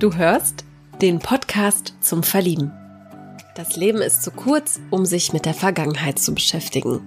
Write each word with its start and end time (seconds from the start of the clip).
Du 0.00 0.14
hörst 0.14 0.64
den 1.02 1.18
Podcast 1.18 1.92
zum 2.00 2.22
Verlieben. 2.22 2.72
Das 3.54 3.76
Leben 3.76 4.00
ist 4.00 4.22
zu 4.22 4.30
kurz, 4.30 4.80
um 4.88 5.04
sich 5.04 5.34
mit 5.34 5.44
der 5.44 5.52
Vergangenheit 5.52 6.18
zu 6.18 6.34
beschäftigen. 6.34 7.02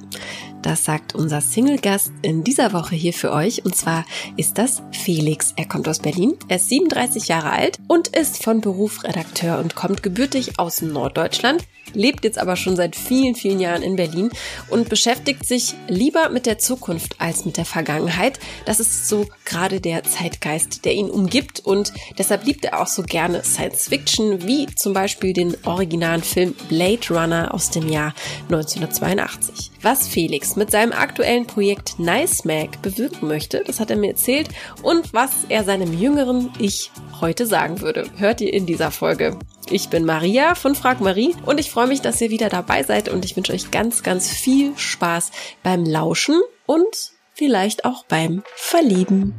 Das 0.64 0.86
sagt 0.86 1.14
unser 1.14 1.42
Single-Gast 1.42 2.14
in 2.22 2.46
dieser 2.46 2.72
Woche 2.72 2.96
hier 2.96 3.14
für 3.14 3.34
euch. 3.34 3.66
Und 3.66 3.76
zwar 3.76 4.06
ist 4.38 4.58
das 4.58 4.82
Felix. 4.92 5.54
Er 5.58 5.68
kommt 5.68 5.90
aus 5.90 6.00
Berlin, 6.00 6.36
er 6.48 6.56
ist 6.56 6.70
37 6.70 7.28
Jahre 7.28 7.52
alt 7.52 7.78
und 7.88 8.08
ist 8.08 8.42
von 8.42 8.62
Beruf 8.62 9.04
Redakteur 9.04 9.60
und 9.60 9.76
kommt 9.76 10.04
gebürtig 10.04 10.58
aus 10.60 10.82
Norddeutschland 10.82 11.68
lebt 11.94 12.24
jetzt 12.24 12.38
aber 12.38 12.56
schon 12.56 12.76
seit 12.76 12.96
vielen, 12.96 13.36
vielen 13.36 13.60
Jahren 13.60 13.84
in 13.84 13.96
Berlin 13.96 14.30
und 14.70 14.90
beschäftigt 14.90 15.46
sich 15.46 15.74
lieber 15.88 16.30
mit 16.30 16.46
der 16.46 16.58
Zukunft 16.58 17.16
als 17.20 17.46
mit 17.46 17.58
der 17.58 17.66
Vergangenheit. 17.66 18.40
Das 18.66 18.80
ist 18.80 19.08
so 19.08 19.28
gerade 19.46 19.82
der 19.82 20.04
Zeitgeist, 20.04 20.86
der 20.86 20.94
ihn 20.94 21.10
umgibt 21.10 21.60
und 21.60 21.94
deshalb 22.18 22.46
liebt 22.46 22.66
er 22.66 22.82
auch 22.82 22.88
so 22.88 23.04
gerne 23.04 23.44
Science 23.44 23.88
Fiction, 23.90 24.48
wie 24.48 24.68
zum 24.68 24.94
Beispiel 24.94 25.34
den 25.34 25.56
originalen 25.66 26.24
Film 26.24 26.56
Blade 26.70 27.08
Runner 27.10 27.54
aus 27.54 27.70
dem 27.70 27.88
Jahr 27.90 28.14
1982. 28.50 29.72
Was 29.82 30.08
Felix 30.08 30.53
mit 30.56 30.72
seinem 30.72 30.92
aktuellen 30.92 31.48
Projekt 31.48 32.00
Nice 32.00 32.46
Mag 32.46 32.82
bewirken 32.82 33.28
möchte, 33.28 33.64
das 33.64 33.80
hat 33.80 33.90
er 33.90 33.98
mir 33.98 34.12
erzählt 34.12 34.50
und 34.82 35.14
was 35.14 35.46
er 35.50 35.64
seinem 35.64 35.98
jüngeren 35.98 36.54
Ich 36.60 36.92
heute 37.22 37.46
sagen 37.46 37.82
würde, 37.82 38.10
hört 38.18 38.42
ihr 38.42 38.54
in 38.54 38.66
dieser 38.66 38.92
Folge. 38.92 39.40
Ich 39.70 39.90
bin 39.90 40.06
Maria 40.06 40.56
von 40.56 40.76
Frag 40.76 41.02
Marie 41.02 41.36
und 41.46 41.60
ich 41.60 41.72
freue 41.72 41.88
mich, 41.88 42.02
dass 42.02 42.22
ihr 42.22 42.30
wieder 42.30 42.50
dabei 42.50 42.84
seid 42.84 43.10
und 43.10 43.26
ich 43.26 43.36
wünsche 43.36 43.54
euch 43.54 43.72
ganz, 43.72 44.04
ganz 44.04 44.30
viel 44.30 44.78
Spaß 44.78 45.32
beim 45.64 45.86
Lauschen 45.86 46.42
und 46.66 47.12
vielleicht 47.34 47.86
auch 47.86 48.06
beim 48.06 48.44
Verlieben. 48.56 49.34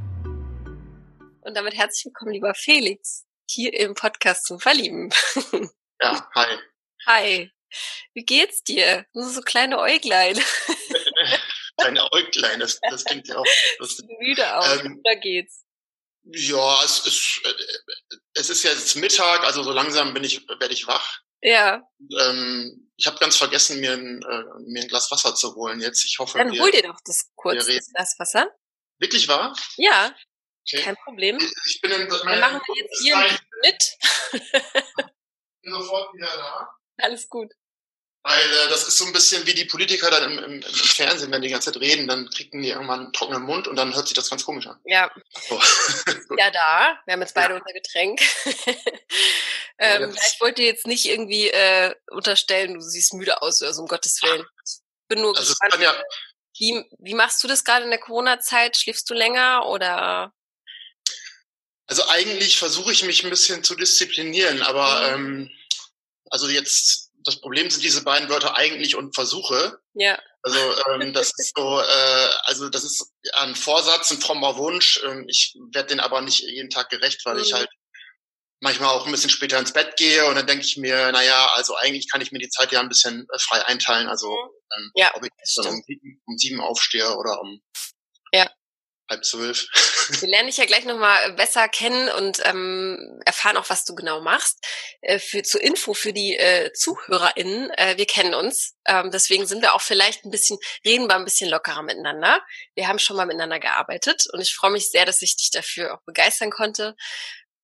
Und 1.43 1.57
damit 1.57 1.75
herzlich 1.75 2.07
willkommen, 2.07 2.33
lieber 2.33 2.55
Felix, 2.55 3.25
hier 3.49 3.73
im 3.79 3.95
Podcast 3.95 4.47
zum 4.47 4.61
Verlieben. 4.61 5.11
Ja, 6.01 6.29
hi. 6.35 6.59
Hi. 7.07 7.51
Wie 8.15 8.25
geht's 8.25 8.63
dir? 8.63 9.07
Nur 9.15 9.29
so 9.29 9.41
kleine 9.43 9.79
Äuglein. 9.79 10.39
Kleine 11.79 12.13
Äuglein, 12.13 12.61
das, 12.61 12.81
das 12.91 13.05
klingt 13.05 13.29
ja 13.29 13.37
auch 13.39 13.45
lustig. 13.79 14.07
Müde 14.19 14.57
aus, 14.57 14.81
ähm, 14.81 15.01
da 15.05 15.15
geht's. 15.15 15.65
Ja, 16.25 16.83
es 16.85 17.07
ist, 17.07 17.41
äh, 17.45 17.53
es 18.35 18.51
ist 18.51 18.63
jetzt 18.63 18.97
Mittag, 18.97 19.45
also 19.45 19.63
so 19.63 19.73
langsam 19.73 20.15
bin 20.15 20.25
ich, 20.25 20.47
werde 20.49 20.73
ich 20.73 20.87
wach. 20.87 21.21
Ja. 21.43 21.87
Ähm, 22.19 22.91
ich 22.97 23.07
habe 23.07 23.19
ganz 23.19 23.37
vergessen, 23.37 23.81
mir 23.81 23.93
ein, 23.93 24.23
äh, 24.23 24.45
mir 24.67 24.83
ein 24.83 24.89
Glas 24.89 25.11
Wasser 25.11 25.35
zu 25.35 25.55
holen 25.55 25.81
jetzt. 25.81 26.05
Ich 26.05 26.19
hoffe, 26.19 26.39
Dann 26.39 26.53
wir, 26.53 26.63
hol 26.63 26.71
dir 26.71 26.83
doch 26.83 26.99
das 27.05 27.31
kurz, 27.35 27.67
das 27.67 27.91
Glas 27.93 28.15
Wasser. 28.19 28.51
Wirklich 28.99 29.29
wahr? 29.29 29.55
Ja. 29.77 30.15
Okay. 30.67 30.83
Kein 30.83 30.97
Problem. 30.97 31.39
Ich 31.67 31.81
bin 31.83 31.91
in 31.91 32.09
Dann 32.09 32.41
machen 32.41 32.61
wir 32.67 32.83
jetzt 32.83 33.03
hier 33.03 33.17
mit. 33.63 33.97
ich 34.33 34.53
bin 35.63 35.73
sofort 35.73 36.15
wieder 36.15 36.35
da. 36.35 36.69
Alles 37.05 37.29
gut. 37.29 37.53
Weil 38.25 38.41
äh, 38.41 38.69
das 38.71 38.89
ist 38.89 38.99
so 38.99 39.05
ein 39.05 39.13
bisschen 39.13 39.47
wie 39.47 39.55
die 39.55 39.67
Politiker 39.67 40.11
dann 40.11 40.33
im, 40.33 40.39
im, 40.39 40.63
im 40.63 40.63
Fernsehen, 40.63 41.31
wenn 41.31 41.43
die 41.43 41.51
ganze 41.51 41.73
Zeit 41.73 41.81
reden, 41.81 42.09
dann 42.09 42.29
kriegen 42.31 42.63
die 42.63 42.71
irgendwann 42.71 43.01
einen 43.01 43.13
trockenen 43.13 43.43
Mund 43.43 43.69
und 43.69 43.77
dann 43.77 43.95
hört 43.95 44.09
sich 44.09 44.17
das 44.17 44.31
ganz 44.31 44.45
komisch 44.45 44.67
an. 44.67 44.81
Ja. 44.85 45.11
So. 45.49 45.61
ja, 46.39 46.51
da. 46.51 46.99
Wir 47.05 47.13
haben 47.13 47.21
jetzt 47.21 47.35
beide 47.35 47.55
ja. 47.55 47.61
unser 47.61 47.73
Getränk. 47.73 48.21
ähm, 49.79 50.03
ja, 50.03 50.09
ich 50.09 50.41
wollte 50.41 50.63
dir 50.63 50.69
jetzt 50.69 50.87
nicht 50.87 51.05
irgendwie 51.05 51.51
äh, 51.51 51.95
unterstellen, 52.11 52.75
du 52.75 52.81
siehst 52.81 53.15
müde 53.15 53.43
aus 53.43 53.63
oder 53.63 53.75
so, 53.75 53.83
um 53.83 53.89
Gottes 53.89 54.21
Willen. 54.23 54.45
Ich 54.67 54.81
bin 55.09 55.21
nur 55.21 55.37
also 55.37 55.53
gespannt. 55.53 55.83
Ja 55.83 55.95
wie, 56.59 56.85
wie 56.99 57.15
machst 57.15 57.43
du 57.43 57.49
das 57.49 57.65
gerade 57.65 57.85
in 57.85 57.91
der 57.91 58.01
Corona-Zeit? 58.01 58.77
Schläfst 58.77 59.09
du 59.11 59.15
länger 59.15 59.67
oder? 59.67 60.33
Also 61.87 62.07
eigentlich 62.09 62.59
versuche 62.59 62.93
ich 62.93 63.05
mich 63.05 63.25
ein 63.25 63.31
bisschen 63.31 63.65
zu 63.65 63.75
disziplinieren, 63.75 64.63
aber 64.63 65.19
mhm. 65.19 65.25
ähm, 65.25 65.51
also 66.31 66.49
jetzt 66.49 67.04
das 67.25 67.41
Problem 67.41 67.71
sind 67.71 67.83
diese 67.83 68.05
beiden 68.05 68.29
Wörter 68.29 68.57
eigentlich 68.57 68.97
und 68.97 69.15
Versuche. 69.15 69.79
Ja. 69.95 70.19
Also 70.43 70.59
ähm, 70.91 71.13
das 71.13 71.33
ist 71.37 71.53
so, 71.57 71.81
äh, 71.81 72.29
also 72.45 72.69
das 72.69 72.85
ist 72.85 73.13
ein 73.33 73.55
Vorsatz, 73.55 74.11
ein 74.11 74.21
frommer 74.21 74.57
Wunsch. 74.57 75.03
Ähm, 75.05 75.25
ich 75.29 75.57
werde 75.73 75.89
den 75.89 76.01
aber 76.01 76.21
nicht 76.21 76.41
jeden 76.41 76.71
Tag 76.71 76.91
gerecht, 76.91 77.25
weil 77.25 77.37
mhm. 77.37 77.43
ich 77.43 77.55
halt 77.55 77.69
manchmal 78.61 78.91
auch 78.91 79.07
ein 79.07 79.13
bisschen 79.13 79.31
später 79.31 79.59
ins 79.59 79.73
Bett 79.73 79.97
gehe 79.97 80.27
und 80.27 80.37
dann 80.37 80.47
denke 80.47 80.65
ich 80.65 80.77
mir, 80.77 81.13
naja, 81.13 81.53
also 81.55 81.77
eigentlich 81.77 82.11
kann 82.11 82.21
ich 82.21 82.33
mir 82.33 82.39
die 82.39 82.49
Zeit 82.49 82.73
ja 82.73 82.81
ein 82.81 82.89
bisschen 82.89 83.27
äh, 83.33 83.39
frei 83.39 83.65
einteilen. 83.67 84.09
Also 84.09 84.29
mhm. 84.29 84.51
ähm, 84.77 84.91
ja, 84.95 85.13
ob 85.15 85.25
ich 85.25 85.31
dann 85.57 85.67
um, 85.67 85.83
um 86.27 86.39
sieben 86.39 86.61
aufstehe 86.61 87.17
oder 87.17 87.41
um 87.41 87.61
halb 89.15 89.25
zwölf. 89.25 89.67
Wir 90.21 90.29
lernen 90.29 90.49
dich 90.49 90.57
ja 90.57 90.67
gleich 90.67 90.85
nochmal 90.85 91.33
besser 91.33 91.69
kennen 91.69 92.09
und 92.11 92.41
ähm, 92.45 93.21
erfahren 93.25 93.57
auch, 93.57 93.71
was 93.71 93.85
du 93.85 93.95
genau 93.95 94.21
machst. 94.21 94.59
Äh, 95.01 95.19
für 95.19 95.43
zur 95.43 95.63
Info 95.63 95.95
für 95.95 96.13
die 96.13 96.37
äh, 96.37 96.73
ZuhörerInnen, 96.73 97.71
äh, 97.71 97.97
wir 97.97 98.07
kennen 98.07 98.35
uns. 98.35 98.75
Ähm, 98.87 99.11
deswegen 99.11 99.47
sind 99.47 99.63
wir 99.63 99.75
auch 99.75 99.81
vielleicht 99.81 100.25
ein 100.25 100.31
bisschen, 100.31 100.59
reden 100.85 101.07
wir 101.07 101.15
ein 101.15 101.25
bisschen 101.25 101.49
lockerer 101.49 101.83
miteinander. 101.83 102.41
Wir 102.75 102.89
haben 102.89 102.99
schon 102.99 103.17
mal 103.17 103.27
miteinander 103.27 103.61
gearbeitet 103.61 104.25
und 104.33 104.41
ich 104.41 104.55
freue 104.55 104.73
mich 104.73 104.91
sehr, 104.91 105.07
dass 105.07 105.23
ich 105.23 105.37
dich 105.37 105.51
dafür 105.51 105.95
auch 105.95 106.03
begeistern 106.05 106.51
konnte. 106.51 106.97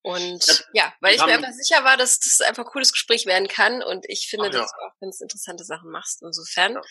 Und 0.03 0.47
ja, 0.47 0.55
ja 0.85 0.95
weil 1.01 1.15
ich 1.15 1.25
mir 1.25 1.33
einfach 1.33 1.53
sicher 1.53 1.85
war, 1.85 1.97
dass 1.97 2.19
das 2.21 2.41
einfach 2.41 2.65
ein 2.65 2.71
cooles 2.71 2.93
Gespräch 2.93 3.27
werden 3.27 3.49
kann. 3.49 3.83
Und 3.83 4.07
ich 4.09 4.29
finde, 4.29 4.49
Ach, 4.49 4.55
ja. 4.55 4.61
dass 4.61 4.73
du 4.73 4.79
auch 4.79 5.01
ganz 5.01 5.21
interessante 5.21 5.65
Sachen 5.65 5.91
machst. 5.91 6.23
Insofern, 6.23 6.75
ja. 6.75 6.83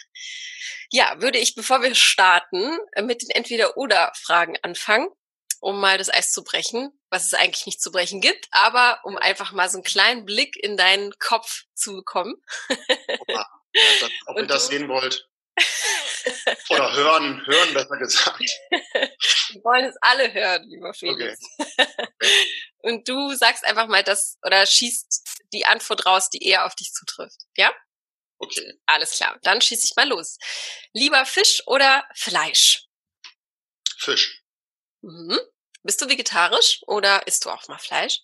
ja, 0.91 1.21
würde 1.21 1.39
ich, 1.39 1.55
bevor 1.55 1.81
wir 1.81 1.95
starten, 1.95 2.77
äh, 2.93 3.01
mit 3.01 3.21
den 3.21 3.31
Entweder-Oder-Fragen 3.31 4.57
anfangen, 4.61 5.09
um 5.59 5.79
mal 5.79 5.97
das 5.97 6.09
Eis 6.09 6.31
zu 6.31 6.43
brechen, 6.43 6.91
was 7.09 7.25
es 7.25 7.33
eigentlich 7.33 7.65
nicht 7.65 7.81
zu 7.81 7.91
brechen 7.91 8.21
gibt, 8.21 8.47
aber 8.51 8.99
um 9.03 9.17
einfach 9.17 9.51
mal 9.51 9.69
so 9.69 9.77
einen 9.77 9.83
kleinen 9.83 10.25
Blick 10.25 10.55
in 10.55 10.77
deinen 10.77 11.11
Kopf 11.19 11.63
zu 11.73 11.93
bekommen. 11.95 12.35
Opa, 13.19 13.47
das, 13.73 14.09
ob 14.27 14.37
ihr 14.37 14.45
das 14.45 14.67
sehen 14.67 14.87
wollt. 14.87 15.27
Oder 16.69 16.93
hören, 16.93 17.45
hören 17.45 17.73
besser 17.73 17.97
gesagt. 17.97 18.39
Wir 18.71 19.63
wollen 19.63 19.85
es 19.85 19.95
alle 20.01 20.33
hören, 20.33 20.63
lieber 20.69 20.93
Felix. 20.93 21.39
Okay. 21.57 21.67
okay. 21.97 22.45
Und 22.81 23.07
du 23.09 23.33
sagst 23.35 23.65
einfach 23.65 23.87
mal 23.87 24.03
das 24.03 24.37
oder 24.41 24.65
schießt 24.65 25.41
die 25.51 25.65
Antwort 25.65 26.05
raus, 26.05 26.29
die 26.29 26.45
eher 26.45 26.65
auf 26.65 26.75
dich 26.75 26.93
zutrifft. 26.93 27.41
Ja? 27.57 27.73
Okay. 28.37 28.79
Alles 28.85 29.11
klar. 29.11 29.37
Dann 29.41 29.59
schieße 29.59 29.85
ich 29.85 29.95
mal 29.97 30.07
los. 30.07 30.37
Lieber 30.93 31.25
Fisch 31.25 31.61
oder 31.65 32.05
Fleisch? 32.15 32.85
Fisch. 33.97 34.43
Mhm. 35.01 35.37
Bist 35.83 36.01
du 36.01 36.07
vegetarisch 36.07 36.79
oder 36.87 37.27
isst 37.27 37.43
du 37.43 37.49
auch 37.49 37.67
mal 37.67 37.79
Fleisch? 37.79 38.21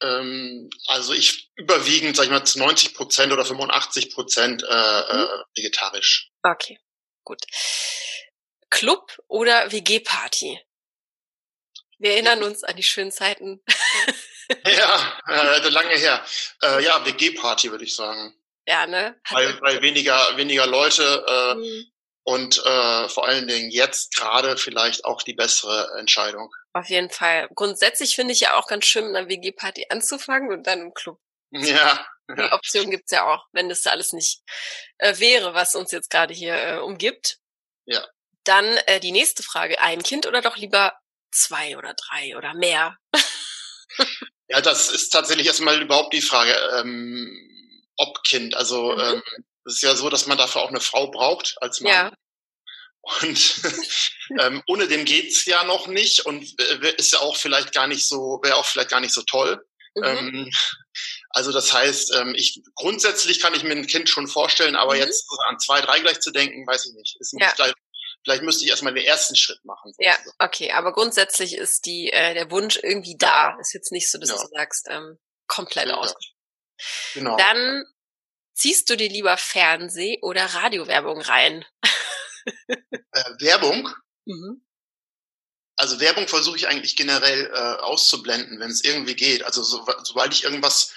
Ähm, 0.00 0.68
also 0.86 1.12
ich 1.12 1.50
überwiegend, 1.54 2.16
sag 2.16 2.24
ich 2.24 2.30
mal, 2.30 2.44
zu 2.44 2.58
90 2.58 2.94
Prozent 2.94 3.32
oder 3.32 3.44
85 3.44 4.12
Prozent 4.12 4.62
äh, 4.62 4.66
äh, 4.66 5.16
mhm. 5.16 5.44
vegetarisch. 5.54 6.30
Okay, 6.42 6.80
gut. 7.24 7.42
Club 8.70 9.18
oder 9.28 9.70
WG-Party? 9.70 10.60
Wir 11.98 12.12
erinnern 12.12 12.42
uns 12.42 12.64
an 12.64 12.76
die 12.76 12.82
schönen 12.82 13.12
Zeiten. 13.12 13.62
ja, 14.66 15.18
äh, 15.28 15.68
lange 15.68 15.96
her. 15.96 16.24
Äh, 16.62 16.84
ja, 16.84 17.04
WG-Party 17.04 17.70
würde 17.70 17.84
ich 17.84 17.94
sagen. 17.94 18.34
Ja, 18.66 18.86
ne? 18.86 19.18
weil, 19.30 19.60
weil 19.60 19.82
weniger, 19.82 20.36
weniger 20.36 20.66
Leute 20.66 21.24
äh, 21.28 21.54
mhm. 21.54 21.84
und 22.24 22.58
äh, 22.64 23.08
vor 23.08 23.26
allen 23.26 23.46
Dingen 23.46 23.70
jetzt 23.70 24.14
gerade 24.14 24.56
vielleicht 24.56 25.04
auch 25.04 25.22
die 25.22 25.34
bessere 25.34 25.98
Entscheidung. 25.98 26.50
Auf 26.72 26.88
jeden 26.88 27.10
Fall. 27.10 27.48
Grundsätzlich 27.54 28.16
finde 28.16 28.32
ich 28.32 28.40
ja 28.40 28.56
auch 28.58 28.66
ganz 28.66 28.86
schön, 28.86 29.06
mit 29.06 29.16
einer 29.16 29.28
WG-Party 29.28 29.86
anzufangen 29.90 30.50
und 30.50 30.66
dann 30.66 30.80
im 30.80 30.94
Club. 30.94 31.20
Ja. 31.54 32.06
Die 32.28 32.52
Option 32.52 32.90
gibt's 32.90 33.12
ja 33.12 33.26
auch, 33.26 33.46
wenn 33.52 33.68
das 33.68 33.86
alles 33.86 34.12
nicht 34.12 34.40
äh, 34.98 35.18
wäre, 35.18 35.54
was 35.54 35.74
uns 35.74 35.90
jetzt 35.90 36.10
gerade 36.10 36.32
hier 36.32 36.54
äh, 36.54 36.78
umgibt. 36.78 37.38
Ja. 37.84 38.06
Dann 38.44 38.64
äh, 38.86 39.00
die 39.00 39.12
nächste 39.12 39.42
Frage. 39.42 39.80
Ein 39.80 40.02
Kind 40.02 40.26
oder 40.26 40.40
doch 40.40 40.56
lieber 40.56 40.94
zwei 41.30 41.76
oder 41.76 41.94
drei 41.94 42.36
oder 42.36 42.54
mehr? 42.54 42.96
ja, 44.48 44.60
das 44.60 44.88
ist 44.88 45.10
tatsächlich 45.10 45.46
erstmal 45.46 45.80
überhaupt 45.80 46.14
die 46.14 46.22
Frage, 46.22 46.54
ähm, 46.78 47.30
ob 47.96 48.22
Kind. 48.24 48.54
Also 48.54 48.92
mhm. 48.92 49.00
ähm, 49.00 49.22
es 49.66 49.76
ist 49.76 49.82
ja 49.82 49.94
so, 49.94 50.08
dass 50.08 50.26
man 50.26 50.38
dafür 50.38 50.62
auch 50.62 50.68
eine 50.68 50.80
Frau 50.80 51.10
braucht 51.10 51.56
als 51.60 51.80
Mann. 51.80 51.92
Ja. 51.92 52.12
Und 53.20 53.60
ähm, 54.40 54.62
ohne 54.66 54.88
den 54.88 55.04
geht's 55.04 55.44
ja 55.44 55.64
noch 55.64 55.88
nicht 55.88 56.24
und 56.24 56.42
ist 56.96 57.12
ja 57.12 57.18
auch 57.20 57.36
vielleicht 57.36 57.72
gar 57.72 57.86
nicht 57.86 58.08
so, 58.08 58.40
wäre 58.42 58.56
auch 58.56 58.64
vielleicht 58.64 58.90
gar 58.90 59.00
nicht 59.00 59.12
so 59.12 59.22
toll. 59.22 59.62
Mhm. 59.94 60.04
Ähm, 60.04 60.50
also 61.34 61.50
das 61.50 61.72
heißt, 61.72 62.14
ähm, 62.14 62.32
ich 62.36 62.62
grundsätzlich 62.76 63.40
kann 63.40 63.54
ich 63.54 63.64
mir 63.64 63.72
ein 63.72 63.88
Kind 63.88 64.08
schon 64.08 64.28
vorstellen, 64.28 64.76
aber 64.76 64.94
mhm. 64.94 65.00
jetzt 65.00 65.26
an 65.48 65.58
zwei, 65.58 65.80
drei 65.80 65.98
gleich 65.98 66.20
zu 66.20 66.30
denken, 66.30 66.64
weiß 66.64 66.86
ich 66.86 66.92
nicht. 66.94 67.16
Ist 67.18 67.34
nicht 67.34 67.42
ja. 67.42 67.52
gleich, 67.52 67.72
vielleicht 68.22 68.44
müsste 68.44 68.64
ich 68.64 68.70
erstmal 68.70 68.94
den 68.94 69.04
ersten 69.04 69.34
Schritt 69.34 69.64
machen. 69.64 69.92
Ja, 69.98 70.16
okay, 70.38 70.70
aber 70.70 70.92
grundsätzlich 70.92 71.56
ist 71.56 71.86
die 71.86 72.12
äh, 72.12 72.34
der 72.34 72.52
Wunsch 72.52 72.78
irgendwie 72.80 73.16
da. 73.18 73.58
Ist 73.58 73.74
jetzt 73.74 73.90
nicht 73.90 74.08
so, 74.08 74.18
dass 74.18 74.28
ja. 74.28 74.36
du 74.36 74.46
sagst, 74.46 74.86
ähm, 74.88 75.18
komplett 75.48 75.88
ja, 75.88 75.96
ausgesprochen. 75.96 76.38
Genau. 77.14 77.36
Dann 77.36 77.84
ziehst 78.54 78.88
du 78.88 78.96
dir 78.96 79.08
lieber 79.08 79.36
Fernseh- 79.36 80.20
oder 80.22 80.46
Radiowerbung 80.46 81.20
rein? 81.20 81.64
äh, 82.68 83.24
Werbung? 83.40 83.90
Mhm. 84.26 84.64
also 85.76 86.00
Werbung 86.00 86.28
versuche 86.28 86.56
ich 86.56 86.68
eigentlich 86.68 86.96
generell 86.96 87.46
äh, 87.52 87.82
auszublenden, 87.82 88.58
wenn 88.60 88.70
es 88.70 88.84
irgendwie 88.84 89.16
geht. 89.16 89.42
Also 89.42 89.62
so, 89.62 89.84
sobald 90.04 90.32
ich 90.32 90.44
irgendwas 90.44 90.94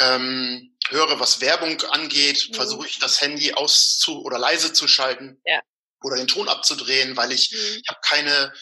ähm, 0.00 0.76
höre, 0.88 1.20
was 1.20 1.40
Werbung 1.40 1.80
angeht, 1.90 2.48
mhm. 2.48 2.54
versuche 2.54 2.86
ich 2.86 2.98
das 2.98 3.20
Handy 3.20 3.52
auszu 3.52 4.22
oder 4.22 4.38
leise 4.38 4.72
zu 4.72 4.88
schalten 4.88 5.40
ja. 5.44 5.60
oder 6.02 6.16
den 6.16 6.28
Ton 6.28 6.48
abzudrehen, 6.48 7.16
weil 7.16 7.32
ich, 7.32 7.52
mhm. 7.52 7.80
ich 7.82 7.88
habe 7.88 8.00
keine 8.02 8.52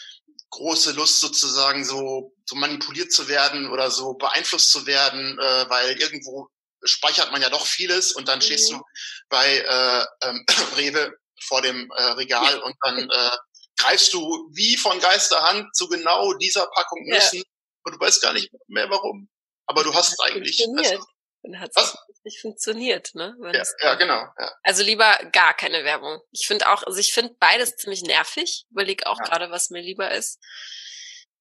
große 0.49 0.93
Lust 0.93 1.19
sozusagen 1.19 1.85
so, 1.85 2.33
so 2.45 2.55
manipuliert 2.55 3.11
zu 3.11 3.27
werden 3.27 3.69
oder 3.69 3.91
so 3.91 4.13
beeinflusst 4.13 4.71
zu 4.71 4.85
werden, 4.85 5.37
äh, 5.39 5.69
weil 5.69 5.99
irgendwo 5.99 6.49
speichert 6.83 7.31
man 7.31 7.41
ja 7.41 7.49
doch 7.49 7.65
vieles 7.65 8.11
und 8.13 8.27
dann 8.27 8.39
mhm. 8.39 8.43
stehst 8.43 8.71
du 8.71 8.81
bei 9.29 9.57
äh, 9.57 10.27
ähm, 10.27 10.45
Rewe 10.77 11.13
vor 11.41 11.61
dem 11.61 11.91
äh, 11.95 12.03
Regal 12.03 12.59
und 12.61 12.75
dann 12.81 12.97
äh, 13.09 13.37
greifst 13.77 14.13
du 14.13 14.49
wie 14.53 14.77
von 14.77 14.99
Geisterhand 14.99 15.75
zu 15.75 15.87
genau 15.87 16.33
dieser 16.33 16.67
Packung 16.67 17.03
Nüssen 17.05 17.39
ja. 17.39 17.43
und 17.83 17.95
du 17.95 17.99
weißt 17.99 18.21
gar 18.21 18.33
nicht 18.33 18.49
mehr 18.67 18.89
warum. 18.89 19.29
Aber 19.67 19.83
du 19.83 19.93
hast 19.93 20.19
eigentlich. 20.21 20.65
Also, 20.77 21.05
dann 21.51 21.59
hat 21.59 21.71
es 21.75 21.97
nicht 22.23 22.41
funktioniert, 22.41 23.15
ne? 23.15 23.35
Ja, 23.41 23.63
ja, 23.81 23.95
genau. 23.95 24.25
Ja. 24.37 24.51
Also 24.63 24.83
lieber 24.83 25.17
gar 25.31 25.53
keine 25.53 25.83
Werbung. 25.83 26.21
Ich 26.31 26.47
finde 26.47 26.69
auch, 26.69 26.83
also 26.83 26.99
ich 26.99 27.13
finde 27.13 27.35
beides 27.39 27.75
ziemlich 27.75 28.03
nervig. 28.03 28.65
Überleg 28.69 29.05
auch 29.05 29.19
ja. 29.19 29.25
gerade, 29.25 29.51
was 29.51 29.69
mir 29.69 29.81
lieber 29.81 30.11
ist. 30.11 30.39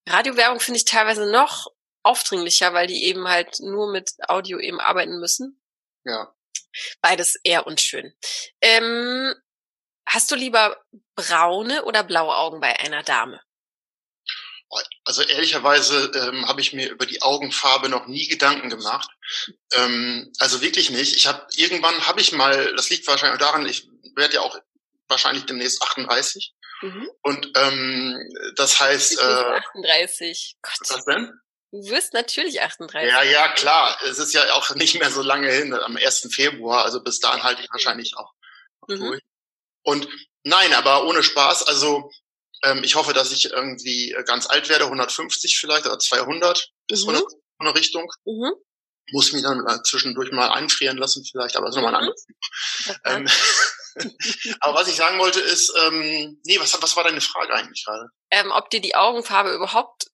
Radiowerbung 0.08 0.60
finde 0.60 0.78
ich 0.78 0.84
teilweise 0.84 1.30
noch 1.30 1.66
aufdringlicher, 2.02 2.72
weil 2.72 2.86
die 2.86 3.04
eben 3.04 3.26
halt 3.28 3.58
nur 3.60 3.90
mit 3.90 4.12
Audio 4.28 4.58
eben 4.58 4.80
arbeiten 4.80 5.18
müssen. 5.18 5.60
Ja. 6.04 6.32
Beides 7.00 7.36
eher 7.42 7.66
unschön. 7.66 8.14
Ähm, 8.60 9.34
Hast 10.08 10.30
du 10.30 10.36
lieber 10.36 10.76
braune 11.16 11.84
oder 11.84 12.04
blaue 12.04 12.36
Augen 12.36 12.60
bei 12.60 12.78
einer 12.78 13.02
Dame? 13.02 13.40
Also 15.04 15.22
ehrlicherweise 15.22 16.10
ähm, 16.14 16.48
habe 16.48 16.60
ich 16.60 16.72
mir 16.72 16.90
über 16.90 17.06
die 17.06 17.22
Augenfarbe 17.22 17.88
noch 17.88 18.06
nie 18.06 18.26
Gedanken 18.26 18.68
gemacht. 18.68 19.08
Ähm, 19.74 20.32
also 20.38 20.60
wirklich 20.60 20.90
nicht. 20.90 21.14
Ich 21.16 21.26
habe 21.26 21.46
irgendwann 21.56 22.06
habe 22.06 22.20
ich 22.20 22.32
mal, 22.32 22.74
das 22.74 22.90
liegt 22.90 23.06
wahrscheinlich 23.06 23.38
daran, 23.38 23.66
ich 23.66 23.88
werde 24.16 24.34
ja 24.34 24.40
auch 24.40 24.58
wahrscheinlich 25.08 25.46
demnächst 25.46 25.82
38. 25.82 26.52
Mhm. 26.82 27.10
Und 27.22 27.52
ähm, 27.56 28.18
das 28.56 28.80
heißt. 28.80 29.12
Ich 29.12 29.18
äh, 29.18 29.22
38. 29.22 30.56
Gott. 30.62 30.90
Was 30.90 31.04
denn? 31.04 31.32
Du 31.72 31.88
wirst 31.88 32.12
natürlich 32.12 32.62
38. 32.62 33.10
Ja, 33.10 33.22
ja, 33.22 33.48
klar. 33.48 33.96
Es 34.04 34.18
ist 34.18 34.32
ja 34.32 34.52
auch 34.54 34.74
nicht 34.74 34.98
mehr 34.98 35.10
so 35.10 35.22
lange 35.22 35.50
hin, 35.50 35.74
am 35.74 35.96
1. 35.96 36.28
Februar. 36.32 36.84
Also 36.84 37.02
bis 37.02 37.20
dahin 37.20 37.42
halte 37.42 37.62
ich 37.62 37.70
wahrscheinlich 37.70 38.16
auch 38.16 38.32
mhm. 38.88 38.98
durch. 38.98 39.22
Und 39.82 40.08
nein, 40.42 40.72
aber 40.74 41.06
ohne 41.06 41.22
Spaß. 41.22 41.64
Also 41.64 42.10
ähm, 42.62 42.82
ich 42.84 42.94
hoffe, 42.94 43.12
dass 43.12 43.32
ich 43.32 43.50
irgendwie 43.50 44.12
äh, 44.12 44.24
ganz 44.24 44.48
alt 44.48 44.68
werde, 44.68 44.84
150 44.84 45.58
vielleicht 45.58 45.86
oder 45.86 45.98
200 45.98 46.70
bis 46.88 47.04
mhm. 47.04 47.10
100 47.10 47.32
in 47.32 47.66
eine 47.66 47.74
Richtung. 47.74 48.10
Mhm. 48.24 48.52
Muss 49.12 49.32
mich 49.32 49.42
dann 49.42 49.64
äh, 49.66 49.82
zwischendurch 49.84 50.32
mal 50.32 50.48
einfrieren 50.48 50.96
lassen 50.96 51.24
vielleicht, 51.24 51.56
aber 51.56 51.66
das 51.66 51.76
ist 51.76 51.82
nochmal 51.82 51.94
ein 51.94 52.06
mhm. 52.06 52.14
anderes. 53.04 53.36
Ähm, 54.02 54.56
aber 54.60 54.74
was 54.74 54.88
ich 54.88 54.96
sagen 54.96 55.18
wollte 55.18 55.40
ist, 55.40 55.72
ähm, 55.78 56.40
nee, 56.44 56.58
was, 56.58 56.80
was 56.82 56.96
war 56.96 57.04
deine 57.04 57.20
Frage 57.20 57.54
eigentlich 57.54 57.84
gerade? 57.84 58.08
Ähm, 58.30 58.50
ob 58.50 58.70
dir 58.70 58.80
die 58.80 58.94
Augenfarbe 58.94 59.54
überhaupt 59.54 60.06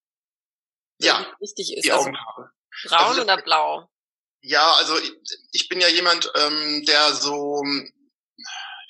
ja, 0.99 1.27
wichtig 1.41 1.77
ist. 1.77 1.85
Die 1.85 1.93
also 1.93 2.05
Augenfarbe. 2.05 2.51
Braun 2.85 3.09
also, 3.09 3.23
oder 3.23 3.37
blau? 3.39 3.89
Ja, 4.43 4.73
also 4.75 4.99
ich, 4.99 5.13
ich 5.53 5.69
bin 5.69 5.81
ja 5.81 5.89
jemand, 5.89 6.31
ähm, 6.35 6.85
der 6.85 7.15
so 7.15 7.63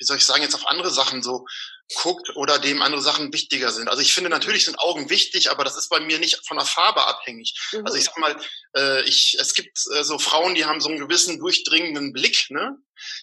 wie 0.03 0.05
soll 0.05 0.17
ich 0.17 0.27
sagen, 0.27 0.43
jetzt 0.43 0.57
auf 0.57 0.67
andere 0.67 0.91
Sachen 0.91 1.23
so 1.23 1.47
guckt 1.95 2.35
oder 2.35 2.59
dem 2.59 2.83
andere 2.83 3.01
Sachen 3.01 3.33
wichtiger 3.33 3.71
sind. 3.71 3.89
Also 3.89 4.03
ich 4.03 4.13
finde 4.13 4.31
natürlich 4.31 4.65
sind 4.65 4.81
Augen 4.81 5.11
wichtig, 5.11 5.53
aber 5.53 5.63
das 5.63 5.77
ist 5.77 5.91
bei 5.91 6.01
mir 6.01 6.19
nicht 6.19 6.45
von 6.45 6.57
der 6.57 6.67
Farbe 6.67 7.07
abhängig. 7.07 7.55
Mhm. 7.73 7.87
Also 7.87 7.99
ich 7.99 8.05
sag 8.05 8.19
mal, 8.19 8.37
äh, 8.77 9.03
ich, 9.05 9.37
es 9.39 9.55
gibt 9.55 9.79
äh, 9.95 10.03
so 10.03 10.19
Frauen, 10.19 10.57
die 10.57 10.65
haben 10.65 10.81
so 10.81 10.89
einen 10.89 10.99
gewissen 10.99 11.39
durchdringenden 11.39 12.13
Blick. 12.13 12.51
Ne? 12.51 12.77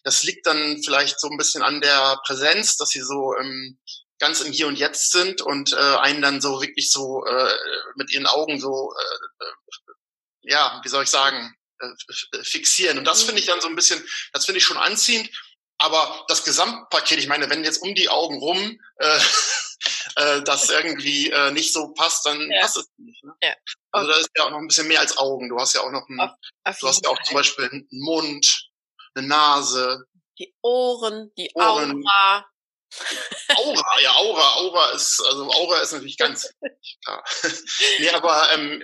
Das 0.06 0.24
liegt 0.24 0.46
dann 0.46 0.82
vielleicht 0.82 1.20
so 1.20 1.28
ein 1.28 1.38
bisschen 1.38 1.64
an 1.64 1.82
der 1.82 2.22
Präsenz, 2.26 2.78
dass 2.78 2.90
sie 2.90 3.02
so 3.02 3.36
ähm, 3.38 3.78
ganz 4.18 4.40
im 4.40 4.54
Hier 4.54 4.68
und 4.68 4.80
Jetzt 4.80 5.12
sind 5.12 5.42
und 5.42 5.74
äh, 5.74 5.76
einen 5.76 6.22
dann 6.22 6.40
so 6.40 6.62
wirklich 6.62 6.92
so 6.92 7.26
äh, 7.26 7.54
mit 7.96 8.10
ihren 8.14 8.26
Augen 8.26 8.62
so, 8.62 8.94
äh, 8.98 9.44
äh 9.44 9.52
ja, 10.44 10.80
wie 10.82 10.90
soll 10.90 11.04
ich 11.04 11.10
sagen, 11.10 11.54
äh, 11.80 12.44
fixieren. 12.44 13.00
Und 13.00 13.06
das 13.06 13.24
finde 13.24 13.42
ich 13.42 13.48
dann 13.48 13.60
so 13.60 13.68
ein 13.68 13.76
bisschen, 13.76 14.02
das 14.32 14.46
finde 14.46 14.60
ich 14.60 14.64
schon 14.64 14.78
anziehend. 14.78 15.30
Aber 15.80 16.26
das 16.28 16.44
Gesamtpaket, 16.44 17.20
ich 17.20 17.28
meine, 17.28 17.50
wenn 17.50 17.64
jetzt 17.64 17.82
um 17.82 17.96
die 17.96 18.10
Augen 18.10 18.38
rum 18.40 18.80
äh, 18.98 19.20
äh, 20.16 20.42
das 20.44 20.70
irgendwie 20.70 21.32
äh, 21.32 21.52
nicht 21.52 21.74
so 21.74 21.94
passt, 21.94 22.26
dann 22.26 22.52
ja. 22.52 22.62
passt 22.62 22.78
es 22.78 22.90
nicht. 22.98 23.24
Ne? 23.24 23.34
Ja. 23.42 23.54
Also 23.92 24.12
da 24.12 24.18
ist 24.18 24.30
ja 24.38 24.44
auch 24.44 24.52
noch 24.52 24.60
ein 24.60 24.68
bisschen 24.68 24.88
mehr 24.88 25.00
als 25.00 25.18
Augen. 25.18 25.50
Du 25.50 25.58
hast 25.58 25.74
ja 25.74 25.82
auch 25.82 25.92
noch 25.92 26.08
ein, 26.10 26.20
auf, 26.20 26.32
auf 26.66 26.80
du 26.80 26.88
hast 26.88 27.04
ja 27.04 27.10
auch 27.10 27.22
zum 27.24 27.36
Beispiel 27.36 27.70
einen 27.70 27.88
Mund, 27.92 28.70
eine 29.16 29.28
Nase. 29.28 30.06
Die 30.38 30.54
Ohren, 30.62 31.32
die 31.38 31.50
Ohren. 31.56 32.04
Aura. 32.06 32.46
Aura, 33.56 34.02
ja, 34.02 34.16
Aura, 34.16 34.56
Aura 34.56 34.92
ist, 34.92 35.22
also 35.26 35.50
Aura 35.52 35.80
ist 35.80 35.94
natürlich 35.94 36.18
ganz 36.18 36.54
klar. 37.06 37.24
nee, 38.00 38.10
aber 38.10 38.52
ähm, 38.54 38.84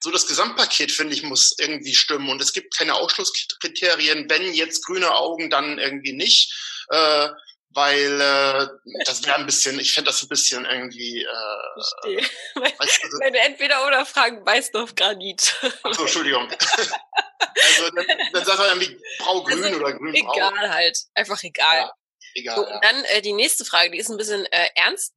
so 0.00 0.10
das 0.10 0.26
Gesamtpaket, 0.26 0.90
finde 0.92 1.14
ich, 1.14 1.22
muss 1.22 1.54
irgendwie 1.58 1.94
stimmen. 1.94 2.30
Und 2.30 2.40
es 2.40 2.52
gibt 2.52 2.76
keine 2.76 2.94
Ausschlusskriterien, 2.94 4.28
wenn 4.28 4.54
jetzt 4.54 4.84
grüne 4.84 5.14
Augen, 5.14 5.50
dann 5.50 5.78
irgendwie 5.78 6.12
nicht. 6.12 6.52
Äh, 6.88 7.28
weil 7.74 8.20
äh, 8.20 8.68
das 9.04 9.24
wäre 9.24 9.36
ein 9.36 9.46
bisschen, 9.46 9.78
ich 9.80 9.92
fände 9.92 10.10
das 10.10 10.22
ein 10.22 10.28
bisschen 10.28 10.64
irgendwie. 10.64 11.22
Äh, 11.22 11.74
Verstehe. 11.74 12.30
Weißt 12.78 13.00
du, 13.04 13.30
du 13.30 13.38
entweder 13.38 13.86
oder 13.86 14.04
fragen, 14.04 14.44
weißt 14.44 14.74
du 14.74 14.80
auf 14.80 14.94
Granit. 14.94 15.54
Achso, 15.82 16.02
Entschuldigung. 16.02 16.48
also 16.50 17.90
dann, 17.94 18.06
dann 18.32 18.44
sagt 18.44 18.58
er 18.58 18.68
irgendwie 18.74 19.00
grau-grün 19.18 19.64
also, 19.64 19.76
oder 19.78 19.92
grün-grau. 19.94 20.34
Egal 20.34 20.70
halt, 20.70 20.98
einfach 21.14 21.42
egal. 21.42 21.78
Ja. 21.78 21.92
Egal. 22.34 22.56
So, 22.56 22.66
und 22.66 22.84
dann 22.84 23.04
äh, 23.04 23.22
die 23.22 23.32
nächste 23.32 23.64
Frage, 23.64 23.90
die 23.90 23.98
ist 23.98 24.10
ein 24.10 24.16
bisschen 24.16 24.44
äh, 24.46 24.68
ernst, 24.74 25.14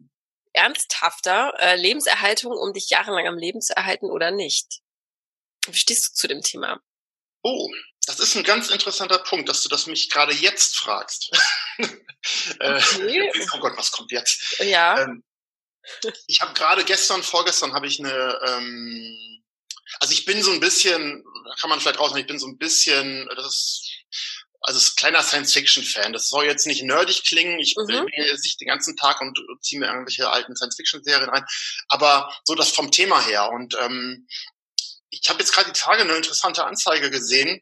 ernsthafter. 0.54 1.54
Äh, 1.60 1.76
Lebenserhaltung, 1.76 2.54
um 2.54 2.74
dich 2.74 2.90
jahrelang 2.90 3.28
am 3.28 3.38
Leben 3.38 3.62
zu 3.62 3.76
erhalten 3.76 4.10
oder 4.10 4.32
nicht? 4.32 4.80
Wie 5.68 5.78
stehst 5.78 6.10
du 6.10 6.14
zu 6.14 6.28
dem 6.28 6.42
Thema? 6.42 6.82
Oh, 7.44 7.70
das 8.08 8.20
ist 8.20 8.36
ein 8.36 8.44
ganz 8.44 8.70
interessanter 8.70 9.20
Punkt, 9.20 9.50
dass 9.50 9.62
du 9.62 9.70
das 9.70 9.88
mich 9.88 10.10
gerade 10.10 10.34
jetzt 10.34 10.78
fragst. 10.78 11.32
Äh, 12.60 12.78
okay. 12.78 13.32
oh 13.54 13.60
Gott, 13.60 13.78
was 13.78 13.92
kommt 13.92 14.12
jetzt? 14.12 14.58
Ja. 14.60 15.00
Ähm, 15.00 15.24
ich 16.26 16.42
habe 16.42 16.56
gerade 16.56 16.84
gestern, 16.84 17.22
vorgestern 17.22 17.74
habe 17.74 17.86
ich 17.86 18.00
eine, 18.00 18.40
ähm, 18.48 19.44
also 20.00 20.12
ich 20.12 20.26
bin 20.26 20.42
so 20.42 20.50
ein 20.50 20.60
bisschen, 20.60 21.24
kann 21.60 21.70
man 21.70 21.80
vielleicht 21.80 22.00
rausnehmen, 22.00 22.22
ich 22.22 22.28
bin 22.28 22.40
so 22.40 22.48
ein 22.48 22.58
bisschen, 22.58 23.30
das 23.36 23.46
ist 23.46 23.95
also 24.66 24.80
ist 24.80 24.98
kleiner 24.98 25.22
Science-Fiction-Fan. 25.22 26.12
Das 26.12 26.28
soll 26.28 26.46
jetzt 26.46 26.66
nicht 26.66 26.84
nerdig 26.84 27.24
klingen. 27.24 27.60
Ich 27.60 27.76
mhm. 27.78 27.86
bin 27.86 28.38
sich 28.38 28.58
den 28.58 28.68
ganzen 28.68 28.98
Tag 28.98 29.22
und 29.22 29.40
ziehe 29.62 29.80
mir 29.80 29.88
irgendwelche 29.88 30.30
alten 30.30 30.56
Science-Fiction-Serien 30.56 31.30
rein. 31.30 31.46
Aber 31.88 32.34
so 32.46 32.56
das 32.56 32.72
vom 32.72 32.90
Thema 32.92 33.24
her. 33.24 33.52
Und 33.52 33.78
ähm, 33.80 34.28
ich 35.12 35.30
habe 35.30 35.40
jetzt 35.40 35.54
gerade 35.54 35.72
die 35.72 35.80
Tage 35.80 36.02
eine 36.02 36.16
interessante 36.16 36.66
Anzeige 36.66 37.12
gesehen. 37.12 37.62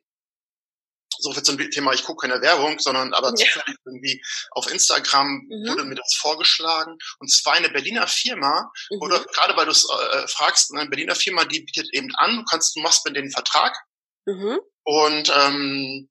So 1.19 1.33
viel 1.33 1.43
zum 1.43 1.57
Thema, 1.57 1.93
ich 1.93 2.05
gucke 2.05 2.27
keine 2.27 2.41
Werbung, 2.41 2.79
sondern 2.79 3.13
aber 3.13 3.29
ja. 3.29 3.35
zufällig 3.35 3.77
irgendwie 3.85 4.23
auf 4.51 4.71
Instagram 4.71 5.45
mhm. 5.47 5.69
wurde 5.69 5.83
mir 5.83 5.95
das 5.95 6.15
vorgeschlagen. 6.15 6.97
Und 7.19 7.29
zwar 7.29 7.53
eine 7.53 7.69
Berliner 7.69 8.07
Firma, 8.07 8.71
mhm. 8.89 9.01
oder 9.01 9.23
gerade 9.23 9.55
weil 9.57 9.65
du 9.65 9.71
es 9.71 9.87
äh, 9.87 10.27
fragst, 10.27 10.73
eine 10.73 10.89
Berliner 10.89 11.15
Firma, 11.15 11.43
die 11.45 11.59
bietet 11.59 11.93
eben 11.93 12.15
an, 12.15 12.37
du 12.37 12.43
kannst, 12.45 12.75
du 12.75 12.79
machst 12.79 13.05
mit 13.05 13.15
denen 13.15 13.25
einen 13.25 13.31
Vertrag. 13.33 13.77
Mhm. 14.25 14.59
Und 14.85 15.31
ähm, 15.35 16.09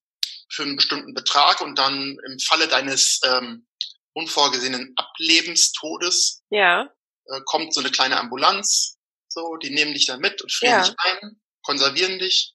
für 0.53 0.63
einen 0.63 0.77
bestimmten 0.77 1.15
Betrag 1.15 1.61
und 1.61 1.79
dann 1.79 2.19
im 2.27 2.39
Falle 2.39 2.69
deines 2.69 3.21
ähm, 3.25 3.67
unvorgesehenen 4.13 4.93
Ablebenstodes 4.97 6.43
ja. 6.51 6.91
äh, 7.27 7.41
kommt 7.47 7.73
so 7.73 7.81
eine 7.81 7.91
kleine 7.91 8.19
Ambulanz, 8.19 8.99
so, 9.29 9.57
die 9.57 9.71
nehmen 9.71 9.95
dich 9.95 10.07
dann 10.07 10.21
mit 10.21 10.43
und 10.43 10.53
frieren 10.53 10.81
ja. 10.81 10.83
dich 10.83 10.95
ein, 10.99 11.41
konservieren 11.63 12.19
dich. 12.19 12.55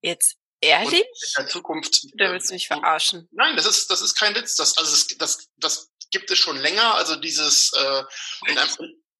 Jetzt 0.00 0.36
ehrlich? 0.60 1.02
in 1.02 1.06
der 1.38 1.48
Zukunft. 1.48 2.06
Oder 2.14 2.32
willst 2.32 2.50
du 2.50 2.54
mich 2.54 2.66
verarschen? 2.66 3.28
Nein, 3.32 3.56
das 3.56 3.66
ist 3.66 3.90
das 3.90 4.00
ist 4.00 4.14
kein 4.14 4.34
Witz. 4.34 4.56
Das 4.56 4.76
also 4.78 4.90
das 4.90 5.06
das, 5.18 5.48
das 5.56 5.90
gibt 6.10 6.30
es 6.30 6.38
schon 6.38 6.56
länger. 6.56 6.94
Also 6.94 7.16
dieses 7.16 7.72
äh, 7.74 8.02
in, 8.46 8.58
einem, 8.58 8.70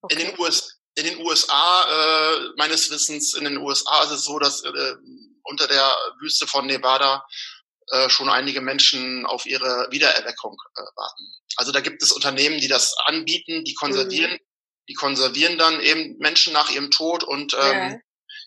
okay. 0.00 0.14
in 0.14 0.18
den 0.18 0.38
US 0.38 0.78
in 0.96 1.04
den 1.04 1.18
USA 1.18 1.84
äh, 1.88 2.52
meines 2.56 2.90
Wissens 2.90 3.34
in 3.34 3.44
den 3.44 3.58
USA 3.58 4.04
ist 4.04 4.12
es 4.12 4.24
so, 4.24 4.38
dass 4.38 4.62
äh, 4.62 4.94
unter 5.42 5.66
der 5.66 5.96
Wüste 6.20 6.46
von 6.46 6.66
Nevada 6.66 7.26
äh, 7.88 8.08
schon 8.08 8.28
einige 8.28 8.60
Menschen 8.60 9.26
auf 9.26 9.46
ihre 9.46 9.88
Wiedererweckung 9.90 10.56
äh, 10.76 10.80
warten. 10.96 11.32
Also 11.56 11.72
da 11.72 11.80
gibt 11.80 12.02
es 12.02 12.12
Unternehmen, 12.12 12.58
die 12.58 12.68
das 12.68 12.94
anbieten, 13.06 13.64
die 13.64 13.74
konservieren, 13.74 14.32
mhm. 14.32 14.38
die 14.88 14.94
konservieren 14.94 15.58
dann 15.58 15.80
eben 15.80 16.16
Menschen 16.18 16.52
nach 16.52 16.70
ihrem 16.70 16.90
Tod 16.90 17.24
und 17.24 17.54
ähm, 17.54 17.92
ja. 17.92 17.98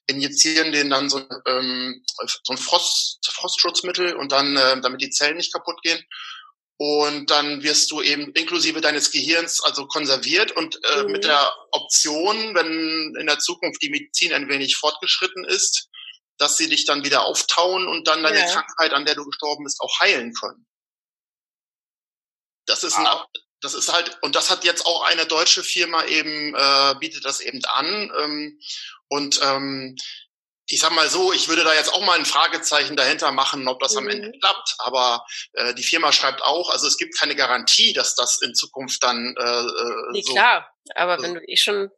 injizieren 0.07 0.71
denen 0.71 0.89
dann 0.89 1.09
so, 1.09 1.21
ähm, 1.47 2.03
so 2.43 2.53
ein 2.53 2.57
Frost, 2.57 3.19
Frostschutzmittel 3.31 4.15
und 4.15 4.31
dann, 4.31 4.57
äh, 4.57 4.81
damit 4.81 5.01
die 5.01 5.09
Zellen 5.09 5.37
nicht 5.37 5.53
kaputt 5.53 5.81
gehen. 5.83 6.03
und 6.79 7.31
dann 7.31 7.63
wirst 7.63 7.89
du 7.89 8.01
eben 8.01 8.31
inklusive 8.33 8.81
deines 8.81 9.11
Gehirns 9.11 9.63
also 9.63 9.87
konserviert 9.87 10.51
und 10.51 10.79
äh, 10.83 11.03
mhm. 11.03 11.11
mit 11.11 11.23
der 11.23 11.51
Option, 11.71 12.55
wenn 12.55 13.15
in 13.19 13.25
der 13.25 13.39
Zukunft 13.39 13.81
die 13.81 13.89
Medizin 13.89 14.33
ein 14.33 14.47
wenig 14.47 14.75
fortgeschritten 14.75 15.43
ist, 15.45 15.89
dass 16.37 16.57
sie 16.57 16.69
dich 16.69 16.85
dann 16.85 17.03
wieder 17.03 17.25
auftauen 17.25 17.87
und 17.87 18.07
dann 18.07 18.23
deine 18.23 18.39
ja. 18.39 18.45
Krankheit, 18.45 18.93
an 18.93 19.05
der 19.05 19.15
du 19.15 19.25
gestorben 19.25 19.63
bist, 19.63 19.79
auch 19.81 19.99
heilen 19.99 20.33
können. 20.33 20.67
Das 22.65 22.83
ist 22.83 22.97
ein, 22.97 23.07
das 23.61 23.73
ist 23.73 23.91
halt, 23.91 24.17
und 24.21 24.35
das 24.35 24.49
hat 24.49 24.63
jetzt 24.63 24.85
auch 24.85 25.03
eine 25.03 25.25
deutsche 25.25 25.63
Firma 25.63 26.03
eben, 26.05 26.53
äh, 26.53 26.95
bietet 26.99 27.25
das 27.25 27.39
eben 27.39 27.63
an. 27.65 28.11
Ähm, 28.19 28.59
und 29.07 29.39
ähm, 29.41 29.95
ich 30.69 30.81
sag 30.81 30.91
mal 30.91 31.09
so, 31.09 31.31
ich 31.31 31.47
würde 31.47 31.63
da 31.63 31.73
jetzt 31.73 31.93
auch 31.93 32.05
mal 32.05 32.19
ein 32.19 32.25
Fragezeichen 32.25 32.97
dahinter 32.97 33.31
machen, 33.31 33.67
ob 33.67 33.79
das 33.79 33.93
mhm. 33.93 33.99
am 33.99 34.07
Ende 34.09 34.27
mhm. 34.27 34.39
klappt. 34.39 34.75
Aber 34.79 35.25
äh, 35.53 35.73
die 35.73 35.83
Firma 35.83 36.11
schreibt 36.11 36.43
auch, 36.43 36.69
also 36.69 36.87
es 36.87 36.97
gibt 36.97 37.17
keine 37.17 37.35
Garantie, 37.35 37.93
dass 37.93 38.15
das 38.15 38.41
in 38.41 38.53
Zukunft 38.53 39.01
dann 39.01 39.33
äh, 39.37 39.43
äh 39.43 40.11
nee, 40.11 40.21
so, 40.21 40.33
klar, 40.33 40.69
aber 40.95 41.17
so, 41.17 41.23
wenn 41.23 41.35
du 41.35 41.41
eh 41.47 41.57
schon 41.57 41.89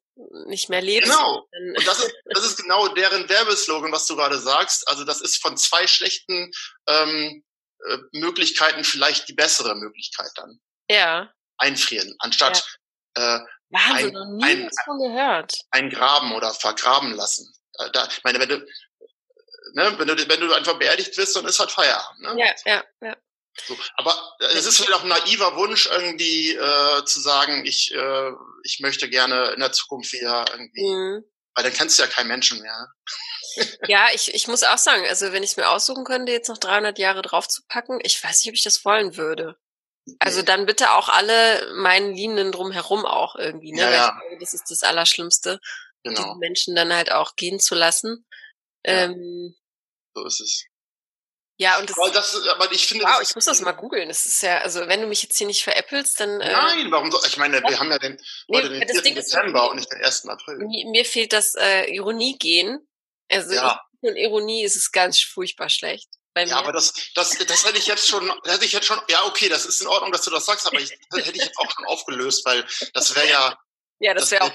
nicht 0.47 0.69
mehr 0.69 0.81
lebst. 0.81 1.09
Genau. 1.09 1.47
Und 1.75 1.88
das 1.88 1.99
ist, 1.99 2.13
das 2.25 2.45
ist 2.45 2.57
genau 2.57 2.88
deren 2.89 3.27
Werbeslogan, 3.29 3.91
was 3.91 4.05
du 4.05 4.15
gerade 4.15 4.39
sagst. 4.39 4.88
Also 4.88 5.03
das 5.05 5.21
ist 5.21 5.41
von 5.41 5.57
zwei 5.57 5.88
schlechten 5.88 6.51
ähm, 6.88 7.43
äh, 7.88 7.97
Möglichkeiten 8.11 8.83
vielleicht 8.83 9.27
die 9.29 9.33
bessere 9.33 9.75
Möglichkeit 9.75 10.31
dann. 10.35 10.59
Ja. 10.89 11.33
Einfrieren, 11.57 12.15
anstatt 12.19 12.63
ja. 13.17 13.38
äh, 13.38 13.39
Wahnsinn, 13.69 14.07
ein, 14.07 14.13
noch 14.13 14.25
nie 14.38 14.45
ein, 14.45 14.69
von 14.85 14.99
gehört. 14.99 15.53
Ein 15.71 15.89
Graben 15.89 16.33
oder 16.33 16.53
vergraben 16.53 17.13
lassen. 17.13 17.53
Da, 17.93 18.07
ich 18.07 18.23
meine, 18.23 18.39
wenn 18.39 18.49
du, 18.49 18.57
ne, 19.73 19.95
wenn 19.97 20.07
du, 20.07 20.29
wenn 20.29 20.39
du 20.39 20.53
einfach 20.53 20.77
beerdigt 20.79 21.15
wirst, 21.17 21.35
dann 21.35 21.45
ist 21.45 21.59
halt 21.59 21.71
Feierabend. 21.71 22.21
Ne? 22.21 22.35
Ja, 22.39 22.55
ja, 22.65 22.83
ja. 23.01 23.17
So, 23.68 23.77
aber 23.96 24.36
äh, 24.39 24.46
es 24.58 24.65
ist 24.65 24.77
vielleicht 24.77 24.94
auch 24.94 25.03
ein 25.03 25.10
naiver 25.10 25.56
Wunsch, 25.56 25.88
irgendwie 25.88 26.53
äh, 26.53 27.06
zu 27.06 27.20
sagen, 27.20 27.65
ich, 27.65 27.94
äh, 27.94 28.32
ich 28.63 28.79
möchte 28.79 29.10
gerne 29.10 29.51
in 29.51 29.60
der 29.60 29.72
Zukunft 29.72 30.13
wieder 30.13 30.46
irgendwie, 30.51 30.84
mhm. 30.84 31.24
weil 31.56 31.63
dann 31.63 31.74
kennst 31.74 31.98
du 31.98 32.03
ja 32.03 32.08
keinen 32.08 32.27
Menschen 32.27 32.62
mehr. 32.62 32.88
Ne? 33.58 33.68
ja, 33.88 34.08
ich, 34.13 34.34
ich 34.34 34.48
muss 34.48 34.63
auch 34.63 34.77
sagen, 34.77 35.06
also 35.08 35.32
wenn 35.32 35.44
ich 35.44 35.51
es 35.51 35.58
mir 35.58 35.70
aussuchen 35.70 36.06
könnte, 36.06 36.32
jetzt 36.32 36.50
noch 36.50 36.58
300 36.58 36.98
Jahre 37.00 37.22
draufzupacken, 37.22 38.00
ich 38.03 38.24
weiß 38.24 38.44
nicht, 38.44 38.51
ob 38.51 38.56
ich 38.56 38.63
das 38.63 38.86
wollen 38.86 39.18
würde. 39.18 39.58
Also 40.20 40.41
dann 40.41 40.65
bitte 40.65 40.94
auch 40.94 41.10
alle 41.10 41.72
meinen 41.75 42.15
Liebenden 42.15 42.51
drumherum 42.51 43.06
auch 43.06 43.36
irgendwie, 43.36 43.74
ne? 43.74 43.82
Ja, 43.82 43.91
ja. 43.91 44.20
Glaube, 44.20 44.38
das 44.39 44.56
ist 44.56 44.72
das 44.72 44.82
Allerschlimmste 44.82 45.60
genau. 46.03 46.34
die 46.34 46.39
Menschen 46.39 46.75
dann 46.75 46.94
halt 46.94 47.12
auch 47.12 47.36
gehen 47.36 47.60
zu 47.60 47.75
lassen. 47.75 48.25
Ja, 48.86 49.06
ähm, 49.06 49.56
so 50.13 50.25
ist 50.25 50.39
es. 50.39 50.65
Ja, 51.62 51.78
und 51.78 51.89
das, 51.89 51.98
aber, 51.98 52.10
das, 52.10 52.48
aber 52.48 52.72
ich 52.72 52.88
finde, 52.88 53.04
wow, 53.04 53.22
ich 53.22 53.36
muss 53.36 53.44
das 53.44 53.60
mal 53.60 53.74
googeln. 53.74 54.08
Das 54.08 54.25
ist 54.25 54.42
ja, 54.42 54.60
also 54.60 54.88
wenn 54.88 55.01
du 55.01 55.08
mich 55.08 55.24
jetzt 55.24 55.38
hier 55.38 55.46
nicht 55.46 55.62
veräppelst, 55.62 56.18
dann. 56.22 56.39
Äh, 56.39 56.54
Nein, 56.54 56.89
warum 56.89 57.12
so? 57.12 57.22
Ich 57.25 57.36
meine, 57.36 57.62
wir 57.62 57.78
haben 57.78 57.92
ja 57.92 58.00
den, 58.00 58.18
nee, 58.48 58.62
den 58.62 58.88
4. 58.88 59.13
Dezember 59.16 59.63
ist, 59.63 59.70
und 59.70 59.75
nicht 59.75 59.92
den 59.92 60.01
1. 60.01 60.25
April. 60.30 60.58
Mir, 60.60 60.88
mir 60.88 61.04
fehlt 61.04 61.34
das 61.34 61.56
äh, 61.56 61.94
Ironie 61.94 62.38
gehen. 62.38 62.88
Also 63.30 63.54
ja. 63.54 63.82
in 64.01 64.16
Ironie 64.16 64.63
ist 64.63 64.78
es 64.78 64.94
ganz 64.94 65.20
furchtbar 65.20 65.70
schlecht. 65.70 66.08
ja, 66.38 66.56
aber 66.56 66.72
das, 66.72 66.94
das, 67.13 67.38
das 67.38 67.66
hätte 67.66 67.78
ich 67.78 67.88
jetzt 67.88 68.08
schon, 68.08 68.32
hätte 68.46 68.63
ich 68.63 68.72
jetzt 68.72 68.86
schon, 68.86 69.01
ja, 69.10 69.25
okay, 69.25 69.50
das 69.50 69.66
ist 69.66 69.82
in 69.82 69.88
Ordnung, 69.88 70.13
dass 70.13 70.22
du 70.22 70.32
das 70.32 70.46
sagst, 70.46 70.66
aber 70.66 70.80
ich, 70.80 70.98
das 71.10 71.25
hätte 71.25 71.38
ich 71.38 71.44
jetzt 71.44 71.58
auch 71.58 71.70
schon 71.70 71.86
aufgelöst, 71.88 72.46
weil 72.46 72.66
das 72.94 73.13
wäre 73.16 73.30
ja. 73.30 73.60
Ja, 74.01 74.13
das 74.13 74.32
wäre 74.32 74.46
auch. 74.46 74.54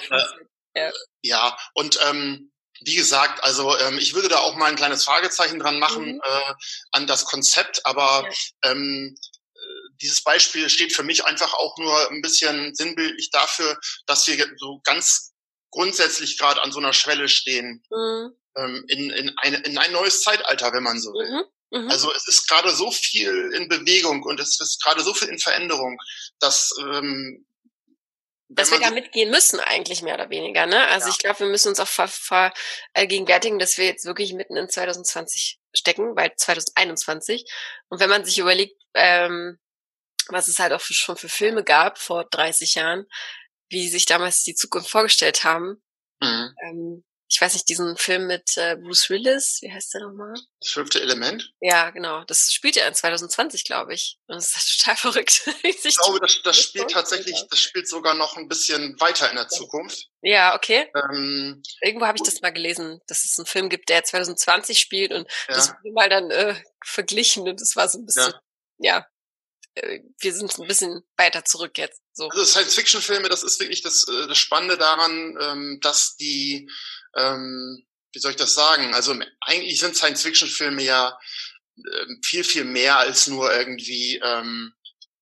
Äh, 0.72 0.86
ja, 0.86 0.92
ja 1.20 1.58
und 1.74 1.98
ähm, 2.08 2.50
wie 2.84 2.96
gesagt, 2.96 3.42
also 3.42 3.76
ähm, 3.78 3.98
ich 3.98 4.14
würde 4.14 4.28
da 4.28 4.38
auch 4.38 4.56
mal 4.56 4.66
ein 4.66 4.76
kleines 4.76 5.04
Fragezeichen 5.04 5.58
dran 5.58 5.78
machen 5.78 6.14
mhm. 6.14 6.20
äh, 6.22 6.54
an 6.92 7.06
das 7.06 7.24
Konzept, 7.24 7.84
aber 7.84 8.28
ja. 8.64 8.70
ähm, 8.70 9.16
äh, 9.54 9.58
dieses 10.02 10.22
Beispiel 10.22 10.68
steht 10.68 10.92
für 10.92 11.02
mich 11.02 11.24
einfach 11.24 11.54
auch 11.54 11.76
nur 11.78 12.10
ein 12.10 12.22
bisschen 12.22 12.74
sinnbildlich 12.74 13.30
dafür, 13.30 13.78
dass 14.06 14.26
wir 14.26 14.46
so 14.58 14.80
ganz 14.84 15.32
grundsätzlich 15.70 16.38
gerade 16.38 16.62
an 16.62 16.72
so 16.72 16.78
einer 16.78 16.92
Schwelle 16.92 17.28
stehen 17.28 17.82
mhm. 17.90 18.30
ähm, 18.56 18.84
in, 18.88 19.10
in, 19.10 19.38
eine, 19.38 19.58
in 19.58 19.78
ein 19.78 19.92
neues 19.92 20.22
Zeitalter, 20.22 20.72
wenn 20.72 20.82
man 20.82 21.00
so 21.00 21.10
will. 21.10 21.30
Mhm. 21.70 21.84
mhm. 21.84 21.90
Also 21.90 22.12
es 22.12 22.28
ist 22.28 22.48
gerade 22.48 22.70
so 22.74 22.90
viel 22.90 23.52
in 23.54 23.68
Bewegung 23.68 24.22
und 24.22 24.40
es 24.40 24.60
ist 24.60 24.82
gerade 24.82 25.02
so 25.02 25.14
viel 25.14 25.28
in 25.28 25.38
Veränderung, 25.38 25.98
dass 26.38 26.70
ähm, 26.78 27.46
dass 28.54 28.70
wir 28.70 28.80
da 28.80 28.90
mitgehen 28.90 29.30
müssen 29.30 29.60
eigentlich 29.60 30.02
mehr 30.02 30.14
oder 30.14 30.30
weniger. 30.30 30.66
Ne? 30.66 30.86
Also 30.88 31.06
ja. 31.06 31.12
ich 31.12 31.18
glaube, 31.18 31.40
wir 31.40 31.46
müssen 31.46 31.68
uns 31.68 31.80
auch 31.80 31.88
vergegenwärtigen, 31.88 33.58
dass 33.58 33.78
wir 33.78 33.86
jetzt 33.86 34.04
wirklich 34.04 34.32
mitten 34.32 34.56
in 34.56 34.68
2020 34.68 35.58
stecken, 35.72 36.16
weil 36.16 36.34
2021. 36.36 37.44
Und 37.88 38.00
wenn 38.00 38.10
man 38.10 38.24
sich 38.24 38.38
überlegt, 38.38 38.80
ähm, 38.94 39.58
was 40.28 40.48
es 40.48 40.58
halt 40.58 40.72
auch 40.72 40.80
schon 40.80 41.16
für 41.16 41.28
Filme 41.28 41.64
gab 41.64 41.98
vor 41.98 42.24
30 42.24 42.76
Jahren, 42.76 43.06
wie 43.68 43.88
sich 43.88 44.06
damals 44.06 44.42
die 44.42 44.54
Zukunft 44.54 44.90
vorgestellt 44.90 45.44
haben, 45.44 45.82
mhm. 46.20 46.54
ähm, 46.64 47.04
ich 47.34 47.40
weiß 47.40 47.54
nicht, 47.54 47.68
diesen 47.68 47.96
Film 47.96 48.28
mit 48.28 48.56
äh, 48.56 48.76
Bruce 48.76 49.10
Willis, 49.10 49.58
wie 49.60 49.72
heißt 49.72 49.92
der 49.92 50.02
nochmal? 50.02 50.34
Das 50.60 50.70
fünfte 50.70 51.00
Element? 51.00 51.52
Ja, 51.60 51.90
genau. 51.90 52.22
Das 52.26 52.52
spielt 52.52 52.76
ja 52.76 52.86
in 52.86 52.94
2020, 52.94 53.64
glaube 53.64 53.92
ich. 53.92 54.20
Und 54.28 54.36
das 54.36 54.54
ist 54.54 54.78
total 54.78 54.96
verrückt. 55.12 55.42
ich 55.64 55.96
glaube, 55.98 56.20
das, 56.20 56.40
das 56.42 56.56
spielt 56.56 56.92
tatsächlich, 56.92 57.44
das 57.50 57.60
spielt 57.60 57.88
sogar 57.88 58.14
noch 58.14 58.36
ein 58.36 58.46
bisschen 58.46 59.00
weiter 59.00 59.28
in 59.30 59.34
der 59.34 59.48
Zukunft. 59.48 60.10
Ja, 60.22 60.54
okay. 60.54 60.88
Ähm, 60.94 61.60
Irgendwo 61.80 62.06
habe 62.06 62.18
ich 62.18 62.22
das 62.22 62.40
mal 62.40 62.52
gelesen, 62.52 63.00
dass 63.08 63.24
es 63.24 63.36
einen 63.36 63.46
Film 63.46 63.68
gibt, 63.68 63.88
der 63.88 64.04
2020 64.04 64.78
spielt 64.78 65.10
und 65.10 65.28
ja. 65.48 65.56
das 65.56 65.70
wurde 65.70 65.92
mal 65.92 66.08
dann 66.08 66.30
äh, 66.30 66.54
verglichen 66.84 67.48
und 67.48 67.60
das 67.60 67.74
war 67.74 67.88
so 67.88 67.98
ein 67.98 68.06
bisschen, 68.06 68.32
ja, 68.78 68.98
ja 68.98 69.06
äh, 69.74 70.00
wir 70.20 70.32
sind 70.32 70.56
ein 70.58 70.68
bisschen 70.68 71.02
weiter 71.16 71.44
zurück 71.44 71.78
jetzt. 71.78 72.00
So. 72.12 72.28
Also 72.28 72.44
Science-Fiction-Filme, 72.44 73.28
das 73.28 73.42
ist 73.42 73.58
wirklich 73.60 73.82
das, 73.82 74.06
äh, 74.08 74.28
das 74.28 74.38
Spannende 74.38 74.78
daran, 74.78 75.36
ähm, 75.40 75.78
dass 75.82 76.16
die 76.16 76.70
ähm, 77.16 77.86
wie 78.12 78.18
soll 78.20 78.30
ich 78.30 78.36
das 78.36 78.54
sagen? 78.54 78.94
Also 78.94 79.14
eigentlich 79.40 79.78
sind 79.78 79.96
Science-Fiction-Filme 79.96 80.82
ja 80.82 81.18
äh, 81.76 82.06
viel, 82.24 82.44
viel 82.44 82.64
mehr 82.64 82.98
als 82.98 83.26
nur 83.26 83.52
irgendwie 83.52 84.20
ähm, 84.24 84.74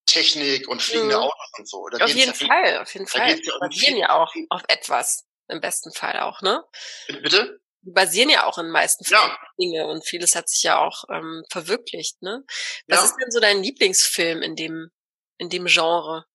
Technik 0.07 0.69
und 0.69 0.83
fliegende 0.83 1.17
mhm. 1.17 1.23
Autos 1.23 1.51
und 1.59 1.69
so. 1.69 1.89
Da 1.89 2.05
auf 2.05 2.11
jeden 2.11 2.35
ja 2.39 2.47
Fall, 2.47 2.79
auf 2.79 2.93
jeden 2.93 3.07
Fall. 3.07 3.37
Die 3.37 3.51
basieren 3.61 3.97
ja 3.97 4.11
auch 4.11 4.33
auf 4.51 4.63
etwas, 4.69 5.25
im 5.49 5.61
besten 5.61 5.93
Fall 5.93 6.21
auch, 6.21 6.43
ne? 6.43 6.65
Bitte? 7.09 7.61
Die 7.83 7.93
basieren 7.93 8.29
ja 8.29 8.45
auch 8.45 8.59
in 8.59 8.67
den 8.67 8.73
meisten 8.73 9.05
Fällen 9.05 9.23
ja. 9.23 9.39
Dinge 9.59 9.87
und 9.87 10.07
vieles 10.07 10.35
hat 10.35 10.49
sich 10.49 10.63
ja 10.63 10.79
auch 10.79 11.05
ähm, 11.11 11.45
verwirklicht, 11.51 12.21
ne? 12.23 12.45
Was 12.87 13.01
ja. 13.01 13.05
ist 13.07 13.17
denn 13.17 13.31
so 13.31 13.41
dein 13.41 13.63
Lieblingsfilm 13.63 14.43
in 14.43 14.55
dem, 14.55 14.91
in 15.39 15.49
dem 15.49 15.67
Genre? 15.67 16.27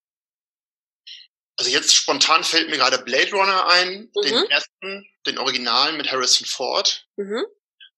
Also 1.60 1.72
jetzt 1.72 1.96
spontan 1.96 2.44
fällt 2.44 2.70
mir 2.70 2.78
gerade 2.78 3.00
Blade 3.00 3.32
Runner 3.32 3.68
ein, 3.68 4.12
mhm. 4.14 4.22
den 4.22 4.50
ersten, 4.50 5.10
den 5.28 5.38
Originalen 5.38 5.98
mit 5.98 6.12
Harrison 6.12 6.48
Ford. 6.48 7.06
Mhm. 7.16 7.46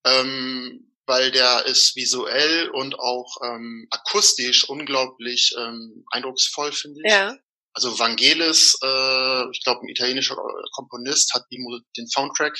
Ähm, 0.05 0.85
weil 1.05 1.31
der 1.31 1.65
ist 1.65 1.95
visuell 1.95 2.69
und 2.69 2.99
auch 2.99 3.37
ähm, 3.43 3.87
akustisch 3.89 4.69
unglaublich 4.69 5.55
ähm, 5.57 6.05
eindrucksvoll, 6.11 6.71
finde 6.71 7.01
ich. 7.03 7.11
Ja. 7.11 7.35
Also 7.73 7.97
Vangelis, 7.97 8.77
äh, 8.83 9.49
ich 9.51 9.63
glaube 9.63 9.81
ein 9.81 9.89
italienischer 9.89 10.37
Komponist, 10.73 11.33
hat 11.33 11.45
die, 11.51 11.65
den 11.97 12.07
Soundtrack 12.07 12.55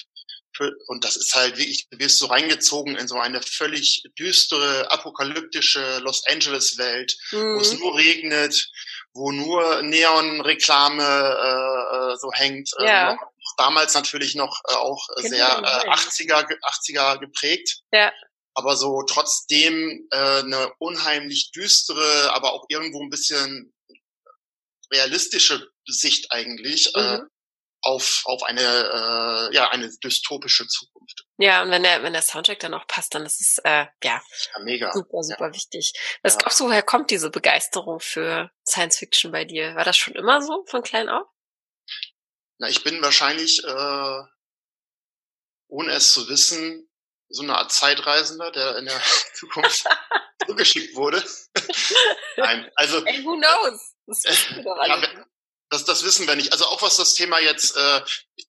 für, 0.55 0.75
und 0.87 1.03
das 1.03 1.15
ist 1.15 1.35
halt 1.35 1.57
wirklich, 1.57 1.87
du 1.89 1.99
wirst 1.99 2.19
so 2.19 2.25
reingezogen 2.25 2.95
in 2.95 3.07
so 3.07 3.15
eine 3.15 3.41
völlig 3.41 4.03
düstere, 4.17 4.91
apokalyptische 4.91 5.99
Los 5.99 6.23
Angeles 6.27 6.77
Welt, 6.77 7.15
mhm. 7.31 7.55
wo 7.55 7.61
es 7.61 7.73
mhm. 7.73 7.79
nur 7.79 7.97
regnet, 7.97 8.71
wo 9.13 9.31
nur 9.31 9.81
Neon-Reklame 9.81 11.03
äh, 11.03 12.13
äh, 12.13 12.17
so 12.17 12.31
hängt. 12.33 12.69
Äh, 12.79 12.85
ja. 12.85 13.13
Äh, 13.13 13.17
damals 13.57 13.93
natürlich 13.93 14.35
noch 14.35 14.61
äh, 14.69 14.73
auch 14.73 15.07
genau, 15.17 15.29
sehr 15.29 15.47
äh, 15.47 15.89
80er, 15.89 16.47
80er 16.47 17.19
geprägt. 17.19 17.81
Ja. 17.91 18.11
Aber 18.53 18.75
so 18.75 19.03
trotzdem 19.03 20.07
äh, 20.11 20.39
eine 20.39 20.73
unheimlich 20.79 21.51
düstere, 21.51 22.31
aber 22.33 22.53
auch 22.53 22.65
irgendwo 22.67 23.01
ein 23.01 23.09
bisschen 23.09 23.73
realistische 24.91 25.69
Sicht 25.85 26.31
eigentlich. 26.31 26.93
Äh, 26.95 27.17
mhm. 27.17 27.23
Äh, 27.23 27.27
auf, 27.81 28.23
auf 28.25 28.43
eine, 28.43 28.61
äh, 28.61 29.55
ja, 29.55 29.69
eine 29.69 29.89
dystopische 30.03 30.67
Zukunft. 30.67 31.25
Ja, 31.37 31.61
und 31.61 31.71
wenn 31.71 31.83
der, 31.83 32.03
wenn 32.03 32.13
der 32.13 32.21
Soundtrack 32.21 32.59
dann 32.59 32.73
auch 32.73 32.85
passt, 32.87 33.15
dann 33.15 33.25
ist 33.25 33.39
es 33.39 33.59
äh, 33.63 33.85
ja, 34.03 34.21
ja 34.21 34.63
mega. 34.63 34.91
super, 34.91 35.23
super 35.23 35.47
ja. 35.47 35.53
wichtig. 35.53 35.93
Was 36.21 36.33
ja. 36.33 36.39
glaubst 36.39 36.59
du, 36.59 36.65
woher 36.65 36.83
kommt 36.83 37.11
diese 37.11 37.29
Begeisterung 37.29 37.99
für 37.99 38.51
Science 38.67 38.97
Fiction 38.97 39.31
bei 39.31 39.45
dir? 39.45 39.75
War 39.75 39.85
das 39.85 39.97
schon 39.97 40.15
immer 40.15 40.41
so 40.41 40.65
von 40.67 40.81
klein 40.81 41.07
auf? 41.07 41.27
Na, 42.59 42.67
ich 42.67 42.83
bin 42.83 43.01
wahrscheinlich, 43.01 43.63
äh, 43.63 44.21
ohne 45.69 45.93
es 45.93 46.11
zu 46.11 46.27
wissen, 46.27 46.89
so 47.29 47.43
eine 47.43 47.57
Art 47.57 47.71
Zeitreisender, 47.71 48.51
der 48.51 48.77
in 48.77 48.85
der 48.85 49.01
Zukunft 49.33 49.85
zugeschickt 50.45 50.95
wurde. 50.95 51.23
Nein, 52.37 52.69
also. 52.75 53.03
Hey, 53.05 53.23
who 53.23 53.37
knows? 53.37 53.95
Das 54.05 54.23
wissen 54.25 54.57
wir 54.57 54.63
doch 54.63 54.77
alle. 54.77 55.07
Ja, 55.71 55.77
das, 55.77 55.85
das 55.85 56.03
wissen 56.03 56.27
wir 56.27 56.35
nicht. 56.35 56.51
Also 56.51 56.65
auch 56.65 56.81
was 56.81 56.97
das 56.97 57.13
Thema 57.13 57.37
jetzt, 57.37 57.77
äh, 57.77 58.01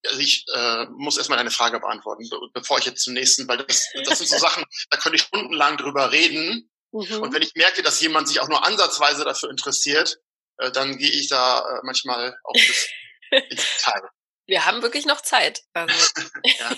also 0.09 0.21
ich 0.21 0.47
äh, 0.55 0.87
muss 0.87 1.19
erstmal 1.19 1.38
eine 1.38 1.50
Frage 1.50 1.79
beantworten, 1.79 2.26
bevor 2.55 2.79
ich 2.79 2.87
jetzt 2.87 3.05
zum 3.05 3.12
nächsten, 3.12 3.47
weil 3.47 3.59
das, 3.59 3.85
das 4.07 4.17
sind 4.17 4.29
so 4.29 4.38
Sachen, 4.38 4.64
da 4.88 4.97
könnte 4.97 5.17
ich 5.17 5.25
stundenlang 5.25 5.76
drüber 5.76 6.12
reden. 6.12 6.71
Mhm. 6.93 7.21
Und 7.21 7.35
wenn 7.35 7.43
ich 7.43 7.55
merke, 7.55 7.83
dass 7.83 8.00
jemand 8.00 8.26
sich 8.26 8.40
auch 8.40 8.49
nur 8.49 8.64
ansatzweise 8.67 9.25
dafür 9.25 9.50
interessiert, 9.50 10.19
äh, 10.57 10.73
dann 10.73 10.97
gehe 10.97 11.11
ich 11.11 11.29
da 11.29 11.61
äh, 11.61 11.81
manchmal 11.83 12.38
auch 12.43 12.55
bis 12.55 12.69
ins 12.69 12.88
Detail. 13.31 14.11
Wir 14.51 14.67
haben 14.67 14.83
wirklich 14.83 15.07
noch 15.07 15.21
Zeit. 15.21 15.63
Also. 15.75 15.95
ja. 16.45 16.77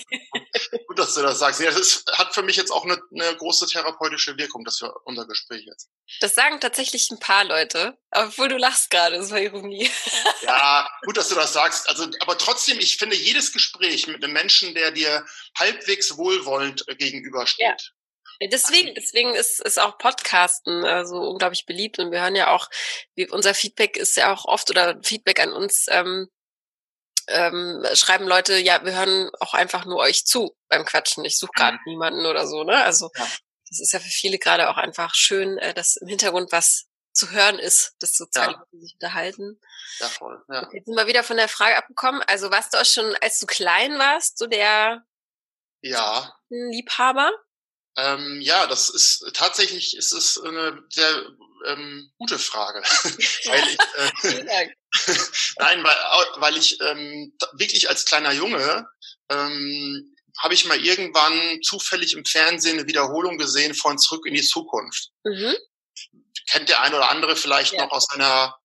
Gut, 0.87 0.99
dass 0.99 1.14
du 1.14 1.23
das 1.23 1.38
sagst. 1.38 1.59
Ja, 1.59 1.71
das 1.71 2.04
hat 2.12 2.35
für 2.35 2.42
mich 2.42 2.56
jetzt 2.56 2.71
auch 2.71 2.85
eine, 2.85 3.00
eine, 3.18 3.35
große 3.35 3.66
therapeutische 3.66 4.37
Wirkung, 4.37 4.62
dass 4.62 4.82
wir 4.82 4.94
unser 5.06 5.26
Gespräch 5.26 5.64
jetzt. 5.64 5.88
Das 6.21 6.35
sagen 6.35 6.61
tatsächlich 6.61 7.11
ein 7.11 7.18
paar 7.18 7.44
Leute, 7.44 7.97
obwohl 8.11 8.49
du 8.49 8.59
lachst 8.59 8.90
gerade, 8.90 9.16
das 9.16 9.30
war 9.30 9.40
Ironie. 9.40 9.90
ja, 10.42 10.87
gut, 11.06 11.16
dass 11.16 11.30
du 11.30 11.35
das 11.35 11.54
sagst. 11.54 11.88
Also, 11.88 12.06
aber 12.21 12.37
trotzdem, 12.37 12.78
ich 12.78 12.99
finde 12.99 13.16
jedes 13.16 13.54
Gespräch 13.54 14.06
mit 14.06 14.23
einem 14.23 14.35
Menschen, 14.35 14.75
der 14.75 14.90
dir 14.90 15.25
halbwegs 15.59 16.18
wohlwollend 16.18 16.87
äh, 16.88 16.94
gegenübersteht. 16.94 17.92
Ja. 18.40 18.49
Deswegen, 18.49 18.94
deswegen 18.94 19.35
ist, 19.35 19.61
ist 19.61 19.80
auch 19.80 19.97
Podcasten 19.97 20.85
äh, 20.85 21.06
so 21.06 21.16
unglaublich 21.16 21.64
beliebt 21.64 21.99
und 21.99 22.11
wir 22.11 22.21
hören 22.21 22.37
ja 22.37 22.50
auch, 22.50 22.68
wie, 23.14 23.30
unser 23.30 23.54
Feedback 23.54 23.97
ist 23.97 24.16
ja 24.16 24.30
auch 24.30 24.44
oft 24.44 24.68
oder 24.68 25.00
Feedback 25.02 25.40
an 25.40 25.54
uns 25.54 25.87
ähm, 25.88 26.28
ähm, 27.28 27.84
schreiben 27.94 28.26
Leute, 28.26 28.56
ja, 28.58 28.84
wir 28.84 28.94
hören 28.94 29.30
auch 29.40 29.54
einfach 29.54 29.84
nur 29.84 29.98
euch 29.98 30.26
zu 30.26 30.56
beim 30.68 30.84
Quatschen. 30.84 31.24
Ich 31.24 31.38
suche 31.38 31.52
gerade 31.54 31.76
mhm. 31.78 31.82
niemanden 31.86 32.26
oder 32.26 32.46
so, 32.46 32.64
ne? 32.64 32.82
Also 32.82 33.10
ja. 33.16 33.26
das 33.68 33.80
ist 33.80 33.92
ja 33.92 34.00
für 34.00 34.08
viele 34.08 34.38
gerade 34.38 34.68
auch 34.68 34.76
einfach 34.76 35.14
schön, 35.14 35.58
äh, 35.58 35.74
dass 35.74 35.96
im 35.96 36.08
Hintergrund 36.08 36.52
was 36.52 36.86
zu 37.12 37.30
hören 37.30 37.58
ist, 37.58 37.94
dass 38.00 38.14
so 38.14 38.26
zwei 38.26 38.42
ja. 38.42 38.50
Leute 38.50 38.78
sich 38.80 38.94
unterhalten. 38.94 39.60
Ja, 39.98 40.08
voll. 40.08 40.42
Ja. 40.48 40.68
Jetzt 40.72 40.86
sind 40.86 40.96
wir 40.96 41.06
wieder 41.06 41.22
von 41.22 41.36
der 41.36 41.48
Frage 41.48 41.76
abgekommen. 41.76 42.22
Also 42.26 42.50
warst 42.50 42.72
du 42.72 42.78
auch 42.78 42.86
schon, 42.86 43.14
als 43.20 43.38
du 43.38 43.46
klein 43.46 43.98
warst, 43.98 44.38
so 44.38 44.46
der 44.46 45.04
ja. 45.82 46.34
Liebhaber? 46.48 47.30
Ähm, 47.96 48.40
ja, 48.40 48.66
das 48.66 48.88
ist 48.88 49.30
tatsächlich 49.34 49.96
ist 49.96 50.12
es 50.12 50.40
eine 50.40 50.82
sehr 50.88 51.26
ähm, 51.66 52.10
gute 52.18 52.38
Frage. 52.38 52.80
weil 52.82 53.62
ich, 53.68 53.78
äh, 54.24 54.70
Nein, 55.58 55.84
weil, 55.84 55.96
weil 56.37 56.56
ich 56.56 56.80
ähm, 56.80 57.37
wirklich 57.52 57.88
als 57.88 58.04
kleiner 58.04 58.32
Junge 58.32 58.87
ähm, 59.30 60.14
habe 60.38 60.54
ich 60.54 60.64
mal 60.64 60.82
irgendwann 60.82 61.61
zufällig 61.62 62.14
im 62.14 62.25
Fernsehen 62.25 62.78
eine 62.78 62.88
Wiederholung 62.88 63.38
gesehen 63.38 63.75
von 63.75 63.99
Zurück 63.99 64.26
in 64.26 64.34
die 64.34 64.42
Zukunft. 64.42 65.11
Mhm. 65.25 65.54
Kennt 66.50 66.68
der 66.68 66.82
eine 66.82 66.96
oder 66.96 67.11
andere 67.11 67.37
vielleicht 67.37 67.75
ja. 67.75 67.84
noch 67.84 67.92
aus 67.92 68.06
seiner 68.11 68.56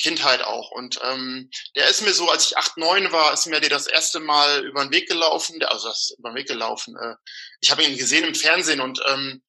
Kindheit 0.00 0.42
auch. 0.42 0.70
Und 0.72 0.98
ähm, 1.04 1.50
der 1.76 1.88
ist 1.88 2.02
mir 2.02 2.12
so, 2.12 2.28
als 2.30 2.46
ich 2.46 2.56
acht, 2.56 2.76
neun 2.76 3.12
war, 3.12 3.32
ist 3.32 3.46
mir 3.46 3.60
der 3.60 3.70
das 3.70 3.86
erste 3.86 4.20
Mal 4.20 4.64
über 4.64 4.84
den 4.84 4.92
Weg 4.92 5.08
gelaufen. 5.08 5.58
Der, 5.60 5.72
also 5.72 5.88
das 5.88 6.10
ist 6.10 6.18
über 6.18 6.30
den 6.30 6.36
Weg 6.36 6.48
gelaufen. 6.48 6.96
Äh, 6.96 7.14
ich 7.60 7.70
habe 7.70 7.84
ihn 7.84 7.96
gesehen 7.96 8.24
im 8.24 8.34
Fernsehen 8.34 8.80
und 8.80 9.00
ähm, 9.08 9.42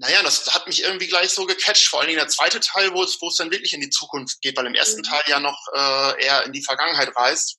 naja, 0.00 0.22
das 0.22 0.46
hat 0.54 0.66
mich 0.66 0.82
irgendwie 0.82 1.08
gleich 1.08 1.30
so 1.30 1.44
gecatcht. 1.44 1.86
Vor 1.88 2.00
allen 2.00 2.08
Dingen 2.08 2.18
der 2.18 2.28
zweite 2.28 2.58
Teil, 2.58 2.92
wo 2.94 3.02
es, 3.04 3.20
wo 3.20 3.28
es 3.28 3.36
dann 3.36 3.50
wirklich 3.50 3.74
in 3.74 3.82
die 3.82 3.90
Zukunft 3.90 4.40
geht, 4.40 4.56
weil 4.56 4.66
im 4.66 4.74
ersten 4.74 5.00
mhm. 5.00 5.04
Teil 5.04 5.22
ja 5.26 5.40
noch 5.40 5.58
äh, 5.74 6.24
eher 6.24 6.44
in 6.44 6.52
die 6.52 6.64
Vergangenheit 6.64 7.14
reist. 7.14 7.58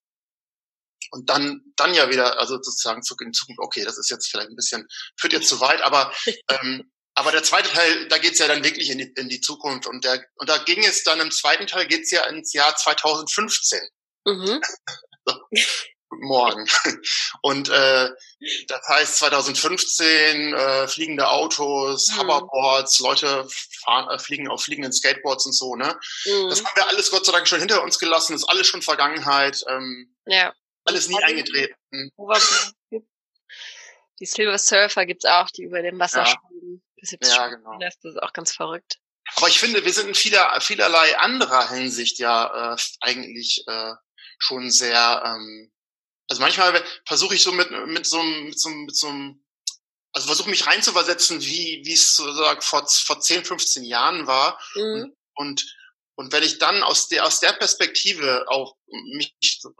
Und 1.11 1.29
dann, 1.29 1.61
dann 1.75 1.93
ja 1.93 2.09
wieder, 2.09 2.39
also 2.39 2.55
sozusagen 2.55 3.03
zurück 3.03 3.21
in 3.21 3.31
die 3.31 3.37
Zukunft. 3.37 3.59
Okay, 3.59 3.83
das 3.83 3.99
ist 3.99 4.09
jetzt 4.09 4.27
vielleicht 4.27 4.49
ein 4.49 4.55
bisschen, 4.55 4.87
führt 5.19 5.33
jetzt 5.33 5.49
zu 5.49 5.59
weit, 5.59 5.81
aber 5.81 6.13
ähm, 6.49 6.91
aber 7.13 7.31
der 7.31 7.43
zweite 7.43 7.69
Teil, 7.69 8.07
da 8.07 8.17
geht's 8.17 8.39
ja 8.39 8.47
dann 8.47 8.63
wirklich 8.63 8.89
in 8.89 8.97
die, 8.97 9.13
in 9.17 9.29
die 9.29 9.41
Zukunft. 9.41 9.85
Und, 9.85 10.03
der, 10.03 10.25
und 10.35 10.49
da 10.49 10.57
ging 10.59 10.83
es 10.83 11.03
dann 11.03 11.19
im 11.19 11.29
zweiten 11.29 11.67
Teil, 11.67 11.85
geht's 11.85 12.09
ja 12.09 12.25
ins 12.25 12.53
Jahr 12.53 12.75
2015. 12.75 13.81
Mhm. 14.25 14.61
Guten 16.11 16.27
Morgen. 16.27 16.67
Und 17.41 17.69
äh, 17.69 18.09
das 18.67 18.87
heißt 18.89 19.17
2015 19.19 20.53
äh, 20.53 20.87
fliegende 20.89 21.29
Autos, 21.29 22.09
mhm. 22.09 22.23
Hoverboards, 22.23 22.99
Leute 22.99 23.47
fahren, 23.81 24.13
äh, 24.13 24.19
fliegen 24.19 24.49
auf 24.49 24.61
fliegenden 24.61 24.91
Skateboards 24.91 25.45
und 25.45 25.53
so, 25.53 25.77
ne? 25.77 25.97
Mhm. 26.25 26.49
Das 26.49 26.65
haben 26.65 26.75
wir 26.75 26.89
alles 26.89 27.11
Gott 27.11 27.25
sei 27.25 27.31
Dank 27.31 27.47
schon 27.47 27.59
hinter 27.59 27.81
uns 27.81 27.97
gelassen, 27.97 28.33
das 28.33 28.41
ist 28.41 28.49
alles 28.49 28.67
schon 28.67 28.81
Vergangenheit. 28.81 29.63
Ähm, 29.69 30.13
ja. 30.25 30.53
Alles 30.83 31.07
nie 31.07 31.23
eingetreten. 31.23 31.75
Die 34.19 34.25
Silver 34.25 34.57
Surfer 34.57 35.05
gibt's 35.05 35.25
auch, 35.25 35.49
die 35.49 35.63
über 35.63 35.81
dem 35.81 35.97
Wasser 35.97 36.23
ja. 36.23 36.25
schwimmen. 36.25 36.83
Ja, 37.21 37.47
genau. 37.47 37.79
Das 37.79 37.95
ist 38.03 38.21
auch 38.21 38.33
ganz 38.33 38.51
verrückt. 38.51 38.99
Aber 39.37 39.47
ich 39.47 39.59
finde, 39.59 39.85
wir 39.85 39.93
sind 39.93 40.09
in 40.09 40.15
vieler, 40.15 40.59
vielerlei 40.59 41.17
anderer 41.19 41.69
Hinsicht 41.69 42.19
ja 42.19 42.73
äh, 42.73 42.77
eigentlich 42.99 43.63
äh, 43.67 43.93
schon 44.39 44.69
sehr 44.69 45.23
ähm, 45.25 45.70
also 46.31 46.41
manchmal 46.43 46.81
versuche 47.05 47.35
ich 47.35 47.43
so 47.43 47.51
mit, 47.51 47.69
mit 47.87 48.05
so 48.05 48.17
einem, 48.17 48.45
mit 48.45 48.57
so, 48.57 48.69
mit 48.69 48.95
so 48.95 49.07
einem, 49.09 49.43
also 50.13 50.27
versuche 50.27 50.49
mich 50.49 50.65
reinzuversetzen, 50.65 51.41
wie, 51.41 51.81
wie 51.83 51.91
es 51.91 52.15
sozusagen 52.15 52.61
vor, 52.61 52.87
vor 52.87 53.19
10, 53.19 53.43
15 53.43 53.83
Jahren 53.83 54.27
war. 54.27 54.57
Mhm. 54.75 54.81
Und, 54.81 55.15
und, 55.35 55.75
und 56.15 56.31
wenn 56.31 56.43
ich 56.43 56.57
dann 56.57 56.83
aus 56.83 57.09
der, 57.09 57.25
aus 57.25 57.41
der 57.41 57.51
Perspektive 57.51 58.45
auch 58.47 58.77
mich 59.17 59.35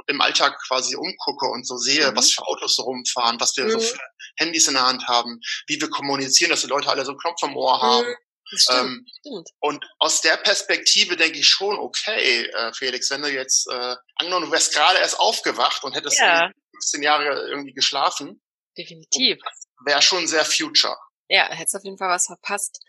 im 0.07 0.19
Alltag 0.19 0.61
quasi 0.67 0.97
umgucke 0.97 1.45
und 1.45 1.65
so 1.65 1.77
sehe, 1.77 2.11
mhm. 2.11 2.17
was 2.17 2.31
für 2.31 2.45
Autos 2.45 2.75
so 2.75 2.83
rumfahren, 2.83 3.39
was 3.39 3.55
wir 3.55 3.63
mhm. 3.63 3.71
so 3.71 3.79
für 3.79 3.99
Handys 4.35 4.67
in 4.67 4.73
der 4.73 4.87
Hand 4.87 5.07
haben, 5.07 5.39
wie 5.67 5.79
wir 5.79 5.89
kommunizieren, 5.89 6.51
dass 6.51 6.61
die 6.61 6.67
Leute 6.67 6.89
alle 6.89 7.05
so 7.05 7.11
einen 7.11 7.19
Knopf 7.19 7.41
am 7.43 7.55
Ohr 7.55 7.81
haben. 7.81 8.13
Stimmt, 8.57 8.79
ähm, 8.79 9.05
stimmt. 9.19 9.49
Und 9.59 9.85
aus 9.99 10.21
der 10.21 10.37
Perspektive 10.37 11.15
denke 11.15 11.39
ich 11.39 11.47
schon, 11.47 11.77
okay, 11.77 12.45
äh, 12.45 12.73
Felix, 12.73 13.09
wenn 13.09 13.21
du 13.21 13.31
jetzt, 13.31 13.67
äh, 13.67 13.95
angenommen, 14.15 14.47
du 14.47 14.51
wärst 14.51 14.73
gerade 14.73 14.99
erst 14.99 15.19
aufgewacht 15.19 15.83
und 15.83 15.95
hättest 15.95 16.19
ja. 16.19 16.51
15 16.73 17.03
Jahre 17.03 17.47
irgendwie 17.49 17.73
geschlafen. 17.73 18.41
Definitiv. 18.77 19.37
Wäre 19.85 20.01
schon 20.01 20.27
sehr 20.27 20.45
future. 20.45 20.97
Ja, 21.27 21.49
hättest 21.49 21.75
auf 21.75 21.83
jeden 21.83 21.97
Fall 21.97 22.09
was 22.09 22.25
verpasst. 22.25 22.81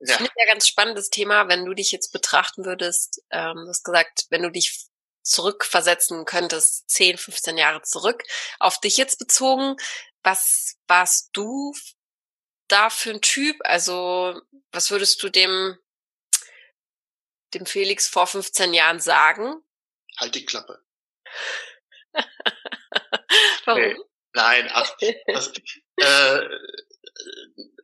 Ja. 0.00 0.16
finde 0.16 0.32
ich 0.34 0.42
ja 0.46 0.52
ganz 0.52 0.68
spannendes 0.68 1.08
Thema, 1.08 1.48
wenn 1.48 1.64
du 1.64 1.72
dich 1.72 1.92
jetzt 1.92 2.12
betrachten 2.12 2.64
würdest, 2.64 3.22
ähm, 3.30 3.54
du 3.54 3.68
hast 3.68 3.84
gesagt, 3.84 4.26
wenn 4.28 4.42
du 4.42 4.50
dich 4.50 4.88
zurückversetzen 5.22 6.24
könntest, 6.26 6.88
10, 6.90 7.16
15 7.16 7.56
Jahre 7.56 7.82
zurück, 7.82 8.22
auf 8.58 8.78
dich 8.80 8.96
jetzt 8.96 9.18
bezogen, 9.18 9.76
was 10.22 10.76
warst 10.86 11.30
du 11.32 11.72
da 12.68 12.90
für 12.90 13.10
ein 13.10 13.20
Typ? 13.20 13.56
Also, 13.60 14.40
was 14.72 14.90
würdest 14.90 15.22
du 15.22 15.28
dem, 15.28 15.78
dem 17.54 17.66
Felix 17.66 18.08
vor 18.08 18.26
15 18.26 18.74
Jahren 18.74 19.00
sagen? 19.00 19.62
Halt 20.18 20.34
die 20.34 20.44
Klappe. 20.44 20.84
Warum? 23.64 23.80
Nee, 23.80 23.96
nein, 24.32 24.68
ach, 24.72 24.96
das, 25.26 25.52
äh, 25.96 26.40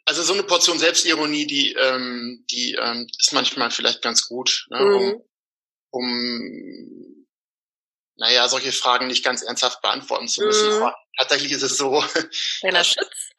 also 0.04 0.22
so 0.22 0.32
eine 0.32 0.42
Portion 0.42 0.78
Selbstironie, 0.78 1.46
die, 1.46 1.72
ähm, 1.74 2.44
die 2.50 2.74
ähm, 2.74 3.06
ist 3.18 3.32
manchmal 3.32 3.70
vielleicht 3.70 4.02
ganz 4.02 4.26
gut, 4.26 4.66
ne, 4.70 4.84
um, 4.84 5.02
mhm. 5.02 5.22
um 5.90 7.20
naja, 8.20 8.48
solche 8.48 8.70
Fragen 8.70 9.06
nicht 9.06 9.24
ganz 9.24 9.42
ernsthaft 9.42 9.80
beantworten 9.80 10.28
zu 10.28 10.42
müssen. 10.42 10.68
Mhm. 10.68 10.82
Aber 10.82 10.96
tatsächlich 11.18 11.52
ist 11.52 11.62
es 11.62 11.78
so. 11.78 12.04
Kleiner 12.60 12.84
Schutz? 12.84 13.30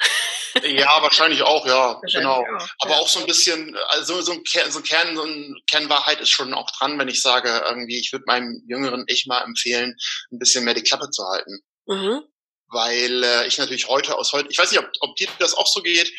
Ja, 0.63 1.01
wahrscheinlich 1.01 1.41
auch, 1.41 1.65
ja, 1.65 1.95
wahrscheinlich 2.01 2.13
genau. 2.13 2.41
Auch, 2.41 2.67
Aber 2.79 2.91
ja. 2.91 2.97
auch 2.97 3.07
so 3.07 3.19
ein 3.19 3.25
bisschen, 3.25 3.75
also 3.89 4.21
so 4.21 4.31
ein 4.31 4.43
Kern, 4.43 4.71
so 4.71 4.79
ein 4.79 4.83
Kern, 4.83 5.15
so 5.15 5.23
ein 5.23 5.55
Kernwahrheit 5.69 6.19
ist 6.19 6.29
schon 6.29 6.53
auch 6.53 6.69
dran, 6.71 6.97
wenn 6.99 7.07
ich 7.07 7.21
sage, 7.21 7.63
irgendwie, 7.67 7.99
ich 7.99 8.11
würde 8.11 8.25
meinem 8.27 8.63
jüngeren 8.67 9.05
Ich 9.07 9.25
mal 9.27 9.41
empfehlen, 9.41 9.95
ein 10.31 10.39
bisschen 10.39 10.63
mehr 10.63 10.73
die 10.73 10.83
Klappe 10.83 11.09
zu 11.09 11.23
halten. 11.23 11.59
Mhm. 11.87 12.21
Weil 12.67 13.23
äh, 13.23 13.47
ich 13.47 13.57
natürlich 13.57 13.87
heute 13.87 14.15
aus 14.15 14.33
heute, 14.33 14.49
ich 14.49 14.57
weiß 14.57 14.71
nicht, 14.71 14.79
ob, 14.79 14.89
ob 15.01 15.15
dir 15.15 15.27
das 15.39 15.53
auch 15.53 15.67
so 15.67 15.81
geht, 15.81 16.11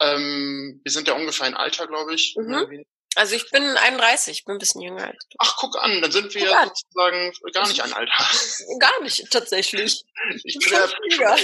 ähm, 0.00 0.80
wir 0.84 0.92
sind 0.92 1.08
ja 1.08 1.14
ungefähr 1.14 1.46
ein 1.46 1.56
Alter, 1.56 1.86
glaube 1.86 2.14
ich. 2.14 2.34
Mhm. 2.36 2.84
Also 3.16 3.34
ich 3.34 3.50
bin 3.50 3.62
31, 3.62 4.38
ich 4.38 4.44
bin 4.44 4.56
ein 4.56 4.58
bisschen 4.58 4.82
jünger 4.82 5.06
als 5.06 5.26
du. 5.30 5.36
Ach, 5.38 5.56
guck 5.58 5.76
an, 5.82 6.02
dann 6.02 6.12
sind 6.12 6.34
wir 6.34 6.42
ja 6.42 6.66
sozusagen 6.66 7.32
gar 7.52 7.66
nicht 7.66 7.82
ein 7.82 7.92
Alter. 7.94 8.12
Gar 8.78 9.02
nicht, 9.02 9.30
tatsächlich. 9.30 10.04
Ich 10.44 10.58
bin 10.58 10.72
ja, 10.72 11.36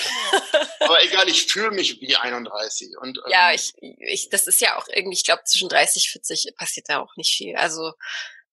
aber 0.80 1.02
egal, 1.02 1.28
ich 1.30 1.46
fühle 1.46 1.70
mich 1.70 1.98
wie 2.02 2.14
31. 2.14 2.98
Und, 3.00 3.16
ähm, 3.16 3.24
ja, 3.28 3.54
ich, 3.54 3.72
ich, 3.80 4.28
das 4.28 4.46
ist 4.46 4.61
ja 4.61 4.76
auch 4.76 4.87
irgendwie, 4.88 5.16
ich 5.16 5.24
glaube, 5.24 5.44
zwischen 5.44 5.70
30 5.70 6.11
40 6.11 6.54
passiert 6.56 6.90
da 6.90 7.00
auch 7.00 7.16
nicht 7.16 7.35
viel. 7.35 7.56
Also 7.56 7.94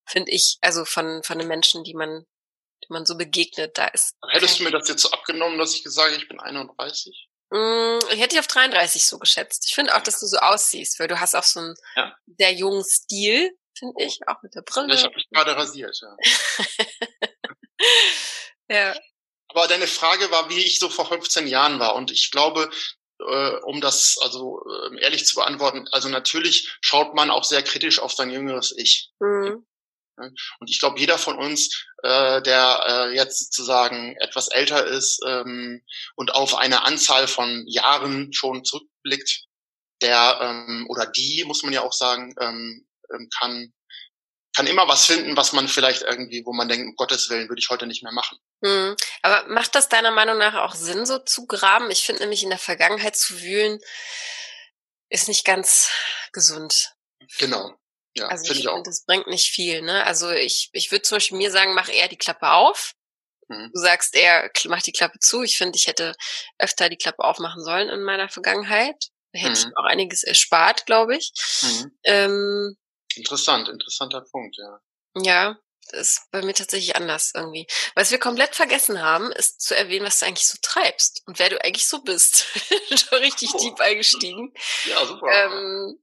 finde 0.06 0.32
ich, 0.32 0.58
also 0.62 0.86
von, 0.86 1.22
von 1.24 1.38
den 1.38 1.48
Menschen, 1.50 1.84
die 1.84 1.96
man, 1.96 2.26
die 2.84 2.94
man 2.94 3.06
so 3.06 3.18
begegnet, 3.18 3.78
da 3.78 3.88
ist. 3.88 4.16
Hättest 4.30 4.60
du 4.60 4.64
mir 4.64 4.72
das 4.72 4.88
jetzt 4.88 5.02
so 5.02 5.12
abgenommen, 5.12 5.60
dass 5.60 5.76
ich 5.76 5.84
gesagt 5.84 6.16
ich 6.16 6.30
bin 6.30 6.40
31? 6.40 7.29
Mm, 7.52 8.00
ich 8.12 8.20
hätte 8.20 8.30
dich 8.30 8.40
auf 8.40 8.48
33 8.48 9.06
so 9.06 9.18
geschätzt. 9.18 9.66
Ich 9.68 9.74
finde 9.74 9.96
auch, 9.96 10.02
dass 10.02 10.20
du 10.20 10.28
so 10.28 10.38
aussiehst, 10.38 11.00
weil 11.00 11.08
du 11.08 11.20
hast 11.20 11.36
auch 11.36 11.44
so 11.44 11.60
einen 11.60 11.76
ja. 11.96 12.16
sehr 12.38 12.54
jungen 12.54 12.84
Stil, 12.84 13.58
finde 13.78 14.04
ich, 14.04 14.20
auch 14.28 14.42
mit 14.44 14.54
der 14.56 14.62
Brille. 14.62 14.94
Ich 14.94 15.04
habe 15.04 15.16
mich 15.16 15.28
gerade 15.32 15.56
rasiert, 15.56 16.00
ja. 16.02 16.18
ja. 18.70 18.96
Aber 19.48 19.68
deine 19.68 19.88
Frage 19.88 20.30
war, 20.30 20.50
wie 20.50 20.64
ich 20.64 20.78
so 20.78 20.90
vor 20.90 21.08
15 21.08 21.48
Jahren 21.48 21.80
war. 21.80 21.96
Und 21.96 22.12
ich 22.12 22.30
glaube, 22.30 22.70
äh, 23.20 23.56
um 23.64 23.82
das 23.82 24.20
also 24.22 24.64
äh, 24.92 25.02
ehrlich 25.02 25.26
zu 25.26 25.36
beantworten, 25.36 25.88
also 25.92 26.08
natürlich 26.08 26.78
schaut 26.82 27.16
man 27.16 27.32
auch 27.32 27.44
sehr 27.44 27.64
kritisch 27.64 28.00
auf 28.00 28.14
sein 28.14 28.30
jüngeres 28.30 28.76
Ich. 28.78 29.12
Mhm. 29.20 29.66
Und 30.60 30.70
ich 30.70 30.80
glaube, 30.80 31.00
jeder 31.00 31.18
von 31.18 31.38
uns, 31.38 31.86
äh, 32.04 32.42
der 32.42 32.84
äh, 32.88 33.16
jetzt 33.16 33.40
sozusagen 33.40 34.16
etwas 34.20 34.50
älter 34.50 34.86
ist 34.86 35.20
ähm, 35.26 35.82
und 36.16 36.34
auf 36.34 36.56
eine 36.56 36.86
Anzahl 36.86 37.28
von 37.28 37.66
Jahren 37.68 38.34
schon 38.34 38.64
zurückblickt, 38.64 39.46
der 40.02 40.40
ähm, 40.42 40.86
oder 40.90 41.06
die, 41.06 41.44
muss 41.46 41.64
man 41.64 41.74
ja 41.74 41.82
auch 41.82 41.94
sagen, 41.94 42.34
ähm, 42.40 42.88
ähm, 43.14 43.30
kann 43.38 43.74
kann 44.56 44.68
immer 44.68 44.88
was 44.88 45.06
finden, 45.06 45.38
was 45.38 45.54
man 45.54 45.68
vielleicht 45.68 46.02
irgendwie, 46.02 46.44
wo 46.46 46.54
man 46.54 46.68
denkt, 46.68 46.86
um 46.86 46.96
Gottes 46.96 47.30
Willen, 47.30 47.48
würde 47.48 47.60
ich 47.60 47.70
heute 47.70 47.88
nicht 47.88 48.04
mehr 48.04 48.12
machen. 48.12 48.40
Hm. 48.64 48.96
Aber 49.22 49.48
macht 49.48 49.76
das 49.76 49.90
deiner 49.90 50.12
Meinung 50.12 50.38
nach 50.38 50.56
auch 50.56 50.76
Sinn, 50.76 51.06
so 51.06 51.20
zu 51.20 51.46
graben? 51.46 51.92
Ich 51.92 52.02
finde 52.02 52.24
nämlich 52.24 52.44
in 52.44 52.50
der 52.50 52.60
Vergangenheit 52.60 53.16
zu 53.16 53.42
wühlen, 53.42 53.80
ist 55.10 55.28
nicht 55.28 55.46
ganz 55.46 55.90
gesund. 56.34 56.94
Genau. 57.38 57.79
Ja, 58.20 58.28
also 58.28 58.52
ich, 58.52 58.60
ich 58.60 58.68
auch. 58.68 58.84
Das 58.84 59.06
bringt 59.06 59.28
nicht 59.28 59.50
viel. 59.50 59.82
Ne? 59.82 60.06
Also 60.06 60.30
ich, 60.30 60.70
ich 60.74 60.92
würde 60.92 61.04
zum 61.04 61.18
Beispiel 61.18 61.38
mir 61.38 61.52
sagen, 61.52 61.74
mach 61.74 61.90
eher 61.90 62.08
die 62.08 62.18
Klappe 62.18 62.52
auf. 62.52 62.94
Mhm. 63.48 63.72
Du 63.74 63.80
sagst 63.82 64.16
eher, 64.16 64.50
mach 64.66 64.82
die 64.82 64.92
Klappe 64.92 65.20
zu. 65.20 65.44
Ich 65.44 65.58
finde, 65.58 65.78
ich 65.78 65.88
hätte 65.88 66.14
öfter 66.58 66.90
die 66.90 66.98
Klappe 66.98 67.24
aufmachen 67.24 67.64
sollen 67.64 67.90
in 67.90 68.04
meiner 68.04 68.30
Vergangenheit. 68.30 69.08
Da 69.34 69.40
hätte 69.40 69.62
mhm. 69.62 69.72
ich 69.72 69.78
auch 69.78 69.86
einiges 69.86 70.24
erspart, 70.24 70.86
glaube 70.86 71.18
ich. 71.18 71.32
Mhm. 71.62 71.92
Ähm, 72.04 72.78
Interessant, 73.16 73.68
interessanter 73.70 74.22
Punkt, 74.22 74.56
ja. 74.58 74.80
Ja, 75.16 75.58
das 75.92 76.02
ist 76.02 76.32
bei 76.32 76.42
mir 76.44 76.54
tatsächlich 76.54 76.96
anders 76.96 77.32
irgendwie. 77.34 77.66
Was 77.96 78.12
wir 78.12 78.20
komplett 78.20 78.56
vergessen 78.56 79.02
haben, 79.02 79.32
ist 79.32 79.62
zu 79.62 79.76
erwähnen, 79.76 80.06
was 80.06 80.20
du 80.20 80.28
eigentlich 80.28 80.48
so 80.48 80.58
treibst 80.62 81.24
und 81.26 81.40
wer 81.40 81.50
du 81.50 81.64
eigentlich 81.64 81.88
so 81.88 82.02
bist. 82.02 82.46
Schon 82.90 83.20
richtig 83.20 83.54
oh. 83.54 83.58
deep 83.58 83.80
eingestiegen. 83.80 84.54
Ja, 84.86 85.06
super. 85.06 85.28
Ähm, 85.32 86.00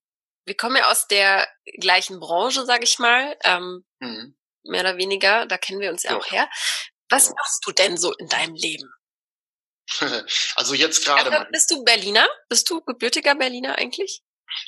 wir 0.47 0.57
kommen 0.57 0.77
ja 0.77 0.91
aus 0.91 1.07
der 1.09 1.49
gleichen 1.81 2.21
Branche, 2.21 2.65
sag 2.65 2.83
ich 2.83 2.99
mal. 2.99 3.37
Ähm, 3.45 3.85
mhm. 3.99 4.37
Mehr 4.63 4.81
oder 4.81 4.97
weniger, 4.97 5.47
da 5.47 5.59
kennen 5.59 5.81
wir 5.81 5.91
uns 5.91 6.05
ja, 6.05 6.13
ja. 6.13 6.17
auch 6.17 6.31
her. 6.31 6.49
Was 7.09 7.29
ja. 7.29 7.35
machst 7.37 7.67
du 7.67 7.73
denn 7.73 7.97
so 7.99 8.13
in 8.15 8.29
deinem 8.29 8.55
Leben? 8.55 8.91
also 10.57 10.75
jetzt 10.75 11.05
gerade. 11.05 11.31
Also 11.31 11.51
bist 11.51 11.71
du 11.71 11.85
Berliner? 11.85 12.29
Bist 12.49 12.69
du 12.71 12.81
gebürtiger 12.81 13.35
Berliner 13.35 13.77
eigentlich? 13.77 14.23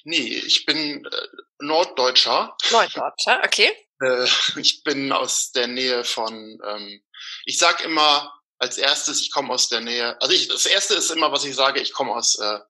Nee, 0.05 0.43
ich 0.47 0.67
bin 0.67 1.05
äh, 1.05 1.27
Norddeutscher. 1.61 2.57
Norddeutscher, 2.71 3.43
okay. 3.45 3.71
Äh, 4.01 4.29
ich 4.55 4.85
bin 4.85 5.11
aus 5.11 5.51
der 5.51 5.67
Nähe 5.67 6.05
von, 6.05 6.61
ähm, 6.65 7.03
ich 7.47 7.59
sag 7.59 7.85
immer 7.85 8.33
als 8.59 8.79
erstes, 8.79 9.21
ich 9.21 9.33
komme 9.33 9.53
aus 9.53 9.69
der 9.69 9.81
Nähe, 9.81 10.17
also 10.23 10.33
ich, 10.33 10.47
das 10.47 10.67
erste 10.67 10.95
ist 10.95 11.11
immer, 11.11 11.33
was 11.33 11.45
ich 11.45 11.57
sage, 11.57 11.81
ich 11.81 11.93
komme 11.93 12.15
aus 12.15 12.39
äh, 12.39 12.61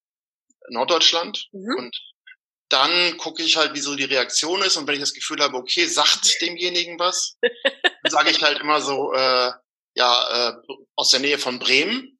Norddeutschland 0.70 1.48
mhm. 1.52 1.74
und 1.76 1.96
dann 2.68 3.16
gucke 3.16 3.42
ich 3.42 3.56
halt, 3.56 3.74
wie 3.74 3.80
so 3.80 3.94
die 3.94 4.04
Reaktion 4.04 4.62
ist 4.62 4.76
und 4.76 4.86
wenn 4.86 4.94
ich 4.94 5.00
das 5.00 5.14
Gefühl 5.14 5.40
habe, 5.40 5.56
okay, 5.56 5.86
sagt 5.86 6.40
demjenigen 6.40 6.98
was, 6.98 7.36
dann 7.42 8.10
sage 8.10 8.30
ich 8.30 8.42
halt 8.42 8.60
immer 8.60 8.80
so, 8.80 9.12
äh, 9.12 9.52
ja, 9.94 10.50
äh, 10.50 10.74
aus 10.96 11.10
der 11.10 11.20
Nähe 11.20 11.38
von 11.38 11.58
Bremen. 11.58 12.18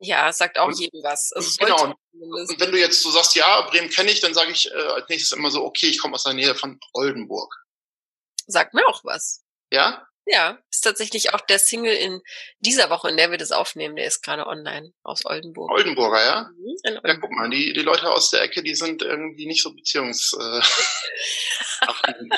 Ja, 0.00 0.32
sagt 0.32 0.58
auch 0.58 0.72
jedem 0.72 1.02
was. 1.04 1.32
Also 1.32 1.56
genau. 1.58 1.94
Und 2.12 2.60
wenn 2.60 2.72
du 2.72 2.78
jetzt 2.78 3.02
so 3.02 3.10
sagst, 3.10 3.36
ja, 3.36 3.60
Bremen 3.62 3.88
kenne 3.88 4.10
ich, 4.10 4.20
dann 4.20 4.34
sage 4.34 4.50
ich 4.50 4.70
äh, 4.70 4.74
als 4.74 5.08
nächstes 5.08 5.36
immer 5.36 5.50
so, 5.50 5.64
okay, 5.64 5.86
ich 5.86 5.98
komme 5.98 6.14
aus 6.14 6.24
der 6.24 6.32
Nähe 6.32 6.54
von 6.54 6.80
Oldenburg. 6.92 7.54
Sagt 8.46 8.74
mir 8.74 8.86
auch 8.88 9.04
was. 9.04 9.44
Ja? 9.72 10.06
Ja, 10.24 10.58
ist 10.70 10.82
tatsächlich 10.82 11.34
auch 11.34 11.40
der 11.40 11.58
Single 11.58 11.94
in 11.94 12.22
dieser 12.60 12.90
Woche, 12.90 13.08
in 13.10 13.16
der 13.16 13.30
wir 13.30 13.38
das 13.38 13.50
aufnehmen, 13.50 13.96
der 13.96 14.06
ist 14.06 14.22
gerade 14.22 14.46
online 14.46 14.92
aus 15.02 15.24
Oldenburg. 15.24 15.70
Oldenburger, 15.72 16.24
ja? 16.24 16.50
Mhm, 16.56 16.76
Oldenburg. 16.84 17.06
Ja, 17.06 17.16
guck 17.20 17.30
mal, 17.32 17.50
die, 17.50 17.72
die 17.72 17.82
Leute 17.82 18.10
aus 18.10 18.30
der 18.30 18.42
Ecke, 18.42 18.62
die 18.62 18.74
sind 18.74 19.02
irgendwie 19.02 19.46
nicht 19.46 19.62
so 19.62 19.74
beziehungs... 19.74 20.36
Äh, 20.38 20.60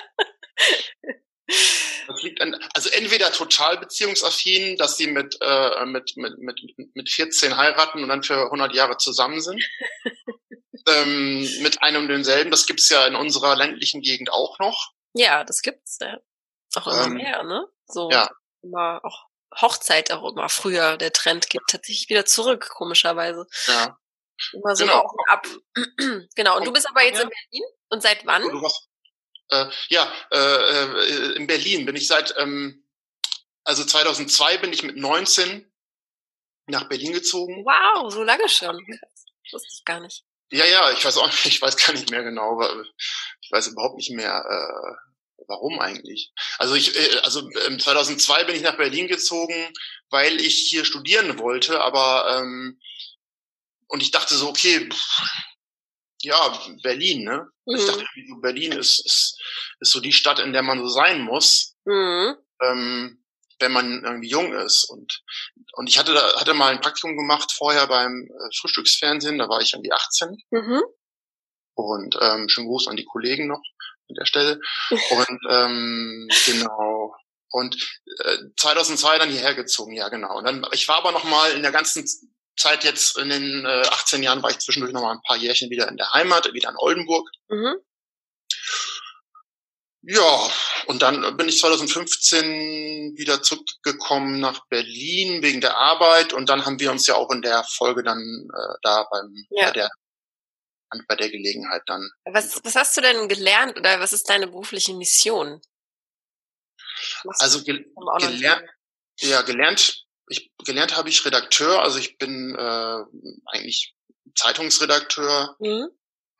Das 2.06 2.22
liegt 2.22 2.40
an, 2.40 2.54
also 2.74 2.90
entweder 2.90 3.32
total 3.32 3.78
beziehungsaffin, 3.78 4.76
dass 4.76 4.96
sie 4.96 5.06
mit, 5.06 5.38
äh, 5.40 5.86
mit, 5.86 6.16
mit, 6.16 6.38
mit, 6.38 6.60
mit 6.94 7.08
14 7.08 7.56
heiraten 7.56 8.02
und 8.02 8.08
dann 8.08 8.22
für 8.22 8.44
100 8.44 8.74
Jahre 8.74 8.96
zusammen 8.98 9.40
sind. 9.40 9.62
ähm, 10.88 11.48
mit 11.62 11.82
einem 11.82 12.02
und 12.02 12.08
denselben. 12.08 12.50
Das 12.50 12.66
gibt's 12.66 12.88
ja 12.88 13.06
in 13.06 13.14
unserer 13.14 13.56
ländlichen 13.56 14.02
Gegend 14.02 14.30
auch 14.30 14.58
noch. 14.58 14.92
Ja, 15.14 15.44
das 15.44 15.62
gibt's 15.62 15.98
ja. 16.00 16.18
Auch 16.76 16.86
immer 16.86 17.06
ähm, 17.06 17.14
mehr, 17.14 17.42
ne? 17.42 17.66
So 17.86 18.10
ja. 18.10 18.28
immer 18.62 19.00
auch 19.04 19.26
Hochzeit 19.60 20.10
auch 20.12 20.30
immer 20.30 20.48
früher. 20.48 20.96
Der 20.96 21.12
Trend 21.12 21.48
geht 21.48 21.62
tatsächlich 21.68 22.08
wieder 22.08 22.24
zurück, 22.24 22.68
komischerweise. 22.70 23.46
Ja. 23.66 23.98
Immer 24.52 24.74
so 24.74 24.84
genau. 24.84 25.10
ab. 25.28 25.46
genau. 26.34 26.54
Und, 26.54 26.60
und 26.60 26.64
du 26.66 26.72
bist 26.72 26.88
aber 26.88 27.04
jetzt 27.04 27.18
ja. 27.18 27.22
in 27.22 27.30
Berlin? 27.30 27.64
Und 27.90 28.02
seit 28.02 28.26
wann? 28.26 28.42
Warst, 28.42 28.88
äh, 29.50 29.66
ja, 29.88 30.12
äh, 30.30 30.36
äh, 30.36 31.36
in 31.36 31.46
Berlin 31.46 31.86
bin 31.86 31.96
ich 31.96 32.06
seit, 32.06 32.34
ähm, 32.38 32.84
also 33.64 33.84
2002 33.84 34.58
bin 34.58 34.72
ich 34.72 34.82
mit 34.82 34.96
19 34.96 35.70
nach 36.66 36.88
Berlin 36.88 37.12
gezogen. 37.12 37.64
Wow, 37.64 38.12
so 38.12 38.22
lange 38.22 38.48
schon. 38.48 38.76
Das 38.88 39.52
wusste 39.52 39.68
ich 39.72 39.84
gar 39.84 40.00
nicht. 40.00 40.24
Ja, 40.50 40.64
ja, 40.64 40.90
ich 40.92 41.04
weiß 41.04 41.16
auch 41.18 41.26
nicht, 41.26 41.46
ich 41.46 41.62
weiß 41.62 41.76
gar 41.76 41.92
nicht 41.92 42.10
mehr 42.10 42.22
genau, 42.22 42.58
weil 42.58 42.86
ich 43.40 43.50
weiß 43.50 43.68
überhaupt 43.68 43.96
nicht 43.96 44.10
mehr, 44.10 44.44
äh, 44.48 45.13
warum 45.46 45.78
eigentlich. 45.80 46.32
Also 46.58 46.74
ich, 46.74 46.96
äh, 46.96 47.18
also 47.22 47.48
2002 47.48 48.40
ähm, 48.40 48.46
bin 48.46 48.56
ich 48.56 48.62
nach 48.62 48.76
Berlin 48.76 49.08
gezogen, 49.08 49.72
weil 50.10 50.40
ich 50.40 50.68
hier 50.68 50.84
studieren 50.84 51.38
wollte, 51.38 51.80
aber 51.82 52.38
ähm, 52.38 52.78
und 53.88 54.02
ich 54.02 54.10
dachte 54.10 54.34
so, 54.34 54.48
okay, 54.48 54.88
pff, 54.90 55.22
ja, 56.22 56.58
Berlin, 56.82 57.24
ne? 57.24 57.48
Mhm. 57.66 57.76
Ich 57.76 57.86
dachte, 57.86 58.04
Berlin 58.40 58.72
ist, 58.72 59.04
ist, 59.04 59.38
ist 59.80 59.92
so 59.92 60.00
die 60.00 60.12
Stadt, 60.12 60.38
in 60.38 60.52
der 60.52 60.62
man 60.62 60.80
so 60.80 60.88
sein 60.88 61.20
muss, 61.20 61.76
mhm. 61.84 62.36
ähm, 62.62 63.24
wenn 63.60 63.72
man 63.72 64.02
irgendwie 64.02 64.28
jung 64.28 64.52
ist. 64.54 64.84
Und, 64.90 65.22
und 65.74 65.88
ich 65.88 65.98
hatte 65.98 66.14
da, 66.14 66.40
hatte 66.40 66.54
mal 66.54 66.72
ein 66.72 66.80
Praktikum 66.80 67.16
gemacht 67.16 67.52
vorher 67.52 67.86
beim 67.86 68.26
äh, 68.28 68.56
Frühstücksfernsehen, 68.58 69.38
da 69.38 69.48
war 69.48 69.60
ich 69.60 69.74
irgendwie 69.74 69.92
18. 69.92 70.36
Mhm. 70.50 70.82
Und 71.76 72.16
ähm, 72.20 72.48
schönen 72.48 72.68
Gruß 72.68 72.88
an 72.88 72.96
die 72.96 73.04
Kollegen 73.04 73.48
noch 73.48 73.60
an 74.08 74.14
der 74.14 74.26
Stelle. 74.26 74.60
Und 74.90 75.40
ähm, 75.50 76.28
genau. 76.46 77.14
Und 77.50 77.76
äh, 78.24 78.38
2002 78.56 79.18
dann 79.18 79.30
hierher 79.30 79.54
gezogen, 79.54 79.94
ja 79.94 80.08
genau. 80.08 80.38
Und 80.38 80.44
dann, 80.44 80.66
ich 80.72 80.88
war 80.88 80.96
aber 80.96 81.12
noch 81.12 81.24
mal 81.24 81.52
in 81.52 81.62
der 81.62 81.72
ganzen 81.72 82.04
Zeit 82.56 82.84
jetzt 82.84 83.18
in 83.18 83.28
den 83.28 83.64
äh, 83.64 83.82
18 83.88 84.22
Jahren 84.22 84.42
war 84.42 84.50
ich 84.50 84.58
zwischendurch 84.58 84.92
noch 84.92 85.02
mal 85.02 85.12
ein 85.12 85.22
paar 85.26 85.36
Jährchen 85.36 85.70
wieder 85.70 85.88
in 85.88 85.96
der 85.96 86.12
Heimat, 86.12 86.52
wieder 86.52 86.70
in 86.70 86.76
Oldenburg. 86.78 87.28
Mhm. 87.48 87.76
Ja, 90.06 90.50
und 90.86 91.00
dann 91.00 91.36
bin 91.38 91.48
ich 91.48 91.58
2015 91.60 93.14
wieder 93.16 93.42
zurückgekommen 93.42 94.38
nach 94.38 94.66
Berlin 94.66 95.42
wegen 95.42 95.62
der 95.62 95.78
Arbeit 95.78 96.34
und 96.34 96.50
dann 96.50 96.66
haben 96.66 96.78
wir 96.78 96.90
uns 96.90 97.06
ja 97.06 97.14
auch 97.14 97.30
in 97.30 97.40
der 97.40 97.64
Folge 97.64 98.02
dann 98.02 98.20
äh, 98.20 98.74
da 98.82 99.06
beim 99.10 99.32
ja. 99.50 99.66
bei 99.66 99.70
der 99.70 99.90
bei 101.08 101.16
der 101.16 101.30
Gelegenheit 101.30 101.82
dann. 101.86 102.10
Was, 102.24 102.60
was 102.64 102.74
hast 102.74 102.96
du 102.96 103.00
denn 103.00 103.28
gelernt 103.28 103.78
oder 103.78 104.00
was 104.00 104.12
ist 104.12 104.28
deine 104.28 104.46
berufliche 104.46 104.94
Mission? 104.94 105.60
Was 107.24 107.40
also 107.40 107.62
gel 107.64 107.84
gelernt, 108.20 108.64
ja, 109.20 109.42
gelernt 109.42 110.04
ich 110.28 110.52
gelernt 110.64 110.96
habe 110.96 111.08
ich 111.08 111.24
Redakteur, 111.24 111.82
also 111.82 111.98
ich 111.98 112.18
bin 112.18 112.54
äh, 112.54 113.04
eigentlich 113.46 113.94
Zeitungsredakteur, 114.34 115.56
mhm. 115.58 115.88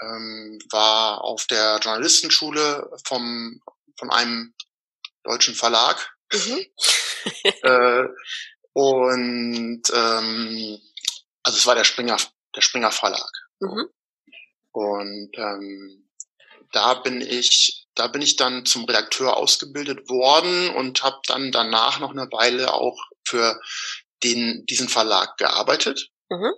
ähm, 0.01 0.59
war 0.71 1.23
auf 1.23 1.47
der 1.47 1.81
Journalistenschule 1.83 2.91
vom 3.05 3.61
von 3.99 4.11
einem 4.11 4.55
deutschen 5.23 5.55
Verlag 5.55 6.17
mhm. 6.33 6.67
äh, 7.63 8.05
und 8.73 9.83
ähm, 9.93 10.81
also 11.43 11.59
es 11.59 11.67
war 11.67 11.75
der 11.75 11.85
Springer 11.85 12.17
der 12.57 12.63
Springer 12.63 12.91
Verlag 12.91 13.31
mhm. 13.61 13.89
Und 14.75 15.31
ähm, 15.37 16.09
da 16.73 16.95
bin 16.95 17.21
ich 17.21 17.85
da 17.95 18.09
bin 18.09 18.23
ich 18.23 18.37
dann 18.37 18.67
zum 18.67 18.85
Redakteur 18.85 19.37
ausgebildet 19.37 20.09
worden 20.09 20.71
und 20.71 21.03
habe 21.03 21.21
dann 21.27 21.53
danach 21.53 22.01
noch 22.01 22.11
eine 22.11 22.31
Weile 22.33 22.75
auch 22.75 22.99
für 23.25 23.61
den, 24.25 24.67
diesen 24.67 24.89
Verlag 24.89 25.37
gearbeitet. 25.37 26.11
Mhm. 26.29 26.53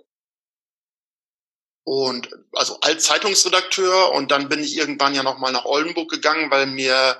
Und 1.83 2.29
also 2.51 2.79
als 2.81 3.03
Zeitungsredakteur 3.03 4.11
und 4.11 4.31
dann 4.31 4.49
bin 4.49 4.61
ich 4.61 4.75
irgendwann 4.75 5.15
ja 5.15 5.23
nochmal 5.23 5.53
nach 5.53 5.65
Oldenburg 5.65 6.09
gegangen, 6.09 6.51
weil 6.51 6.65
mir, 6.65 7.19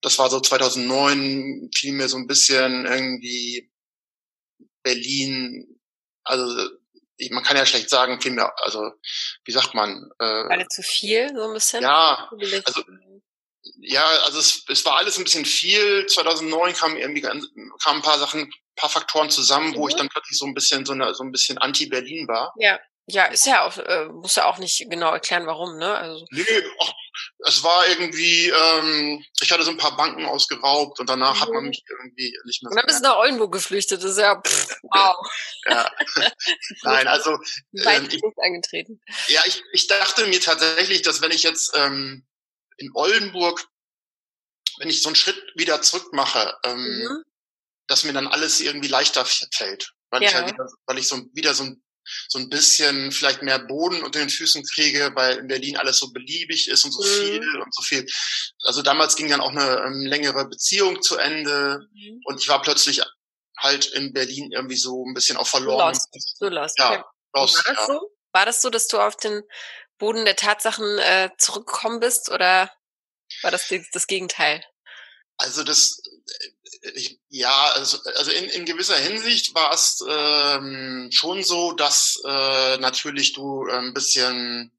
das 0.00 0.18
war 0.18 0.30
so 0.30 0.40
2009, 0.40 1.70
fiel 1.74 1.92
mir 1.92 2.08
so 2.08 2.16
ein 2.16 2.26
bisschen 2.26 2.86
irgendwie 2.86 3.70
Berlin, 4.82 5.80
also 6.24 6.70
man 7.30 7.44
kann 7.44 7.56
ja 7.56 7.66
schlecht 7.66 7.90
sagen, 7.90 8.20
viel 8.20 8.32
mehr, 8.32 8.52
also 8.64 8.92
wie 9.44 9.52
sagt 9.52 9.74
man? 9.74 10.10
Äh, 10.18 10.24
Alle 10.24 10.66
zu 10.68 10.82
viel, 10.82 11.28
so 11.34 11.48
ein 11.48 11.54
bisschen? 11.54 11.82
Ja, 11.82 12.30
also 12.64 12.82
ja, 13.82 14.04
also 14.24 14.38
es, 14.38 14.64
es 14.68 14.84
war 14.84 14.96
alles 14.96 15.18
ein 15.18 15.24
bisschen 15.24 15.44
viel. 15.44 16.06
2009 16.06 16.74
kamen 16.74 16.96
irgendwie 16.96 17.20
kamen 17.20 17.46
ein 17.86 18.02
paar 18.02 18.18
Sachen 18.18 18.50
paar 18.80 18.90
Faktoren 18.90 19.30
zusammen, 19.30 19.74
wo 19.76 19.82
mhm. 19.82 19.88
ich 19.90 19.96
dann 19.96 20.08
plötzlich 20.08 20.38
so 20.38 20.46
ein 20.46 20.54
bisschen 20.54 20.84
so, 20.86 20.92
eine, 20.92 21.14
so 21.14 21.22
ein 21.22 21.32
bisschen 21.32 21.58
anti-Berlin 21.58 22.26
war. 22.26 22.52
Ja. 22.56 22.78
Ja, 23.06 23.24
ist 23.24 23.46
ja 23.46 23.64
auch, 23.64 23.76
äh, 23.76 24.04
muss 24.06 24.36
ja 24.36 24.46
auch 24.46 24.58
nicht 24.58 24.86
genau 24.88 25.10
erklären, 25.12 25.44
warum, 25.46 25.78
ne? 25.78 25.96
Also. 25.96 26.24
Nö, 26.30 26.44
ach, 26.80 26.92
es 27.46 27.62
war 27.62 27.88
irgendwie, 27.88 28.48
ähm, 28.48 29.24
ich 29.40 29.50
hatte 29.50 29.62
so 29.62 29.70
ein 29.70 29.76
paar 29.76 29.96
Banken 29.96 30.26
ausgeraubt 30.26 31.00
und 31.00 31.08
danach 31.08 31.36
mhm. 31.36 31.40
hat 31.40 31.48
man 31.50 31.62
mhm. 31.64 31.68
mich 31.70 31.84
irgendwie 31.88 32.38
nicht 32.44 32.62
mehr. 32.62 32.70
Und 32.70 32.76
dann 32.76 32.86
bist 32.86 33.00
du 33.00 33.04
nach 33.04 33.16
Oldenburg 33.16 33.52
geflüchtet, 33.52 34.02
das 34.02 34.12
ist 34.12 34.18
ja, 34.18 34.40
pff, 34.40 34.76
wow. 34.82 35.16
ja. 35.66 35.90
Nein, 36.82 37.08
also. 37.08 37.38
Ähm, 37.74 38.08
ich, 38.10 38.22
eingetreten. 38.38 39.00
Ja, 39.28 39.42
ich, 39.46 39.62
ich 39.72 39.86
dachte 39.86 40.26
mir 40.26 40.40
tatsächlich, 40.40 41.02
dass 41.02 41.22
wenn 41.22 41.30
ich 41.30 41.42
jetzt 41.42 41.72
ähm, 41.74 42.26
in 42.76 42.90
Oldenburg, 42.94 43.66
wenn 44.78 44.90
ich 44.90 45.02
so 45.02 45.08
einen 45.08 45.16
Schritt 45.16 45.40
wieder 45.54 45.82
zurück 45.82 46.12
mache, 46.12 46.56
ähm, 46.64 46.78
mhm. 46.78 47.24
dass 47.86 48.04
mir 48.04 48.12
dann 48.12 48.26
alles 48.26 48.60
irgendwie 48.60 48.88
leichter 48.88 49.24
fällt. 49.24 49.92
Weil 50.10 50.22
ja. 50.22 50.28
ich 50.28 50.34
halt 50.34 50.52
wieder, 50.52 50.66
weil 50.86 50.98
ich 50.98 51.08
so 51.08 51.22
wieder 51.32 51.54
so 51.54 51.64
ein 51.64 51.82
so 52.28 52.38
ein 52.38 52.48
bisschen 52.48 53.12
vielleicht 53.12 53.42
mehr 53.42 53.58
Boden 53.58 54.02
unter 54.02 54.18
den 54.18 54.30
Füßen 54.30 54.64
kriege, 54.64 55.12
weil 55.14 55.38
in 55.38 55.48
Berlin 55.48 55.76
alles 55.76 55.98
so 55.98 56.12
beliebig 56.12 56.68
ist 56.68 56.84
und 56.84 56.92
so 56.92 57.02
mhm. 57.02 57.06
viel 57.06 57.60
und 57.60 57.74
so 57.74 57.82
viel. 57.82 58.06
Also 58.64 58.82
damals 58.82 59.16
ging 59.16 59.28
dann 59.28 59.40
auch 59.40 59.50
eine 59.50 59.82
ähm, 59.86 60.06
längere 60.06 60.48
Beziehung 60.48 61.02
zu 61.02 61.16
Ende 61.16 61.86
mhm. 61.92 62.20
und 62.24 62.40
ich 62.40 62.48
war 62.48 62.62
plötzlich 62.62 63.02
halt 63.58 63.86
in 63.86 64.12
Berlin 64.12 64.50
irgendwie 64.52 64.76
so 64.76 65.04
ein 65.04 65.14
bisschen 65.14 65.36
auch 65.36 65.46
verloren. 65.46 65.94
Lost. 65.94 66.36
Du 66.40 66.48
lost. 66.48 66.78
Ja, 66.78 66.92
okay. 66.92 67.02
lost, 67.34 67.56
war, 67.56 67.74
das 67.74 67.88
ja. 67.88 67.94
so? 67.94 68.10
war 68.32 68.46
das 68.46 68.62
so, 68.62 68.70
dass 68.70 68.88
du 68.88 68.98
auf 68.98 69.16
den 69.16 69.42
Boden 69.98 70.24
der 70.24 70.36
Tatsachen 70.36 70.98
äh, 70.98 71.30
zurückgekommen 71.38 72.00
bist 72.00 72.30
oder 72.30 72.70
war 73.42 73.50
das 73.50 73.72
das 73.92 74.06
Gegenteil? 74.06 74.64
Also 75.36 75.62
das 75.62 76.02
ich, 76.82 77.20
ja, 77.28 77.72
also, 77.74 77.98
also 78.16 78.30
in, 78.30 78.44
in 78.44 78.64
gewisser 78.64 78.96
Hinsicht 78.96 79.54
war 79.54 79.72
es 79.72 80.02
ähm, 80.08 81.10
schon 81.12 81.42
so, 81.42 81.72
dass 81.72 82.20
äh, 82.24 82.78
natürlich 82.78 83.34
du 83.34 83.66
ein 83.68 83.92
bisschen, 83.92 84.72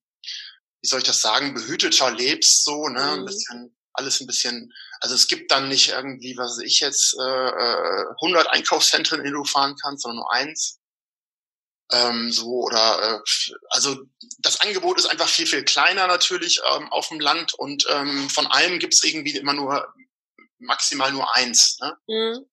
wie 0.82 0.88
soll 0.88 1.00
ich 1.00 1.06
das 1.06 1.22
sagen, 1.22 1.54
behüteter 1.54 2.12
lebst, 2.12 2.64
so, 2.64 2.88
ne, 2.88 3.02
mhm. 3.02 3.10
ein 3.10 3.26
bisschen, 3.26 3.76
alles 3.94 4.20
ein 4.20 4.28
bisschen, 4.28 4.74
also 5.00 5.16
es 5.16 5.28
gibt 5.28 5.52
dann 5.52 5.70
nicht 5.70 5.90
irgendwie, 5.90 6.36
was 6.38 6.58
weiß 6.58 6.66
ich 6.66 6.80
jetzt, 6.80 7.14
äh, 7.14 7.22
100 7.22 8.46
äh, 8.46 8.50
Einkaufszentren, 8.50 9.20
in 9.20 9.26
denen 9.26 9.38
du 9.38 9.46
fahren 9.46 9.76
kannst, 9.82 10.04
sondern 10.04 10.18
nur 10.18 10.32
eins. 10.32 10.78
Ähm, 11.94 12.32
so 12.32 12.48
oder 12.48 13.18
äh, 13.18 13.54
also 13.72 14.04
das 14.40 14.62
Angebot 14.62 14.98
ist 14.98 15.08
einfach 15.08 15.28
viel 15.28 15.46
viel 15.46 15.66
kleiner 15.66 16.08
natürlich 16.08 16.62
ähm, 16.74 16.90
auf 16.90 17.10
dem 17.10 17.20
Land 17.20 17.54
und 17.54 17.86
ähm, 17.90 18.30
von 18.30 18.48
allem 18.48 18.80
gibt's 18.80 19.04
irgendwie 19.04 19.36
immer 19.36 19.52
nur 19.52 19.94
maximal 20.62 21.12
nur 21.12 21.34
eins. 21.36 21.78
Ne? 21.82 21.98
Mhm. 22.08 22.46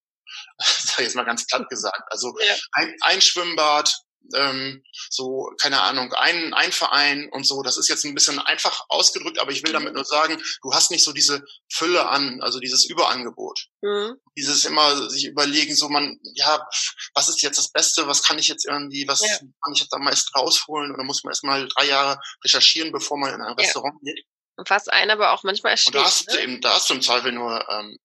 Jetzt 0.99 1.17
mal 1.17 1.25
ganz 1.25 1.47
platt 1.47 1.69
gesagt. 1.69 2.03
Also 2.11 2.35
ja. 2.47 2.55
ein, 2.73 2.95
ein 3.03 3.21
Schwimmbad, 3.21 3.93
ähm, 4.35 4.83
so, 5.11 5.51
keine 5.61 5.81
Ahnung, 5.83 6.13
ein, 6.13 6.53
ein 6.55 6.73
Verein 6.73 7.29
und 7.33 7.47
so. 7.47 7.63
Das 7.63 7.79
ist 7.79 7.89
jetzt 7.89 8.05
ein 8.05 8.15
bisschen 8.15 8.39
einfach 8.39 8.85
ausgedrückt, 8.89 9.39
aber 9.39 9.53
ich 9.53 9.65
will 9.65 9.73
damit 9.73 9.91
mhm. 9.91 9.97
nur 9.97 10.05
sagen, 10.05 10.41
du 10.63 10.73
hast 10.73 10.91
nicht 10.91 11.05
so 11.05 11.13
diese 11.13 11.43
Fülle 11.73 12.09
an, 12.09 12.41
also 12.43 12.61
dieses 12.61 12.85
Überangebot. 12.85 13.69
Mhm. 13.81 14.17
Dieses 14.37 14.65
immer 14.65 15.09
sich 15.09 15.27
überlegen, 15.27 15.75
so 15.75 15.89
man, 15.89 16.19
ja, 16.35 16.67
was 17.15 17.29
ist 17.29 17.43
jetzt 17.43 17.59
das 17.59 17.71
Beste, 17.71 18.07
was 18.07 18.23
kann 18.23 18.39
ich 18.39 18.49
jetzt 18.49 18.67
irgendwie, 18.67 19.07
was 19.09 19.21
ja. 19.21 19.39
kann 19.39 19.73
ich 19.75 19.81
jetzt 19.81 19.95
am 19.95 20.05
meisten 20.05 20.37
rausholen? 20.39 20.93
Oder 20.93 21.05
muss 21.05 21.25
man 21.25 21.31
erstmal 21.31 21.69
drei 21.69 21.87
Jahre 21.87 22.21
recherchieren, 22.45 22.93
bevor 22.93 23.19
man 23.19 23.35
in 23.35 23.41
ein 23.41 23.55
ja. 23.57 23.65
Restaurant 23.65 23.99
geht? 24.03 24.25
Was 24.67 24.89
einen 24.89 25.11
aber 25.11 25.33
auch 25.33 25.45
manchmal 25.45 25.73
erschlägt. 25.73 25.97
Und 25.97 26.03
da 26.03 26.07
hast 26.07 26.29
ne? 26.29 26.41
eben, 26.41 26.61
da 26.61 26.75
hast 26.75 26.91
du 26.91 26.95
im 26.95 27.03
Zweifel 27.03 27.33
nur. 27.33 27.65
Ähm, 27.71 27.99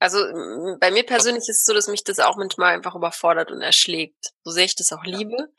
also 0.00 0.18
bei 0.80 0.90
mir 0.90 1.06
persönlich 1.06 1.48
ist 1.48 1.60
es 1.60 1.64
so, 1.64 1.74
dass 1.74 1.86
mich 1.86 2.02
das 2.02 2.18
auch 2.18 2.36
manchmal 2.36 2.74
einfach 2.74 2.96
überfordert 2.96 3.52
und 3.52 3.62
erschlägt. 3.62 4.32
So 4.42 4.50
sehr 4.50 4.64
ich 4.64 4.74
das 4.74 4.92
auch 4.92 5.04
liebe. 5.04 5.52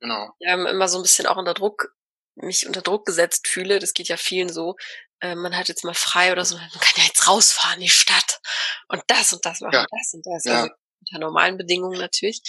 Genau. 0.00 0.30
Ähm, 0.40 0.66
immer 0.66 0.88
so 0.88 0.98
ein 0.98 1.02
bisschen 1.02 1.26
auch 1.26 1.36
unter 1.36 1.54
Druck, 1.54 1.94
mich 2.34 2.66
unter 2.66 2.82
Druck 2.82 3.06
gesetzt 3.06 3.46
fühle. 3.46 3.78
Das 3.78 3.94
geht 3.94 4.08
ja 4.08 4.16
vielen 4.16 4.52
so. 4.52 4.74
Äh, 5.20 5.36
man 5.36 5.56
hat 5.56 5.68
jetzt 5.68 5.84
mal 5.84 5.94
frei 5.94 6.32
oder 6.32 6.44
so, 6.44 6.56
man 6.56 6.68
kann 6.68 6.92
ja 6.96 7.04
jetzt 7.04 7.28
rausfahren 7.28 7.76
in 7.76 7.84
die 7.84 7.88
Stadt 7.88 8.40
und 8.88 9.02
das 9.06 9.32
und 9.32 9.46
das 9.46 9.60
machen, 9.60 9.72
ja. 9.74 9.86
das 9.88 10.14
und 10.14 10.26
das. 10.26 10.44
Ja. 10.44 10.62
Also 10.62 10.74
unter 11.00 11.18
normalen 11.20 11.56
Bedingungen 11.56 11.98
natürlich. 11.98 12.42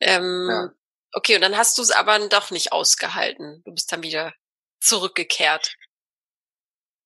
Ähm, 0.00 0.48
ja. 0.48 0.70
Okay, 1.12 1.34
und 1.34 1.42
dann 1.42 1.56
hast 1.56 1.76
du 1.76 1.82
es 1.82 1.90
aber 1.90 2.18
doch 2.28 2.50
nicht 2.50 2.72
ausgehalten. 2.72 3.62
Du 3.64 3.74
bist 3.74 3.90
dann 3.92 4.02
wieder 4.02 4.32
zurückgekehrt. 4.80 5.74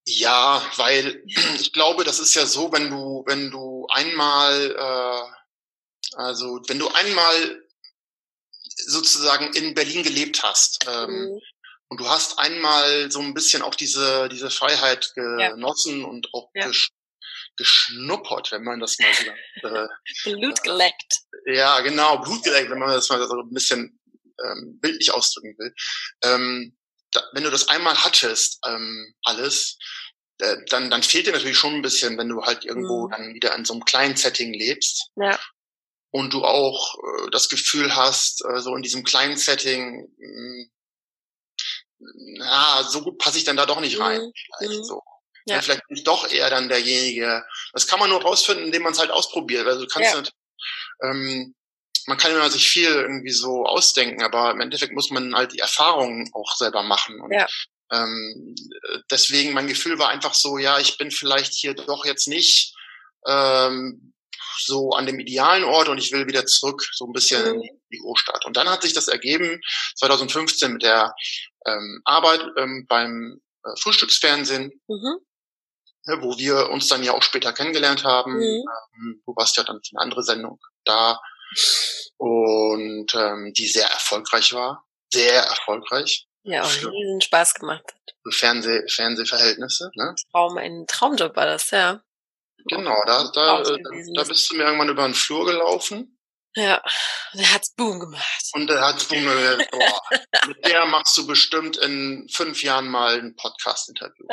Ja, 0.06 0.62
weil 0.76 1.22
ich 1.60 1.72
glaube, 1.72 2.04
das 2.04 2.18
ist 2.18 2.34
ja 2.34 2.46
so, 2.46 2.72
wenn 2.72 2.90
du, 2.90 3.24
wenn 3.26 3.50
du 3.50 3.86
einmal, 3.90 4.70
äh, 4.76 6.16
also 6.16 6.60
wenn 6.68 6.78
du 6.78 6.88
einmal 6.88 7.62
sozusagen 8.86 9.52
in 9.54 9.74
Berlin 9.74 10.02
gelebt 10.02 10.42
hast 10.42 10.86
ähm, 10.88 11.10
mhm. 11.10 11.40
und 11.88 12.00
du 12.00 12.08
hast 12.08 12.38
einmal 12.38 13.10
so 13.10 13.20
ein 13.20 13.32
bisschen 13.32 13.62
auch 13.62 13.74
diese 13.74 14.28
diese 14.28 14.50
Freiheit 14.50 15.12
genossen 15.14 16.00
ja. 16.00 16.06
und 16.06 16.28
auch 16.34 16.50
ja. 16.54 16.66
gesch 16.66 16.90
geschnuppert, 17.56 18.50
wenn 18.50 18.64
man 18.64 18.80
das 18.80 18.98
mal 18.98 19.14
so 19.14 19.68
äh, 19.68 19.86
Blut 20.24 20.62
geleckt. 20.64 21.20
Ja, 21.46 21.80
genau, 21.80 22.18
Blut 22.18 22.42
geleckt, 22.42 22.68
wenn 22.68 22.80
man 22.80 22.90
das 22.90 23.08
mal 23.08 23.24
so 23.28 23.40
ein 23.40 23.50
bisschen 23.54 24.00
ähm, 24.42 24.80
bildlich 24.80 25.12
ausdrücken 25.12 25.54
will. 25.56 25.72
Ähm, 26.24 26.76
da, 27.14 27.22
wenn 27.32 27.44
du 27.44 27.50
das 27.50 27.68
einmal 27.68 27.96
hattest, 28.04 28.58
ähm, 28.66 29.14
alles, 29.24 29.78
äh, 30.38 30.56
dann, 30.68 30.90
dann 30.90 31.02
fehlt 31.02 31.26
dir 31.26 31.32
natürlich 31.32 31.56
schon 31.56 31.74
ein 31.74 31.82
bisschen, 31.82 32.18
wenn 32.18 32.28
du 32.28 32.42
halt 32.42 32.64
irgendwo 32.64 33.06
mhm. 33.06 33.10
dann 33.10 33.34
wieder 33.34 33.54
in 33.54 33.64
so 33.64 33.72
einem 33.72 33.84
kleinen 33.84 34.16
Setting 34.16 34.52
lebst. 34.52 35.10
Ja. 35.16 35.38
Und 36.10 36.32
du 36.32 36.44
auch 36.44 36.96
äh, 36.96 37.30
das 37.30 37.48
Gefühl 37.48 37.96
hast, 37.96 38.44
äh, 38.44 38.60
so 38.60 38.74
in 38.76 38.82
diesem 38.82 39.04
kleinen 39.04 39.36
Setting, 39.36 40.06
mh, 40.18 40.26
hm, 40.26 40.70
na, 42.36 42.82
so 42.82 43.02
gut 43.02 43.18
passe 43.18 43.38
ich 43.38 43.44
dann 43.44 43.56
da 43.56 43.66
doch 43.66 43.80
nicht 43.80 43.98
rein. 43.98 44.20
Mhm. 44.20 44.32
Vielleicht 44.58 44.80
mhm. 44.80 44.84
so. 44.84 45.02
Ja. 45.46 45.60
vielleicht 45.60 45.86
bin 45.88 45.98
ich 45.98 46.04
doch 46.04 46.30
eher 46.30 46.48
dann 46.48 46.68
derjenige. 46.68 47.44
Das 47.74 47.86
kann 47.86 48.00
man 48.00 48.08
nur 48.08 48.22
rausfinden, 48.22 48.64
indem 48.64 48.82
man 48.82 48.92
es 48.92 48.98
halt 48.98 49.10
ausprobiert. 49.10 49.66
Also 49.66 49.82
du 49.82 49.86
kannst 49.88 50.10
ja. 50.10 50.14
halt, 50.16 50.32
ähm, 51.02 51.54
man 52.06 52.18
kann 52.18 52.32
immer 52.32 52.50
sich 52.50 52.68
viel 52.68 52.88
irgendwie 52.88 53.32
so 53.32 53.64
ausdenken, 53.64 54.22
aber 54.22 54.50
im 54.50 54.60
Endeffekt 54.60 54.92
muss 54.92 55.10
man 55.10 55.34
halt 55.34 55.52
die 55.52 55.58
Erfahrungen 55.58 56.30
auch 56.34 56.56
selber 56.56 56.82
machen. 56.82 57.20
Und 57.20 57.32
ja. 57.32 57.46
ähm, 57.92 58.54
deswegen 59.10 59.52
mein 59.52 59.68
Gefühl 59.68 59.98
war 59.98 60.08
einfach 60.08 60.34
so, 60.34 60.58
ja, 60.58 60.78
ich 60.78 60.98
bin 60.98 61.10
vielleicht 61.10 61.54
hier 61.54 61.74
doch 61.74 62.04
jetzt 62.04 62.28
nicht 62.28 62.74
ähm, 63.26 64.12
so 64.58 64.90
an 64.90 65.06
dem 65.06 65.18
idealen 65.18 65.64
Ort 65.64 65.88
und 65.88 65.98
ich 65.98 66.12
will 66.12 66.26
wieder 66.26 66.46
zurück, 66.46 66.82
so 66.92 67.06
ein 67.06 67.12
bisschen 67.12 67.56
mhm. 67.56 67.62
in 67.62 67.80
die 67.92 67.98
Großstadt. 67.98 68.44
Und 68.46 68.56
dann 68.56 68.68
hat 68.68 68.82
sich 68.82 68.92
das 68.92 69.08
ergeben, 69.08 69.60
2015 69.96 70.72
mit 70.72 70.82
der 70.82 71.14
ähm, 71.66 72.02
Arbeit 72.04 72.42
ähm, 72.56 72.86
beim 72.88 73.40
äh, 73.64 73.70
Frühstücksfernsehen, 73.80 74.80
mhm. 74.86 75.18
ja, 76.06 76.22
wo 76.22 76.38
wir 76.38 76.70
uns 76.70 76.86
dann 76.88 77.02
ja 77.02 77.12
auch 77.12 77.22
später 77.22 77.52
kennengelernt 77.52 78.04
haben. 78.04 78.34
Mhm. 78.34 78.64
Ähm, 78.96 79.22
du 79.24 79.34
warst 79.36 79.56
ja 79.56 79.64
dann 79.64 79.80
für 79.82 79.96
eine 79.96 80.02
andere 80.02 80.22
Sendung 80.22 80.60
da 80.84 81.20
und 82.16 83.14
ähm, 83.14 83.52
die 83.56 83.66
sehr 83.66 83.88
erfolgreich 83.88 84.52
war, 84.52 84.86
sehr 85.12 85.42
erfolgreich. 85.42 86.26
Ja, 86.42 86.62
auch 86.62 86.74
riesen 86.76 87.20
Spaß 87.22 87.54
gemacht 87.54 87.84
hat. 87.86 88.34
Fernseh, 88.34 88.82
Fernsehverhältnisse, 88.88 89.90
ne? 89.94 90.14
Traum, 90.30 90.58
ein 90.58 90.86
Traumjob 90.86 91.34
war 91.36 91.46
das, 91.46 91.70
ja. 91.70 92.02
Genau, 92.66 92.96
da, 93.06 93.30
da, 93.32 93.62
äh, 93.62 93.78
da 94.14 94.24
bist 94.24 94.50
du 94.50 94.56
mir 94.56 94.64
irgendwann 94.64 94.88
über 94.88 95.04
den 95.04 95.14
Flur 95.14 95.46
gelaufen. 95.46 96.18
Ja, 96.56 96.82
der 97.34 97.52
hat's 97.52 97.74
Boom 97.74 97.98
gemacht. 97.98 98.50
Und 98.52 98.68
der 98.68 98.80
hat's 98.80 99.06
Boom 99.06 99.24
gemacht. 99.24 99.68
Boah, 99.70 100.00
mit 100.46 100.64
der 100.64 100.86
machst 100.86 101.16
du 101.16 101.26
bestimmt 101.26 101.76
in 101.78 102.28
fünf 102.30 102.62
Jahren 102.62 102.88
mal 102.88 103.18
ein 103.18 103.34
Podcast-Interview. 103.36 104.26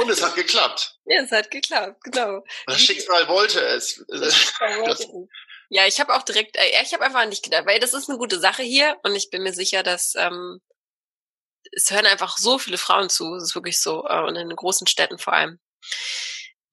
Und 0.00 0.10
es 0.10 0.22
hat 0.22 0.34
geklappt. 0.34 0.96
Ja, 1.04 1.22
es 1.22 1.30
hat 1.30 1.50
geklappt, 1.50 2.02
genau. 2.04 2.44
Das 2.66 2.80
Schicksal 2.80 3.28
wollte 3.28 3.60
es. 3.60 4.04
Das, 4.08 4.52
ja, 5.70 5.86
ich 5.86 6.00
habe 6.00 6.14
auch 6.14 6.22
direkt, 6.22 6.56
äh, 6.56 6.82
ich 6.82 6.92
habe 6.92 7.04
einfach 7.04 7.20
an 7.20 7.30
dich 7.30 7.42
gedacht, 7.42 7.66
weil 7.66 7.80
das 7.80 7.94
ist 7.94 8.08
eine 8.08 8.18
gute 8.18 8.40
Sache 8.40 8.62
hier 8.62 8.98
und 9.02 9.14
ich 9.14 9.30
bin 9.30 9.42
mir 9.42 9.52
sicher, 9.52 9.82
dass 9.82 10.14
ähm, 10.16 10.60
es 11.72 11.90
hören 11.90 12.06
einfach 12.06 12.36
so 12.38 12.58
viele 12.58 12.78
Frauen 12.78 13.08
zu, 13.08 13.34
es 13.36 13.44
ist 13.44 13.54
wirklich 13.54 13.80
so, 13.80 14.04
äh, 14.06 14.20
und 14.22 14.36
in 14.36 14.48
den 14.48 14.56
großen 14.56 14.86
Städten 14.86 15.18
vor 15.18 15.32
allem. 15.32 15.60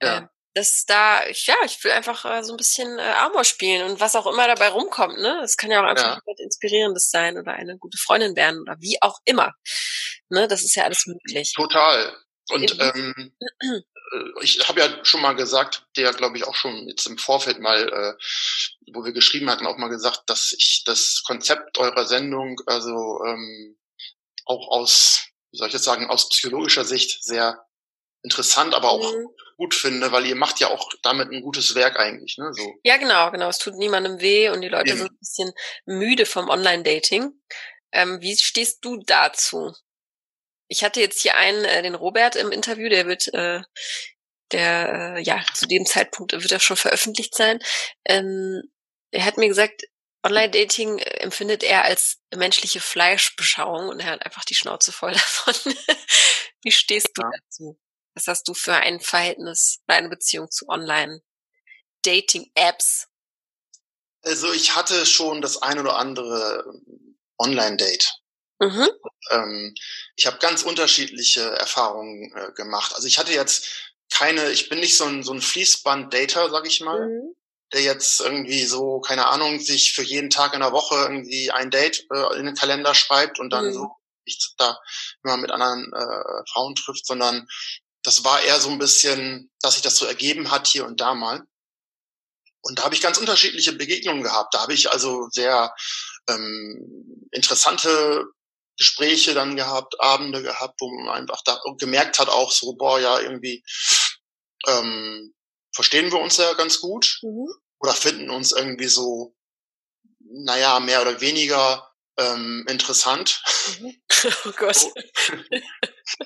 Ja. 0.01 0.17
Äh, 0.17 0.27
dass 0.55 0.85
da, 0.85 1.23
ja, 1.27 1.55
ich 1.65 1.83
will 1.83 1.91
einfach 1.91 2.25
äh, 2.25 2.43
so 2.43 2.53
ein 2.53 2.57
bisschen 2.57 2.97
äh, 2.97 3.13
Amor 3.19 3.43
spielen 3.43 3.87
und 3.87 3.99
was 3.99 4.15
auch 4.15 4.25
immer 4.25 4.47
dabei 4.47 4.69
rumkommt, 4.69 5.19
ne? 5.19 5.41
Es 5.43 5.55
kann 5.55 5.69
ja 5.69 5.81
auch 5.81 5.87
einfach 5.87 6.19
ja. 6.25 6.33
inspirierendes 6.37 7.11
sein 7.11 7.37
oder 7.37 7.53
eine 7.53 7.77
gute 7.77 7.99
Freundin 7.99 8.35
werden 8.35 8.61
oder 8.61 8.75
wie 8.79 8.97
auch 9.01 9.19
immer. 9.23 9.53
Ne, 10.29 10.47
das 10.47 10.63
ist 10.63 10.75
ja 10.75 10.83
alles 10.83 11.05
möglich. 11.05 11.53
Total. 11.55 12.17
Und 12.49 12.79
ähm, 12.79 13.33
äh, 13.39 14.21
ich 14.41 14.67
habe 14.67 14.79
ja 14.79 15.05
schon 15.05 15.21
mal 15.21 15.33
gesagt, 15.33 15.85
der 15.97 16.13
glaube 16.13 16.37
ich 16.37 16.45
auch 16.45 16.55
schon 16.55 16.87
jetzt 16.87 17.05
im 17.07 17.17
Vorfeld 17.17 17.59
mal, 17.59 17.87
äh, 17.87 18.13
wo 18.93 19.03
wir 19.03 19.11
geschrieben 19.11 19.49
hatten, 19.49 19.67
auch 19.67 19.77
mal 19.77 19.89
gesagt, 19.89 20.23
dass 20.27 20.53
ich 20.57 20.83
das 20.85 21.23
Konzept 21.25 21.77
eurer 21.77 22.05
Sendung 22.05 22.61
also 22.65 23.21
ähm, 23.25 23.77
auch 24.45 24.69
aus, 24.69 25.27
wie 25.51 25.57
soll 25.57 25.67
ich 25.67 25.73
jetzt 25.73 25.83
sagen, 25.83 26.09
aus 26.09 26.29
psychologischer 26.29 26.85
Sicht 26.85 27.23
sehr 27.23 27.65
interessant, 28.23 28.73
aber 28.73 28.89
auch 28.89 29.13
mhm. 29.13 29.27
gut 29.57 29.75
finde, 29.75 30.11
weil 30.11 30.25
ihr 30.25 30.35
macht 30.35 30.59
ja 30.59 30.69
auch 30.69 30.89
damit 31.01 31.31
ein 31.31 31.41
gutes 31.41 31.75
Werk 31.75 31.99
eigentlich, 31.99 32.37
ne? 32.37 32.51
So. 32.53 32.73
Ja, 32.83 32.97
genau, 32.97 33.31
genau. 33.31 33.49
Es 33.49 33.59
tut 33.59 33.75
niemandem 33.75 34.19
weh 34.19 34.49
und 34.49 34.61
die 34.61 34.69
Leute 34.69 34.89
Eben. 34.89 34.97
sind 34.99 35.11
ein 35.11 35.17
bisschen 35.19 35.51
müde 35.85 36.25
vom 36.25 36.49
Online-Dating. 36.49 37.31
Ähm, 37.91 38.21
wie 38.21 38.35
stehst 38.35 38.83
du 38.83 39.01
dazu? 39.05 39.73
Ich 40.67 40.83
hatte 40.83 40.99
jetzt 40.99 41.21
hier 41.21 41.35
einen, 41.35 41.63
äh, 41.65 41.81
den 41.81 41.95
Robert 41.95 42.35
im 42.35 42.51
Interview, 42.51 42.89
der 42.89 43.07
wird, 43.07 43.33
äh, 43.33 43.61
der, 44.51 45.15
äh, 45.17 45.21
ja, 45.21 45.43
zu 45.53 45.67
dem 45.67 45.85
Zeitpunkt 45.85 46.33
wird 46.33 46.51
er 46.51 46.59
schon 46.59 46.77
veröffentlicht 46.77 47.35
sein. 47.35 47.59
Ähm, 48.05 48.61
er 49.11 49.25
hat 49.25 49.37
mir 49.37 49.47
gesagt, 49.47 49.83
Online-Dating 50.23 50.99
äh, 50.99 51.19
empfindet 51.19 51.63
er 51.63 51.85
als 51.85 52.19
menschliche 52.35 52.81
Fleischbeschauung 52.81 53.87
und 53.89 53.99
er 53.99 54.11
hat 54.11 54.23
einfach 54.25 54.45
die 54.45 54.55
Schnauze 54.55 54.91
voll 54.91 55.11
davon. 55.13 55.53
Wie 56.63 56.71
stehst 56.71 57.11
du 57.15 57.21
ja. 57.21 57.29
dazu? 57.31 57.79
Was 58.13 58.27
hast 58.27 58.47
du 58.47 58.53
für 58.53 58.73
ein 58.73 58.99
Verhältnis 58.99 59.79
oder 59.87 59.97
eine 59.97 60.09
Beziehung 60.09 60.49
zu 60.49 60.67
Online-Dating-Apps? 60.67 63.07
Also 64.23 64.51
ich 64.51 64.75
hatte 64.75 65.05
schon 65.05 65.41
das 65.41 65.61
ein 65.61 65.79
oder 65.79 65.97
andere 65.97 66.65
Online-Date. 67.37 68.11
Mhm. 68.59 68.89
Ähm, 69.29 69.75
ich 70.15 70.25
habe 70.25 70.39
ganz 70.39 70.63
unterschiedliche 70.63 71.41
Erfahrungen 71.41 72.33
äh, 72.35 72.51
gemacht. 72.53 72.93
Also 72.95 73.07
ich 73.07 73.17
hatte 73.19 73.33
jetzt 73.33 73.93
keine, 74.11 74.51
ich 74.51 74.69
bin 74.69 74.79
nicht 74.79 74.97
so 74.97 75.05
ein, 75.05 75.23
so 75.23 75.33
ein 75.33 75.41
Fließband-Dater, 75.41 76.49
sag 76.49 76.65
ich 76.65 76.81
mal. 76.81 77.07
Mhm 77.07 77.35
der 77.73 77.81
jetzt 77.81 78.21
irgendwie 78.21 78.65
so, 78.65 78.99
keine 79.01 79.27
Ahnung, 79.27 79.59
sich 79.59 79.93
für 79.93 80.03
jeden 80.03 80.29
Tag 80.29 80.53
in 80.53 80.61
der 80.61 80.71
Woche 80.71 80.95
irgendwie 80.95 81.51
ein 81.51 81.69
Date 81.69 82.05
äh, 82.13 82.37
in 82.37 82.45
den 82.45 82.55
Kalender 82.55 82.95
schreibt 82.95 83.39
und 83.39 83.49
dann 83.49 83.67
mhm. 83.67 83.73
so 83.73 83.91
nicht 84.25 84.53
da 84.57 84.77
immer 85.23 85.37
mit 85.37 85.51
anderen 85.51 85.91
äh, 85.93 86.51
Frauen 86.51 86.75
trifft, 86.75 87.05
sondern 87.05 87.47
das 88.03 88.23
war 88.23 88.41
eher 88.41 88.59
so 88.59 88.69
ein 88.69 88.79
bisschen, 88.79 89.51
dass 89.61 89.73
sich 89.73 89.83
das 89.83 89.97
so 89.97 90.05
ergeben 90.05 90.51
hat 90.51 90.67
hier 90.67 90.85
und 90.85 91.01
da 91.01 91.13
mal. 91.13 91.43
Und 92.61 92.79
da 92.79 92.83
habe 92.83 92.95
ich 92.95 93.01
ganz 93.01 93.17
unterschiedliche 93.17 93.73
Begegnungen 93.73 94.23
gehabt. 94.23 94.53
Da 94.53 94.61
habe 94.61 94.73
ich 94.73 94.91
also 94.91 95.27
sehr 95.29 95.73
ähm, 96.29 97.27
interessante 97.31 98.25
Gespräche 98.77 99.33
dann 99.33 99.55
gehabt, 99.55 99.99
Abende 99.99 100.41
gehabt, 100.41 100.79
wo 100.79 100.89
man 100.89 101.09
einfach 101.09 101.41
da 101.43 101.59
gemerkt 101.77 102.19
hat, 102.19 102.29
auch 102.29 102.51
so, 102.51 102.73
boah, 102.73 102.99
ja, 102.99 103.19
irgendwie 103.19 103.63
ähm, 104.67 105.33
verstehen 105.73 106.11
wir 106.11 106.19
uns 106.19 106.37
ja 106.37 106.53
ganz 106.53 106.79
gut 106.79 107.19
mhm. 107.21 107.47
oder 107.79 107.93
finden 107.93 108.29
uns 108.29 108.51
irgendwie 108.51 108.87
so, 108.87 109.35
naja, 110.19 110.79
mehr 110.79 111.01
oder 111.01 111.21
weniger 111.21 111.91
ähm, 112.17 112.65
interessant. 112.67 113.41
Mhm. 113.79 113.95
Oh 114.45 114.51
Gott. 114.57 114.75
So. 114.75 114.91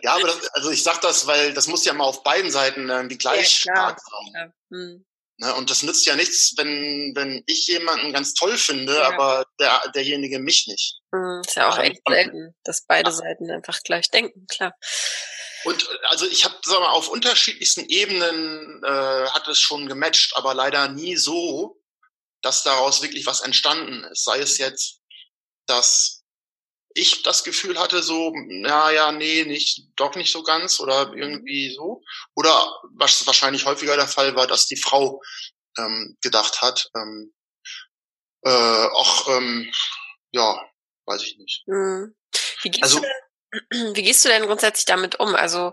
ja, 0.02 0.16
aber 0.16 0.28
das, 0.28 0.48
also 0.54 0.72
ich 0.72 0.82
sag 0.82 1.02
das, 1.02 1.28
weil 1.28 1.54
das 1.54 1.68
muss 1.68 1.84
ja 1.84 1.92
mal 1.92 2.06
auf 2.06 2.24
beiden 2.24 2.50
Seiten 2.50 2.88
irgendwie 2.88 3.18
gleich 3.18 3.66
ja, 3.66 3.74
stark 3.74 4.00
sein. 4.00 4.32
Ja. 4.34 4.78
Mhm. 4.78 5.06
Ne, 5.42 5.56
und 5.56 5.72
das 5.72 5.82
nützt 5.82 6.06
ja 6.06 6.16
nichts, 6.16 6.54
wenn, 6.58 7.14
wenn 7.16 7.44
ich 7.48 7.66
jemanden 7.66 8.14
ganz 8.14 8.36
toll 8.36 8.60
finde, 8.60 8.94
ja. 8.94 9.08
aber 9.08 9.44
der, 9.60 9.82
derjenige 9.96 10.38
mich 10.38 10.68
nicht. 10.68 11.00
Mhm, 11.12 11.42
ist 11.44 11.56
ja 11.56 11.68
auch 11.68 11.80
echt 11.80 12.00
selten, 12.08 12.54
dass 12.64 12.86
beide 12.86 13.10
ja. 13.10 13.16
Seiten 13.16 13.50
einfach 13.50 13.80
gleich 13.82 14.12
denken, 14.12 14.46
klar. 14.46 14.76
Und 15.64 15.90
also 16.04 16.28
ich 16.28 16.46
habe, 16.46 16.56
sag 16.64 16.80
mal, 16.80 16.92
auf 16.92 17.08
unterschiedlichsten 17.08 17.86
Ebenen 17.88 18.84
äh, 18.84 19.28
hat 19.30 19.48
es 19.48 19.58
schon 19.58 19.88
gematcht, 19.88 20.36
aber 20.36 20.54
leider 20.54 20.90
nie 20.90 21.16
so, 21.16 21.82
dass 22.44 22.62
daraus 22.62 23.02
wirklich 23.02 23.26
was 23.26 23.42
entstanden 23.42 24.04
ist. 24.12 24.24
Sei 24.24 24.38
es 24.38 24.60
jetzt, 24.60 25.00
dass 25.66 26.21
ich 26.94 27.24
das 27.24 27.44
Gefühl 27.44 27.80
hatte, 27.80 28.04
so, 28.04 28.34
ja, 28.50 28.92
ja, 28.92 29.12
nee, 29.12 29.44
nicht, 29.46 29.88
doch 29.96 30.16
nicht 30.16 30.32
so 30.32 30.44
ganz 30.44 30.80
oder 30.80 31.08
mhm. 31.08 31.18
irgendwie 31.18 31.74
so. 31.74 32.02
Oder 32.36 32.82
was 32.96 33.26
wahrscheinlich 33.26 33.66
häufiger 33.66 33.96
der 33.96 34.08
Fall 34.08 34.36
war, 34.36 34.48
dass 34.48 34.68
die 34.68 34.78
Frau 34.78 35.22
ähm, 35.78 36.18
gedacht 36.22 36.62
hat, 36.62 36.90
ähm, 36.96 37.34
äh, 38.44 38.50
auch, 38.50 39.28
ähm, 39.30 39.72
ja, 40.32 40.60
weiß 41.06 41.24
ich 41.24 41.38
nicht. 41.38 41.64
Mhm. 41.68 42.16
Wie, 42.64 42.70
gehst 42.70 42.84
also, 42.84 43.00
denn, 43.00 43.96
wie 43.96 44.04
gehst 44.04 44.26
du 44.26 44.30
denn 44.30 44.44
grundsätzlich 44.44 44.86
damit 44.86 45.20
um? 45.20 45.36
Also, 45.36 45.72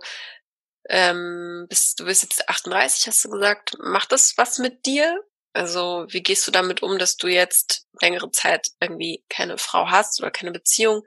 ähm, 0.89 1.67
bist, 1.69 2.01
du 2.01 2.05
bist 2.05 2.23
jetzt 2.23 2.49
38, 2.49 3.07
hast 3.07 3.25
du 3.25 3.31
gesagt. 3.31 3.77
Macht 3.79 4.13
das 4.13 4.35
was 4.37 4.59
mit 4.59 4.87
dir? 4.87 5.23
Also 5.59 6.07
wie 6.11 6.23
gehst 6.23 6.47
du 6.47 6.53
damit 6.53 6.85
um, 6.85 6.99
dass 6.99 7.17
du 7.17 7.27
jetzt 7.27 7.89
längere 8.01 8.31
Zeit 8.31 8.69
irgendwie 8.81 9.25
keine 9.29 9.59
Frau 9.59 9.91
hast 9.91 10.21
oder 10.21 10.31
keine 10.31 10.53
Beziehung? 10.53 11.03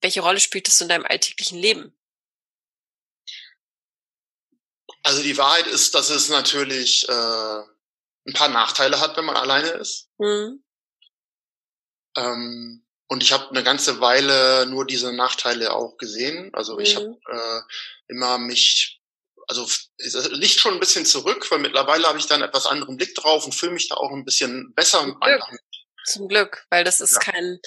Welche 0.00 0.22
Rolle 0.22 0.40
spielt 0.40 0.66
das 0.66 0.80
in 0.80 0.88
deinem 0.88 1.04
alltäglichen 1.04 1.58
Leben? 1.58 1.94
Also 5.02 5.22
die 5.22 5.36
Wahrheit 5.36 5.66
ist, 5.66 5.94
dass 5.94 6.08
es 6.08 6.30
natürlich 6.30 7.06
äh, 7.06 7.12
ein 7.12 8.32
paar 8.32 8.48
Nachteile 8.48 8.98
hat, 8.98 9.18
wenn 9.18 9.26
man 9.26 9.36
alleine 9.36 9.68
ist. 9.68 10.08
Mhm. 10.16 10.64
Ähm, 12.16 12.86
und 13.08 13.22
ich 13.22 13.32
habe 13.32 13.50
eine 13.50 13.62
ganze 13.62 14.00
Weile 14.00 14.64
nur 14.70 14.86
diese 14.86 15.12
Nachteile 15.12 15.74
auch 15.74 15.98
gesehen. 15.98 16.50
Also 16.54 16.78
ich 16.78 16.98
mhm. 16.98 17.18
habe 17.28 17.66
äh, 17.68 18.12
immer 18.12 18.38
mich 18.38 18.99
also 19.50 19.66
es 19.98 20.30
liegt 20.30 20.60
schon 20.60 20.74
ein 20.74 20.80
bisschen 20.80 21.04
zurück, 21.04 21.50
weil 21.50 21.58
mittlerweile 21.58 22.06
habe 22.06 22.18
ich 22.18 22.26
da 22.26 22.34
einen 22.34 22.44
etwas 22.44 22.66
anderen 22.66 22.96
Blick 22.96 23.16
drauf 23.16 23.44
und 23.44 23.52
fühle 23.52 23.72
mich 23.72 23.88
da 23.88 23.96
auch 23.96 24.12
ein 24.12 24.24
bisschen 24.24 24.72
besser. 24.74 25.00
Zum 25.00 25.18
Glück, 25.18 25.42
Zum 26.04 26.28
Glück 26.28 26.66
weil 26.70 26.84
das 26.84 27.00
ist 27.00 27.14
ja. 27.14 27.18
kein, 27.18 27.58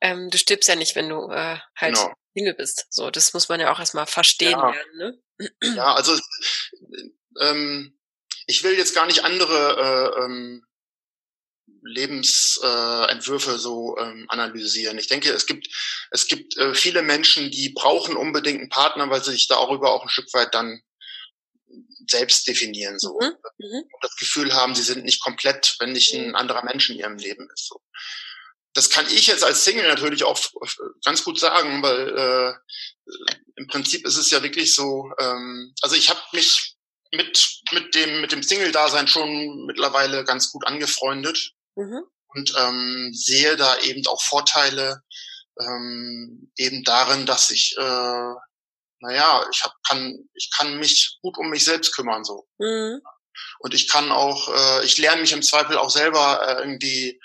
ähm, 0.00 0.28
du 0.30 0.38
stirbst 0.38 0.68
ja 0.68 0.74
nicht, 0.74 0.96
wenn 0.96 1.08
du 1.08 1.30
äh, 1.30 1.58
halt 1.76 1.94
genau. 1.94 2.12
Single 2.34 2.54
bist. 2.54 2.86
So, 2.90 3.10
das 3.10 3.32
muss 3.32 3.48
man 3.48 3.60
ja 3.60 3.72
auch 3.72 3.78
erstmal 3.78 4.06
verstehen 4.06 4.50
ja. 4.50 4.70
lernen. 4.70 5.22
Ne? 5.38 5.50
Ja, 5.76 5.94
also 5.94 6.18
ähm, 7.40 7.96
ich 8.46 8.64
will 8.64 8.76
jetzt 8.76 8.94
gar 8.94 9.06
nicht 9.06 9.24
andere 9.24 10.14
äh, 10.18 10.24
ähm, 10.24 10.66
Lebensentwürfe 11.82 13.52
äh, 13.52 13.58
so 13.58 13.96
ähm, 13.98 14.26
analysieren. 14.28 14.98
Ich 14.98 15.06
denke, 15.06 15.30
es 15.30 15.46
gibt 15.46 15.68
es 16.10 16.26
gibt 16.26 16.56
äh, 16.56 16.74
viele 16.74 17.02
Menschen, 17.02 17.50
die 17.50 17.70
brauchen 17.70 18.16
unbedingt 18.16 18.60
einen 18.60 18.68
Partner, 18.68 19.08
weil 19.10 19.22
sie 19.22 19.32
sich 19.32 19.48
darüber 19.48 19.92
auch 19.92 20.02
ein 20.02 20.08
Stück 20.08 20.32
weit 20.32 20.54
dann 20.54 20.82
selbst 22.08 22.46
definieren 22.46 22.98
so 22.98 23.18
mhm. 23.20 23.34
mhm. 23.58 23.84
das 24.00 24.16
Gefühl 24.16 24.54
haben, 24.54 24.74
sie 24.74 24.82
sind 24.82 25.04
nicht 25.04 25.22
komplett, 25.22 25.76
wenn 25.78 25.92
nicht 25.92 26.12
ein 26.14 26.28
mhm. 26.28 26.36
anderer 26.36 26.64
Mensch 26.64 26.90
in 26.90 26.98
ihrem 26.98 27.16
Leben 27.16 27.48
ist. 27.54 27.68
So. 27.68 27.80
Das 28.74 28.90
kann 28.90 29.06
ich 29.06 29.28
jetzt 29.28 29.44
als 29.44 29.64
Single 29.64 29.86
natürlich 29.86 30.24
auch 30.24 30.38
ganz 31.04 31.22
gut 31.22 31.38
sagen, 31.38 31.82
weil 31.82 32.08
äh, 32.16 32.54
im 33.56 33.68
Prinzip 33.68 34.06
ist 34.06 34.16
es 34.16 34.30
ja 34.30 34.42
wirklich 34.42 34.74
so. 34.74 35.10
Ähm, 35.20 35.72
also 35.82 35.94
ich 35.94 36.10
habe 36.10 36.20
mich 36.32 36.74
mit 37.12 37.60
mit 37.70 37.94
dem 37.94 38.20
mit 38.20 38.32
dem 38.32 38.42
Single-Dasein 38.42 39.06
schon 39.06 39.66
mittlerweile 39.66 40.24
ganz 40.24 40.50
gut 40.50 40.66
angefreundet 40.66 41.52
mhm. 41.76 42.02
und 42.28 42.54
ähm, 42.58 43.12
sehe 43.14 43.56
da 43.56 43.78
eben 43.78 44.04
auch 44.08 44.20
Vorteile 44.20 45.02
ähm, 45.60 46.50
eben 46.56 46.82
darin, 46.82 47.26
dass 47.26 47.50
ich 47.50 47.76
äh, 47.78 48.34
naja, 49.04 49.46
ich 49.52 49.62
hab, 49.62 49.74
kann, 49.86 50.28
ich 50.34 50.50
kann 50.56 50.78
mich 50.78 51.18
gut 51.22 51.36
um 51.38 51.50
mich 51.50 51.64
selbst 51.64 51.94
kümmern 51.94 52.24
so. 52.24 52.46
Mhm. 52.58 53.00
Und 53.58 53.74
ich 53.74 53.88
kann 53.88 54.10
auch, 54.10 54.48
äh, 54.48 54.84
ich 54.84 54.98
lerne 54.98 55.20
mich 55.20 55.32
im 55.32 55.42
Zweifel 55.42 55.76
auch 55.76 55.90
selber 55.90 56.46
äh, 56.46 56.60
irgendwie 56.60 57.20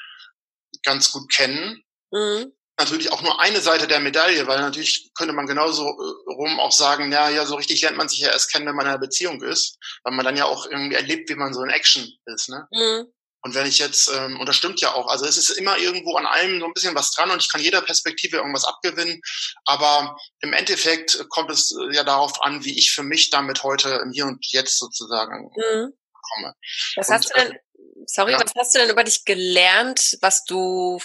ganz 0.84 1.12
gut 1.12 1.32
kennen. 1.32 1.84
Mhm. 2.12 2.54
Natürlich 2.78 3.12
auch 3.12 3.22
nur 3.22 3.40
eine 3.42 3.60
Seite 3.60 3.88
der 3.88 4.00
Medaille, 4.00 4.48
weil 4.48 4.62
natürlich 4.62 5.12
könnte 5.14 5.34
man 5.34 5.48
genauso 5.48 5.84
äh, 5.84 6.34
rum 6.34 6.60
auch 6.60 6.72
sagen, 6.72 7.12
ja, 7.12 7.30
ja, 7.30 7.46
so 7.46 7.56
richtig 7.56 7.82
lernt 7.82 7.98
man 7.98 8.10
sich 8.10 8.20
ja 8.20 8.32
erst 8.32 8.52
kennen, 8.52 8.66
wenn 8.66 8.76
man 8.76 8.86
in 8.86 8.92
einer 8.92 9.00
Beziehung 9.00 9.42
ist, 9.44 9.78
weil 10.04 10.14
man 10.14 10.26
dann 10.26 10.38
ja 10.38 10.46
auch 10.46 10.66
irgendwie 10.66 10.96
erlebt, 10.96 11.30
wie 11.30 11.36
man 11.36 11.54
so 11.54 11.62
in 11.64 11.70
Action 11.70 12.10
ist, 12.26 12.50
ne? 12.50 12.68
Mhm. 12.72 13.14
Und 13.42 13.56
wenn 13.56 13.66
ich 13.66 13.80
jetzt, 13.80 14.10
ähm, 14.10 14.40
und 14.40 14.48
das 14.48 14.56
stimmt 14.58 14.82
ja 14.82 14.94
auch, 14.94 15.08
also 15.08 15.26
es 15.26 15.38
ist 15.38 15.50
immer 15.52 15.78
irgendwo 15.78 16.16
an 16.16 16.26
allem 16.26 16.60
so 16.60 16.66
ein 16.66 16.74
bisschen 16.74 16.96
was 16.96 17.12
dran 17.12 17.32
und 17.32 17.42
ich 17.42 17.50
kann 17.50 17.62
jeder 17.62 17.82
Perspektive 17.82 18.38
irgendwas 18.38 18.66
abgewinnen, 18.66 19.22
aber 19.66 20.18
im 20.42 20.52
Endeffekt 20.52 21.26
kommt 21.30 21.50
es 21.50 21.72
äh, 21.72 21.96
ja 21.96 22.04
darauf 22.04 22.42
an, 22.42 22.66
wie 22.66 22.78
ich 22.78 22.92
für 22.92 23.04
mich 23.04 23.30
damit 23.30 23.64
heute 23.64 24.02
im 24.04 24.12
Hier 24.12 24.26
und 24.26 24.46
Jetzt 24.52 24.78
sozusagen 24.78 25.52
mhm. 25.56 25.94
komme. 26.12 26.54
Was 26.98 27.08
und, 27.08 27.14
hast 27.16 27.30
du 27.30 27.34
denn, 27.36 27.52
äh, 27.54 27.60
sorry, 28.08 28.32
ja. 28.34 28.42
was 28.42 28.52
hast 28.58 28.76
du 28.76 28.80
denn 28.80 28.90
über 28.90 29.06
dich 29.06 29.24
gelernt, 29.24 30.18
was 30.22 30.44
du 30.44 31.00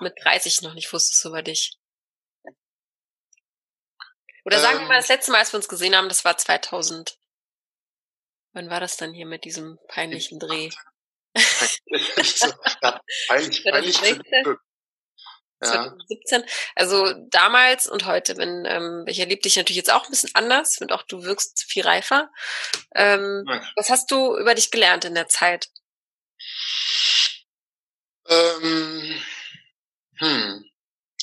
mit 0.00 0.14
30 0.22 0.62
noch 0.62 0.74
nicht 0.74 0.90
wusstest 0.92 1.24
über 1.26 1.42
dich? 1.42 1.76
Oder 4.46 4.60
sagen 4.60 4.80
wir 4.80 4.86
mal, 4.86 4.94
ähm. 4.94 5.00
das 5.00 5.08
letzte 5.08 5.32
Mal, 5.32 5.38
als 5.38 5.52
wir 5.52 5.58
uns 5.58 5.68
gesehen 5.68 5.96
haben, 5.96 6.08
das 6.08 6.24
war 6.24 6.36
2000. 6.36 7.18
Wann 8.52 8.70
war 8.70 8.80
das 8.80 8.96
dann 8.96 9.12
hier 9.12 9.26
mit 9.26 9.44
diesem 9.44 9.78
peinlichen 9.88 10.38
Dreh? 10.38 10.70
So, 11.34 12.52
ja, 12.82 13.00
peinlich, 13.28 13.64
peinlich. 13.64 13.98
2017. 15.62 16.44
Also 16.74 17.14
damals 17.30 17.88
und 17.88 18.06
heute, 18.06 18.36
wenn 18.36 18.64
ähm, 18.66 19.04
ich 19.06 19.18
erlebe 19.18 19.42
dich 19.42 19.56
natürlich 19.56 19.76
jetzt 19.76 19.92
auch 19.92 20.04
ein 20.04 20.10
bisschen 20.10 20.34
anders, 20.34 20.76
finde 20.76 20.94
auch, 20.94 21.02
du 21.02 21.24
wirkst 21.24 21.64
viel 21.66 21.84
reifer. 21.84 22.30
Ähm, 22.94 23.44
was 23.76 23.90
hast 23.90 24.10
du 24.10 24.36
über 24.36 24.54
dich 24.54 24.70
gelernt 24.70 25.04
in 25.04 25.14
der 25.14 25.28
Zeit? 25.28 25.68
Ähm, 28.28 29.22
hm, 30.18 30.64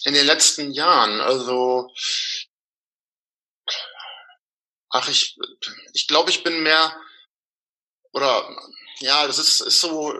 in 0.03 0.13
den 0.13 0.25
letzten 0.25 0.71
Jahren, 0.71 1.19
also 1.21 1.91
ach, 4.89 5.07
ich, 5.09 5.37
ich 5.93 6.07
glaube, 6.07 6.29
ich 6.29 6.43
bin 6.43 6.63
mehr 6.63 6.95
oder 8.13 8.49
ja, 9.01 9.27
das 9.27 9.39
ist, 9.39 9.61
ist 9.61 9.81
so, 9.81 10.13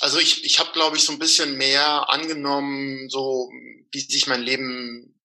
also 0.00 0.18
ich, 0.18 0.44
ich 0.44 0.58
habe, 0.58 0.72
glaube 0.72 0.96
ich, 0.96 1.04
so 1.04 1.12
ein 1.12 1.18
bisschen 1.18 1.56
mehr 1.56 2.08
angenommen, 2.10 3.08
so 3.08 3.50
wie 3.92 4.00
sich 4.00 4.26
mein 4.26 4.42
Leben 4.42 5.20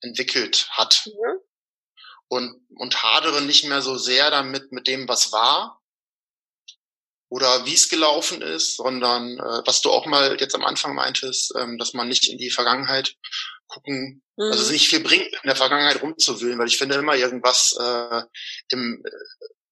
entwickelt 0.00 0.68
hat. 0.70 1.06
Mhm. 1.06 1.40
Und, 2.28 2.66
und 2.76 3.02
hadere 3.02 3.42
nicht 3.42 3.64
mehr 3.64 3.82
so 3.82 3.96
sehr 3.98 4.30
damit, 4.30 4.70
mit 4.70 4.86
dem, 4.86 5.08
was 5.08 5.32
war 5.32 5.80
oder 7.28 7.64
wie 7.64 7.74
es 7.74 7.88
gelaufen 7.88 8.42
ist, 8.42 8.76
sondern 8.76 9.38
äh, 9.38 9.62
was 9.64 9.82
du 9.82 9.90
auch 9.90 10.06
mal 10.06 10.36
jetzt 10.40 10.54
am 10.54 10.64
Anfang 10.64 10.94
meintest, 10.94 11.54
ähm, 11.56 11.78
dass 11.78 11.92
man 11.94 12.08
nicht 12.08 12.28
in 12.28 12.38
die 12.38 12.50
Vergangenheit 12.50 13.16
gucken, 13.68 14.22
also 14.36 14.46
mhm. 14.46 14.52
also 14.52 14.64
es 14.64 14.70
nicht 14.70 14.88
viel 14.88 15.00
bringt, 15.00 15.32
in 15.32 15.46
der 15.46 15.56
Vergangenheit 15.56 16.02
rumzuwühlen, 16.02 16.58
weil 16.58 16.66
ich 16.66 16.76
finde 16.76 16.96
immer 16.96 17.14
irgendwas 17.14 17.74
äh, 17.78 18.22
im 18.70 19.02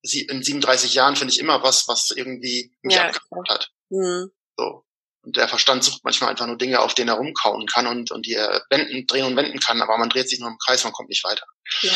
äh, 0.03 0.26
in 0.30 0.42
37 0.42 0.94
Jahren 0.94 1.16
finde 1.16 1.32
ich 1.32 1.40
immer 1.40 1.62
was, 1.62 1.88
was 1.88 2.11
irgendwie 2.14 2.72
mich 2.82 2.96
ja, 2.96 3.09
abgeholt 3.09 3.49
hat. 3.49 3.70
Mhm. 3.90 4.30
So. 4.57 4.84
Und 5.22 5.36
der 5.36 5.49
Verstand 5.49 5.84
sucht 5.84 6.05
manchmal 6.05 6.30
einfach 6.30 6.46
nur 6.46 6.59
Dinge, 6.59 6.80
auf 6.80 6.94
denen 6.94 7.09
er 7.09 7.16
rumkauen 7.16 7.66
kann 7.66 7.86
und, 7.86 8.11
und 8.11 8.24
die 8.26 8.34
er 8.34 8.64
wenden, 8.70 9.07
drehen 9.07 9.26
und 9.26 9.36
wenden 9.36 9.59
kann, 9.61 9.82
aber 9.82 9.99
man 9.99 10.09
dreht 10.09 10.28
sich 10.28 10.38
nur 10.38 10.49
im 10.49 10.59
Kreis, 10.59 10.84
man 10.84 10.92
kommt 10.92 11.09
nicht 11.09 11.24
weiter. 11.24 11.44
Ja. 11.82 11.92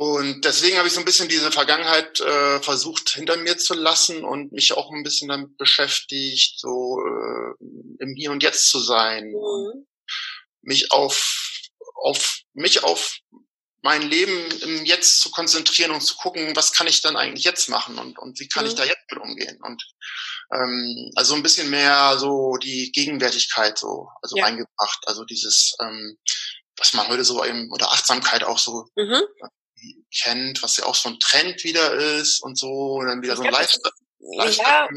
Und 0.00 0.46
deswegen 0.46 0.78
habe 0.78 0.88
ich 0.88 0.94
so 0.94 1.00
ein 1.00 1.04
bisschen 1.04 1.28
diese 1.28 1.52
Vergangenheit 1.52 2.20
äh, 2.20 2.60
versucht 2.60 3.10
hinter 3.10 3.36
mir 3.36 3.58
zu 3.58 3.74
lassen 3.74 4.24
und 4.24 4.50
mich 4.50 4.72
auch 4.72 4.90
ein 4.90 5.02
bisschen 5.02 5.28
damit 5.28 5.58
beschäftigt, 5.58 6.58
so 6.58 6.98
äh, 7.00 7.64
im 7.98 8.14
Hier 8.16 8.30
und 8.30 8.42
Jetzt 8.42 8.70
zu 8.70 8.80
sein. 8.80 9.30
Mhm. 9.30 9.86
Mich 10.62 10.90
auf, 10.90 11.68
auf 11.96 12.40
mich 12.54 12.82
auf 12.82 13.18
mein 13.82 14.02
Leben 14.02 14.50
im 14.60 14.84
Jetzt 14.84 15.20
zu 15.20 15.30
konzentrieren 15.30 15.90
und 15.90 16.02
zu 16.02 16.14
gucken, 16.16 16.54
was 16.54 16.72
kann 16.72 16.86
ich 16.86 17.00
dann 17.00 17.16
eigentlich 17.16 17.44
jetzt 17.44 17.68
machen 17.68 17.98
und, 17.98 18.18
und 18.18 18.38
wie 18.38 18.48
kann 18.48 18.64
mhm. 18.64 18.70
ich 18.70 18.76
da 18.76 18.84
jetzt 18.84 19.10
mit 19.10 19.20
umgehen. 19.20 19.58
Und 19.62 19.82
ähm, 20.52 21.10
also 21.16 21.34
ein 21.34 21.42
bisschen 21.42 21.70
mehr 21.70 22.18
so 22.18 22.56
die 22.56 22.92
Gegenwärtigkeit 22.92 23.78
so, 23.78 24.08
also 24.22 24.36
ja. 24.36 24.44
eingebracht, 24.44 25.02
also 25.06 25.24
dieses, 25.24 25.74
ähm, 25.80 26.18
was 26.76 26.92
man 26.92 27.08
heute 27.08 27.24
so 27.24 27.44
eben, 27.44 27.70
oder 27.72 27.90
Achtsamkeit 27.90 28.44
auch 28.44 28.58
so 28.58 28.86
mhm. 28.96 29.22
kennt, 30.22 30.62
was 30.62 30.76
ja 30.76 30.84
auch 30.84 30.94
so 30.94 31.08
ein 31.08 31.20
Trend 31.20 31.64
wieder 31.64 31.94
ist 31.94 32.42
und 32.42 32.58
so, 32.58 32.96
und 32.98 33.06
dann 33.06 33.22
wieder 33.22 33.36
so 33.36 33.42
ein 33.42 33.52
Lifestyle. 33.52 33.94
Ja, 34.32 34.88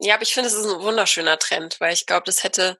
ja, 0.00 0.14
aber 0.14 0.22
ich 0.22 0.34
finde, 0.34 0.48
es 0.48 0.54
ist 0.54 0.66
ein 0.66 0.80
wunderschöner 0.80 1.38
Trend, 1.38 1.80
weil 1.80 1.92
ich 1.92 2.06
glaube, 2.06 2.24
das 2.26 2.44
hätte 2.44 2.78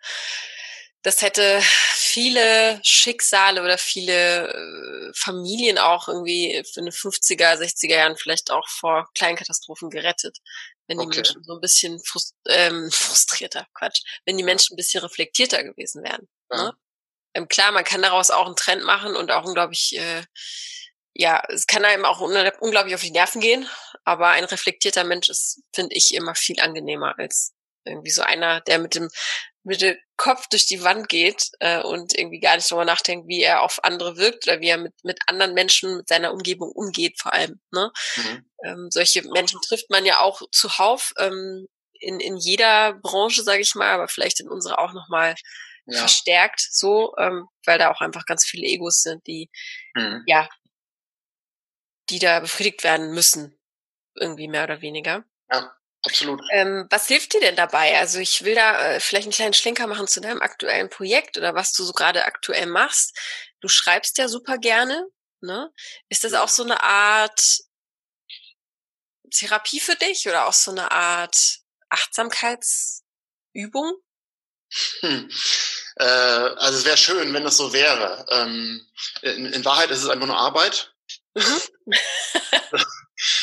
das 1.02 1.22
hätte 1.22 1.60
viele 1.62 2.80
Schicksale 2.82 3.62
oder 3.62 3.78
viele 3.78 4.48
äh, 4.48 5.12
Familien 5.14 5.78
auch 5.78 6.08
irgendwie 6.08 6.52
in 6.52 6.84
den 6.84 6.92
50er, 6.92 7.54
60er 7.54 7.94
Jahren 7.94 8.16
vielleicht 8.16 8.50
auch 8.50 8.68
vor 8.68 9.08
kleinen 9.14 9.36
Katastrophen 9.36 9.90
gerettet. 9.90 10.38
Wenn 10.86 10.98
die 10.98 11.06
okay. 11.06 11.16
Menschen 11.16 11.44
so 11.44 11.54
ein 11.54 11.60
bisschen 11.60 12.00
frust 12.02 12.34
ähm, 12.48 12.90
frustrierter, 12.92 13.66
Quatsch, 13.74 14.02
wenn 14.24 14.38
die 14.38 14.44
Menschen 14.44 14.74
ein 14.74 14.76
bisschen 14.76 15.02
reflektierter 15.02 15.62
gewesen 15.62 16.02
wären. 16.02 16.28
Ja. 16.50 16.64
Ne? 16.64 16.72
Ähm, 17.34 17.48
klar, 17.48 17.72
man 17.72 17.84
kann 17.84 18.02
daraus 18.02 18.30
auch 18.30 18.46
einen 18.46 18.56
Trend 18.56 18.82
machen 18.84 19.14
und 19.14 19.30
auch 19.30 19.44
unglaublich, 19.44 19.96
äh, 19.96 20.24
ja, 21.14 21.42
es 21.48 21.66
kann 21.66 21.84
einem 21.84 22.04
auch 22.04 22.20
unglaublich 22.20 22.94
auf 22.94 23.02
die 23.02 23.10
Nerven 23.10 23.40
gehen, 23.40 23.68
aber 24.04 24.28
ein 24.28 24.44
reflektierter 24.44 25.04
Mensch 25.04 25.28
ist, 25.28 25.62
finde 25.74 25.94
ich, 25.94 26.14
immer 26.14 26.34
viel 26.34 26.58
angenehmer 26.60 27.18
als 27.18 27.54
irgendwie 27.84 28.10
so 28.10 28.22
einer, 28.22 28.60
der 28.62 28.78
mit 28.78 28.94
dem 28.94 29.10
mit 29.64 29.82
dem 29.82 29.96
Kopf 30.16 30.46
durch 30.48 30.66
die 30.66 30.82
Wand 30.82 31.08
geht 31.08 31.50
äh, 31.60 31.82
und 31.82 32.16
irgendwie 32.16 32.40
gar 32.40 32.56
nicht 32.56 32.70
darüber 32.70 32.84
nachdenkt, 32.84 33.28
wie 33.28 33.42
er 33.42 33.62
auf 33.62 33.82
andere 33.84 34.16
wirkt 34.16 34.46
oder 34.46 34.60
wie 34.60 34.68
er 34.68 34.78
mit, 34.78 34.94
mit 35.04 35.18
anderen 35.26 35.54
Menschen, 35.54 35.98
mit 35.98 36.08
seiner 36.08 36.32
Umgebung 36.32 36.70
umgeht 36.70 37.20
vor 37.20 37.32
allem. 37.32 37.60
Ne? 37.70 37.92
Mhm. 38.16 38.50
Ähm, 38.64 38.88
solche 38.90 39.22
Menschen 39.28 39.60
trifft 39.60 39.90
man 39.90 40.04
ja 40.04 40.20
auch 40.20 40.42
zuhauf 40.52 41.12
ähm, 41.18 41.66
in, 41.92 42.20
in 42.20 42.36
jeder 42.36 42.94
Branche, 42.94 43.42
sage 43.42 43.60
ich 43.60 43.74
mal, 43.74 43.90
aber 43.90 44.08
vielleicht 44.08 44.40
in 44.40 44.48
unserer 44.48 44.78
auch 44.78 44.92
nochmal 44.92 45.34
ja. 45.86 45.98
verstärkt 45.98 46.60
so, 46.70 47.14
ähm, 47.18 47.48
weil 47.64 47.78
da 47.78 47.90
auch 47.90 48.00
einfach 48.00 48.24
ganz 48.24 48.44
viele 48.44 48.66
Egos 48.66 49.02
sind, 49.02 49.26
die 49.26 49.50
mhm. 49.94 50.22
ja, 50.26 50.48
die 52.10 52.18
da 52.18 52.40
befriedigt 52.40 52.84
werden 52.84 53.12
müssen, 53.12 53.58
irgendwie 54.14 54.48
mehr 54.48 54.64
oder 54.64 54.80
weniger. 54.80 55.24
Ja. 55.50 55.74
Absolut. 56.04 56.40
Ähm, 56.52 56.86
was 56.90 57.08
hilft 57.08 57.34
dir 57.34 57.40
denn 57.40 57.56
dabei? 57.56 57.98
Also 57.98 58.20
ich 58.20 58.44
will 58.44 58.54
da 58.54 58.92
äh, 58.92 59.00
vielleicht 59.00 59.26
einen 59.26 59.32
kleinen 59.32 59.54
Schlenker 59.54 59.88
machen 59.88 60.06
zu 60.06 60.20
deinem 60.20 60.40
aktuellen 60.40 60.88
Projekt 60.88 61.36
oder 61.36 61.54
was 61.54 61.72
du 61.72 61.82
so 61.84 61.92
gerade 61.92 62.24
aktuell 62.24 62.66
machst. 62.66 63.18
Du 63.60 63.68
schreibst 63.68 64.18
ja 64.18 64.28
super 64.28 64.58
gerne. 64.58 65.08
Ne? 65.40 65.72
Ist 66.08 66.24
das 66.24 66.34
auch 66.34 66.48
so 66.48 66.62
eine 66.62 66.80
Art 66.82 67.40
Therapie 69.30 69.80
für 69.80 69.96
dich 69.96 70.28
oder 70.28 70.46
auch 70.46 70.52
so 70.52 70.70
eine 70.70 70.92
Art 70.92 71.58
Achtsamkeitsübung? 71.88 73.96
Hm. 75.00 75.30
Äh, 75.96 76.04
also 76.04 76.78
es 76.78 76.84
wäre 76.84 76.96
schön, 76.96 77.34
wenn 77.34 77.44
das 77.44 77.56
so 77.56 77.72
wäre. 77.72 78.26
Ähm, 78.30 78.86
in, 79.22 79.46
in 79.46 79.64
Wahrheit 79.64 79.90
ist 79.90 80.02
es 80.02 80.08
einfach 80.08 80.26
nur 80.26 80.38
Arbeit. 80.38 80.94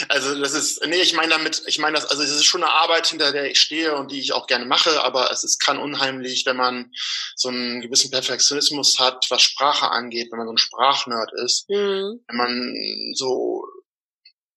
Also 0.08 0.40
das 0.40 0.54
ist, 0.54 0.86
nee, 0.86 1.02
ich 1.02 1.14
meine 1.14 1.30
damit, 1.30 1.64
ich 1.66 1.80
meine 1.80 1.96
das, 1.96 2.06
also 2.06 2.24
es 2.24 2.32
ist 2.32 2.46
schon 2.46 2.64
eine 2.64 2.72
Arbeit, 2.72 3.08
hinter 3.08 3.32
der 3.32 3.52
ich 3.52 3.60
stehe 3.60 3.96
und 3.96 4.12
die 4.12 4.20
ich 4.20 4.32
auch 4.32 4.48
gerne 4.48 4.66
mache, 4.66 5.04
aber 5.04 5.32
es 5.32 5.44
ist, 5.44 5.60
kann 5.60 5.78
unheimlich, 5.78 6.46
wenn 6.46 6.56
man 6.56 6.92
so 7.36 7.50
einen 7.50 7.82
gewissen 7.82 8.10
Perfektionismus 8.10 9.00
hat, 9.00 9.26
was 9.30 9.42
Sprache 9.42 9.90
angeht, 9.90 10.32
wenn 10.32 10.38
man 10.38 10.48
so 10.48 10.54
ein 10.54 10.58
Sprachnerd 10.58 11.32
ist, 11.44 11.70
mhm. 11.70 12.24
wenn 12.28 12.38
man 12.38 13.14
so, 13.16 13.66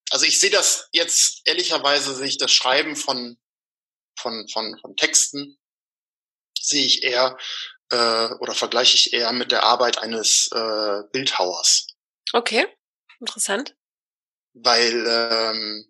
also 0.09 0.25
ich 0.25 0.39
sehe 0.39 0.51
das 0.51 0.87
jetzt, 0.93 1.41
ehrlicherweise 1.45 2.15
sehe 2.15 2.27
ich 2.27 2.37
das 2.37 2.53
Schreiben 2.53 2.95
von, 2.95 3.37
von, 4.17 4.47
von, 4.47 4.77
von 4.79 4.95
Texten, 4.95 5.57
sehe 6.57 6.85
ich 6.85 7.03
eher, 7.03 7.37
äh, 7.89 8.29
oder 8.39 8.53
vergleiche 8.53 8.95
ich 8.95 9.11
eher 9.11 9.33
mit 9.33 9.51
der 9.51 9.63
Arbeit 9.63 9.97
eines 9.97 10.49
äh, 10.53 11.03
Bildhauers. 11.11 11.87
Okay, 12.31 12.65
interessant 13.19 13.75
weil 14.63 15.05
ähm, 15.07 15.85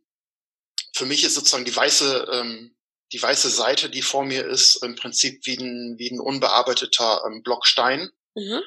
für 0.95 1.05
mich 1.05 1.23
ist 1.23 1.35
sozusagen 1.35 1.65
die 1.65 1.75
weiße 1.75 2.27
ähm, 2.31 2.75
die 3.11 3.21
weiße 3.21 3.49
Seite, 3.49 3.89
die 3.89 4.01
vor 4.01 4.23
mir 4.23 4.45
ist, 4.45 4.83
im 4.83 4.95
Prinzip 4.95 5.45
wie 5.45 5.57
ein, 5.57 5.97
wie 5.97 6.11
ein 6.11 6.19
unbearbeiteter 6.19 7.23
ähm, 7.25 7.41
Block 7.43 7.65
Stein. 7.65 8.09
Mhm. 8.35 8.61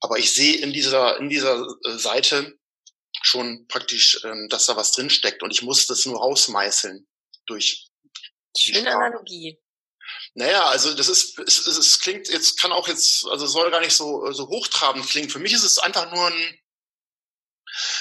Aber 0.00 0.18
ich 0.18 0.32
sehe 0.32 0.56
in 0.56 0.72
dieser, 0.72 1.18
in 1.18 1.28
dieser 1.28 1.66
äh, 1.84 1.98
Seite 1.98 2.58
schon 3.22 3.66
praktisch, 3.68 4.18
ähm, 4.24 4.48
dass 4.48 4.66
da 4.66 4.76
was 4.76 4.92
drinsteckt 4.92 5.42
und 5.42 5.50
ich 5.50 5.62
muss 5.62 5.86
das 5.86 6.06
nur 6.06 6.18
rausmeißeln 6.18 7.06
durch. 7.46 7.88
Schöne 8.56 8.94
Analogie. 8.94 9.58
Naja, 10.34 10.64
also 10.66 10.94
das 10.94 11.08
ist, 11.08 11.38
es, 11.38 11.66
es, 11.66 11.78
es 11.78 12.00
klingt 12.00 12.28
jetzt, 12.28 12.58
kann 12.58 12.72
auch 12.72 12.88
jetzt, 12.88 13.26
also 13.28 13.46
soll 13.46 13.70
gar 13.70 13.80
nicht 13.80 13.94
so, 13.94 14.30
so 14.32 14.48
hochtrabend 14.48 15.08
klingen. 15.08 15.30
Für 15.30 15.38
mich 15.38 15.52
ist 15.52 15.64
es 15.64 15.78
einfach 15.78 16.10
nur 16.12 16.26
ein, 16.26 16.58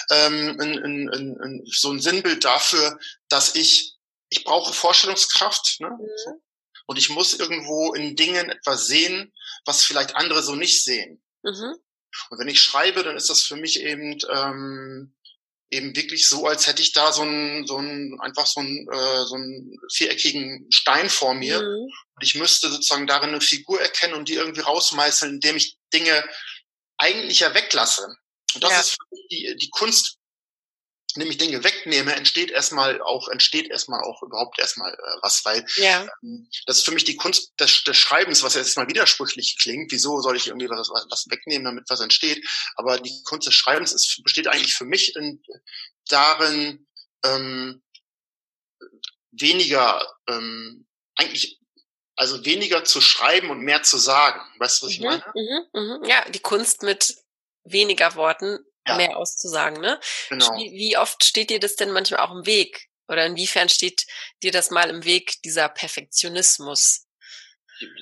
ähm, 0.09 0.57
ein, 0.59 0.79
ein, 0.79 1.39
ein, 1.39 1.63
so 1.65 1.91
ein 1.91 1.99
Sinnbild 1.99 2.43
dafür, 2.43 2.99
dass 3.29 3.55
ich, 3.55 3.95
ich 4.29 4.43
brauche 4.43 4.73
Vorstellungskraft 4.73 5.79
ne? 5.79 5.89
Mhm. 5.89 6.41
und 6.87 6.97
ich 6.97 7.09
muss 7.09 7.33
irgendwo 7.33 7.93
in 7.93 8.15
Dingen 8.15 8.49
etwas 8.49 8.87
sehen, 8.87 9.33
was 9.65 9.83
vielleicht 9.83 10.15
andere 10.15 10.43
so 10.43 10.55
nicht 10.55 10.83
sehen. 10.83 11.21
Mhm. 11.43 11.75
Und 12.29 12.39
wenn 12.39 12.47
ich 12.47 12.61
schreibe, 12.61 13.03
dann 13.03 13.15
ist 13.15 13.29
das 13.29 13.41
für 13.41 13.55
mich 13.55 13.81
eben 13.81 14.19
ähm, 14.29 15.15
eben 15.71 15.95
wirklich 15.95 16.27
so, 16.27 16.45
als 16.45 16.67
hätte 16.67 16.81
ich 16.81 16.91
da 16.91 17.13
so 17.13 17.23
ein, 17.23 17.65
so 17.65 17.77
ein 17.77 18.19
einfach 18.19 18.45
so 18.45 18.59
ein, 18.59 18.87
äh, 18.91 19.25
so 19.25 19.35
einen 19.35 19.79
viereckigen 19.91 20.67
Stein 20.69 21.09
vor 21.09 21.33
mir 21.33 21.61
mhm. 21.61 21.89
und 22.15 22.21
ich 22.21 22.35
müsste 22.35 22.69
sozusagen 22.69 23.07
darin 23.07 23.29
eine 23.29 23.41
Figur 23.41 23.81
erkennen 23.81 24.13
und 24.13 24.27
die 24.27 24.33
irgendwie 24.33 24.61
rausmeißeln, 24.61 25.35
indem 25.35 25.55
ich 25.55 25.77
Dinge 25.93 26.23
eigentlich 26.97 27.39
ja 27.39 27.53
weglasse. 27.53 28.15
Und 28.55 28.63
das 28.63 28.71
ja. 28.71 28.79
ist 28.79 28.89
für 28.91 29.05
mich 29.11 29.27
die, 29.29 29.55
die 29.57 29.69
Kunst, 29.69 30.17
nämlich 31.15 31.37
Dinge 31.37 31.63
wegnehme, 31.63 32.15
entsteht 32.15 32.51
erstmal 32.51 33.01
auch, 33.01 33.27
entsteht 33.27 33.69
erstmal 33.69 34.01
auch 34.03 34.23
überhaupt 34.23 34.59
erstmal 34.59 34.93
äh, 34.93 35.17
was, 35.21 35.43
weil 35.43 35.65
ja. 35.75 36.07
ähm, 36.23 36.49
das 36.65 36.77
ist 36.77 36.85
für 36.85 36.91
mich 36.91 37.03
die 37.03 37.17
Kunst 37.17 37.53
des, 37.59 37.83
des 37.83 37.97
Schreibens, 37.97 38.43
was 38.43 38.55
jetzt 38.55 38.77
mal 38.77 38.87
widersprüchlich 38.87 39.57
klingt. 39.59 39.91
Wieso 39.91 40.21
soll 40.21 40.37
ich 40.37 40.47
irgendwie 40.47 40.69
was, 40.69 40.89
was 40.89 41.25
wegnehmen, 41.29 41.65
damit 41.65 41.89
was 41.89 41.99
entsteht? 41.99 42.45
Aber 42.75 42.99
die 42.99 43.23
Kunst 43.23 43.47
des 43.47 43.55
Schreibens 43.55 43.91
ist, 43.91 44.21
besteht 44.23 44.47
eigentlich 44.47 44.73
für 44.73 44.85
mich 44.85 45.15
in, 45.15 45.41
darin, 46.07 46.87
ähm, 47.23 47.83
weniger, 49.31 50.05
ähm, 50.27 50.87
eigentlich 51.15 51.59
also 52.15 52.45
weniger 52.45 52.83
zu 52.83 53.01
schreiben 53.01 53.49
und 53.49 53.61
mehr 53.61 53.83
zu 53.83 53.97
sagen. 53.97 54.41
Weißt 54.59 54.81
du, 54.81 54.85
was 54.85 54.93
ich 54.93 54.99
mhm, 54.99 55.05
meine? 55.05 55.25
Mhm, 55.33 55.65
mhm. 55.73 56.05
Ja, 56.05 56.29
die 56.29 56.39
Kunst 56.39 56.83
mit 56.83 57.15
weniger 57.63 58.15
Worten 58.15 58.59
ja. 58.87 58.97
mehr 58.97 59.17
auszusagen. 59.17 59.79
Ne? 59.81 59.99
Genau. 60.29 60.55
Wie, 60.55 60.97
oft 60.97 61.23
steht 61.23 61.49
dir 61.49 61.59
das 61.59 61.75
denn 61.75 61.91
manchmal 61.91 62.21
auch 62.21 62.31
im 62.31 62.45
Weg? 62.45 62.89
Oder 63.07 63.25
inwiefern 63.25 63.69
steht 63.69 64.05
dir 64.41 64.51
das 64.51 64.71
mal 64.71 64.89
im 64.89 65.03
Weg, 65.03 65.41
dieser 65.43 65.67
Perfektionismus? 65.69 67.07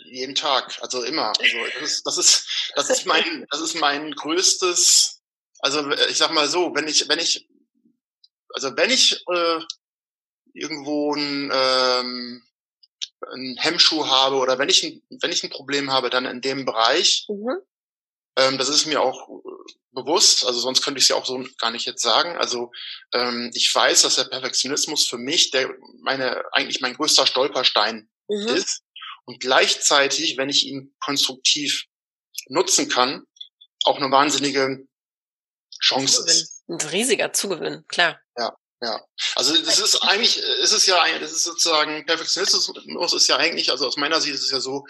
Jeden 0.06 0.36
Tag, 0.36 0.78
also 0.82 1.04
immer. 1.04 1.32
Also 1.40 1.58
das 1.80 1.92
ist, 1.92 2.06
das 2.06 2.18
ist, 2.18 2.72
das 2.76 2.90
ist 2.90 3.06
mein, 3.06 3.48
das 3.50 3.62
ist 3.62 3.76
mein 3.76 4.12
größtes, 4.12 5.22
also 5.60 5.90
ich 5.92 6.18
sag 6.18 6.32
mal 6.32 6.50
so, 6.50 6.76
wenn 6.76 6.88
ich, 6.88 7.08
wenn 7.08 7.18
ich, 7.18 7.48
also 8.50 8.76
wenn 8.76 8.90
ich 8.90 9.24
äh, 9.32 9.60
irgendwo 10.54 11.16
ein, 11.16 11.50
ähm, 11.54 12.44
ein 13.34 13.58
Hemmschuh 13.58 14.06
habe 14.06 14.36
oder 14.36 14.60
wenn 14.60 14.70
ich 14.70 14.84
ein, 14.84 15.02
wenn 15.22 15.32
ich 15.32 15.44
ein 15.44 15.50
Problem 15.50 15.92
habe, 15.92 16.10
dann 16.10 16.26
in 16.26 16.42
dem 16.42 16.66
Bereich, 16.66 17.26
mhm 17.30 17.62
Ähm, 18.40 18.58
das 18.58 18.70
ist 18.70 18.86
mir 18.86 19.02
auch 19.02 19.28
äh, 19.28 19.74
bewusst, 19.92 20.46
also 20.46 20.60
sonst 20.60 20.82
könnte 20.82 21.00
ich 21.00 21.06
es 21.06 21.10
ja 21.10 21.16
auch 21.16 21.26
so 21.26 21.44
gar 21.58 21.72
nicht 21.72 21.86
jetzt 21.86 22.02
sagen. 22.02 22.38
Also 22.38 22.72
ähm, 23.14 23.52
ich 23.54 23.74
weiß, 23.74 24.04
dass 24.04 24.16
der 24.16 24.26
Perfektionismus 24.26 25.06
für 25.06 25.18
mich 25.18 25.52
der 25.52 25.70
meine 26.02 26.44
eigentlich 26.54 26.80
mein 26.80 26.96
größter 26.96 27.26
Stolperstein 27.26 28.10
mhm. 28.28 28.48
ist. 28.48 28.82
Und 29.26 29.40
gleichzeitig, 29.40 30.38
wenn 30.38 30.50
ich 30.50 30.66
ihn 30.66 30.96
konstruktiv 31.00 31.86
nutzen 32.48 32.90
kann, 32.90 33.24
auch 33.84 33.98
eine 33.98 34.12
wahnsinnige 34.12 34.88
Chance 35.82 36.16
Zugewinn. 36.16 36.36
ist. 36.36 36.64
Ein 36.68 36.90
riesiger 36.90 37.34
Zugewinn, 37.34 37.86
klar. 37.88 38.20
Ja, 38.38 38.56
ja. 38.82 39.06
Also 39.36 39.56
das 39.62 39.80
ist 39.80 40.02
eigentlich, 40.04 40.38
ist 40.38 40.72
es 40.72 40.86
ja, 40.86 41.04
das 41.20 41.32
ist 41.32 41.44
sozusagen, 41.44 42.06
Perfektionismus 42.06 43.14
ist 43.14 43.28
ja 43.28 43.38
eigentlich, 43.38 43.70
also 43.70 43.88
aus 43.88 43.98
meiner 43.98 44.22
Sicht 44.22 44.34
ist 44.34 44.44
es 44.44 44.52
ja 44.52 44.60
so, 44.60 44.86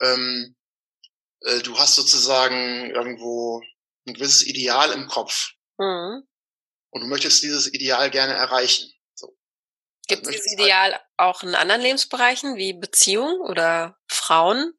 ähm, 0.00 0.55
äh, 1.40 1.60
du 1.60 1.78
hast 1.78 1.94
sozusagen 1.94 2.90
irgendwo 2.90 3.62
ein 4.06 4.14
gewisses 4.14 4.46
Ideal 4.46 4.92
im 4.92 5.06
Kopf. 5.06 5.52
Mhm. 5.78 6.22
Und 6.90 7.00
du 7.00 7.06
möchtest 7.06 7.42
dieses 7.42 7.72
Ideal 7.72 8.10
gerne 8.10 8.34
erreichen. 8.34 8.92
So. 9.14 9.36
Gibt 10.08 10.26
es 10.26 10.32
dieses 10.32 10.52
Ideal 10.52 10.92
halt 10.92 11.02
auch 11.16 11.42
in 11.42 11.54
anderen 11.54 11.82
Lebensbereichen 11.82 12.56
wie 12.56 12.72
Beziehung 12.72 13.40
oder 13.40 13.98
Frauen? 14.08 14.72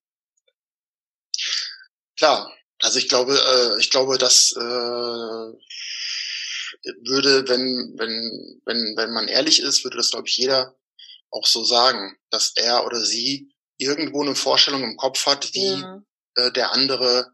Klar, 2.17 2.51
also 2.81 2.97
ich 2.97 3.07
glaube, 3.07 3.37
äh, 3.37 3.79
ich 3.79 3.89
glaube, 3.89 4.17
dass 4.17 4.51
äh, 4.55 4.59
würde, 7.03 7.47
wenn, 7.47 7.95
wenn, 7.97 8.61
wenn, 8.65 8.97
wenn 8.97 9.11
man 9.11 9.27
ehrlich 9.27 9.61
ist, 9.61 9.83
würde 9.83 9.97
das, 9.97 10.11
glaube 10.11 10.27
ich, 10.27 10.37
jeder 10.37 10.75
auch 11.29 11.45
so 11.45 11.63
sagen, 11.63 12.17
dass 12.29 12.53
er 12.55 12.85
oder 12.85 13.03
sie 13.03 13.53
irgendwo 13.77 14.23
eine 14.23 14.35
Vorstellung 14.35 14.83
im 14.83 14.97
Kopf 14.97 15.25
hat, 15.25 15.53
wie 15.53 15.75
mhm. 15.75 16.06
Äh, 16.37 16.51
der 16.51 16.71
andere 16.71 17.31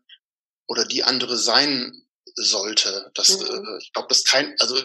oder 0.67 0.85
die 0.85 1.03
andere 1.03 1.37
sein 1.37 1.91
sollte. 2.35 3.11
Das, 3.13 3.39
mhm. 3.39 3.45
äh, 3.45 3.77
ich 3.79 3.93
glaube, 3.93 4.07
das 4.09 4.23
kein, 4.23 4.55
also 4.59 4.81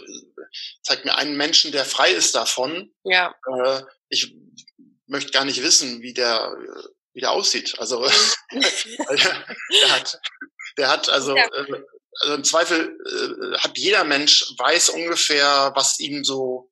zeigt 0.83 1.05
mir 1.05 1.17
einen 1.17 1.37
Menschen, 1.37 1.73
der 1.73 1.85
frei 1.85 2.13
ist 2.13 2.35
davon. 2.35 2.93
Ja. 3.05 3.35
Äh, 3.47 3.83
ich 4.11 4.35
möchte 5.07 5.33
gar 5.33 5.45
nicht 5.45 5.63
wissen, 5.63 6.03
wie 6.03 6.13
der 6.13 6.55
wie 7.15 7.21
der 7.21 7.33
aussieht. 7.33 7.79
Also 7.79 8.01
mhm. 8.53 8.61
der 9.09 9.91
hat, 9.91 10.21
der 10.77 10.89
hat 10.89 11.09
also, 11.09 11.35
ja. 11.35 11.47
äh, 11.47 11.83
also 12.21 12.35
im 12.35 12.45
Zweifel 12.45 12.97
äh, 13.07 13.59
hat 13.59 13.77
jeder 13.77 14.05
Mensch 14.05 14.53
weiß 14.57 14.91
ungefähr, 14.91 15.73
was 15.75 15.99
ihm 15.99 16.23
so 16.25 16.71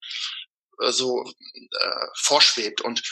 äh, 0.81 0.93
so 0.93 1.25
äh, 1.25 2.07
vorschwebt 2.17 2.81
und 2.81 3.03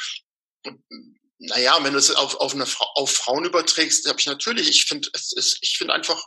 naja, 1.48 1.76
wenn 1.82 1.92
du 1.92 1.98
es 1.98 2.10
auf, 2.10 2.36
auf, 2.36 2.54
eine, 2.54 2.66
auf 2.94 3.10
Frauen 3.10 3.44
überträgst, 3.44 4.08
habe 4.08 4.20
ich 4.20 4.26
natürlich, 4.26 4.68
ich 4.68 4.84
finde, 4.86 5.08
es 5.12 5.32
ist, 5.32 5.58
ich 5.60 5.76
finde 5.76 5.94
einfach 5.94 6.22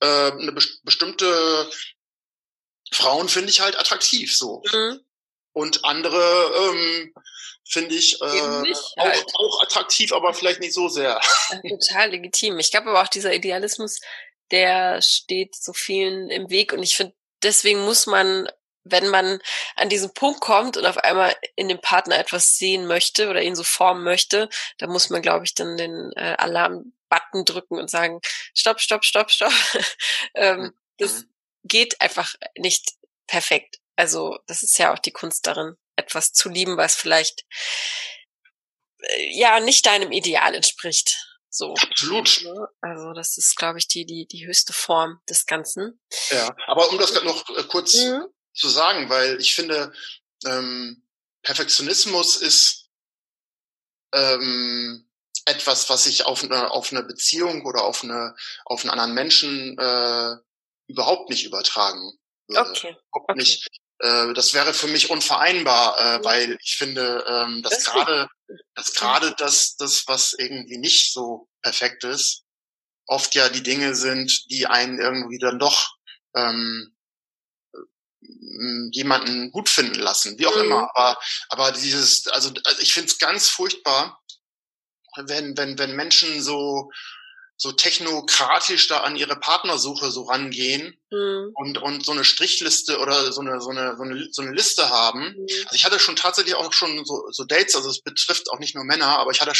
äh, 0.00 0.32
eine 0.32 0.52
be 0.52 0.62
bestimmte 0.82 1.70
Frauen 2.92 3.28
finde 3.28 3.50
ich 3.50 3.60
halt 3.60 3.78
attraktiv 3.78 4.36
so. 4.36 4.62
Mhm. 4.72 5.00
Und 5.52 5.84
andere 5.84 6.72
ähm, 6.72 7.14
finde 7.68 7.94
ich 7.94 8.20
äh, 8.20 8.24
auch, 8.24 8.96
halt. 8.96 9.24
auch 9.34 9.62
attraktiv, 9.62 10.12
aber 10.12 10.34
vielleicht 10.34 10.60
nicht 10.60 10.74
so 10.74 10.88
sehr. 10.88 11.20
Ja, 11.50 11.60
total 11.76 12.10
legitim. 12.10 12.58
Ich 12.58 12.70
glaube 12.70 12.90
aber 12.90 13.02
auch 13.02 13.08
dieser 13.08 13.34
Idealismus, 13.34 14.00
der 14.50 15.00
steht 15.02 15.54
so 15.54 15.72
vielen 15.72 16.30
im 16.30 16.50
Weg 16.50 16.72
und 16.72 16.82
ich 16.82 16.96
finde, 16.96 17.14
deswegen 17.42 17.84
muss 17.84 18.06
man 18.06 18.48
wenn 18.84 19.08
man 19.08 19.40
an 19.76 19.88
diesen 19.88 20.12
Punkt 20.12 20.40
kommt 20.40 20.76
und 20.76 20.86
auf 20.86 20.98
einmal 20.98 21.34
in 21.56 21.68
dem 21.68 21.80
Partner 21.80 22.18
etwas 22.18 22.56
sehen 22.56 22.86
möchte 22.86 23.28
oder 23.28 23.42
ihn 23.42 23.56
so 23.56 23.64
formen 23.64 24.04
möchte, 24.04 24.48
dann 24.78 24.90
muss 24.90 25.10
man, 25.10 25.22
glaube 25.22 25.44
ich, 25.44 25.54
dann 25.54 25.76
den 25.76 26.12
äh, 26.12 26.36
Alarm-Button 26.38 27.44
drücken 27.44 27.78
und 27.78 27.90
sagen, 27.90 28.20
stopp, 28.54 28.80
stopp, 28.80 29.04
stopp, 29.04 29.30
stopp. 29.30 29.52
ähm, 30.34 30.60
mhm. 30.60 30.74
Das 30.98 31.24
geht 31.64 32.00
einfach 32.00 32.34
nicht 32.56 32.92
perfekt. 33.26 33.78
Also 33.96 34.38
das 34.46 34.62
ist 34.62 34.78
ja 34.78 34.92
auch 34.92 34.98
die 34.98 35.12
Kunst 35.12 35.46
darin, 35.46 35.76
etwas 35.96 36.32
zu 36.32 36.48
lieben, 36.48 36.76
was 36.76 36.94
vielleicht 36.94 37.46
äh, 38.98 39.38
ja 39.38 39.60
nicht 39.60 39.86
deinem 39.86 40.12
Ideal 40.12 40.54
entspricht. 40.54 41.26
So. 41.48 41.74
Absolut. 41.74 42.42
Ne? 42.44 42.68
Also 42.80 43.12
das 43.12 43.38
ist, 43.38 43.56
glaube 43.56 43.78
ich, 43.78 43.88
die, 43.88 44.04
die, 44.04 44.26
die 44.26 44.44
höchste 44.44 44.72
Form 44.72 45.20
des 45.28 45.46
Ganzen. 45.46 46.00
Ja, 46.30 46.54
aber 46.66 46.90
um 46.90 46.98
das 46.98 47.14
noch 47.22 47.48
äh, 47.56 47.62
kurz 47.62 47.94
mhm 47.94 48.26
zu 48.54 48.68
sagen, 48.68 49.08
weil 49.08 49.40
ich 49.40 49.54
finde, 49.54 49.92
ähm, 50.46 51.02
Perfektionismus 51.42 52.36
ist 52.36 52.88
ähm, 54.14 55.08
etwas, 55.44 55.90
was 55.90 56.06
ich 56.06 56.24
auf 56.24 56.42
eine, 56.42 56.70
auf 56.70 56.92
eine 56.92 57.02
Beziehung 57.02 57.66
oder 57.66 57.84
auf 57.84 58.02
eine 58.02 58.34
auf 58.64 58.82
einen 58.82 58.90
anderen 58.90 59.14
Menschen 59.14 59.76
äh, 59.78 60.36
überhaupt 60.86 61.30
nicht 61.30 61.44
übertragen 61.44 62.12
würde. 62.48 62.70
Okay. 62.70 62.96
okay. 63.10 63.34
Nicht, 63.36 63.68
äh, 63.98 64.32
das 64.32 64.54
wäre 64.54 64.72
für 64.72 64.86
mich 64.86 65.10
unvereinbar, 65.10 65.98
äh, 65.98 66.24
weil 66.24 66.56
ich 66.62 66.76
finde, 66.76 67.24
ähm, 67.28 67.62
dass 67.62 67.84
gerade 67.84 68.28
dass 68.74 68.94
gerade 68.94 69.34
das 69.36 69.76
das 69.76 70.06
was 70.06 70.32
irgendwie 70.32 70.78
nicht 70.78 71.12
so 71.12 71.48
perfekt 71.62 72.04
ist, 72.04 72.44
oft 73.06 73.34
ja 73.34 73.48
die 73.48 73.62
Dinge 73.62 73.94
sind, 73.94 74.50
die 74.50 74.66
einen 74.66 74.98
irgendwie 74.98 75.38
dann 75.38 75.58
doch 75.58 75.94
ähm, 76.34 76.93
jemanden 78.92 79.50
gut 79.50 79.68
finden 79.68 80.00
lassen, 80.00 80.38
wie 80.38 80.46
auch 80.46 80.56
mhm. 80.56 80.64
immer. 80.64 80.90
Aber, 80.94 81.18
aber 81.48 81.72
dieses, 81.72 82.26
also, 82.28 82.50
also 82.64 82.82
ich 82.82 82.92
finde 82.92 83.08
es 83.08 83.18
ganz 83.18 83.48
furchtbar, 83.48 84.20
wenn, 85.16 85.56
wenn, 85.56 85.78
wenn 85.78 85.94
Menschen 85.94 86.42
so, 86.42 86.90
so 87.56 87.72
technokratisch 87.72 88.88
da 88.88 89.00
an 89.00 89.16
ihre 89.16 89.36
Partnersuche 89.36 90.10
so 90.10 90.24
rangehen 90.24 91.00
mhm. 91.10 91.50
und, 91.54 91.78
und 91.78 92.04
so 92.04 92.12
eine 92.12 92.24
Strichliste 92.24 92.98
oder 92.98 93.32
so 93.32 93.40
eine, 93.40 93.60
so 93.60 93.70
eine, 93.70 93.96
so 93.96 94.02
eine, 94.02 94.28
so 94.30 94.42
eine 94.42 94.52
Liste 94.52 94.90
haben. 94.90 95.34
Mhm. 95.36 95.46
Also 95.64 95.74
ich 95.74 95.84
hatte 95.84 96.00
schon 96.00 96.16
tatsächlich 96.16 96.54
auch 96.54 96.72
schon 96.72 97.04
so, 97.04 97.26
so 97.30 97.44
Dates, 97.44 97.76
also 97.76 97.90
es 97.90 98.02
betrifft 98.02 98.50
auch 98.50 98.58
nicht 98.58 98.74
nur 98.74 98.84
Männer, 98.84 99.18
aber 99.18 99.30
ich 99.30 99.40
hatte 99.40 99.52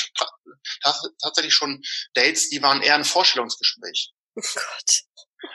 tatsächlich 1.23 1.55
schon 1.55 1.83
Dates, 2.15 2.49
die 2.49 2.63
waren 2.63 2.83
eher 2.83 2.95
ein 2.95 3.05
Vorstellungsgespräch. 3.05 4.13
Oh 4.37 4.43
Gott. 4.53 5.05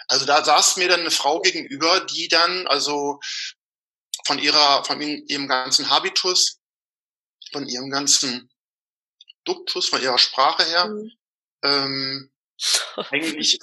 Also 0.07 0.25
da 0.25 0.43
saß 0.43 0.77
mir 0.77 0.87
dann 0.87 1.01
eine 1.01 1.11
Frau 1.11 1.39
gegenüber, 1.39 2.01
die 2.01 2.27
dann 2.27 2.67
also 2.67 3.19
von 4.25 4.39
ihrer, 4.39 4.83
von 4.83 5.01
ihrem 5.01 5.47
ganzen 5.47 5.89
Habitus, 5.89 6.59
von 7.51 7.67
ihrem 7.67 7.89
ganzen 7.89 8.49
Duktus, 9.43 9.87
von 9.89 10.01
ihrer 10.01 10.17
Sprache 10.17 10.65
her, 10.65 10.87
mhm. 10.87 11.11
ähm, 11.63 12.31
eigentlich, 13.11 13.59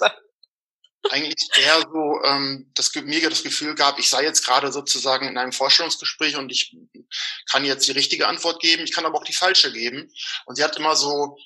eigentlich 1.09 1.49
eher 1.55 1.81
so 1.81 2.21
ähm, 2.23 2.71
das, 2.73 2.93
mir 2.95 3.29
das 3.29 3.43
Gefühl 3.43 3.75
gab, 3.75 3.99
ich 3.99 4.09
sei 4.09 4.23
jetzt 4.23 4.43
gerade 4.45 4.71
sozusagen 4.71 5.27
in 5.27 5.37
einem 5.37 5.53
Vorstellungsgespräch 5.53 6.35
und 6.35 6.51
ich 6.51 6.75
kann 7.49 7.65
jetzt 7.65 7.87
die 7.87 7.93
richtige 7.93 8.27
Antwort 8.27 8.61
geben, 8.61 8.83
ich 8.83 8.93
kann 8.93 9.05
aber 9.05 9.19
auch 9.19 9.23
die 9.23 9.33
falsche 9.33 9.71
geben. 9.71 10.11
Und 10.45 10.55
sie 10.55 10.63
hat 10.63 10.75
immer 10.77 10.95
so 10.95 11.37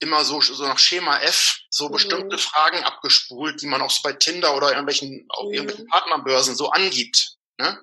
immer 0.00 0.24
so, 0.24 0.40
so 0.40 0.64
nach 0.64 0.78
Schema 0.78 1.18
F 1.20 1.60
so 1.70 1.88
mhm. 1.88 1.92
bestimmte 1.92 2.38
Fragen 2.38 2.82
abgespult, 2.84 3.60
die 3.62 3.66
man 3.66 3.82
auch 3.82 3.90
so 3.90 4.02
bei 4.02 4.12
Tinder 4.12 4.56
oder 4.56 4.70
irgendwelchen, 4.70 5.26
auf 5.28 5.46
mhm. 5.46 5.54
irgendwelchen 5.54 5.86
Partnerbörsen 5.88 6.56
so 6.56 6.70
angibt. 6.70 7.36
Ne? 7.58 7.80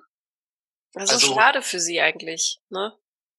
Also, 0.94 1.14
also 1.14 1.34
schade 1.34 1.62
für 1.62 1.80
sie 1.80 2.00
eigentlich, 2.00 2.58
ne? 2.68 2.96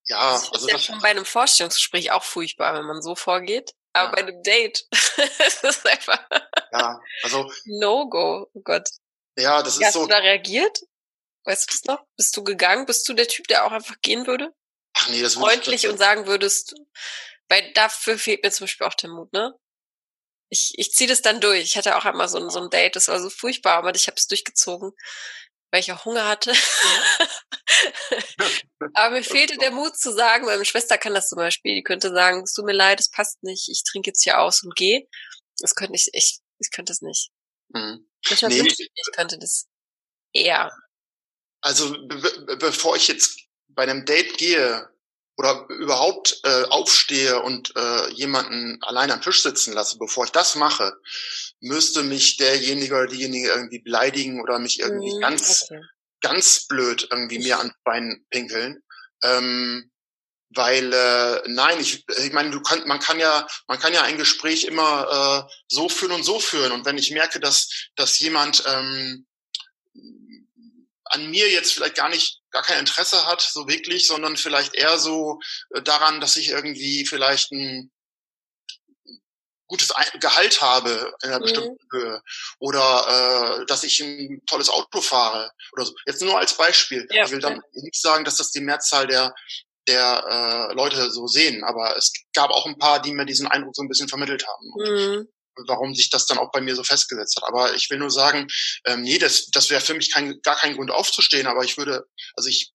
Ja, 0.07 0.33
das 0.33 0.51
also 0.51 0.67
ist 0.67 0.71
ja 0.71 0.79
schon 0.79 0.99
bei 0.99 1.09
einem 1.09 1.23
Vorstellungsgespräch 1.23 2.11
auch 2.11 2.23
furchtbar, 2.23 2.73
wenn 2.73 2.85
man 2.85 3.01
so 3.01 3.15
vorgeht. 3.15 3.73
Aber 3.93 4.09
ja. 4.09 4.11
bei 4.11 4.21
einem 4.27 4.43
Date 4.43 4.85
das 4.91 5.63
ist 5.63 5.87
einfach 5.87 6.19
ja, 6.73 6.99
also 7.21 7.51
No-Go, 7.65 8.49
oh 8.51 8.61
Gott. 8.63 8.89
Ja, 9.37 9.61
das 9.61 9.79
Wie 9.79 9.83
ist 9.83 9.87
hast 9.87 9.93
so. 9.93 9.99
Hast 10.01 10.09
du 10.09 10.13
da 10.13 10.17
reagiert? 10.17 10.81
Weißt 11.45 11.69
du 11.69 11.73
das 11.73 11.83
noch? 11.85 12.05
Bist 12.17 12.35
du 12.35 12.43
gegangen? 12.43 12.85
Bist 12.85 13.07
du 13.07 13.13
der 13.13 13.27
Typ, 13.27 13.47
der 13.47 13.65
auch 13.65 13.71
einfach 13.71 13.99
gehen 14.01 14.25
würde? 14.27 14.53
Ach 14.93 15.09
nee, 15.09 15.21
das 15.21 15.35
Freundlich 15.35 15.75
ich, 15.75 15.81
das, 15.83 15.91
und 15.91 15.97
sagen 15.97 16.25
würdest, 16.25 16.75
weil 17.49 17.71
dafür 17.73 18.17
fehlt 18.17 18.43
mir 18.43 18.51
zum 18.51 18.65
Beispiel 18.65 18.87
auch 18.87 18.93
der 18.93 19.09
Mut, 19.09 19.31
ne? 19.33 19.53
Ich, 20.49 20.73
ich 20.77 20.91
ziehe 20.91 21.07
das 21.07 21.21
dann 21.21 21.41
durch. 21.41 21.63
Ich 21.63 21.77
hatte 21.77 21.97
auch 21.97 22.05
einmal 22.05 22.27
so 22.27 22.37
ein, 22.37 22.49
so 22.49 22.61
ein 22.61 22.69
Date, 22.69 22.95
das 22.95 23.07
war 23.07 23.19
so 23.19 23.29
furchtbar, 23.29 23.77
aber 23.77 23.95
ich 23.95 24.07
habe 24.07 24.17
es 24.17 24.27
durchgezogen, 24.27 24.91
weil 25.71 25.79
ich 25.79 25.91
auch 25.91 26.05
Hunger 26.05 26.27
hatte. 26.27 26.53
aber 28.93 29.15
mir 29.15 29.23
fehlte 29.23 29.57
der 29.57 29.71
Mut 29.71 29.97
zu 29.97 30.13
sagen, 30.13 30.45
meine 30.45 30.65
Schwester 30.65 30.99
kann 30.99 31.15
das 31.15 31.29
zum 31.29 31.37
Beispiel, 31.37 31.73
die 31.73 31.83
könnte 31.83 32.13
sagen, 32.13 32.43
es 32.43 32.53
tut 32.53 32.65
mir 32.65 32.73
leid, 32.73 32.99
es 32.99 33.09
passt 33.09 33.41
nicht, 33.41 33.67
ich 33.69 33.83
trinke 33.83 34.11
jetzt 34.11 34.23
hier 34.23 34.39
aus 34.39 34.63
und 34.63 34.75
gehe. 34.75 35.07
Das 35.59 35.73
könnte 35.73 35.95
ich, 35.95 36.09
ich, 36.13 36.39
ich 36.59 36.71
könnte 36.71 36.93
es 36.93 37.01
nicht. 37.01 37.29
Mhm. 37.69 38.07
Manchmal 38.29 38.51
nee. 38.51 38.59
wünsche 38.59 38.83
ich, 38.83 38.91
ich 38.93 39.15
könnte 39.15 39.39
das 39.39 39.65
eher. 40.33 40.71
Also 41.61 41.95
be 42.07 42.57
bevor 42.59 42.95
ich 42.95 43.07
jetzt 43.07 43.39
bei 43.69 43.83
einem 43.83 44.05
Date 44.05 44.37
gehe, 44.37 44.89
oder 45.37 45.65
überhaupt 45.69 46.39
äh, 46.43 46.63
aufstehe 46.65 47.41
und 47.41 47.73
äh, 47.75 48.11
jemanden 48.11 48.77
allein 48.81 49.11
am 49.11 49.21
Tisch 49.21 49.41
sitzen 49.41 49.73
lasse, 49.73 49.97
bevor 49.97 50.25
ich 50.25 50.31
das 50.31 50.55
mache, 50.55 50.93
müsste 51.59 52.03
mich 52.03 52.37
derjenige 52.37 52.93
oder 52.93 53.07
diejenige 53.07 53.49
irgendwie 53.49 53.79
beleidigen 53.79 54.41
oder 54.41 54.59
mich 54.59 54.79
irgendwie 54.79 55.13
mhm, 55.15 55.21
ganz, 55.21 55.63
okay. 55.63 55.81
ganz 56.21 56.67
blöd 56.67 57.07
irgendwie 57.09 57.39
mir 57.39 57.57
ans 57.57 57.73
Bein 57.83 58.23
pinkeln. 58.29 58.83
Ähm, 59.23 59.89
weil 60.55 60.93
äh, 60.93 61.41
nein, 61.47 61.79
ich, 61.79 62.05
ich 62.07 62.31
meine, 62.31 62.51
du 62.51 62.61
kann, 62.61 62.87
man 62.87 62.99
kann 62.99 63.19
ja, 63.19 63.47
man 63.67 63.79
kann 63.79 63.93
ja 63.93 64.03
ein 64.03 64.17
Gespräch 64.17 64.65
immer 64.65 65.47
äh, 65.49 65.53
so 65.67 65.89
führen 65.89 66.11
und 66.11 66.23
so 66.23 66.39
führen. 66.39 66.71
Und 66.71 66.85
wenn 66.85 66.97
ich 66.97 67.11
merke, 67.11 67.39
dass 67.39 67.89
dass 67.95 68.19
jemand 68.19 68.63
ähm, 68.67 69.25
an 71.13 71.29
mir 71.29 71.49
jetzt 71.49 71.73
vielleicht 71.73 71.95
gar 71.95 72.09
nicht 72.09 72.39
gar 72.51 72.63
kein 72.63 72.79
Interesse 72.79 73.25
hat, 73.25 73.41
so 73.41 73.67
wirklich, 73.67 74.07
sondern 74.07 74.37
vielleicht 74.37 74.75
eher 74.75 74.97
so 74.99 75.39
äh, 75.71 75.81
daran, 75.81 76.21
dass 76.21 76.35
ich 76.35 76.49
irgendwie 76.49 77.05
vielleicht 77.05 77.51
ein 77.51 77.91
gutes 79.67 79.91
Gehalt 80.19 80.61
habe 80.61 81.13
in 81.23 81.29
einer 81.29 81.39
mhm. 81.39 81.43
bestimmten 81.43 81.77
Höhe 81.91 82.21
oder 82.59 83.61
äh, 83.61 83.65
dass 83.65 83.83
ich 83.83 83.99
ein 84.01 84.41
tolles 84.45 84.69
Auto 84.69 85.01
fahre 85.01 85.51
oder 85.71 85.85
so. 85.85 85.93
Jetzt 86.05 86.21
nur 86.21 86.37
als 86.37 86.55
Beispiel. 86.55 87.07
Ja. 87.09 87.25
Ich 87.25 87.31
will 87.31 87.39
dann 87.39 87.61
nicht 87.71 87.99
sagen, 87.99 88.23
dass 88.23 88.35
das 88.35 88.51
die 88.51 88.61
Mehrzahl 88.61 89.07
der 89.07 89.33
der 89.87 90.69
äh, 90.71 90.73
Leute 90.75 91.11
so 91.11 91.27
sehen, 91.27 91.63
aber 91.65 91.97
es 91.97 92.13
gab 92.33 92.51
auch 92.51 92.65
ein 92.65 92.77
paar, 92.77 93.01
die 93.01 93.13
mir 93.13 93.25
diesen 93.25 93.47
Eindruck 93.47 93.75
so 93.75 93.81
ein 93.81 93.89
bisschen 93.89 94.07
vermittelt 94.07 94.45
haben. 94.47 94.71
Mhm. 94.77 95.27
Warum 95.67 95.93
sich 95.93 96.09
das 96.09 96.25
dann 96.25 96.37
auch 96.37 96.51
bei 96.51 96.61
mir 96.61 96.75
so 96.75 96.83
festgesetzt 96.83 97.35
hat. 97.37 97.47
Aber 97.47 97.75
ich 97.75 97.89
will 97.89 97.99
nur 97.99 98.11
sagen, 98.11 98.47
ähm, 98.85 99.01
nee, 99.01 99.17
das, 99.17 99.47
das 99.51 99.69
wäre 99.69 99.81
für 99.81 99.93
mich 99.93 100.11
kein, 100.11 100.41
gar 100.41 100.55
kein 100.55 100.75
Grund 100.75 100.91
aufzustehen, 100.91 101.47
aber 101.47 101.63
ich 101.63 101.77
würde, 101.77 102.05
also 102.35 102.49
ich 102.49 102.73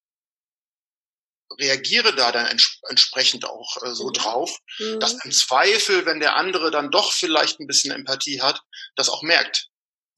reagiere 1.58 2.14
da 2.14 2.30
dann 2.32 2.46
ents 2.46 2.80
entsprechend 2.88 3.44
auch 3.44 3.82
äh, 3.82 3.94
so 3.94 4.08
mhm. 4.08 4.12
drauf, 4.12 4.58
mhm. 4.78 5.00
dass 5.00 5.24
im 5.24 5.32
Zweifel, 5.32 6.06
wenn 6.06 6.20
der 6.20 6.36
andere 6.36 6.70
dann 6.70 6.90
doch 6.90 7.12
vielleicht 7.12 7.60
ein 7.60 7.66
bisschen 7.66 7.90
Empathie 7.90 8.40
hat, 8.40 8.60
das 8.96 9.08
auch 9.08 9.22
merkt. 9.22 9.68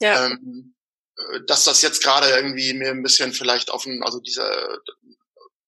Ja. 0.01 0.27
Ähm, 0.27 0.75
äh, 1.17 1.41
dass 1.47 1.65
das 1.65 1.83
jetzt 1.83 2.03
gerade 2.03 2.29
irgendwie 2.29 2.73
mir 2.75 2.91
ein 2.91 3.03
bisschen 3.03 3.33
vielleicht 3.33 3.71
auf 3.71 3.87
ein, 3.87 4.03
also 4.03 4.21
diese 4.21 4.81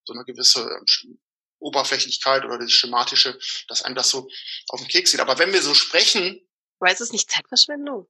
so 0.05 0.15
eine 0.15 0.25
gewisse 0.25 0.81
Oberflächlichkeit 1.59 2.45
oder 2.45 2.59
das 2.59 2.73
Schematische, 2.73 3.39
dass 3.69 3.83
einem 3.83 3.95
das 3.95 4.11
so 4.11 4.29
auf 4.69 4.81
den 4.81 4.89
Keks 4.89 5.13
geht. 5.13 5.21
Aber 5.21 5.39
wenn 5.39 5.53
wir 5.53 5.63
so 5.63 5.75
sprechen. 5.75 6.41
Aber 6.83 6.91
ist 6.91 7.01
es 7.01 7.13
nicht 7.13 7.31
Zeitverschwendung? 7.31 8.09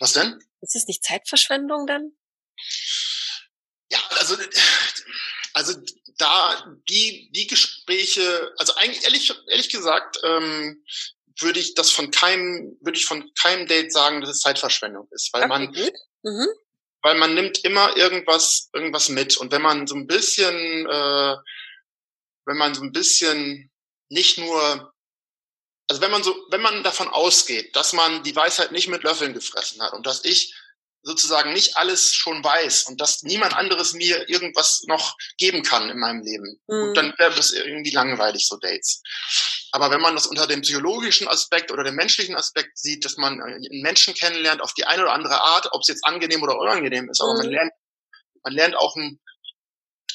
Was 0.00 0.14
denn? 0.14 0.42
Ist 0.62 0.74
es 0.74 0.86
nicht 0.86 1.04
Zeitverschwendung 1.04 1.86
dann? 1.86 2.12
Ja, 3.90 3.98
also, 4.18 4.36
also 5.52 5.74
da 6.16 6.64
die, 6.88 7.30
die 7.32 7.46
Gespräche, 7.46 8.54
also 8.56 8.74
eigentlich 8.76 9.04
ehrlich, 9.04 9.34
ehrlich 9.48 9.68
gesagt, 9.68 10.18
ähm, 10.24 10.82
würde 11.38 11.60
ich 11.60 11.74
das 11.74 11.90
von 11.90 12.10
keinem, 12.10 12.78
würde 12.80 12.96
ich 12.96 13.04
von 13.04 13.30
keinem 13.34 13.66
Date 13.66 13.92
sagen, 13.92 14.22
dass 14.22 14.30
es 14.30 14.40
Zeitverschwendung 14.40 15.06
ist, 15.10 15.30
weil 15.34 15.42
okay, 15.42 15.48
man, 15.48 15.92
mhm. 16.22 16.48
weil 17.02 17.18
man 17.18 17.34
nimmt 17.34 17.64
immer 17.64 17.94
irgendwas, 17.98 18.70
irgendwas 18.72 19.10
mit 19.10 19.36
und 19.36 19.52
wenn 19.52 19.60
man 19.60 19.86
so 19.86 19.94
ein 19.94 20.06
bisschen, 20.06 20.86
äh, 20.86 21.36
wenn 22.46 22.56
man 22.56 22.74
so 22.74 22.80
ein 22.80 22.92
bisschen 22.92 23.70
nicht 24.08 24.38
nur, 24.38 24.93
also 25.88 26.00
wenn 26.00 26.10
man 26.10 26.22
so, 26.22 26.34
wenn 26.50 26.62
man 26.62 26.82
davon 26.82 27.08
ausgeht, 27.08 27.76
dass 27.76 27.92
man 27.92 28.22
die 28.22 28.34
Weisheit 28.34 28.72
nicht 28.72 28.88
mit 28.88 29.02
Löffeln 29.02 29.34
gefressen 29.34 29.82
hat 29.82 29.92
und 29.92 30.06
dass 30.06 30.24
ich 30.24 30.54
sozusagen 31.04 31.52
nicht 31.52 31.76
alles 31.76 32.14
schon 32.14 32.42
weiß 32.42 32.84
und 32.84 33.00
dass 33.00 33.22
niemand 33.22 33.54
anderes 33.54 33.92
mir 33.92 34.28
irgendwas 34.28 34.82
noch 34.86 35.16
geben 35.36 35.62
kann 35.62 35.90
in 35.90 35.98
meinem 35.98 36.22
Leben. 36.22 36.60
Mhm. 36.66 36.82
Und 36.82 36.94
dann 36.96 37.14
wäre 37.18 37.34
das 37.34 37.52
irgendwie 37.52 37.90
langweilig, 37.90 38.48
so 38.48 38.56
Dates. 38.56 39.02
Aber 39.70 39.90
wenn 39.90 40.00
man 40.00 40.14
das 40.14 40.26
unter 40.26 40.46
dem 40.46 40.62
psychologischen 40.62 41.28
Aspekt 41.28 41.70
oder 41.70 41.84
dem 41.84 41.94
menschlichen 41.94 42.34
Aspekt 42.34 42.78
sieht, 42.78 43.04
dass 43.04 43.18
man 43.18 43.42
einen 43.42 43.82
Menschen 43.82 44.14
kennenlernt 44.14 44.62
auf 44.62 44.72
die 44.72 44.86
eine 44.86 45.02
oder 45.02 45.12
andere 45.12 45.42
Art, 45.42 45.68
ob 45.72 45.82
es 45.82 45.88
jetzt 45.88 46.06
angenehm 46.06 46.42
oder 46.42 46.58
unangenehm 46.58 47.10
ist, 47.10 47.20
aber 47.20 47.34
man 47.34 47.46
mhm. 47.46 47.52
lernt, 47.52 47.72
man 48.42 48.52
lernt 48.54 48.76
auch 48.76 48.96
ein, 48.96 49.20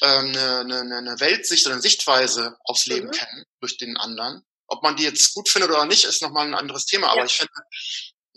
äh, 0.00 0.06
eine, 0.06 0.60
eine, 0.60 0.96
eine 0.96 1.20
Weltsicht 1.20 1.66
oder 1.66 1.74
eine 1.74 1.82
Sichtweise 1.82 2.56
aufs 2.64 2.86
Leben 2.86 3.08
mhm. 3.08 3.12
kennen 3.12 3.44
durch 3.60 3.76
den 3.76 3.96
anderen. 3.96 4.44
Ob 4.70 4.82
man 4.82 4.96
die 4.96 5.04
jetzt 5.04 5.34
gut 5.34 5.48
findet 5.48 5.70
oder 5.70 5.84
nicht, 5.84 6.04
ist 6.04 6.22
nochmal 6.22 6.46
ein 6.46 6.54
anderes 6.54 6.86
Thema. 6.86 7.08
Aber 7.08 7.20
ja. 7.20 7.26
ich 7.26 7.32
finde, 7.32 7.52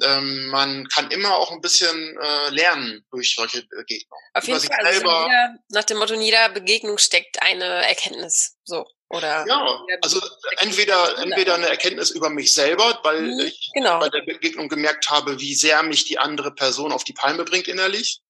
ähm, 0.01 0.47
man 0.47 0.87
kann 0.87 1.11
immer 1.11 1.35
auch 1.35 1.51
ein 1.51 1.61
bisschen 1.61 2.17
äh, 2.17 2.49
lernen 2.49 3.05
durch 3.11 3.35
solche 3.35 3.63
Begegnungen. 3.63 4.23
Auf 4.33 4.47
jeden 4.47 4.59
Fall. 4.59 4.85
Also 4.85 4.99
jeder, 4.99 5.55
nach 5.69 5.83
dem 5.83 5.97
Motto, 5.97 6.13
in 6.15 6.21
jeder 6.21 6.49
Begegnung 6.49 6.97
steckt 6.97 7.41
eine 7.41 7.65
Erkenntnis. 7.87 8.57
So. 8.63 8.85
Oder 9.09 9.45
ja, 9.47 9.79
also 10.01 10.19
entweder, 10.57 11.19
entweder 11.19 11.53
eine 11.53 11.69
Erkenntnis 11.69 12.09
über 12.09 12.31
mich 12.31 12.51
selber, 12.51 12.99
weil 13.03 13.21
mhm, 13.21 13.39
ich 13.41 13.69
genau. 13.75 13.99
bei 13.99 14.09
der 14.09 14.23
Begegnung 14.23 14.69
gemerkt 14.69 15.11
habe, 15.11 15.39
wie 15.39 15.53
sehr 15.53 15.83
mich 15.83 16.05
die 16.05 16.17
andere 16.17 16.55
Person 16.55 16.91
auf 16.91 17.03
die 17.03 17.13
Palme 17.13 17.43
bringt 17.43 17.67
innerlich. 17.67 18.21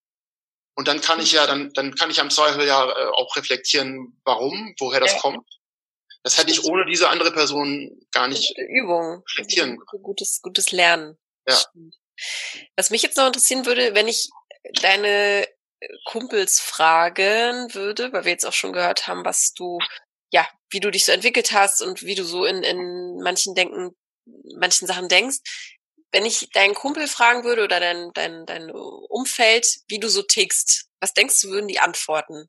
Und 0.76 0.90
dann 0.90 1.00
kann 1.00 1.22
ich 1.22 1.32
ja, 1.32 1.48
dann, 1.48 1.72
dann 1.74 1.96
kann 1.96 2.10
ich 2.10 2.20
am 2.20 2.32
Zweifel 2.32 2.68
ja 2.68 2.84
äh, 2.90 3.06
auch 3.14 3.34
reflektieren, 3.38 4.20
warum, 4.26 4.76
woher 4.78 5.00
das 5.00 5.14
ja. 5.14 5.20
kommt. 5.20 5.48
Das 6.24 6.38
hätte 6.38 6.52
ich 6.52 6.64
ohne 6.64 6.86
diese 6.86 7.10
andere 7.10 7.32
Person 7.32 8.00
gar 8.12 8.28
nicht 8.28 8.58
Übung. 8.58 9.24
reflektieren 9.30 9.78
können. 9.78 10.04
Gutes, 10.04 10.42
gutes 10.42 10.72
Lernen. 10.72 11.18
Ja. 11.48 11.60
Was 12.78 12.90
mich 12.90 13.02
jetzt 13.02 13.18
noch 13.18 13.28
interessieren 13.28 13.66
würde, 13.66 13.94
wenn 13.94 14.08
ich 14.08 14.30
deine 14.82 15.46
Kumpels 16.06 16.60
fragen 16.60 17.74
würde, 17.74 18.14
weil 18.14 18.24
wir 18.24 18.32
jetzt 18.32 18.46
auch 18.46 18.54
schon 18.54 18.72
gehört 18.74 19.08
haben, 19.08 19.26
was 19.26 19.54
du, 19.54 19.80
ja, 20.32 20.48
wie 20.70 20.80
du 20.80 20.92
dich 20.92 21.06
so 21.06 21.12
entwickelt 21.12 21.52
hast 21.52 21.82
und 21.82 22.04
wie 22.04 22.16
du 22.16 22.24
so 22.24 22.46
in, 22.46 22.64
in 22.64 23.20
manchen 23.22 23.54
Denken, 23.54 23.92
manchen 24.58 24.88
Sachen 24.88 25.10
denkst. 25.10 25.38
Wenn 26.12 26.26
ich 26.26 26.50
deinen 26.52 26.76
Kumpel 26.76 27.08
fragen 27.08 27.44
würde 27.44 27.64
oder 27.64 27.80
dein, 27.80 28.12
dein, 28.14 28.46
dein 28.46 28.72
Umfeld, 28.72 29.68
wie 29.88 30.00
du 30.00 30.10
so 30.10 30.22
tickst, 30.22 30.88
was 31.02 31.14
denkst 31.14 31.42
du, 31.42 31.50
würden 31.50 31.68
die 31.68 31.80
antworten? 31.80 32.48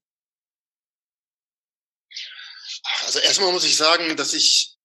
Also 3.05 3.19
erstmal 3.19 3.53
muss 3.53 3.65
ich 3.65 3.77
sagen, 3.77 4.17
dass 4.17 4.35
ich 4.35 4.77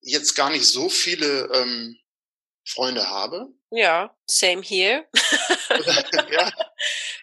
jetzt 0.00 0.34
gar 0.34 0.50
nicht 0.50 0.66
so 0.66 0.88
viele 0.88 1.48
ähm, 1.52 1.98
Freunde 2.66 3.08
habe. 3.08 3.48
Ja, 3.70 4.16
same 4.26 4.62
here. 4.62 5.06
ja, 6.30 6.52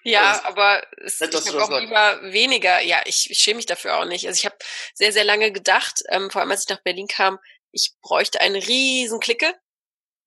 ja 0.04 0.46
aber 0.46 0.86
es, 0.98 1.20
nett, 1.20 1.34
ich 1.34 1.48
habe 1.48 1.64
auch 1.64 1.70
sagst. 1.70 1.82
lieber 1.82 2.20
weniger. 2.32 2.82
Ja, 2.82 3.02
ich, 3.06 3.30
ich 3.30 3.38
schäme 3.38 3.58
mich 3.58 3.66
dafür 3.66 3.98
auch 3.98 4.06
nicht. 4.06 4.28
Also 4.28 4.38
ich 4.38 4.46
habe 4.46 4.58
sehr, 4.94 5.14
sehr 5.14 5.24
lange 5.24 5.52
gedacht, 5.52 6.04
ähm, 6.10 6.30
vor 6.30 6.42
allem 6.42 6.52
als 6.52 6.64
ich 6.64 6.70
nach 6.70 6.84
Berlin 6.84 7.08
kam, 7.08 7.40
ich 7.72 7.94
bräuchte 8.02 8.42
eine 8.42 8.58
riesen 8.58 9.20
Clique. 9.20 9.54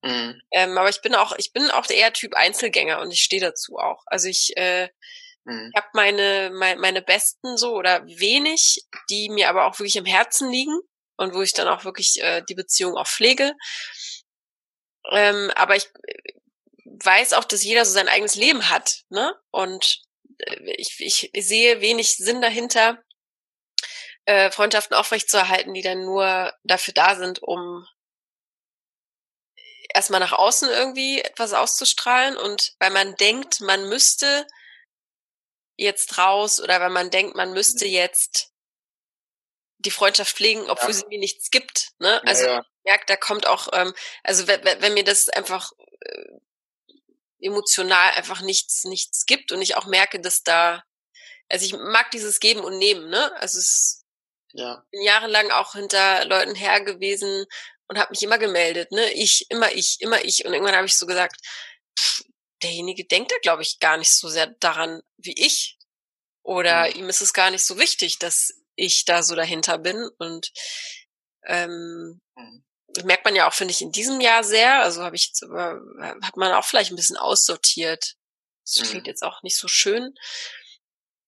Mhm. 0.03 0.41
Ähm, 0.53 0.78
aber 0.78 0.89
ich 0.89 1.01
bin 1.03 1.14
auch, 1.14 1.32
ich 1.37 1.53
bin 1.53 1.70
auch 1.70 1.89
eher 1.89 2.12
Typ 2.12 2.35
Einzelgänger 2.35 3.01
und 3.01 3.11
ich 3.11 3.22
stehe 3.22 3.43
dazu 3.43 3.76
auch. 3.76 4.03
Also 4.07 4.28
ich 4.28 4.57
äh, 4.57 4.89
mhm. 5.45 5.72
habe 5.76 5.88
meine, 5.92 6.51
meine, 6.53 6.80
meine 6.80 7.03
Besten 7.03 7.57
so 7.57 7.74
oder 7.74 8.05
wenig, 8.07 8.84
die 9.11 9.28
mir 9.30 9.49
aber 9.49 9.66
auch 9.66 9.78
wirklich 9.78 9.97
im 9.97 10.05
Herzen 10.05 10.51
liegen 10.51 10.78
und 11.16 11.34
wo 11.34 11.42
ich 11.42 11.53
dann 11.53 11.68
auch 11.68 11.84
wirklich 11.84 12.22
äh, 12.22 12.42
die 12.49 12.55
Beziehung 12.55 12.97
auch 12.97 13.07
pflege. 13.07 13.55
Ähm, 15.11 15.51
aber 15.55 15.76
ich 15.76 15.86
äh, 16.07 16.34
weiß 16.84 17.34
auch, 17.34 17.45
dass 17.45 17.64
jeder 17.64 17.84
so 17.84 17.92
sein 17.92 18.09
eigenes 18.09 18.34
Leben 18.34 18.70
hat, 18.70 19.03
ne? 19.11 19.34
Und 19.51 20.03
äh, 20.38 20.72
ich, 20.76 20.97
ich 21.01 21.30
sehe 21.47 21.80
wenig 21.80 22.16
Sinn 22.16 22.40
dahinter, 22.40 23.03
äh, 24.26 24.51
Freundschaften 24.51 24.97
aufrechtzuerhalten, 24.97 25.74
die 25.74 25.82
dann 25.82 26.05
nur 26.05 26.53
dafür 26.62 26.95
da 26.95 27.16
sind, 27.16 27.42
um 27.42 27.86
erstmal 29.92 30.20
nach 30.20 30.32
außen 30.32 30.68
irgendwie 30.70 31.20
etwas 31.20 31.53
auszustrahlen 31.53 32.36
und 32.36 32.74
weil 32.80 32.90
man 32.90 33.14
denkt, 33.16 33.61
man 33.61 33.88
müsste 33.88 34.47
jetzt 35.77 36.18
raus 36.18 36.61
oder 36.61 36.81
weil 36.81 36.91
man 36.91 37.11
denkt, 37.11 37.35
man 37.37 37.53
müsste 37.53 37.87
jetzt 37.87 38.51
die 39.79 39.91
Freundschaft 39.91 40.37
pflegen, 40.37 40.70
obwohl 40.70 40.91
ja. 40.91 40.95
sie 40.95 41.07
mir 41.07 41.18
nichts 41.18 41.51
gibt. 41.51 41.93
Ne? 41.99 42.22
Also 42.25 42.45
ja, 42.45 42.55
ja 42.55 42.64
merke, 42.85 43.05
da 43.07 43.16
kommt 43.16 43.47
auch, 43.47 43.68
ähm, 43.72 43.95
also 44.22 44.47
wenn, 44.47 44.62
wenn 44.62 44.95
mir 44.95 45.05
das 45.05 45.29
einfach 45.29 45.72
äh, 46.01 46.39
emotional 47.41 48.12
einfach 48.12 48.41
nichts, 48.43 48.85
nichts 48.85 49.27
gibt 49.27 49.53
und 49.53 49.61
ich 49.62 49.77
auch 49.77 49.87
merke, 49.87 50.20
dass 50.20 50.43
da, 50.43 50.85
also 51.49 51.64
ich 51.66 51.75
mag 51.75 52.11
dieses 52.11 52.41
Geben 52.41 52.61
und 52.61 52.79
Nehmen, 52.79 53.11
ne? 53.11 53.35
Also 53.41 53.59
es 53.59 54.05
ja. 54.53 54.85
bin 54.91 55.03
jahrelang 55.03 55.51
auch 55.51 55.72
hinter 55.72 56.25
Leuten 56.25 56.55
her 56.55 56.81
gewesen 56.81 57.47
und 57.89 57.99
habe 57.99 58.11
mich 58.11 58.22
immer 58.22 58.39
gemeldet, 58.39 58.93
ne? 58.93 59.12
Ich, 59.12 59.51
immer 59.51 59.72
ich, 59.72 60.01
immer 60.01 60.25
ich. 60.25 60.45
Und 60.45 60.55
irgendwann 60.55 60.77
habe 60.77 60.87
ich 60.87 60.97
so 60.97 61.07
gesagt, 61.07 61.37
pff, 61.99 62.25
derjenige 62.64 63.04
denkt 63.04 63.30
da, 63.30 63.36
glaube 63.42 63.62
ich, 63.62 63.78
gar 63.78 63.96
nicht 63.96 64.10
so 64.10 64.28
sehr 64.28 64.48
daran 64.60 65.02
wie 65.16 65.34
ich. 65.36 65.78
Oder 66.42 66.88
mhm. 66.88 67.00
ihm 67.00 67.08
ist 67.08 67.22
es 67.22 67.32
gar 67.32 67.50
nicht 67.50 67.64
so 67.64 67.78
wichtig, 67.78 68.18
dass 68.18 68.52
ich 68.74 69.04
da 69.04 69.22
so 69.22 69.34
dahinter 69.34 69.78
bin. 69.78 70.08
Und 70.18 70.52
ähm, 71.46 72.20
mhm 72.36 72.64
merkt 73.02 73.24
man 73.24 73.34
ja 73.34 73.48
auch, 73.48 73.54
finde 73.54 73.72
ich, 73.72 73.82
in 73.82 73.90
diesem 73.90 74.20
Jahr 74.20 74.44
sehr. 74.44 74.82
Also 74.82 75.02
habe 75.02 75.16
ich 75.16 75.26
jetzt 75.26 75.42
aber, 75.42 75.80
hat 76.22 76.36
man 76.36 76.52
auch 76.52 76.64
vielleicht 76.64 76.92
ein 76.92 76.96
bisschen 76.96 77.16
aussortiert. 77.16 78.14
Das 78.64 78.78
mhm. 78.78 78.90
klingt 78.90 79.06
jetzt 79.06 79.22
auch 79.22 79.42
nicht 79.42 79.58
so 79.58 79.66
schön. 79.66 80.14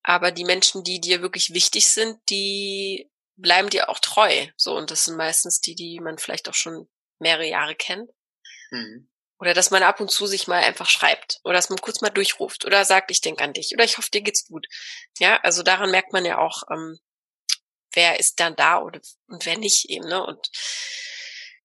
Aber 0.02 0.30
die 0.30 0.44
Menschen, 0.44 0.84
die 0.84 1.00
dir 1.00 1.20
wirklich 1.20 1.52
wichtig 1.52 1.88
sind, 1.88 2.18
die 2.30 3.10
bleiben 3.36 3.68
dir 3.68 3.88
auch 3.88 3.98
treu. 3.98 4.46
So, 4.56 4.76
und 4.76 4.90
das 4.90 5.04
sind 5.04 5.16
meistens 5.16 5.60
die, 5.60 5.74
die 5.74 5.98
man 6.00 6.18
vielleicht 6.18 6.48
auch 6.48 6.54
schon 6.54 6.88
mehrere 7.18 7.48
Jahre 7.48 7.74
kennt. 7.74 8.10
Mhm. 8.70 9.10
Oder 9.38 9.52
dass 9.52 9.70
man 9.70 9.82
ab 9.82 10.00
und 10.00 10.10
zu 10.10 10.26
sich 10.26 10.48
mal 10.48 10.62
einfach 10.62 10.88
schreibt. 10.88 11.40
Oder 11.44 11.54
dass 11.54 11.68
man 11.68 11.80
kurz 11.80 12.00
mal 12.00 12.10
durchruft. 12.10 12.64
Oder 12.64 12.84
sagt, 12.84 13.10
ich 13.10 13.20
denke 13.20 13.44
an 13.44 13.52
dich. 13.52 13.72
Oder 13.74 13.84
ich 13.84 13.98
hoffe, 13.98 14.10
dir 14.10 14.22
geht's 14.22 14.46
gut. 14.46 14.66
Ja, 15.18 15.38
also 15.42 15.62
daran 15.62 15.90
merkt 15.90 16.12
man 16.12 16.24
ja 16.24 16.38
auch, 16.38 16.62
ähm, 16.70 16.98
wer 17.92 18.20
ist 18.20 18.40
dann 18.40 18.56
da 18.56 18.80
oder, 18.80 19.00
und 19.28 19.44
wer 19.44 19.58
nicht 19.58 19.90
eben, 19.90 20.06
ne? 20.06 20.24
Und 20.24 20.48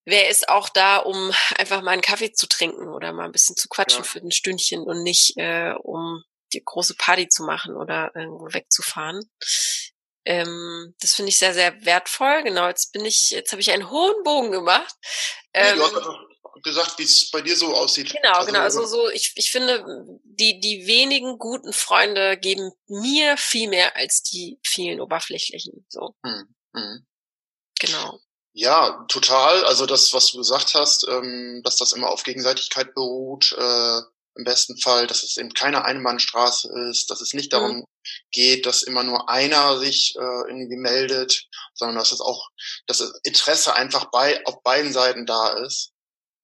wer 0.05 0.29
ist 0.29 0.49
auch 0.49 0.69
da, 0.69 0.97
um 0.97 1.31
einfach 1.57 1.81
mal 1.81 1.91
einen 1.91 2.01
Kaffee 2.01 2.31
zu 2.31 2.47
trinken 2.47 2.87
oder 2.87 3.13
mal 3.13 3.25
ein 3.25 3.31
bisschen 3.31 3.55
zu 3.55 3.67
quatschen 3.67 4.03
ja. 4.03 4.09
für 4.09 4.19
ein 4.19 4.31
Stündchen 4.31 4.81
und 4.81 5.03
nicht, 5.03 5.37
äh, 5.37 5.73
um 5.81 6.23
die 6.53 6.63
große 6.63 6.95
Party 6.95 7.29
zu 7.29 7.43
machen 7.43 7.75
oder 7.75 8.11
irgendwo 8.15 8.53
wegzufahren. 8.53 9.29
Ähm, 10.25 10.95
das 10.99 11.13
finde 11.13 11.29
ich 11.29 11.37
sehr, 11.37 11.53
sehr 11.53 11.85
wertvoll. 11.85 12.43
Genau, 12.43 12.67
jetzt 12.67 12.91
bin 12.91 13.05
ich, 13.05 13.31
jetzt 13.31 13.51
habe 13.51 13.61
ich 13.61 13.71
einen 13.71 13.89
hohen 13.89 14.23
Bogen 14.23 14.51
gemacht. 14.51 14.95
Ähm, 15.53 15.79
ähm, 15.79 16.30
gesagt, 16.63 16.97
wie 16.99 17.03
es 17.03 17.29
bei 17.31 17.41
dir 17.41 17.55
so 17.55 17.73
aussieht. 17.75 18.13
Genau, 18.13 18.33
also, 18.33 18.47
genau. 18.47 18.59
Also 18.59 18.85
so, 18.85 19.09
ich, 19.09 19.33
ich 19.35 19.51
finde, 19.51 19.83
die, 20.23 20.59
die 20.59 20.87
wenigen 20.87 21.37
guten 21.37 21.73
Freunde 21.73 22.37
geben 22.37 22.71
mir 22.87 23.37
viel 23.37 23.69
mehr 23.69 23.95
als 23.95 24.23
die 24.23 24.59
vielen 24.63 25.01
oberflächlichen. 25.01 25.85
So. 25.89 26.15
Hm, 26.25 26.55
hm. 26.75 27.07
Genau. 27.79 28.19
Ja, 28.53 29.05
total. 29.07 29.63
Also 29.65 29.85
das, 29.85 30.13
was 30.13 30.31
du 30.31 30.37
gesagt 30.37 30.73
hast, 30.75 31.07
ähm, 31.07 31.61
dass 31.63 31.77
das 31.77 31.93
immer 31.93 32.09
auf 32.09 32.23
Gegenseitigkeit 32.23 32.93
beruht, 32.93 33.55
äh, 33.57 34.01
im 34.35 34.43
besten 34.45 34.77
Fall, 34.77 35.07
dass 35.07 35.23
es 35.23 35.37
eben 35.37 35.53
keine 35.53 35.83
Einbahnstraße 35.83 36.71
ist, 36.89 37.09
dass 37.09 37.21
es 37.21 37.33
nicht 37.33 37.51
darum 37.51 37.77
mhm. 37.77 37.85
geht, 38.31 38.65
dass 38.65 38.83
immer 38.83 39.03
nur 39.03 39.29
einer 39.29 39.77
sich 39.77 40.15
äh, 40.15 40.47
irgendwie 40.47 40.77
meldet, 40.77 41.47
sondern 41.73 41.97
dass 41.97 42.11
es 42.11 42.21
auch, 42.21 42.49
dass 42.87 42.99
das 42.99 43.11
Interesse 43.23 43.75
einfach 43.75 44.05
bei 44.11 44.45
auf 44.45 44.63
beiden 44.63 44.93
Seiten 44.93 45.25
da 45.25 45.49
ist. 45.65 45.90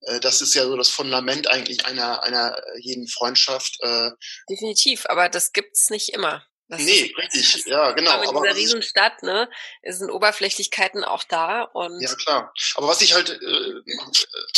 Äh, 0.02 0.20
das 0.20 0.42
ist 0.42 0.54
ja 0.54 0.64
so 0.64 0.76
das 0.76 0.90
Fundament 0.90 1.50
eigentlich 1.50 1.86
einer 1.86 2.24
einer 2.24 2.62
jeden 2.80 3.08
Freundschaft. 3.08 3.78
Äh, 3.82 4.12
Definitiv, 4.50 5.06
aber 5.08 5.30
das 5.30 5.52
gibt's 5.52 5.90
nicht 5.90 6.10
immer. 6.10 6.46
Das 6.70 6.82
nee, 6.82 6.92
ist, 6.92 7.18
richtig, 7.18 7.66
ja, 7.68 7.92
genau. 7.92 8.12
Aber 8.12 8.26
in 8.26 8.44
dieser 8.44 8.56
Riesenstadt, 8.58 9.24
ne, 9.24 9.50
sind 9.88 10.12
Oberflächlichkeiten 10.12 11.06
auch 11.06 11.24
da 11.24 11.62
und. 11.62 12.02
Ja, 12.02 12.14
klar. 12.16 12.54
Aber 12.76 12.90
was 12.90 13.02
ich 13.02 13.14
halt, 13.14 13.30
äh, 13.30 13.74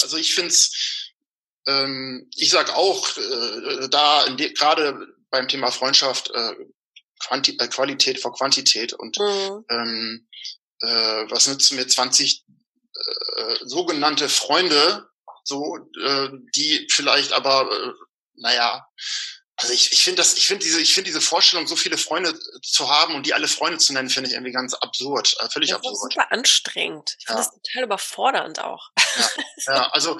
also 0.01 0.17
ich 0.17 0.33
find's 0.33 1.09
ähm, 1.67 2.29
ich 2.35 2.49
sag 2.49 2.75
auch, 2.75 3.07
äh, 3.17 3.89
da 3.89 4.25
gerade 4.37 5.07
beim 5.29 5.47
Thema 5.47 5.71
Freundschaft 5.71 6.31
äh, 6.33 6.55
Quanti 7.19 7.57
äh, 7.59 7.67
Qualität 7.67 8.19
vor 8.19 8.33
Quantität 8.33 8.93
und 8.93 9.19
mhm. 9.19 9.65
ähm, 9.69 10.27
äh, 10.81 11.25
was 11.29 11.47
nützen 11.47 11.75
mir 11.75 11.87
20 11.87 12.45
äh, 12.47 13.55
sogenannte 13.65 14.29
Freunde, 14.29 15.07
so 15.43 15.77
äh, 16.01 16.29
die 16.55 16.87
vielleicht 16.91 17.33
aber, 17.33 17.71
äh, 17.71 17.93
naja, 18.35 18.85
also 19.57 19.73
ich, 19.73 19.91
ich 19.91 20.03
finde 20.03 20.21
das, 20.21 20.37
ich 20.37 20.47
finde 20.47 20.63
diese, 20.63 20.79
ich 20.79 20.93
finde 20.93 21.09
diese 21.09 21.19
Vorstellung, 21.19 21.67
so 21.67 21.75
viele 21.75 21.97
Freunde 21.97 22.33
zu 22.61 22.89
haben 22.89 23.15
und 23.15 23.25
die 23.25 23.33
alle 23.33 23.49
Freunde 23.49 23.77
zu 23.77 23.91
nennen, 23.91 24.09
finde 24.09 24.29
ich 24.29 24.35
irgendwie 24.35 24.53
ganz 24.53 24.73
absurd, 24.73 25.35
äh, 25.39 25.49
völlig 25.49 25.71
das 25.71 25.77
absurd. 25.77 25.95
Das 25.95 26.03
ist 26.03 26.13
super 26.13 26.31
anstrengend. 26.31 27.15
Ich 27.19 27.25
finde 27.25 27.41
ja. 27.41 27.45
das 27.45 27.61
total 27.61 27.83
überfordernd 27.83 28.59
auch. 28.59 28.89
Ja, 29.65 29.75
ja 29.75 29.89
also 29.89 30.17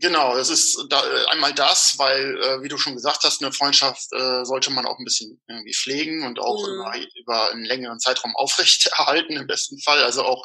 Genau, 0.00 0.36
es 0.36 0.50
ist 0.50 0.84
da, 0.88 1.00
äh, 1.04 1.26
einmal 1.30 1.54
das, 1.54 1.94
weil, 1.96 2.36
äh, 2.42 2.62
wie 2.62 2.68
du 2.68 2.76
schon 2.76 2.94
gesagt 2.94 3.22
hast, 3.22 3.42
eine 3.42 3.52
Freundschaft 3.52 4.12
äh, 4.12 4.44
sollte 4.44 4.70
man 4.70 4.84
auch 4.84 4.98
ein 4.98 5.04
bisschen 5.04 5.40
irgendwie 5.46 5.74
pflegen 5.74 6.26
und 6.26 6.40
auch 6.40 6.66
mhm. 6.66 6.74
über, 6.74 6.94
über 7.14 7.50
einen 7.52 7.64
längeren 7.64 8.00
Zeitraum 8.00 8.34
aufrechterhalten 8.34 9.36
im 9.36 9.46
besten 9.46 9.80
Fall. 9.80 10.02
Also 10.02 10.24
auch 10.24 10.44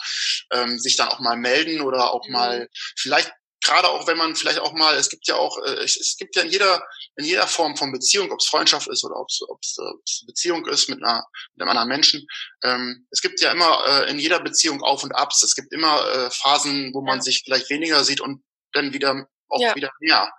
ähm, 0.52 0.80
sich 0.80 0.96
dann 0.96 1.10
auch 1.10 1.20
mal 1.20 1.38
melden 1.38 1.82
oder 1.82 2.14
auch 2.14 2.26
mhm. 2.28 2.34
mal 2.34 2.70
vielleicht 2.96 3.32
gerade 3.64 3.90
auch 3.90 4.08
wenn 4.08 4.18
man 4.18 4.36
vielleicht 4.36 4.60
auch 4.60 4.74
mal, 4.74 4.96
es 4.96 5.10
gibt 5.10 5.28
ja 5.28 5.36
auch, 5.36 5.58
äh, 5.66 5.84
es, 5.84 5.96
es 5.98 6.18
gibt 6.18 6.36
ja 6.36 6.42
in 6.44 6.50
jeder 6.50 6.84
in 7.16 7.26
jeder 7.26 7.48
Form 7.48 7.78
von 7.78 7.92
Beziehung, 7.92 8.32
ob 8.32 8.40
es 8.40 8.48
Freundschaft 8.48 8.88
ist 8.88 9.04
oder 9.04 9.20
ob 9.20 9.28
es 9.30 10.24
Beziehung 10.26 10.66
ist 10.68 10.90
mit 10.90 11.04
einer 11.04 11.26
mit 11.54 11.62
einem 11.62 11.70
anderen 11.70 11.90
Menschen, 11.90 12.26
ähm, 12.64 13.08
es 13.12 13.22
gibt 13.22 13.40
ja 13.42 13.52
immer 13.52 13.84
äh, 13.86 14.10
in 14.10 14.20
jeder 14.20 14.40
Beziehung 14.40 14.82
Auf 14.82 15.04
und 15.04 15.14
Abs. 15.14 15.44
Es 15.44 15.56
gibt 15.56 15.74
immer 15.74 16.08
äh, 16.10 16.32
Phasen, 16.32 16.94
wo 16.94 17.02
man 17.02 17.18
ja. 17.18 17.22
sich 17.22 17.44
vielleicht 17.44 17.70
weniger 17.70 18.04
sieht 18.04 18.22
und 18.22 18.44
dann 18.74 18.94
wieder 18.94 19.28
auch 19.50 19.60
ja. 19.60 19.76
wieder 19.76 19.92
mehr. 20.00 20.32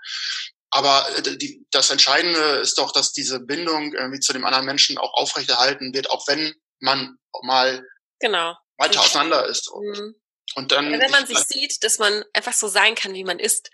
Aber 0.71 1.07
äh, 1.17 1.37
die, 1.37 1.67
das 1.71 1.91
Entscheidende 1.91 2.39
ist 2.61 2.79
doch, 2.79 2.93
dass 2.93 3.13
diese 3.13 3.41
Bindung 3.41 3.93
irgendwie 3.93 4.21
zu 4.21 4.33
dem 4.33 4.45
anderen 4.45 4.67
Menschen 4.67 4.99
auch 4.99 5.13
aufrechterhalten 5.15 5.93
wird, 5.95 6.11
auch 6.11 6.27
wenn 6.29 6.55
man 6.81 7.19
mal 7.43 7.85
genau. 8.19 8.57
weiter 8.79 9.01
auseinander 9.01 9.47
ist. 9.47 9.71
Mhm. 9.75 10.15
Und 10.55 10.73
dann, 10.73 10.93
ja, 10.93 11.01
wenn 11.01 11.11
man 11.11 11.27
sich 11.27 11.39
sieht, 11.39 11.83
dass 11.85 11.99
man 11.99 12.25
einfach 12.33 12.53
so 12.53 12.69
sein 12.69 12.95
kann, 12.95 13.15
wie 13.15 13.25
man 13.25 13.39
ist, 13.39 13.71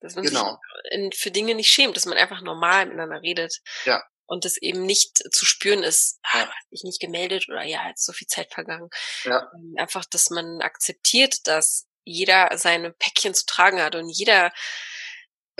dass 0.00 0.14
man 0.14 0.24
genau. 0.24 0.58
sich 0.84 0.92
in, 0.92 1.12
für 1.12 1.30
Dinge 1.30 1.54
nicht 1.54 1.70
schämt, 1.70 1.96
dass 1.96 2.06
man 2.06 2.18
einfach 2.18 2.40
normal 2.40 2.86
miteinander 2.86 3.20
redet. 3.22 3.60
Ja. 3.84 4.02
Und 4.26 4.44
das 4.44 4.56
eben 4.56 4.86
nicht 4.86 5.18
zu 5.32 5.44
spüren 5.44 5.82
ist, 5.82 6.20
ah, 6.22 6.40
hat 6.40 6.50
ich 6.70 6.84
nicht 6.84 7.00
gemeldet 7.00 7.48
oder 7.48 7.64
ja, 7.64 7.88
jetzt 7.88 8.06
so 8.06 8.12
viel 8.12 8.28
Zeit 8.28 8.52
vergangen. 8.52 8.88
Ja. 9.24 9.50
Ähm, 9.54 9.74
einfach, 9.76 10.04
dass 10.04 10.30
man 10.30 10.60
akzeptiert, 10.60 11.46
dass 11.46 11.86
jeder 12.04 12.56
seine 12.56 12.92
Päckchen 12.92 13.34
zu 13.34 13.44
tragen 13.44 13.82
hat 13.82 13.94
und 13.94 14.08
jeder 14.08 14.52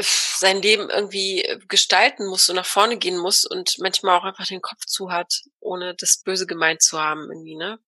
sein 0.03 0.63
Leben 0.63 0.89
irgendwie 0.89 1.45
äh, 1.45 1.59
gestalten 1.69 2.27
muss 2.27 2.49
und 2.49 2.57
nach 2.57 2.67
vorne 2.67 2.97
gehen 2.97 3.19
muss 3.19 3.45
und 3.45 3.77
manchmal 3.79 4.19
auch 4.19 4.25
einfach 4.25 4.47
den 4.47 4.63
Kopf 4.63 4.87
zu 4.87 5.11
hat, 5.11 5.43
ohne 5.61 5.95
das 5.95 6.23
Böse 6.23 6.47
gemeint 6.47 6.83
zu 6.83 6.99
haben, 6.99 7.31
irgendwie, 7.31 7.57
ne? 7.57 7.79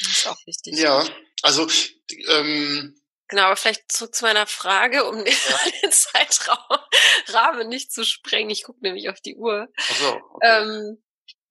Das 0.00 0.08
ist 0.08 0.26
auch 0.26 0.46
wichtig. 0.46 0.76
Ja, 0.78 1.04
also 1.42 1.68
ähm, 2.28 2.94
Genau, 3.28 3.44
aber 3.44 3.56
vielleicht 3.56 3.90
zurück 3.90 4.14
zu 4.14 4.24
meiner 4.24 4.46
Frage, 4.46 5.04
um 5.04 5.24
den, 5.24 5.34
ja. 5.34 5.58
den 5.82 5.92
Zeitrahmen 5.92 7.68
nicht 7.68 7.92
zu 7.92 8.04
sprengen. 8.04 8.50
Ich 8.50 8.64
gucke 8.64 8.80
nämlich 8.82 9.08
auf 9.08 9.20
die 9.20 9.36
Uhr. 9.36 9.68
Ach 9.76 9.96
so, 9.96 10.20
okay. 10.34 10.46
ähm, 10.46 11.02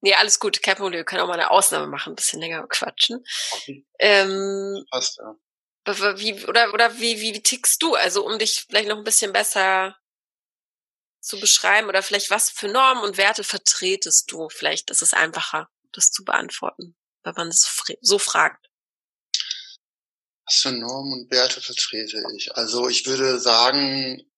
nee, 0.01 0.13
alles 0.13 0.39
gut, 0.39 0.61
kein 0.61 0.75
Problem. 0.75 0.99
Wir 0.99 1.03
können 1.03 1.21
auch 1.21 1.27
mal 1.27 1.33
eine 1.33 1.49
Ausnahme 1.49 1.87
machen, 1.87 2.13
ein 2.13 2.15
bisschen 2.15 2.39
länger 2.39 2.65
quatschen. 2.67 3.23
Okay. 3.51 3.85
Ähm, 3.99 4.85
Passt, 4.91 5.17
ja. 5.17 5.35
Wie, 6.17 6.45
oder 6.45 6.73
oder 6.73 6.97
wie, 6.99 7.19
wie, 7.19 7.33
wie 7.33 7.43
tickst 7.43 7.81
du? 7.83 7.95
Also 7.95 8.25
um 8.25 8.39
dich 8.39 8.65
vielleicht 8.69 8.87
noch 8.87 8.97
ein 8.97 9.03
bisschen 9.03 9.33
besser 9.33 9.97
zu 11.19 11.39
beschreiben 11.39 11.89
oder 11.89 12.01
vielleicht 12.01 12.29
was 12.29 12.49
für 12.49 12.69
Normen 12.69 13.03
und 13.03 13.17
Werte 13.17 13.43
vertretest 13.43 14.31
du? 14.31 14.47
Vielleicht 14.49 14.89
ist 14.89 15.01
es 15.01 15.13
einfacher, 15.13 15.69
das 15.91 16.11
zu 16.11 16.23
beantworten, 16.23 16.95
wenn 17.23 17.33
man 17.35 17.47
es 17.49 17.83
so 18.01 18.19
fragt. 18.19 18.67
Was 20.45 20.61
für 20.61 20.71
Normen 20.71 21.13
und 21.13 21.31
Werte 21.31 21.61
vertrete 21.61 22.23
ich? 22.35 22.55
Also 22.55 22.89
ich 22.89 23.05
würde 23.05 23.39
sagen, 23.39 24.29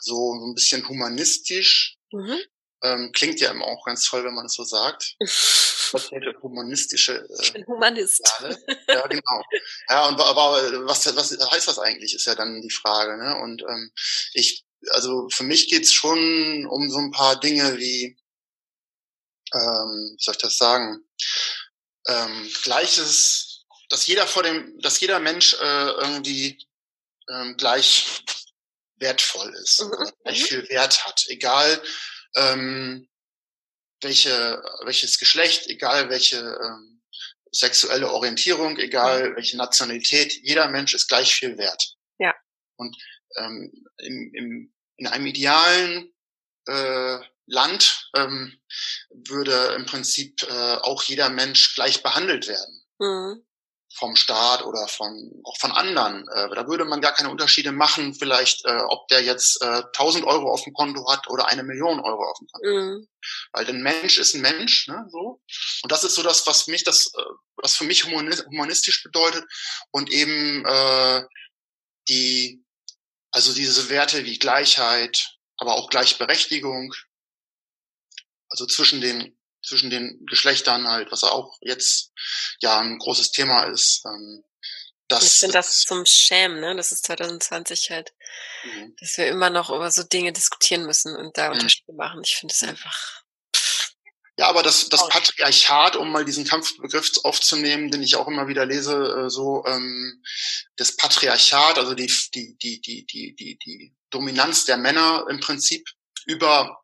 so 0.00 0.34
ein 0.34 0.54
bisschen 0.54 0.88
humanistisch. 0.88 1.98
Mhm. 2.12 2.38
Ähm, 2.82 3.12
klingt 3.12 3.40
ja 3.40 3.50
immer 3.50 3.66
auch 3.66 3.84
ganz 3.84 4.04
toll, 4.04 4.24
wenn 4.24 4.34
man 4.34 4.46
es 4.46 4.54
so 4.54 4.64
sagt. 4.64 5.16
vertrete 5.98 6.34
humanistische. 6.42 7.26
Äh, 7.28 7.42
ich 7.42 7.52
bin 7.52 7.66
Humanist. 7.66 8.22
Jahre. 8.40 8.58
Ja, 8.88 9.06
genau. 9.06 9.42
Ja, 9.88 10.08
und 10.08 10.20
aber 10.20 10.86
was, 10.86 11.14
was 11.14 11.50
heißt 11.50 11.68
das 11.68 11.78
eigentlich, 11.78 12.14
ist 12.14 12.26
ja 12.26 12.34
dann 12.34 12.60
die 12.62 12.70
Frage. 12.70 13.16
Ne? 13.16 13.36
Und 13.42 13.62
ähm, 13.62 13.92
ich, 14.32 14.64
also 14.90 15.28
für 15.30 15.44
mich 15.44 15.68
geht's 15.68 15.92
schon 15.92 16.66
um 16.66 16.90
so 16.90 16.98
ein 16.98 17.10
paar 17.10 17.38
Dinge 17.38 17.76
wie, 17.78 18.16
ähm, 19.54 20.14
wie 20.16 20.22
soll 20.22 20.34
ich 20.34 20.42
das 20.42 20.56
sagen, 20.56 21.04
ähm, 22.06 22.50
gleiches, 22.62 23.64
dass 23.88 24.06
jeder 24.06 24.26
vor 24.26 24.42
dem, 24.42 24.78
dass 24.80 25.00
jeder 25.00 25.20
Mensch 25.20 25.54
äh, 25.54 25.90
irgendwie 25.90 26.58
ähm, 27.28 27.56
gleich 27.56 28.22
wertvoll 28.96 29.54
ist, 29.62 29.82
mhm. 29.82 30.10
gleich 30.22 30.42
mhm. 30.42 30.46
viel 30.46 30.68
Wert 30.68 31.04
hat, 31.06 31.24
egal 31.28 31.82
ähm, 32.36 33.08
welche, 34.02 34.62
welches 34.84 35.18
Geschlecht, 35.18 35.66
egal 35.68 36.10
welche 36.10 36.38
ähm, 36.38 37.02
sexuelle 37.50 38.10
Orientierung, 38.10 38.78
egal 38.78 39.30
mhm. 39.30 39.36
welche 39.36 39.56
Nationalität, 39.56 40.32
jeder 40.42 40.68
Mensch 40.68 40.94
ist 40.94 41.08
gleich 41.08 41.34
viel 41.34 41.56
wert. 41.56 41.94
Ja. 42.18 42.34
Und 42.76 42.96
ähm, 43.36 43.72
im, 43.98 44.34
im, 44.34 44.74
in 44.96 45.06
einem 45.06 45.26
idealen 45.26 46.13
äh, 46.66 47.18
Land 47.46 48.10
ähm, 48.14 48.58
würde 49.10 49.74
im 49.76 49.86
Prinzip 49.86 50.42
äh, 50.44 50.76
auch 50.76 51.02
jeder 51.02 51.28
Mensch 51.28 51.74
gleich 51.74 52.02
behandelt 52.02 52.48
werden. 52.48 52.82
Mhm 52.98 53.44
vom 53.94 54.16
Staat 54.16 54.64
oder 54.64 54.88
von 54.88 55.30
auch 55.44 55.56
von 55.58 55.70
anderen. 55.70 56.26
Äh, 56.28 56.54
da 56.54 56.66
würde 56.66 56.84
man 56.84 57.00
gar 57.00 57.14
keine 57.14 57.30
Unterschiede 57.30 57.72
machen, 57.72 58.14
vielleicht 58.14 58.64
äh, 58.64 58.80
ob 58.88 59.06
der 59.08 59.22
jetzt 59.22 59.62
äh, 59.62 59.82
1000 59.96 60.24
Euro 60.24 60.50
auf 60.50 60.64
dem 60.64 60.72
Konto 60.74 61.08
hat 61.10 61.28
oder 61.30 61.46
eine 61.46 61.62
Million 61.62 62.00
Euro 62.00 62.24
auf 62.24 62.38
dem 62.38 62.48
Konto. 62.48 62.68
Mhm. 62.68 63.08
Weil 63.52 63.68
ein 63.68 63.82
Mensch 63.82 64.18
ist 64.18 64.34
ein 64.34 64.40
Mensch, 64.40 64.88
ne, 64.88 65.06
so. 65.10 65.40
Und 65.82 65.92
das 65.92 66.02
ist 66.02 66.16
so 66.16 66.22
das, 66.22 66.46
was 66.46 66.66
mich 66.66 66.82
das, 66.82 67.12
äh, 67.16 67.22
was 67.56 67.76
für 67.76 67.84
mich 67.84 68.04
humanistisch 68.04 69.02
bedeutet 69.04 69.44
und 69.92 70.10
eben 70.10 70.64
äh, 70.66 71.22
die, 72.08 72.64
also 73.30 73.52
diese 73.52 73.88
Werte 73.90 74.24
wie 74.24 74.38
Gleichheit, 74.38 75.33
aber 75.56 75.74
auch 75.74 75.90
Gleichberechtigung, 75.90 76.94
also 78.48 78.66
zwischen 78.66 79.00
den 79.00 79.36
zwischen 79.64 79.90
den 79.90 80.24
Geschlechtern 80.26 80.86
halt, 80.88 81.10
was 81.10 81.24
auch 81.24 81.56
jetzt 81.62 82.12
ja 82.60 82.80
ein 82.80 82.98
großes 82.98 83.32
Thema 83.32 83.64
ist. 83.64 84.04
Ähm, 84.04 84.44
das 85.08 85.24
ich 85.24 85.32
finde 85.40 85.54
das 85.54 85.80
zum 85.80 86.06
Schämen, 86.06 86.60
ne? 86.60 86.74
Das 86.76 86.92
ist 86.92 87.04
2020 87.04 87.90
halt, 87.90 88.12
mhm. 88.64 88.94
dass 88.98 89.18
wir 89.18 89.26
immer 89.26 89.50
noch 89.50 89.70
über 89.70 89.90
so 89.90 90.02
Dinge 90.02 90.32
diskutieren 90.32 90.86
müssen 90.86 91.14
und 91.16 91.36
da 91.36 91.48
mhm. 91.48 91.54
Unterschiede 91.54 91.92
machen. 91.92 92.22
Ich 92.24 92.36
finde 92.36 92.52
es 92.52 92.62
mhm. 92.62 92.70
einfach. 92.70 93.22
Ja, 94.36 94.48
aber 94.48 94.64
das, 94.64 94.88
das 94.88 95.08
Patriarchat, 95.08 95.94
um 95.94 96.10
mal 96.10 96.24
diesen 96.24 96.44
Kampfbegriff 96.44 97.12
aufzunehmen, 97.22 97.92
den 97.92 98.02
ich 98.02 98.16
auch 98.16 98.26
immer 98.26 98.48
wieder 98.48 98.66
lese, 98.66 99.26
äh, 99.26 99.30
so 99.30 99.64
ähm, 99.66 100.24
das 100.76 100.96
Patriarchat, 100.96 101.78
also 101.78 101.94
die, 101.94 102.12
die, 102.34 102.56
die, 102.58 102.80
die, 102.80 103.06
die, 103.06 103.36
die, 103.36 103.58
die 103.58 103.94
Dominanz 104.14 104.64
der 104.64 104.76
Männer 104.76 105.26
im 105.28 105.40
Prinzip 105.40 105.86
über 106.26 106.80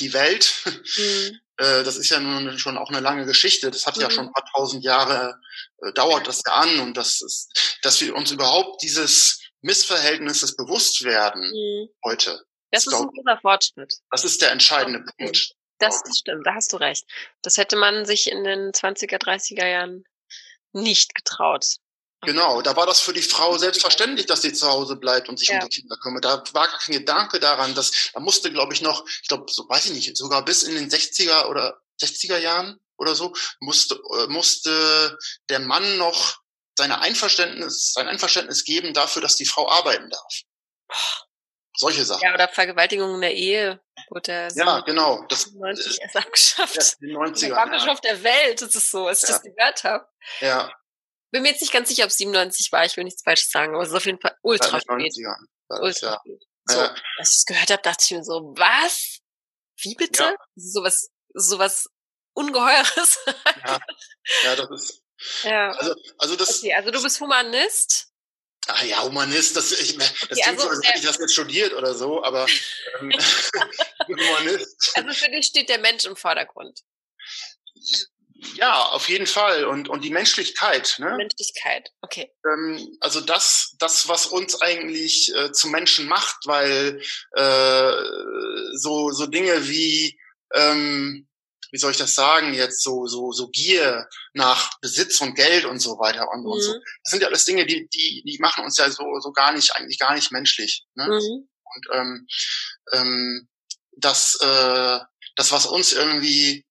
die 0.00 0.12
Welt, 0.12 0.52
mhm. 0.66 1.40
äh, 1.58 1.82
das 1.84 1.96
ist 1.96 2.10
ja 2.10 2.18
nun 2.18 2.58
schon 2.58 2.76
auch 2.76 2.90
eine 2.90 3.00
lange 3.00 3.24
Geschichte. 3.24 3.70
Das 3.70 3.86
hat 3.86 3.96
mhm. 3.96 4.02
ja 4.02 4.10
schon 4.10 4.26
ein 4.26 4.32
paar 4.32 4.46
tausend 4.54 4.84
Jahre 4.84 5.38
äh, 5.82 5.92
dauert 5.92 6.26
das 6.26 6.42
ja 6.46 6.54
an 6.54 6.80
und 6.80 6.96
das 6.96 7.22
ist, 7.22 7.78
dass 7.82 8.00
wir 8.00 8.14
uns 8.14 8.30
überhaupt 8.30 8.82
dieses 8.82 9.40
Missverhältnisses 9.60 10.56
bewusst 10.56 11.04
werden 11.04 11.42
mhm. 11.42 11.88
heute. 12.04 12.44
Das, 12.70 12.84
das 12.84 12.94
ist 12.94 13.00
ein 13.00 13.08
großer 13.08 13.38
Fortschritt. 13.40 13.94
Das 14.10 14.24
ist 14.24 14.42
der 14.42 14.50
entscheidende 14.50 15.04
Punkt. 15.16 15.54
Das, 15.78 16.02
das 16.02 16.18
stimmt, 16.18 16.46
da 16.46 16.54
hast 16.54 16.72
du 16.72 16.76
recht. 16.76 17.04
Das 17.42 17.56
hätte 17.56 17.76
man 17.76 18.06
sich 18.06 18.30
in 18.30 18.44
den 18.44 18.70
20er, 18.70 19.20
30er 19.20 19.66
Jahren 19.66 20.04
nicht 20.72 21.14
getraut. 21.14 21.76
Genau, 22.24 22.62
da 22.62 22.76
war 22.76 22.86
das 22.86 23.00
für 23.00 23.12
die 23.12 23.22
Frau 23.22 23.58
selbstverständlich, 23.58 24.26
dass 24.26 24.42
sie 24.42 24.52
zu 24.52 24.68
Hause 24.68 24.94
bleibt 24.94 25.28
und 25.28 25.40
sich 25.40 25.48
ja. 25.48 25.60
um 25.60 25.68
die 25.68 25.80
Kinder 25.80 25.96
kümmert. 25.96 26.24
Da 26.24 26.42
war 26.52 26.68
gar 26.68 26.78
kein 26.78 26.94
Gedanke 26.94 27.40
daran, 27.40 27.74
dass 27.74 27.90
da 28.12 28.20
musste, 28.20 28.52
glaube 28.52 28.72
ich, 28.72 28.80
noch, 28.80 29.04
ich 29.22 29.28
glaube, 29.28 29.50
so 29.50 29.68
weiß 29.68 29.86
ich 29.86 29.92
nicht, 29.92 30.16
sogar 30.16 30.44
bis 30.44 30.62
in 30.62 30.76
den 30.76 30.88
60er 30.88 31.46
oder 31.46 31.80
60er 32.00 32.38
Jahren 32.38 32.78
oder 32.96 33.16
so 33.16 33.34
musste 33.58 33.96
äh, 33.96 34.28
musste 34.28 35.18
der 35.48 35.58
Mann 35.58 35.98
noch 35.98 36.38
seine 36.78 37.00
Einverständnis, 37.00 37.92
sein 37.92 38.08
Einverständnis 38.08 38.64
geben 38.64 38.94
dafür, 38.94 39.20
dass 39.20 39.36
die 39.36 39.44
Frau 39.44 39.68
arbeiten 39.68 40.08
darf. 40.08 40.42
Solche 41.74 42.04
Sachen. 42.04 42.22
Ja, 42.22 42.34
oder 42.34 42.48
Vergewaltigung 42.48 43.14
in 43.16 43.20
der 43.22 43.34
Ehe 43.34 43.80
wurde 44.10 44.48
ja, 44.54 44.80
genau. 44.80 45.24
Das 45.28 45.50
90 45.52 46.00
erst 46.00 46.16
abgeschafft. 46.16 46.76
Ja, 46.76 46.84
die 47.00 47.16
90er. 47.16 47.48
Ja. 47.48 47.92
auf 47.92 48.00
der 48.00 48.22
Welt, 48.22 48.60
das 48.60 48.76
ist 48.76 48.90
so, 48.90 49.06
als 49.06 49.22
ich 49.22 49.28
ja. 49.28 49.34
das 49.34 49.42
gehört 49.42 49.84
habe. 49.84 50.06
Ja. 50.40 50.72
Bin 51.32 51.42
mir 51.42 51.48
jetzt 51.48 51.62
nicht 51.62 51.72
ganz 51.72 51.88
sicher, 51.88 52.04
ob 52.04 52.10
es 52.10 52.18
97 52.18 52.70
war, 52.72 52.84
ich 52.84 52.96
will 52.96 53.04
nichts 53.04 53.22
falsch 53.22 53.48
sagen, 53.48 53.74
aber 53.74 53.82
es 53.82 53.88
ist 53.88 53.94
auf 53.94 54.04
jeden 54.06 54.20
Fall 54.20 54.36
ultra 54.42 54.78
spät. 54.78 55.14
Ultra 55.68 56.20
ja. 56.24 56.34
So, 56.66 56.78
ja. 56.78 56.94
als 57.18 57.30
ich 57.30 57.38
es 57.38 57.44
gehört 57.46 57.70
habe, 57.70 57.82
dachte 57.82 58.04
ich 58.04 58.10
mir 58.10 58.22
so, 58.22 58.52
was? 58.54 59.20
Wie 59.80 59.94
bitte? 59.94 60.22
Ja. 60.22 60.36
Sowas, 60.54 61.10
sowas 61.34 61.88
Ungeheures. 62.34 63.18
ja. 63.64 63.80
ja, 64.44 64.56
das 64.56 64.70
ist. 64.70 64.98
Ja. 65.44 65.70
Also, 65.70 65.94
also 66.18 66.34
das. 66.34 66.58
Okay, 66.58 66.74
also 66.74 66.90
du 66.90 67.00
bist 67.00 67.20
Humanist. 67.20 68.08
Ah 68.66 68.82
ja, 68.84 69.04
Humanist, 69.04 69.56
das, 69.56 69.70
ich, 69.70 69.96
das 69.96 70.10
okay, 70.10 70.26
klingt 70.34 70.46
also, 70.48 70.62
so, 70.62 70.68
als 70.68 70.84
hätte 70.84 70.98
ich 70.98 71.04
das 71.04 71.18
jetzt 71.18 71.32
studiert 71.32 71.72
oder 71.74 71.94
so, 71.94 72.24
aber 72.24 72.44
ähm, 73.00 73.12
Humanist. 74.08 74.92
Also 74.96 75.12
für 75.12 75.30
dich 75.30 75.46
steht 75.46 75.68
der 75.68 75.78
Mensch 75.78 76.04
im 76.06 76.16
Vordergrund. 76.16 76.80
Ja, 78.54 78.84
auf 78.86 79.08
jeden 79.08 79.26
Fall. 79.26 79.64
Und, 79.64 79.88
und 79.88 80.02
die 80.02 80.10
Menschlichkeit. 80.10 80.96
Ne? 80.98 81.14
Menschlichkeit, 81.16 81.90
okay. 82.00 82.32
Ähm, 82.44 82.96
also 83.00 83.20
das, 83.20 83.74
das, 83.78 84.08
was 84.08 84.26
uns 84.26 84.60
eigentlich 84.60 85.34
äh, 85.34 85.52
zu 85.52 85.68
Menschen 85.68 86.08
macht, 86.08 86.36
weil 86.46 87.00
äh, 87.36 87.92
so, 88.76 89.10
so 89.10 89.26
Dinge 89.26 89.68
wie 89.68 90.18
ähm, 90.54 91.28
wie 91.72 91.78
soll 91.78 91.90
ich 91.90 91.96
das 91.96 92.14
sagen, 92.14 92.52
jetzt 92.52 92.82
so, 92.82 93.06
so, 93.06 93.32
so 93.32 93.48
Gier 93.48 94.06
nach 94.34 94.78
Besitz 94.80 95.20
und 95.22 95.34
Geld 95.34 95.64
und 95.64 95.80
so 95.80 95.98
weiter 95.98 96.30
und, 96.30 96.42
mhm. 96.42 96.52
und 96.52 96.60
so. 96.60 96.74
Mhm. 96.74 96.82
Das 97.02 97.10
sind 97.10 97.22
ja 97.22 97.28
alles 97.28 97.44
Dinge, 97.46 97.66
die, 97.66 97.88
die, 97.88 98.22
die 98.26 98.38
machen 98.40 98.62
uns 98.62 98.76
ja 98.76 98.90
so, 98.90 99.18
so 99.20 99.32
gar 99.32 99.52
nicht, 99.52 99.74
eigentlich 99.74 99.98
gar 99.98 100.14
nicht 100.14 100.30
menschlich. 100.30 100.84
Ne? 100.94 101.06
Mhm. 101.06 101.48
Und 101.64 101.86
ähm, 101.94 102.26
ähm, 102.92 103.48
das, 103.96 104.38
äh, 104.42 104.98
das, 105.36 105.50
was 105.50 105.64
uns 105.64 105.92
irgendwie 105.92 106.66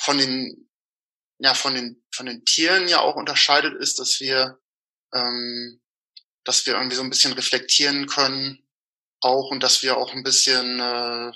von 0.00 0.18
den, 0.18 0.68
ja, 1.44 1.54
von 1.54 1.74
den, 1.74 2.02
von 2.10 2.26
den 2.26 2.44
Tieren 2.44 2.88
ja 2.88 3.00
auch 3.00 3.16
unterscheidet, 3.16 3.74
ist, 3.74 3.98
dass 3.98 4.18
wir, 4.20 4.58
ähm, 5.14 5.80
dass 6.44 6.64
wir 6.66 6.74
irgendwie 6.74 6.96
so 6.96 7.02
ein 7.02 7.10
bisschen 7.10 7.34
reflektieren 7.34 8.06
können, 8.06 8.66
auch 9.20 9.50
und 9.50 9.62
dass 9.62 9.82
wir 9.82 9.96
auch 9.96 10.12
ein 10.12 10.22
bisschen, 10.22 10.80
äh, 10.80 11.32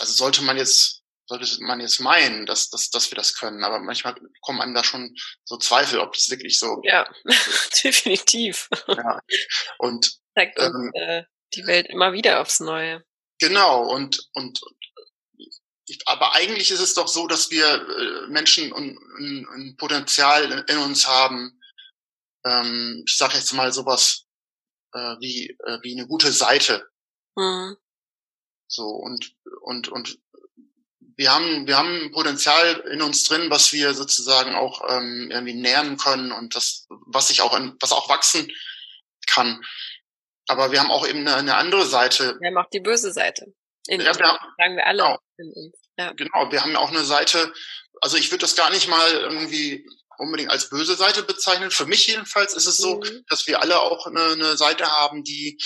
also 0.00 0.12
sollte 0.12 0.42
man 0.42 0.56
jetzt 0.56 1.02
sollte 1.26 1.46
man 1.60 1.80
jetzt 1.80 2.00
meinen, 2.00 2.46
dass, 2.46 2.68
dass, 2.68 2.90
dass 2.90 3.10
wir 3.10 3.16
das 3.16 3.34
können. 3.38 3.64
Aber 3.64 3.78
manchmal 3.78 4.14
kommen 4.40 4.60
einem 4.60 4.74
da 4.74 4.84
schon 4.84 5.14
so 5.44 5.56
Zweifel, 5.56 6.00
ob 6.00 6.12
das 6.12 6.28
wirklich 6.30 6.58
so. 6.58 6.80
Ja, 6.82 7.06
definitiv. 7.84 8.68
Ja. 8.88 9.20
Und 9.78 10.18
zeigt 10.34 10.58
uns 10.58 10.74
ähm, 10.74 10.90
äh, 10.94 11.22
die 11.54 11.66
Welt 11.66 11.86
immer 11.88 12.12
wieder 12.12 12.40
aufs 12.40 12.60
Neue. 12.60 13.04
Genau. 13.38 13.86
Und 13.88 14.28
und 14.32 14.60
aber 16.06 16.34
eigentlich 16.34 16.70
ist 16.70 16.80
es 16.80 16.94
doch 16.94 17.08
so, 17.08 17.26
dass 17.26 17.50
wir 17.50 17.66
äh, 17.66 18.26
Menschen 18.28 18.72
ein, 18.72 18.98
ein, 19.18 19.46
ein 19.54 19.76
Potenzial 19.76 20.64
in 20.68 20.78
uns 20.78 21.06
haben. 21.06 21.60
Ähm, 22.44 23.04
ich 23.06 23.16
sage 23.16 23.36
jetzt 23.36 23.52
mal 23.52 23.72
sowas 23.72 24.26
äh, 24.92 25.16
wie 25.20 25.56
äh, 25.64 25.78
wie 25.82 25.92
eine 25.92 26.06
gute 26.06 26.32
Seite. 26.32 26.88
Mhm. 27.36 27.76
So 28.68 28.88
und 28.88 29.34
und 29.62 29.88
und 29.88 30.18
wir 31.16 31.32
haben, 31.32 31.66
wir 31.66 31.76
haben 31.76 32.10
Potenzial 32.12 32.80
in 32.90 33.02
uns 33.02 33.24
drin, 33.24 33.50
was 33.50 33.72
wir 33.72 33.94
sozusagen 33.94 34.54
auch 34.54 34.82
ähm, 34.88 35.28
irgendwie 35.30 35.54
nähren 35.54 35.96
können 35.96 36.32
und 36.32 36.54
das, 36.56 36.86
was 37.06 37.28
sich 37.28 37.42
auch, 37.42 37.56
in, 37.56 37.76
was 37.80 37.92
auch 37.92 38.08
wachsen 38.08 38.50
kann. 39.26 39.62
Aber 40.48 40.72
wir 40.72 40.80
haben 40.80 40.90
auch 40.90 41.06
eben 41.06 41.20
eine, 41.20 41.36
eine 41.36 41.56
andere 41.56 41.86
Seite. 41.86 42.36
Wir 42.40 42.48
haben 42.48 42.58
auch 42.58 42.70
die 42.70 42.80
böse 42.80 43.12
Seite. 43.12 43.54
In 43.86 44.00
ja, 44.00 44.16
wir 44.16 44.26
haben, 44.26 44.38
sagen 44.58 44.76
wir 44.76 44.86
alle. 44.86 45.18
Genau, 45.36 45.72
ja. 45.98 46.12
genau, 46.12 46.50
wir 46.50 46.62
haben 46.62 46.76
auch 46.76 46.90
eine 46.90 47.04
Seite, 47.04 47.52
also 48.00 48.16
ich 48.16 48.30
würde 48.30 48.42
das 48.42 48.56
gar 48.56 48.70
nicht 48.70 48.88
mal 48.88 49.12
irgendwie 49.12 49.86
unbedingt 50.18 50.50
als 50.50 50.68
böse 50.68 50.94
Seite 50.94 51.22
bezeichnen. 51.22 51.70
Für 51.70 51.86
mich 51.86 52.06
jedenfalls 52.06 52.54
ist 52.54 52.66
es 52.66 52.76
so, 52.76 52.96
mhm. 52.96 53.24
dass 53.28 53.46
wir 53.46 53.60
alle 53.60 53.80
auch 53.80 54.06
eine, 54.06 54.32
eine 54.32 54.56
Seite 54.56 54.86
haben, 54.86 55.24
die 55.24 55.58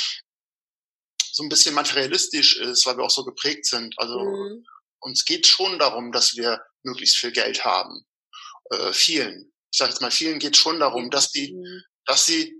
so 1.33 1.43
ein 1.43 1.49
bisschen 1.49 1.75
materialistisch 1.75 2.57
ist, 2.57 2.87
weil 2.87 2.97
wir 2.97 3.05
auch 3.05 3.11
so 3.11 3.25
geprägt 3.25 3.67
sind. 3.67 3.95
Also 3.99 4.21
mhm 4.21 4.65
uns 5.07 5.25
geht 5.25 5.47
schon 5.47 5.79
darum, 5.79 6.13
dass 6.13 6.37
wir 6.37 6.61
möglichst 6.83 7.17
viel 7.17 7.33
Geld 7.33 7.65
haben. 7.65 8.05
Äh, 8.71 8.93
vielen. 8.93 9.53
Ich 9.73 9.79
sage 9.79 9.91
jetzt 9.91 10.03
mal, 10.03 10.11
vielen 10.11 10.39
geht 10.39 10.57
schon 10.57 10.81
darum, 10.81 11.11
dass 11.11 11.31
die, 11.31 11.55
mhm. 11.55 11.83
dass 12.05 12.27
sie 12.27 12.56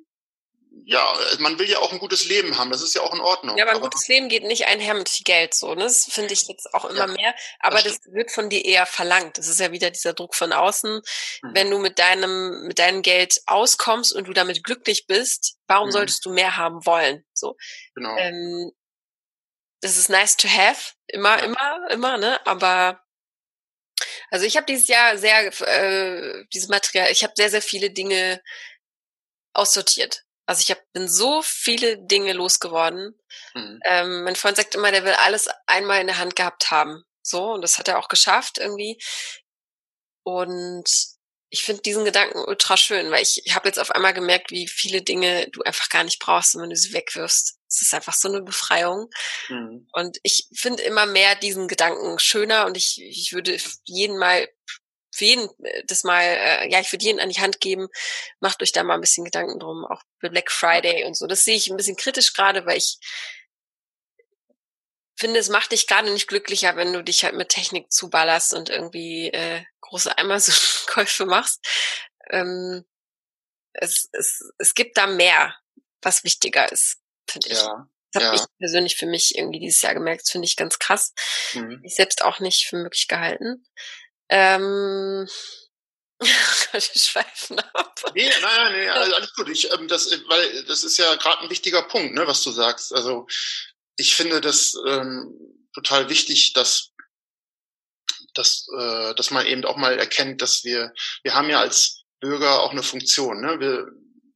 ja, 0.89 1.13
man 1.41 1.59
will 1.59 1.69
ja 1.69 1.81
auch 1.81 1.93
ein 1.93 1.99
gutes 1.99 2.27
Leben 2.27 2.59
haben, 2.59 2.71
das 2.71 2.81
ist 2.81 2.95
ja 2.95 3.03
auch 3.03 3.13
in 3.13 3.21
Ordnung. 3.21 3.59
Ja, 3.59 3.65
aber 3.65 3.73
ein 3.73 3.79
aber 3.79 3.91
gutes 3.91 4.07
Leben 4.07 4.29
geht 4.29 4.45
nicht 4.45 4.69
einher 4.69 4.95
mit 4.95 5.09
viel 5.09 5.25
Geld, 5.25 5.53
so, 5.53 5.75
ne? 5.75 5.83
Das 5.83 6.05
finde 6.05 6.33
ich 6.33 6.47
jetzt 6.47 6.73
auch 6.75 6.85
immer 6.85 7.09
ja, 7.09 7.13
mehr. 7.13 7.35
Aber 7.59 7.83
das, 7.83 8.01
das, 8.01 8.13
wird 8.13 8.31
von 8.31 8.49
dir 8.49 8.65
eher 8.65 8.87
verlangt. 8.87 9.37
Das 9.37 9.49
ist 9.49 9.59
ja 9.59 9.73
wieder 9.73 9.91
dieser 9.91 10.13
Druck 10.13 10.37
von 10.37 10.53
außen. 10.53 11.03
Mhm. 11.43 11.51
Wenn 11.55 11.71
du 11.73 11.79
mit 11.79 11.99
deinem, 11.99 12.69
mit 12.69 12.79
deinem 12.79 13.03
Geld 13.03 13.43
auskommst 13.47 14.13
und 14.13 14.29
du 14.29 14.33
damit 14.33 14.63
glücklich 14.63 15.09
bist, 15.09 15.57
warum 15.67 15.89
mhm. 15.89 15.93
solltest 15.93 16.25
du 16.25 16.33
mehr 16.33 16.57
haben 16.57 16.87
wollen? 16.87 17.25
So. 17.35 17.57
Genau. 17.97 18.17
Ähm, 18.17 18.71
das 19.81 19.97
ist 19.97 20.09
nice 20.09 20.37
to 20.37 20.47
have, 20.47 20.93
immer, 21.09 21.37
ja. 21.39 21.45
immer, 21.47 21.91
immer, 21.91 22.17
ne? 22.17 22.47
Aber 22.47 23.03
also 24.31 24.47
ich 24.47 24.57
habe 24.57 24.67
dieses 24.67 24.87
Jahr 24.87 25.19
sehr 25.19 25.47
äh, 25.63 26.45
dieses 26.55 26.69
Material, 26.69 27.11
ich 27.11 27.25
habe 27.25 27.33
sehr, 27.35 27.51
sehr 27.51 27.63
viele 27.63 27.91
Dinge 27.91 28.41
aussortiert. 29.53 30.26
Also 30.47 30.61
ich 30.61 30.71
hab, 30.71 30.81
bin 30.93 31.09
so 31.09 31.43
viele 31.43 31.99
Dinge 31.99 32.33
losgeworden. 32.33 33.19
Mhm. 33.55 33.81
Ähm, 33.85 34.25
mein 34.25 34.37
Freund 34.37 34.57
sagt 34.57 34.75
immer, 34.75 34.93
der 34.93 35.05
will 35.05 35.13
alles 35.13 35.49
einmal 35.67 36.01
in 36.01 36.07
der 36.07 36.19
Hand 36.19 36.37
gehabt 36.37 36.71
haben. 36.71 37.05
So, 37.23 37.53
und 37.53 37.63
das 37.63 37.79
hat 37.79 37.89
er 37.89 37.99
auch 37.99 38.09
geschafft 38.09 38.59
irgendwie. 38.59 38.99
Und 40.23 40.89
ich 41.51 41.63
finde 41.63 41.83
diesen 41.83 42.05
Gedanken 42.05 42.39
ultra 42.39 42.77
schön, 42.77 43.11
weil 43.11 43.23
ich, 43.23 43.43
ich 43.45 43.55
habe 43.55 43.69
jetzt 43.69 43.79
auf 43.79 43.91
einmal 43.91 44.15
gemerkt, 44.15 44.51
wie 44.51 44.67
viele 44.67 45.03
Dinge 45.03 45.49
du 45.51 45.63
einfach 45.63 45.89
gar 45.89 46.05
nicht 46.05 46.19
brauchst, 46.19 46.57
wenn 46.57 46.71
du 46.71 46.77
sie 46.77 46.93
wegwirfst. 46.93 47.59
Es 47.69 47.83
ist 47.83 47.95
einfach 47.95 48.15
so 48.15 48.29
eine 48.29 48.43
Befreiung. 48.43 49.09
Mhm. 49.49 49.89
Und 49.93 50.19
ich 50.23 50.49
finde 50.55 50.83
immer 50.83 51.07
mehr 51.07 51.35
diesen 51.37 51.69
Gedanken 51.69 52.19
schöner 52.19 52.67
und 52.67 52.77
ich, 52.77 53.01
ich 53.01 53.33
würde 53.33 53.57
jeden 53.85 54.19
mal, 54.19 54.49
für 55.17 55.25
jeden 55.25 55.49
äh, 55.65 55.83
das 55.87 56.05
mal, 56.05 56.23
äh, 56.23 56.71
ja, 56.71 56.81
ich 56.81 56.93
würde 56.93 57.05
jeden 57.05 57.21
an 57.21 57.31
die 57.31 57.41
Hand 57.41 57.61
geben, 57.61 57.89
macht 58.41 58.63
euch 58.63 58.73
da 58.73 58.83
mal 58.85 58.95
ein 58.95 59.01
bisschen 59.01 59.25
Gedanken 59.25 59.59
drum, 59.59 59.85
auch 59.85 60.03
für 60.21 60.31
Black 60.31 60.51
Friday 60.51 61.05
und 61.05 61.17
so. 61.17 61.27
Das 61.27 61.45
sehe 61.45 61.57
ich 61.57 61.69
ein 61.69 61.77
bisschen 61.77 61.97
kritisch 61.97 62.33
gerade, 62.33 62.67
weil 62.67 62.79
ich 62.79 62.99
finde, 65.19 65.41
es 65.41 65.49
macht 65.49 65.73
dich 65.73 65.87
gerade 65.87 66.13
nicht 66.13 66.29
glücklicher, 66.29 66.77
wenn 66.77 66.93
du 66.93 67.03
dich 67.03 67.25
halt 67.25 67.35
mit 67.35 67.49
Technik 67.49 67.91
zuballerst 67.91 68.53
und 68.53 68.69
irgendwie 68.69 69.29
äh, 69.29 69.65
große 69.81 70.17
Amazon-Käufe 70.19 71.25
machst. 71.27 71.67
Ähm, 72.31 72.85
es, 73.73 74.09
es, 74.13 74.43
es 74.59 74.75
gibt 74.75 74.97
da 74.97 75.07
mehr, 75.07 75.57
was 76.03 76.25
wichtiger 76.25 76.71
ist, 76.71 76.99
finde 77.29 77.49
ich. 77.49 77.59
Ja, 77.59 77.89
das 78.13 78.25
habe 78.25 78.37
ja. 78.37 78.43
ich 78.43 78.59
persönlich 78.59 78.97
für 78.97 79.07
mich 79.07 79.37
irgendwie 79.37 79.61
dieses 79.61 79.83
Jahr 79.83 79.95
gemerkt. 79.95 80.23
Das 80.23 80.31
finde 80.31 80.47
ich 80.47 80.57
ganz 80.57 80.79
krass. 80.79 81.13
Mhm. 81.55 81.81
Ich 81.83 81.95
selbst 81.95 82.23
auch 82.23 82.41
nicht 82.41 82.67
für 82.67 82.77
möglich 82.77 83.09
gehalten. 83.09 83.67
Ähm, 84.29 85.29
ich 86.73 86.93
schweifen 86.95 87.59
ab. 87.59 88.01
Nee, 88.15 88.29
nein, 88.41 88.43
nein, 88.43 88.73
nee, 88.73 88.89
alles 88.89 89.33
gut. 89.35 89.49
Ich, 89.49 89.71
ähm, 89.73 89.89
das, 89.89 90.11
weil 90.29 90.65
das 90.65 90.85
ist 90.85 90.97
ja 90.99 91.15
gerade 91.17 91.43
ein 91.43 91.51
wichtiger 91.51 91.83
Punkt, 91.83 92.15
ne, 92.15 92.27
was 92.27 92.43
du 92.43 92.51
sagst. 92.51 92.93
Also 92.93 93.27
ich 93.97 94.15
finde 94.15 94.41
das 94.41 94.75
ähm, 94.87 95.35
total 95.75 96.09
wichtig, 96.09 96.53
dass 96.55 96.93
dass, 98.37 98.67
äh, 98.79 99.15
dass 99.15 99.31
man 99.31 99.47
eben 99.47 99.65
auch 99.65 99.77
mal 99.77 99.99
erkennt, 99.99 100.43
dass 100.43 100.65
wir, 100.65 100.93
wir 101.23 101.35
haben 101.35 101.49
ja 101.49 101.61
als 101.61 102.03
Bürger 102.21 102.61
auch 102.63 102.73
eine 102.73 102.83
Funktion. 102.83 103.41
Ne? 103.41 103.61
Wir, 103.61 103.87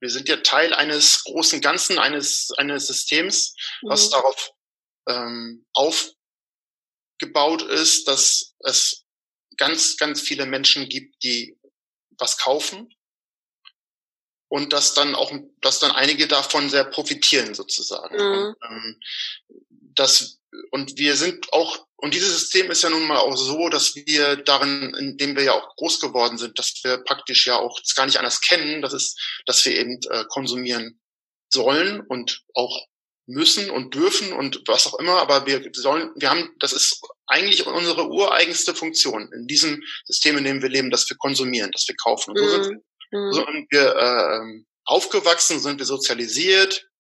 wir 0.01 0.11
sind 0.11 0.29
ja 0.29 0.37
Teil 0.37 0.73
eines 0.75 1.25
großen 1.25 1.61
Ganzen, 1.61 1.99
eines, 1.99 2.51
eines 2.57 2.87
Systems, 2.87 3.55
was 3.83 4.07
mhm. 4.07 4.11
darauf 4.13 4.51
ähm, 5.09 5.67
aufgebaut 5.73 7.63
ist, 7.63 8.09
dass 8.09 8.55
es 8.61 9.00
ganz, 9.61 9.97
ganz 9.99 10.21
viele 10.21 10.47
Menschen 10.47 10.89
gibt, 10.89 11.23
die 11.23 11.57
was 12.19 12.39
kaufen 12.39 12.93
und 14.49 14.73
dass 14.73 14.95
dann 14.95 15.15
auch, 15.15 15.33
dass 15.61 15.79
dann 15.79 15.93
einige 15.93 16.27
davon 16.27 16.71
sehr 16.71 16.85
profitieren 16.85 17.55
sozusagen. 17.55 18.17
Mhm. 18.17 18.47
Und, 18.49 18.57
ähm, 18.69 19.01
das, 19.95 20.41
und 20.71 20.99
wir 20.99 21.17
sind 21.17 21.53
auch 21.53 21.87
und 22.03 22.15
dieses 22.15 22.33
System 22.33 22.71
ist 22.71 22.83
ja 22.83 22.89
nun 22.89 23.07
mal 23.07 23.19
auch 23.19 23.37
so, 23.37 23.69
dass 23.69 23.95
wir 23.95 24.37
darin, 24.37 24.95
indem 24.95 25.37
wir 25.37 25.43
ja 25.43 25.53
auch 25.53 25.77
groß 25.77 26.01
geworden 26.01 26.39
sind, 26.39 26.59
dass 26.59 26.81
wir 26.83 26.97
praktisch 26.97 27.47
ja 27.47 27.57
auch 27.57 27.79
gar 27.95 28.07
nicht 28.07 28.19
anders 28.19 28.41
kennen, 28.41 28.81
das 28.81 28.95
ist, 28.95 29.21
dass 29.45 29.63
wir 29.67 29.77
eben 29.77 30.01
äh, 30.09 30.25
konsumieren 30.31 30.99
sollen 31.53 32.01
und 32.01 32.43
auch 32.55 32.87
müssen 33.27 33.71
und 33.71 33.95
dürfen 33.95 34.33
und 34.33 34.63
was 34.67 34.87
auch 34.87 34.99
immer, 34.99 35.21
aber 35.21 35.47
wir 35.47 35.71
sollen, 35.75 36.11
wir 36.17 36.31
haben, 36.31 36.51
das 36.59 36.73
ist 36.73 37.03
eigentlich 37.31 37.67
unsere 37.67 38.09
ureigenste 38.09 38.75
Funktion 38.75 39.33
in 39.33 39.47
diesem 39.47 39.83
System, 40.05 40.37
in 40.39 40.45
dem 40.45 40.63
wir 40.63 40.69
leben, 40.69 40.91
dass 40.91 41.09
wir 41.09 41.17
konsumieren, 41.17 41.73
dass 41.73 41.87
wir 41.89 41.97
kaufen. 41.97 42.33
Und 42.33 42.39
so 42.39 42.63
sind, 42.63 42.83
mhm. 43.11 43.33
so 43.33 43.45
sind 43.45 43.67
wir 43.71 43.97
äh, 43.97 44.63
aufgewachsen, 44.85 45.61
sind 45.61 45.79
wir 45.79 45.87
sozialisiert, 45.87 46.91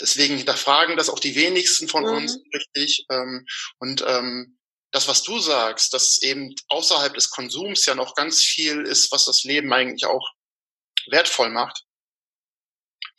Deswegen 0.00 0.36
hinterfragen 0.36 0.96
das 0.96 1.10
auch 1.10 1.18
die 1.18 1.34
wenigsten 1.34 1.88
von 1.88 2.04
mhm. 2.04 2.16
uns 2.16 2.38
richtig. 2.54 3.04
Ähm, 3.10 3.46
und 3.78 4.04
ähm, 4.06 4.58
das, 4.92 5.08
was 5.08 5.22
du 5.22 5.38
sagst, 5.38 5.92
dass 5.92 6.22
eben 6.22 6.54
außerhalb 6.68 7.12
des 7.14 7.30
Konsums 7.30 7.84
ja 7.86 7.94
noch 7.94 8.14
ganz 8.14 8.40
viel 8.40 8.82
ist, 8.82 9.12
was 9.12 9.24
das 9.24 9.44
Leben 9.44 9.72
eigentlich 9.72 10.06
auch 10.06 10.26
wertvoll 11.10 11.50
macht. 11.50 11.82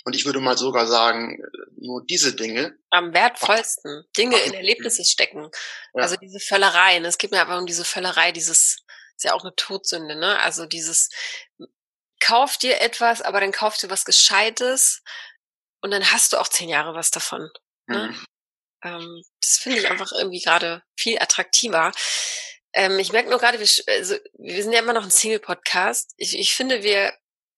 Und 0.05 0.15
ich 0.15 0.25
würde 0.25 0.39
mal 0.39 0.57
sogar 0.57 0.87
sagen, 0.87 1.43
nur 1.77 2.03
diese 2.05 2.33
Dinge. 2.33 2.77
Am 2.89 3.13
wertvollsten. 3.13 4.05
Dinge 4.17 4.37
in 4.39 4.53
Erlebnisse 4.53 5.03
stecken. 5.03 5.49
Ja. 5.93 6.03
Also 6.03 6.15
diese 6.15 6.39
Völlereien. 6.39 7.05
Es 7.05 7.17
geht 7.17 7.31
mir 7.31 7.41
aber 7.41 7.57
um 7.57 7.65
diese 7.65 7.85
Völlerei, 7.85 8.31
dieses, 8.31 8.83
ist 9.15 9.23
ja 9.23 9.33
auch 9.33 9.43
eine 9.43 9.55
Todsünde, 9.55 10.15
ne? 10.15 10.39
Also 10.39 10.65
dieses, 10.65 11.09
kauf 12.19 12.57
dir 12.57 12.79
etwas, 12.81 13.21
aber 13.21 13.41
dann 13.41 13.51
kauf 13.51 13.77
dir 13.77 13.89
was 13.89 14.05
Gescheites, 14.05 15.03
und 15.81 15.91
dann 15.91 16.11
hast 16.11 16.33
du 16.33 16.37
auch 16.37 16.47
zehn 16.47 16.69
Jahre 16.69 16.93
was 16.93 17.11
davon. 17.11 17.49
Ne? 17.87 18.09
Mhm. 18.09 18.25
Ähm, 18.83 19.23
das 19.41 19.57
finde 19.57 19.79
ich 19.79 19.89
einfach 19.89 20.11
irgendwie 20.11 20.41
gerade 20.41 20.83
viel 20.97 21.19
attraktiver. 21.19 21.91
Ähm, 22.73 22.99
ich 22.99 23.11
merke 23.11 23.29
nur 23.29 23.39
gerade, 23.39 23.59
wir, 23.59 23.67
also, 23.87 24.15
wir 24.37 24.63
sind 24.63 24.73
ja 24.73 24.79
immer 24.79 24.93
noch 24.93 25.03
ein 25.03 25.11
Single-Podcast. 25.11 26.13
Ich, 26.17 26.37
ich 26.37 26.53
finde, 26.53 26.83
wir 26.83 27.13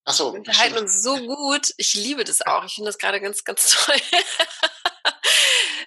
Ach 0.05 0.13
so, 0.13 0.29
unterhalten 0.29 0.77
uns 0.77 1.03
so 1.03 1.15
gut. 1.17 1.73
Ich 1.77 1.93
liebe 1.93 2.23
das 2.23 2.41
auch. 2.41 2.65
Ich 2.65 2.73
finde 2.73 2.89
das 2.89 2.97
gerade 2.97 3.21
ganz, 3.21 3.43
ganz 3.43 3.69
toll. 3.85 4.01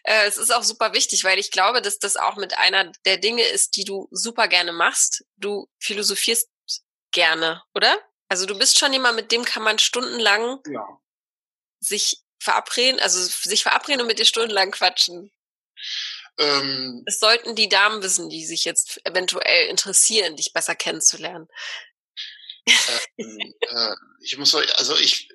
äh, 0.04 0.26
es 0.26 0.36
ist 0.36 0.54
auch 0.54 0.62
super 0.62 0.92
wichtig, 0.92 1.24
weil 1.24 1.38
ich 1.38 1.50
glaube, 1.50 1.82
dass 1.82 1.98
das 1.98 2.16
auch 2.16 2.36
mit 2.36 2.56
einer 2.56 2.92
der 3.04 3.18
Dinge 3.18 3.42
ist, 3.42 3.76
die 3.76 3.84
du 3.84 4.08
super 4.10 4.48
gerne 4.48 4.72
machst. 4.72 5.24
Du 5.36 5.68
philosophierst 5.80 6.48
gerne, 7.12 7.62
oder? 7.74 7.98
Also 8.28 8.46
du 8.46 8.58
bist 8.58 8.78
schon 8.78 8.92
jemand, 8.92 9.16
mit 9.16 9.32
dem 9.32 9.44
kann 9.44 9.62
man 9.62 9.78
stundenlang 9.78 10.60
ja. 10.66 11.00
sich 11.80 12.24
verabreden, 12.38 13.00
also 13.00 13.20
sich 13.20 13.62
verabreden 13.62 14.02
und 14.02 14.06
mit 14.06 14.18
dir 14.18 14.24
stundenlang 14.24 14.70
quatschen? 14.70 15.32
Ähm, 16.38 17.02
es 17.06 17.20
sollten 17.20 17.54
die 17.54 17.68
Damen 17.68 18.02
wissen, 18.02 18.28
die 18.28 18.44
sich 18.44 18.64
jetzt 18.64 19.00
eventuell 19.04 19.68
interessieren, 19.68 20.36
dich 20.36 20.52
besser 20.52 20.74
kennenzulernen. 20.74 21.48
Ähm, 23.18 23.54
äh, 23.60 23.94
ich 24.20 24.36
muss, 24.38 24.54
also 24.54 24.96
ich, 24.96 25.28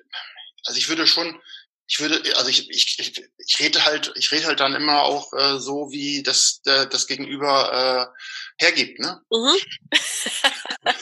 also 0.66 0.78
ich 0.78 0.88
würde 0.88 1.06
schon, 1.06 1.40
ich 1.86 2.00
würde, 2.00 2.36
also 2.36 2.48
ich, 2.50 2.70
ich, 2.70 2.98
ich, 2.98 3.24
ich 3.38 3.60
rede 3.60 3.84
halt, 3.84 4.12
ich 4.16 4.30
rede 4.32 4.46
halt 4.46 4.60
dann 4.60 4.74
immer 4.74 5.02
auch 5.02 5.32
äh, 5.32 5.58
so, 5.58 5.90
wie 5.90 6.22
das 6.22 6.60
äh, 6.66 6.86
das 6.88 7.06
Gegenüber 7.06 8.12
äh, 8.12 8.64
hergibt, 8.64 8.98
ne? 9.00 9.20
Mhm. 9.30 9.56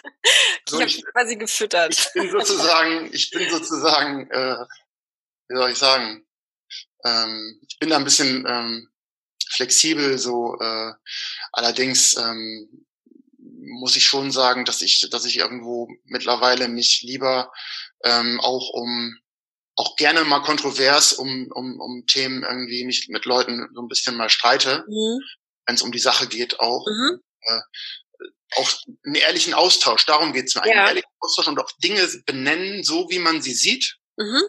so, 0.69 0.81
ich 0.81 0.99
habe 0.99 1.13
quasi 1.13 1.37
gefüttert. 1.37 1.93
Ich 1.99 2.13
bin 2.13 2.31
sozusagen, 2.31 3.13
ich 3.13 3.31
bin 3.31 3.51
sozusagen 3.51 4.31
äh, 4.31 4.65
wie 5.49 5.57
soll 5.57 5.71
ich 5.71 5.79
sagen, 5.79 6.27
ähm, 7.05 7.61
ich 7.67 7.79
bin 7.79 7.91
da 7.91 7.97
ein 7.97 8.05
bisschen 8.05 8.45
ähm, 8.47 8.89
flexibel, 9.51 10.19
so 10.19 10.59
äh, 10.61 10.93
allerdings 11.53 12.17
ähm, 12.17 12.87
muss 13.69 13.97
ich 13.97 14.05
schon 14.05 14.31
sagen, 14.31 14.65
dass 14.65 14.83
ich, 14.83 15.09
dass 15.11 15.25
ich 15.25 15.39
irgendwo 15.39 15.89
mittlerweile 16.05 16.69
mich 16.69 17.03
lieber 17.03 17.53
ähm, 18.05 18.41
auch 18.41 18.71
um 18.71 19.17
auch 19.79 19.95
gerne 19.95 20.25
mal 20.25 20.41
kontrovers 20.41 21.13
um, 21.13 21.49
um, 21.53 21.81
um 21.81 22.05
Themen 22.07 22.43
irgendwie 22.43 22.85
mich 22.85 23.09
mit 23.09 23.25
Leuten 23.27 23.69
so 23.75 23.81
ein 23.81 23.89
bisschen 23.89 24.17
mal 24.17 24.29
streite, 24.29 24.85
mhm. 24.89 25.21
wenn 25.67 25.77
es 25.77 25.83
um 25.83 25.93
die 25.93 26.01
Sache 26.01 26.27
geht 26.27 26.59
auch. 26.59 26.85
Mhm. 26.85 27.21
Äh, 27.41 27.61
auch 28.57 28.73
einen 29.05 29.15
ehrlichen 29.15 29.55
Austausch, 29.55 30.05
darum 30.05 30.33
geht's 30.33 30.57
mir. 30.57 30.63
Einen 30.63 30.73
ehrlichen 30.73 31.11
Austausch 31.21 31.47
und 31.47 31.61
auch 31.61 31.71
Dinge 31.83 32.07
benennen, 32.27 32.83
so 32.83 33.09
wie 33.11 33.21
man 33.21 33.41
sie 33.41 33.55
sieht. 33.55 33.99
Mhm. 34.17 34.43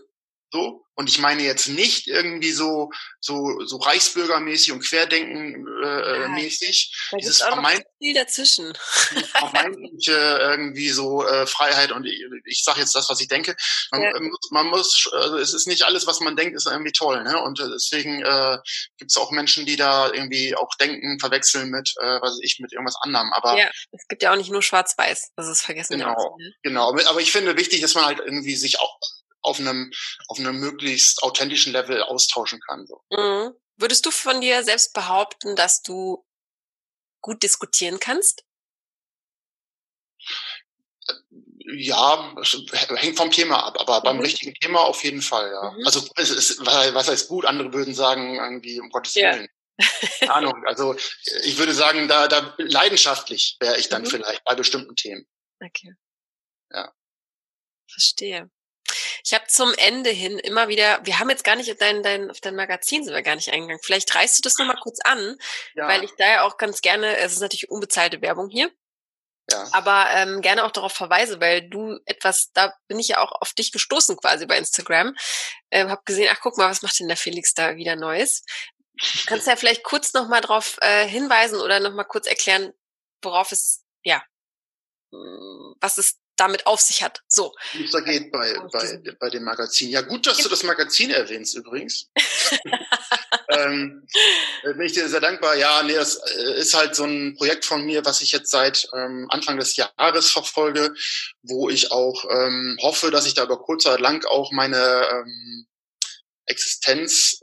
So. 0.51 0.85
Und 0.99 1.09
ich 1.09 1.17
meine 1.17 1.43
jetzt 1.43 1.69
nicht 1.69 2.07
irgendwie 2.07 2.51
so, 2.51 2.91
so, 3.21 3.65
so 3.65 3.77
Reichsbürgermäßig 3.77 4.73
und 4.73 4.83
Querdenken 4.83 5.65
äh. 5.81 6.19
Da 7.11 7.17
Dieses 7.17 7.41
auch 7.41 7.53
vermeint, 7.53 7.85
viel 7.99 8.13
dazwischen. 8.13 8.73
vermeintliche 9.31 10.11
irgendwie 10.11 10.89
so 10.89 11.25
äh, 11.25 11.47
Freiheit 11.47 11.93
und 11.93 12.05
ich, 12.05 12.21
ich 12.43 12.65
sage 12.65 12.81
jetzt 12.81 12.93
das, 12.95 13.09
was 13.09 13.21
ich 13.21 13.29
denke. 13.29 13.55
Man, 13.91 14.01
ja. 14.01 14.11
muss, 14.19 14.51
man 14.51 14.67
muss, 14.67 15.09
also 15.13 15.37
es 15.37 15.53
ist 15.53 15.67
nicht 15.67 15.83
alles, 15.83 16.05
was 16.05 16.19
man 16.19 16.35
denkt, 16.35 16.57
ist 16.57 16.67
irgendwie 16.67 16.91
toll. 16.91 17.23
Ne? 17.23 17.41
Und 17.43 17.61
äh, 17.61 17.69
deswegen 17.71 18.21
äh, 18.21 18.57
gibt 18.97 19.11
es 19.11 19.15
auch 19.15 19.31
Menschen, 19.31 19.65
die 19.65 19.77
da 19.77 20.11
irgendwie 20.11 20.53
auch 20.53 20.75
denken, 20.81 21.17
verwechseln 21.21 21.69
mit, 21.69 21.93
äh, 22.01 22.19
was 22.19 22.39
ich, 22.41 22.59
mit 22.59 22.73
irgendwas 22.73 22.97
anderem. 23.03 23.31
Aber 23.31 23.57
ja, 23.57 23.69
es 23.93 24.05
gibt 24.09 24.21
ja 24.21 24.33
auch 24.33 24.37
nicht 24.37 24.51
nur 24.51 24.61
Schwarz-Weiß, 24.61 25.31
das 25.37 25.47
ist 25.47 25.61
vergessen. 25.61 25.97
Genau, 25.97 26.11
auch, 26.11 26.37
ne? 26.37 26.53
genau. 26.61 26.89
Aber 26.89 27.21
ich 27.21 27.31
finde 27.31 27.55
wichtig, 27.55 27.79
dass 27.79 27.95
man 27.95 28.03
halt 28.03 28.19
irgendwie 28.19 28.57
sich 28.57 28.81
auch 28.81 28.99
auf 29.41 29.59
einem, 29.59 29.91
auf 30.27 30.39
einem 30.39 30.59
möglichst 30.59 31.23
authentischen 31.23 31.73
Level 31.73 32.01
austauschen 32.03 32.59
kann. 32.61 32.85
So. 32.85 33.01
Mhm. 33.11 33.53
Würdest 33.77 34.05
du 34.05 34.11
von 34.11 34.41
dir 34.41 34.63
selbst 34.63 34.93
behaupten, 34.93 35.55
dass 35.55 35.81
du 35.81 36.25
gut 37.21 37.43
diskutieren 37.43 37.99
kannst? 37.99 38.43
Ja, 41.71 42.35
hängt 42.95 43.17
vom 43.17 43.31
Thema 43.31 43.63
ab, 43.65 43.79
aber 43.79 43.99
mhm. 43.99 44.03
beim 44.03 44.19
richtigen 44.19 44.53
Thema 44.55 44.81
auf 44.81 45.03
jeden 45.03 45.21
Fall, 45.21 45.51
ja. 45.51 45.71
Mhm. 45.71 45.85
Also 45.85 46.07
es 46.15 46.29
ist, 46.29 46.65
was 46.65 47.07
heißt 47.07 47.27
gut, 47.29 47.45
andere 47.45 47.71
würden 47.73 47.93
sagen, 47.93 48.35
irgendwie, 48.35 48.79
um 48.79 48.89
Gottes 48.89 49.15
Willen. 49.15 49.47
Ja. 50.21 50.33
Ahnung. 50.33 50.65
Also 50.65 50.95
ich 51.43 51.57
würde 51.57 51.73
sagen, 51.73 52.07
da, 52.07 52.27
da 52.27 52.53
leidenschaftlich 52.57 53.55
wäre 53.59 53.77
ich 53.77 53.87
dann 53.87 54.01
mhm. 54.01 54.07
vielleicht 54.07 54.43
bei 54.43 54.55
bestimmten 54.55 54.95
Themen. 54.95 55.25
Okay. 55.63 55.93
Ja. 56.71 56.93
Verstehe. 57.87 58.49
Ich 59.29 59.35
habe 59.35 59.45
zum 59.45 59.71
Ende 59.75 60.09
hin 60.09 60.39
immer 60.39 60.69
wieder, 60.69 61.05
wir 61.05 61.19
haben 61.19 61.29
jetzt 61.29 61.43
gar 61.43 61.55
nicht 61.55 61.69
auf 61.69 61.77
dein, 61.77 62.01
dein, 62.01 62.31
auf 62.31 62.41
dein 62.41 62.55
Magazin 62.55 63.03
sind 63.03 63.13
wir 63.13 63.21
gar 63.21 63.35
nicht 63.35 63.53
eingegangen. 63.53 63.79
Vielleicht 63.83 64.15
reißt 64.15 64.39
du 64.39 64.41
das 64.41 64.57
nochmal 64.57 64.79
kurz 64.81 64.99
an, 65.01 65.37
ja. 65.75 65.87
weil 65.87 66.03
ich 66.03 66.09
da 66.17 66.27
ja 66.27 66.41
auch 66.41 66.57
ganz 66.57 66.81
gerne, 66.81 67.15
es 67.17 67.33
ist 67.33 67.39
natürlich 67.39 67.69
unbezahlte 67.69 68.23
Werbung 68.23 68.49
hier. 68.49 68.71
Ja. 69.51 69.67
Aber 69.71 70.07
ähm, 70.15 70.41
gerne 70.41 70.65
auch 70.65 70.71
darauf 70.71 70.93
verweise, 70.93 71.39
weil 71.39 71.69
du 71.69 71.99
etwas, 72.05 72.51
da 72.53 72.73
bin 72.87 72.97
ich 72.97 73.09
ja 73.09 73.19
auch 73.19 73.31
auf 73.39 73.53
dich 73.53 73.71
gestoßen 73.71 74.17
quasi 74.17 74.47
bei 74.47 74.57
Instagram. 74.57 75.15
Ähm, 75.69 75.91
hab 75.91 76.07
gesehen, 76.07 76.29
ach 76.33 76.39
guck 76.41 76.57
mal, 76.57 76.71
was 76.71 76.81
macht 76.81 76.99
denn 76.99 77.07
der 77.07 77.15
Felix 77.15 77.53
da 77.53 77.75
wieder 77.75 77.95
Neues? 77.95 78.43
Kannst 79.27 79.45
du 79.45 79.51
ja 79.51 79.57
vielleicht 79.57 79.83
kurz 79.83 80.13
nochmal 80.13 80.41
darauf 80.41 80.79
äh, 80.81 81.05
hinweisen 81.07 81.61
oder 81.61 81.79
nochmal 81.79 82.05
kurz 82.05 82.25
erklären, 82.25 82.73
worauf 83.21 83.51
es, 83.51 83.85
ja, 84.01 84.23
was 85.11 85.99
es 85.99 86.17
damit 86.39 86.65
auf 86.65 86.79
sich 86.79 87.03
hat. 87.03 87.21
So. 87.27 87.53
Wie 87.73 87.85
es 87.85 87.91
da 87.91 87.99
geht 87.99 88.31
bei, 88.31 88.55
bei, 88.71 89.01
bei 89.19 89.29
dem 89.29 89.43
Magazin. 89.43 89.89
Ja, 89.89 90.01
gut, 90.01 90.25
dass 90.27 90.37
du 90.37 90.49
das 90.49 90.63
Magazin 90.63 91.11
erwähnst 91.11 91.55
übrigens. 91.55 92.09
ähm, 93.49 94.07
äh, 94.63 94.73
bin 94.73 94.81
ich 94.81 94.93
dir 94.93 95.09
sehr 95.09 95.21
dankbar. 95.21 95.55
Ja, 95.55 95.83
nee, 95.83 95.93
das 95.93 96.15
äh, 96.15 96.59
ist 96.59 96.73
halt 96.73 96.95
so 96.95 97.03
ein 97.03 97.35
Projekt 97.35 97.65
von 97.65 97.85
mir, 97.85 98.05
was 98.05 98.21
ich 98.21 98.31
jetzt 98.31 98.51
seit 98.51 98.87
ähm, 98.95 99.27
Anfang 99.29 99.57
des 99.57 99.75
Jahres 99.75 100.29
verfolge, 100.31 100.93
wo 101.41 101.69
ich 101.69 101.91
auch 101.91 102.25
ähm, 102.29 102.77
hoffe, 102.81 103.11
dass 103.11 103.27
ich 103.27 103.33
da 103.33 103.43
über 103.43 103.59
kurz 103.59 103.85
oder 103.85 103.99
lang 103.99 104.25
auch 104.25 104.51
meine 104.51 105.07
ähm, 105.11 105.67
Existenz 106.45 107.41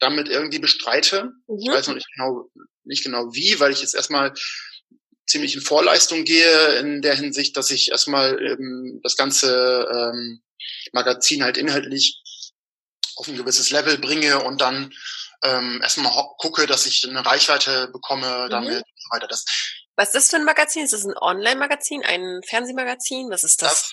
damit 0.00 0.28
irgendwie 0.28 0.58
bestreite. 0.58 1.32
Mhm. 1.46 1.58
Ich 1.60 1.68
weiß 1.70 1.88
noch 1.88 1.94
nicht 1.94 2.08
genau, 2.14 2.50
nicht 2.84 3.04
genau 3.04 3.32
wie, 3.32 3.58
weil 3.60 3.72
ich 3.72 3.80
jetzt 3.80 3.94
erstmal 3.94 4.32
ziemlich 5.26 5.54
in 5.54 5.60
Vorleistung 5.60 6.24
gehe 6.24 6.76
in 6.78 7.02
der 7.02 7.14
Hinsicht, 7.14 7.56
dass 7.56 7.70
ich 7.70 7.90
erstmal 7.90 8.40
ähm, 8.42 9.00
das 9.02 9.16
ganze 9.16 9.88
ähm, 9.90 10.42
Magazin 10.92 11.42
halt 11.42 11.56
inhaltlich 11.56 12.22
auf 13.16 13.28
ein 13.28 13.36
gewisses 13.36 13.70
Level 13.70 13.98
bringe 13.98 14.42
und 14.42 14.60
dann 14.60 14.92
ähm, 15.42 15.80
erstmal 15.82 16.12
gucke, 16.38 16.66
dass 16.66 16.86
ich 16.86 17.06
eine 17.08 17.24
Reichweite 17.24 17.88
bekomme 17.88 18.44
mhm. 18.46 18.50
damit 18.50 18.76
und 18.76 19.00
so 19.02 19.08
weiter. 19.10 19.26
Das 19.26 19.44
Was 19.96 20.08
ist 20.08 20.14
das 20.14 20.30
für 20.30 20.36
ein 20.36 20.44
Magazin? 20.44 20.84
Ist 20.84 20.92
das 20.92 21.04
ein 21.04 21.16
Online-Magazin, 21.16 22.04
ein 22.04 22.40
Fernsehmagazin? 22.48 23.30
Was 23.30 23.44
ist 23.44 23.62
das? 23.62 23.70
das 23.70 23.92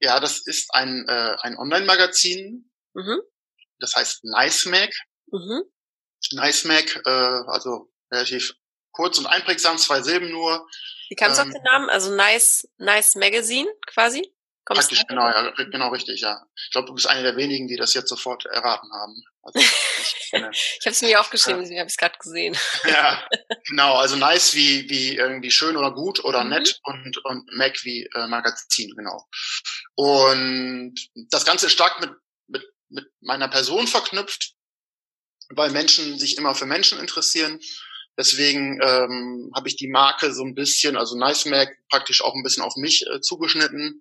ja, 0.00 0.20
das 0.20 0.46
ist 0.46 0.72
ein, 0.72 1.06
äh, 1.08 1.36
ein 1.40 1.56
Online-Magazin. 1.58 2.70
Mhm. 2.94 3.20
Das 3.80 3.94
heißt 3.94 4.24
Nice 4.24 4.66
Mag. 4.66 4.90
Mhm. 5.30 5.62
Nice 6.32 6.64
Mag, 6.64 7.02
äh, 7.04 7.10
also 7.10 7.90
relativ 8.12 8.54
kurz 8.98 9.16
und 9.16 9.26
einprägsam, 9.26 9.78
zwei 9.78 10.02
Silben 10.02 10.30
nur. 10.30 10.68
Wie 11.08 11.14
kamst 11.14 11.38
du 11.38 11.42
ähm, 11.42 11.48
auf 11.48 11.54
den 11.54 11.62
Namen? 11.62 11.88
Also 11.88 12.14
Nice, 12.14 12.68
Nice 12.78 13.14
Magazine 13.14 13.68
quasi? 13.86 14.28
Kommst 14.64 14.88
praktisch, 14.90 15.06
genau, 15.06 15.26
ja, 15.28 15.50
genau 15.52 15.88
richtig, 15.90 16.20
ja. 16.20 16.44
Ich 16.56 16.72
glaube, 16.72 16.88
du 16.88 16.94
bist 16.94 17.06
einer 17.06 17.22
der 17.22 17.36
wenigen, 17.36 17.68
die 17.68 17.76
das 17.76 17.94
jetzt 17.94 18.08
sofort 18.08 18.44
erraten 18.44 18.92
haben. 18.92 19.22
Also, 19.40 19.60
ich 19.60 20.32
habe 20.34 20.50
es 20.84 21.00
mir 21.00 21.20
aufgeschrieben, 21.20 21.60
habe 21.60 21.72
ich 21.72 21.80
es 21.80 21.96
gerade 21.96 22.18
gesehen. 22.18 22.58
ja, 22.84 23.26
genau, 23.68 23.94
also 23.94 24.16
nice 24.16 24.54
wie, 24.54 24.90
wie 24.90 25.16
irgendwie 25.16 25.52
schön 25.52 25.76
oder 25.76 25.92
gut 25.92 26.22
oder 26.24 26.42
mhm. 26.42 26.50
nett 26.50 26.80
und, 26.82 27.24
und 27.24 27.48
Mac 27.52 27.82
wie 27.84 28.10
äh, 28.14 28.26
Magazin, 28.26 28.92
genau. 28.96 29.26
Und 29.94 30.96
das 31.30 31.46
Ganze 31.46 31.66
ist 31.66 31.72
stark 31.72 32.00
mit, 32.00 32.10
mit, 32.48 32.64
mit 32.88 33.06
meiner 33.20 33.48
Person 33.48 33.86
verknüpft, 33.86 34.54
weil 35.50 35.70
Menschen 35.70 36.18
sich 36.18 36.36
immer 36.36 36.54
für 36.56 36.66
Menschen 36.66 36.98
interessieren 36.98 37.60
Deswegen 38.18 38.80
ähm, 38.82 39.52
habe 39.54 39.68
ich 39.68 39.76
die 39.76 39.86
Marke 39.86 40.34
so 40.34 40.42
ein 40.42 40.56
bisschen, 40.56 40.96
also 40.96 41.16
Nice 41.16 41.46
Mac, 41.46 41.70
praktisch 41.88 42.20
auch 42.22 42.34
ein 42.34 42.42
bisschen 42.42 42.64
auf 42.64 42.74
mich 42.76 43.06
äh, 43.06 43.20
zugeschnitten. 43.20 44.00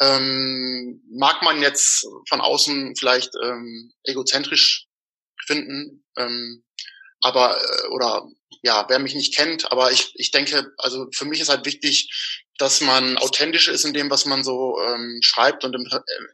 Ähm, 0.00 1.00
mag 1.08 1.40
man 1.42 1.62
jetzt 1.62 2.04
von 2.28 2.40
außen 2.40 2.96
vielleicht 2.96 3.30
ähm, 3.44 3.92
egozentrisch 4.02 4.88
finden, 5.46 6.04
ähm, 6.16 6.64
aber 7.20 7.56
äh, 7.56 7.86
oder 7.88 8.28
ja, 8.62 8.86
wer 8.88 8.98
mich 8.98 9.14
nicht 9.14 9.36
kennt, 9.36 9.70
aber 9.70 9.92
ich, 9.92 10.12
ich 10.16 10.32
denke, 10.32 10.72
also 10.78 11.06
für 11.12 11.26
mich 11.26 11.40
ist 11.40 11.50
halt 11.50 11.64
wichtig, 11.64 12.10
dass 12.58 12.80
man 12.80 13.18
authentisch 13.18 13.68
ist 13.68 13.84
in 13.84 13.94
dem, 13.94 14.10
was 14.10 14.24
man 14.24 14.42
so 14.42 14.80
ähm, 14.80 15.20
schreibt 15.22 15.64
und 15.64 15.74
im, 15.74 15.88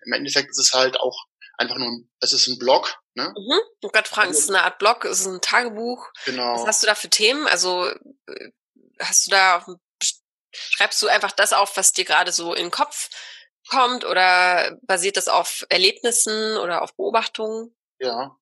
im 0.07 0.13
Endeffekt 0.13 0.51
ist 0.51 0.59
es 0.59 0.73
halt 0.73 0.99
auch 0.99 1.27
einfach 1.61 1.77
nur, 1.77 2.05
es 2.21 2.33
ist 2.33 2.47
ein 2.49 2.59
Blog. 2.59 2.97
Ne? 3.15 3.33
Mhm. 3.37 3.61
Ich 3.83 3.93
gerade 3.93 4.09
fragen, 4.09 4.31
ist 4.31 4.41
es 4.41 4.49
eine 4.49 4.63
Art 4.63 4.79
Blog, 4.79 5.05
ist 5.05 5.21
es 5.21 5.27
ein 5.27 5.41
Tagebuch? 5.41 6.09
Genau. 6.25 6.55
Was 6.55 6.67
hast 6.67 6.83
du 6.83 6.87
da 6.87 6.95
für 6.95 7.11
Themen? 7.11 7.47
Also 7.47 7.87
äh, 7.87 8.51
hast 8.99 9.27
du 9.27 9.31
da, 9.31 9.65
schreibst 10.53 11.01
du 11.03 11.09
einfach 11.09 11.33
das 11.33 11.53
auf, 11.53 11.77
was 11.77 11.93
dir 11.93 12.05
gerade 12.05 12.33
so 12.33 12.55
in 12.55 12.67
den 12.67 12.71
Kopf 12.71 13.11
kommt 13.69 14.05
oder 14.05 14.79
basiert 14.83 15.17
das 15.17 15.29
auf 15.29 15.67
Erlebnissen 15.69 16.57
oder 16.57 16.83
auf 16.83 16.95
Beobachtungen? 16.97 17.77
Ja, 17.99 18.37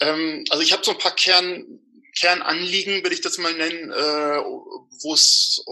ähm, 0.00 0.44
also 0.50 0.62
ich 0.62 0.72
habe 0.72 0.84
so 0.84 0.92
ein 0.92 0.98
paar 0.98 1.14
Kern, 1.14 1.80
Kernanliegen, 2.16 3.04
will 3.04 3.12
ich 3.12 3.20
das 3.20 3.38
mal 3.38 3.52
nennen, 3.52 3.90
äh, 3.90 4.40
wo 5.02 5.12
es 5.12 5.62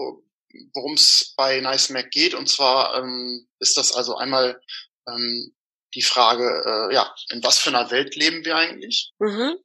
worum 0.73 0.93
es 0.93 1.33
bei 1.35 1.59
Nice 1.59 1.89
Mac 1.89 2.11
geht. 2.11 2.33
Und 2.33 2.47
zwar 2.47 2.97
ähm, 2.97 3.47
ist 3.59 3.77
das 3.77 3.93
also 3.93 4.15
einmal 4.15 4.61
ähm, 5.07 5.55
die 5.95 6.01
Frage, 6.01 6.63
äh, 6.65 6.93
ja, 6.93 7.13
in 7.31 7.43
was 7.43 7.57
für 7.57 7.69
einer 7.69 7.89
Welt 7.91 8.15
leben 8.15 8.45
wir 8.45 8.55
eigentlich? 8.55 9.11
Mhm. 9.19 9.55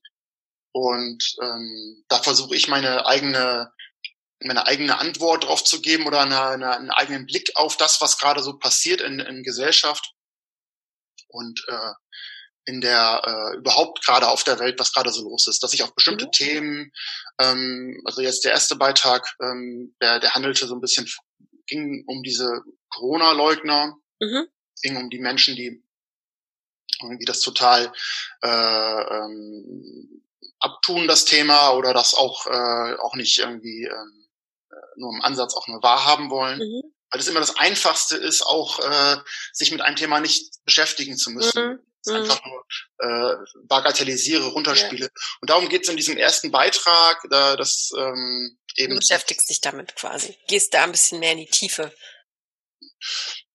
Und 0.72 1.36
ähm, 1.42 2.04
da 2.08 2.18
versuche 2.18 2.54
ich 2.54 2.68
meine 2.68 3.06
eigene 3.06 3.72
meine 4.42 4.66
eigene 4.66 4.98
Antwort 4.98 5.44
drauf 5.44 5.62
zu 5.64 5.82
geben 5.82 6.06
oder 6.06 6.22
eine, 6.22 6.40
eine, 6.42 6.74
einen 6.74 6.90
eigenen 6.90 7.26
Blick 7.26 7.50
auf 7.56 7.76
das, 7.76 8.00
was 8.00 8.18
gerade 8.18 8.42
so 8.42 8.58
passiert 8.58 9.02
in, 9.02 9.20
in 9.20 9.42
Gesellschaft 9.42 10.14
und 11.28 11.62
äh, 11.68 11.92
in 12.64 12.80
der 12.80 13.22
äh, 13.24 13.56
überhaupt 13.56 14.04
gerade 14.04 14.28
auf 14.28 14.44
der 14.44 14.58
Welt, 14.58 14.78
was 14.78 14.92
gerade 14.92 15.10
so 15.10 15.22
los 15.22 15.46
ist, 15.46 15.62
dass 15.62 15.74
ich 15.74 15.82
auf 15.82 15.94
bestimmte 15.94 16.26
mhm. 16.26 16.32
Themen, 16.32 16.92
ähm, 17.38 18.00
also 18.04 18.22
jetzt 18.22 18.44
der 18.44 18.52
erste 18.52 18.76
Beitrag, 18.76 19.26
ähm, 19.42 19.94
der, 20.00 20.20
der 20.20 20.34
handelte 20.34 20.66
so 20.66 20.74
ein 20.74 20.80
bisschen, 20.80 21.06
ging 21.66 22.04
um 22.06 22.22
diese 22.22 22.62
Corona-Leugner, 22.90 23.96
mhm. 24.20 24.46
ging 24.82 24.96
um 24.96 25.10
die 25.10 25.18
Menschen, 25.18 25.56
die 25.56 25.82
irgendwie 27.08 27.24
das 27.24 27.40
total 27.40 27.92
äh, 28.42 28.48
ähm, 28.48 30.24
abtun, 30.58 31.08
das 31.08 31.24
Thema, 31.24 31.72
oder 31.72 31.94
das 31.94 32.14
auch, 32.14 32.46
äh, 32.46 32.94
auch 32.98 33.14
nicht 33.14 33.38
irgendwie 33.38 33.84
ähm, 33.84 34.28
äh, 34.70 34.74
nur 34.96 35.12
im 35.14 35.22
Ansatz 35.22 35.54
auch 35.54 35.66
nur 35.68 35.82
wahrhaben 35.82 36.30
wollen. 36.30 36.58
Mhm. 36.58 36.92
Weil 37.10 37.20
es 37.20 37.28
immer 37.28 37.40
das 37.40 37.56
Einfachste 37.56 38.16
ist, 38.16 38.42
auch 38.42 38.78
äh, 38.78 39.16
sich 39.52 39.72
mit 39.72 39.80
einem 39.80 39.96
Thema 39.96 40.20
nicht 40.20 40.64
beschäftigen 40.64 41.16
zu 41.16 41.30
müssen. 41.30 41.64
Mhm. 41.64 41.80
Mhm. 42.06 42.14
Einfach 42.14 42.40
nur 42.46 42.64
äh, 42.98 43.36
bagatellisiere, 43.64 44.46
runterspiele. 44.46 45.06
Ja. 45.06 45.22
Und 45.40 45.50
darum 45.50 45.68
geht 45.68 45.82
es 45.82 45.88
in 45.88 45.96
diesem 45.96 46.16
ersten 46.16 46.50
Beitrag, 46.50 47.22
da 47.30 47.56
das 47.56 47.90
ähm, 47.98 48.58
eben. 48.76 48.94
Du 48.94 49.00
beschäftigst 49.00 49.50
dich 49.50 49.60
damit 49.60 49.96
quasi. 49.96 50.38
Gehst 50.48 50.72
da 50.72 50.84
ein 50.84 50.92
bisschen 50.92 51.20
mehr 51.20 51.32
in 51.32 51.38
die 51.38 51.50
Tiefe 51.50 51.92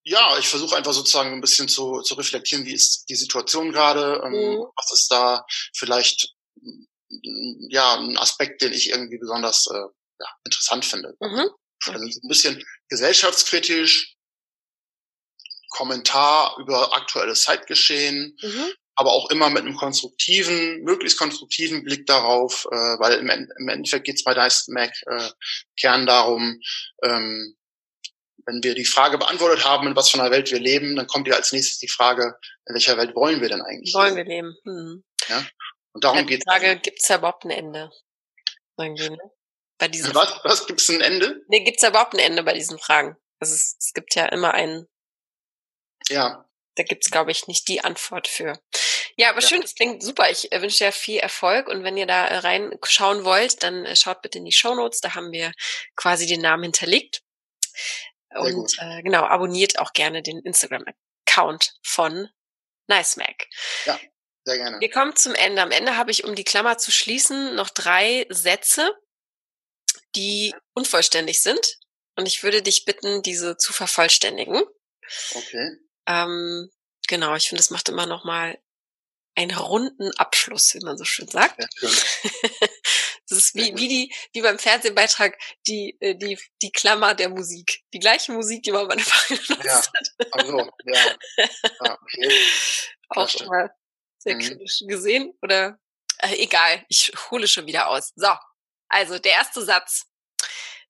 ja, 0.06 0.38
ich 0.38 0.48
versuche 0.48 0.76
einfach 0.76 0.94
sozusagen 0.94 1.34
ein 1.34 1.42
bisschen 1.42 1.68
zu, 1.68 2.02
zu 2.02 2.14
reflektieren, 2.14 2.66
wie 2.66 2.74
ist 2.74 3.06
die 3.10 3.16
Situation 3.16 3.72
gerade, 3.72 4.22
ähm, 4.24 4.34
mhm. 4.34 4.66
was 4.76 4.94
ist 4.94 5.12
da 5.12 5.46
vielleicht 5.74 6.36
ja 7.70 7.98
ein 7.98 8.18
Aspekt, 8.18 8.62
den 8.62 8.72
ich 8.72 8.90
irgendwie 8.90 9.18
besonders 9.18 9.68
äh, 9.68 9.78
ja, 10.20 10.28
interessant 10.46 10.86
finde. 10.86 11.16
Mhm. 11.20 11.50
Also 11.88 12.06
ein 12.06 12.28
bisschen 12.28 12.64
gesellschaftskritisch, 12.90 14.16
Kommentar 15.70 16.56
über 16.60 16.94
aktuelles 16.94 17.42
Zeitgeschehen, 17.42 18.38
mhm. 18.42 18.72
aber 18.94 19.12
auch 19.12 19.30
immer 19.32 19.50
mit 19.50 19.64
einem 19.64 19.76
konstruktiven, 19.76 20.84
möglichst 20.84 21.18
konstruktiven 21.18 21.84
Blick 21.84 22.06
darauf, 22.06 22.66
äh, 22.72 22.76
weil 23.00 23.20
im, 23.20 23.30
im 23.30 23.70
Endeffekt 23.70 24.06
geht 24.06 24.16
es 24.16 24.24
bei 24.24 24.36
Dice 24.36 24.68
Mac 24.68 24.94
äh, 25.08 25.32
Kern 25.80 26.06
darum, 26.06 26.60
ähm, 27.04 27.58
wenn 28.46 28.64
wir 28.64 28.76
die 28.76 28.86
Frage 28.86 29.18
beantwortet 29.18 29.66
haben, 29.66 29.88
in 29.88 29.96
was 29.96 30.10
für 30.10 30.20
einer 30.20 30.32
Welt 30.32 30.52
wir 30.52 30.60
leben, 30.60 30.96
dann 30.96 31.08
kommt 31.08 31.28
ja 31.28 31.36
als 31.36 31.52
nächstes 31.52 31.80
die 31.80 31.88
Frage, 31.88 32.38
in 32.68 32.76
welcher 32.76 32.98
Welt 32.98 33.16
wollen 33.16 33.42
wir 33.42 33.50
denn 33.50 33.62
eigentlich 33.62 33.94
Wollen 33.94 34.16
leben? 34.16 34.28
wir 34.28 34.36
leben. 34.36 34.58
Hm. 34.64 35.04
Ja? 35.30 35.46
Und 35.94 36.04
darum 36.04 36.20
ja, 36.20 36.24
geht 36.24 36.40
es. 36.40 36.44
Die 36.44 36.50
Frage, 36.50 36.80
gibt 36.80 37.00
es 37.02 37.08
da 37.08 37.18
überhaupt 37.18 37.46
ein 37.46 37.52
Ende? 37.52 37.92
Sagen 38.78 38.98
wir, 38.98 39.10
ne? 39.12 39.32
Bei 39.78 39.88
diesen 39.88 40.16
was, 40.16 40.40
was 40.44 40.68
gibt 40.68 40.82
es 40.82 40.90
ein 40.90 41.02
Ende? 41.02 41.42
Nee, 41.48 41.64
gibt 41.64 41.78
es 41.78 41.82
da 41.82 41.90
überhaupt 41.90 42.14
ein 42.14 42.20
Ende 42.20 42.44
bei 42.44 42.54
diesen 42.54 42.80
Fragen? 42.80 43.18
Also 43.40 43.54
es, 43.54 43.76
es 43.80 43.94
gibt 43.94 44.16
ja 44.16 44.26
immer 44.28 44.54
einen. 44.54 44.88
Ja. 46.10 46.46
Da 46.76 46.84
gibt's 46.84 47.12
glaube 47.12 47.32
ich, 47.32 47.48
nicht 47.48 47.68
die 47.68 47.84
Antwort 47.84 48.28
für. 48.28 48.60
Ja, 49.18 49.30
aber 49.30 49.42
ja. 49.42 49.48
schön, 49.48 49.62
das 49.62 49.76
klingt 49.76 50.04
super. 50.04 50.30
Ich 50.30 50.52
äh, 50.52 50.62
wünsche 50.62 50.86
dir 50.86 50.92
viel 50.92 51.20
Erfolg 51.20 51.68
und 51.68 51.84
wenn 51.84 51.98
ihr 51.98 52.06
da 52.06 52.26
äh, 52.28 52.38
reinschauen 52.38 53.24
wollt, 53.24 53.64
dann 53.64 53.86
äh, 53.86 53.96
schaut 53.96 54.22
bitte 54.22 54.38
in 54.38 54.46
die 54.46 54.52
Show 54.52 54.76
Notes. 54.76 55.00
Da 55.00 55.16
haben 55.16 55.32
wir 55.32 55.52
quasi 55.96 56.26
den 56.26 56.42
Namen 56.42 56.64
hinterlegt. 56.64 57.22
Und 58.40 58.72
äh, 58.80 59.02
genau, 59.04 59.24
abonniert 59.24 59.80
auch 59.80 59.94
gerne 59.94 60.22
den 60.22 60.40
Instagram-Account 60.40 61.76
von 61.84 62.30
Nice 62.88 63.18
Mac. 63.18 63.48
Ja, 63.86 64.00
sehr 64.44 64.58
gerne. 64.58 64.80
Wir 64.80 64.92
kommen 64.92 65.16
zum 65.16 65.34
Ende. 65.34 65.62
Am 65.62 65.72
Ende 65.72 65.98
habe 65.98 66.12
ich, 66.12 66.24
um 66.24 66.36
die 66.36 66.44
Klammer 66.44 66.78
zu 66.78 66.92
schließen, 66.92 67.56
noch 67.56 67.70
drei 67.70 68.28
Sätze, 68.30 68.94
die 70.16 70.54
unvollständig 70.74 71.42
sind. 71.42 71.78
Und 72.16 72.28
ich 72.28 72.44
würde 72.44 72.62
dich 72.62 72.86
bitten, 72.86 73.22
diese 73.22 73.58
zu 73.58 73.74
vervollständigen. 73.74 74.62
Okay. 75.34 75.78
Ähm, 76.08 76.70
genau, 77.08 77.36
ich 77.36 77.50
finde, 77.50 77.62
es 77.62 77.72
macht 77.72 77.90
immer 77.90 78.06
noch 78.06 78.24
mal 78.24 78.58
einen 79.36 79.56
runden 79.56 80.12
Abschluss, 80.18 80.74
wie 80.74 80.86
man 80.86 80.98
so 80.98 81.04
schön 81.04 81.28
sagt. 81.28 81.62
Ja, 81.62 81.68
das 83.28 83.38
ist 83.38 83.56
wie, 83.56 83.76
wie 83.76 83.88
die, 83.88 84.16
wie 84.34 84.42
beim 84.42 84.58
Fernsehbeitrag 84.58 85.38
die, 85.68 85.98
äh, 86.00 86.16
die, 86.16 86.40
die 86.62 86.72
Klammer 86.72 87.14
der 87.14 87.30
Musik. 87.30 87.82
Die 87.94 88.00
gleiche 88.00 88.32
Musik, 88.32 88.64
die 88.64 88.72
man 88.72 88.88
bei 88.88 88.96
der 88.96 89.06
Frage 89.06 89.42
ja. 89.64 89.76
hat. 89.76 90.12
Also, 90.32 90.58
ja. 90.86 91.16
ja 91.84 92.00
okay. 92.02 92.42
Auch 93.10 93.30
schon 93.30 93.48
mal 93.48 93.76
sehr 94.20 94.36
mhm. 94.36 94.40
kritisch 94.40 94.84
gesehen. 94.88 95.38
Oder 95.42 95.80
äh, 96.20 96.36
egal, 96.44 96.86
ich 96.88 97.12
hole 97.30 97.48
schon 97.48 97.68
wieder 97.68 97.90
aus. 97.90 98.14
So, 98.16 98.34
also 98.88 99.20
der 99.20 99.34
erste 99.34 99.64
Satz. 99.64 100.06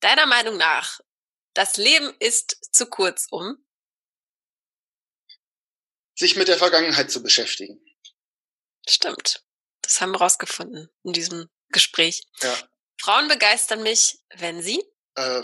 Deiner 0.02 0.26
Meinung 0.26 0.58
nach, 0.58 1.00
das 1.54 1.78
Leben 1.78 2.14
ist 2.20 2.58
zu 2.74 2.86
kurz, 2.88 3.28
um 3.32 3.66
sich 6.16 6.36
mit 6.36 6.48
der 6.48 6.58
Vergangenheit 6.58 7.12
zu 7.12 7.24
beschäftigen. 7.24 7.85
Stimmt. 8.88 9.44
Das 9.82 10.02
haben 10.02 10.12
wir 10.12 10.20
rausgefunden 10.20 10.90
in 11.04 11.14
diesem 11.14 11.50
Gespräch. 11.70 12.24
Ja. 12.42 12.56
Frauen 13.00 13.28
begeistern 13.28 13.84
mich, 13.84 14.20
wenn 14.36 14.62
sie 14.62 14.84
äh, 15.16 15.44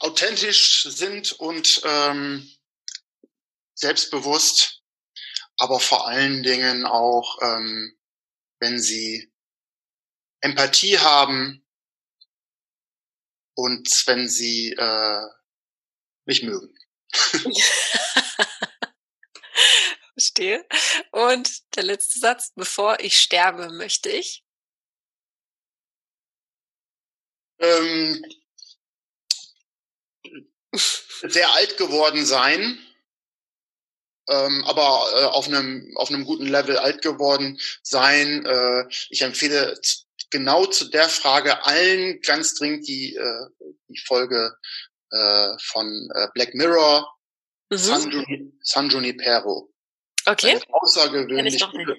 authentisch 0.00 0.84
sind 0.84 1.32
und 1.32 1.80
ähm, 1.84 2.50
selbstbewusst, 3.74 4.82
aber 5.56 5.80
vor 5.80 6.06
allen 6.06 6.42
Dingen 6.42 6.84
auch, 6.86 7.40
ähm, 7.42 7.98
wenn 8.60 8.80
sie 8.80 9.32
Empathie 10.40 10.98
haben 10.98 11.64
und 13.54 13.88
wenn 14.06 14.28
sie 14.28 14.72
äh, 14.72 15.22
mich 16.26 16.42
mögen. 16.42 16.74
Verstehe. 20.18 20.66
Und 21.12 21.76
der 21.76 21.84
letzte 21.84 22.18
Satz, 22.18 22.52
bevor 22.56 22.98
ich 22.98 23.16
sterbe, 23.16 23.70
möchte 23.72 24.08
ich. 24.08 24.42
Ähm, 27.60 28.24
sehr 31.22 31.52
alt 31.52 31.76
geworden 31.76 32.26
sein, 32.26 32.78
ähm, 34.28 34.64
aber 34.64 35.08
äh, 35.14 35.24
auf 35.24 35.46
einem 35.46 35.96
auf 35.96 36.08
einem 36.08 36.24
guten 36.24 36.46
Level 36.46 36.78
alt 36.78 37.02
geworden 37.02 37.60
sein. 37.82 38.44
Äh, 38.44 38.88
ich 39.10 39.22
empfehle 39.22 39.80
genau 40.30 40.66
zu 40.66 40.86
der 40.90 41.08
Frage 41.08 41.64
allen 41.64 42.20
ganz 42.22 42.54
dringend 42.54 42.86
die 42.88 43.14
äh, 43.14 43.46
die 43.88 43.98
Folge 44.06 44.56
äh, 45.10 45.52
von 45.62 46.10
äh, 46.14 46.28
Black 46.34 46.54
Mirror 46.54 47.08
mhm. 47.70 47.76
San, 47.76 48.10
Juni, 48.10 48.52
San 48.62 48.88
Junipero. 48.88 49.72
Okay. 50.28 50.50
Eine 50.50 50.62
außergewöhnlich 50.70 51.60
gute, 51.60 51.96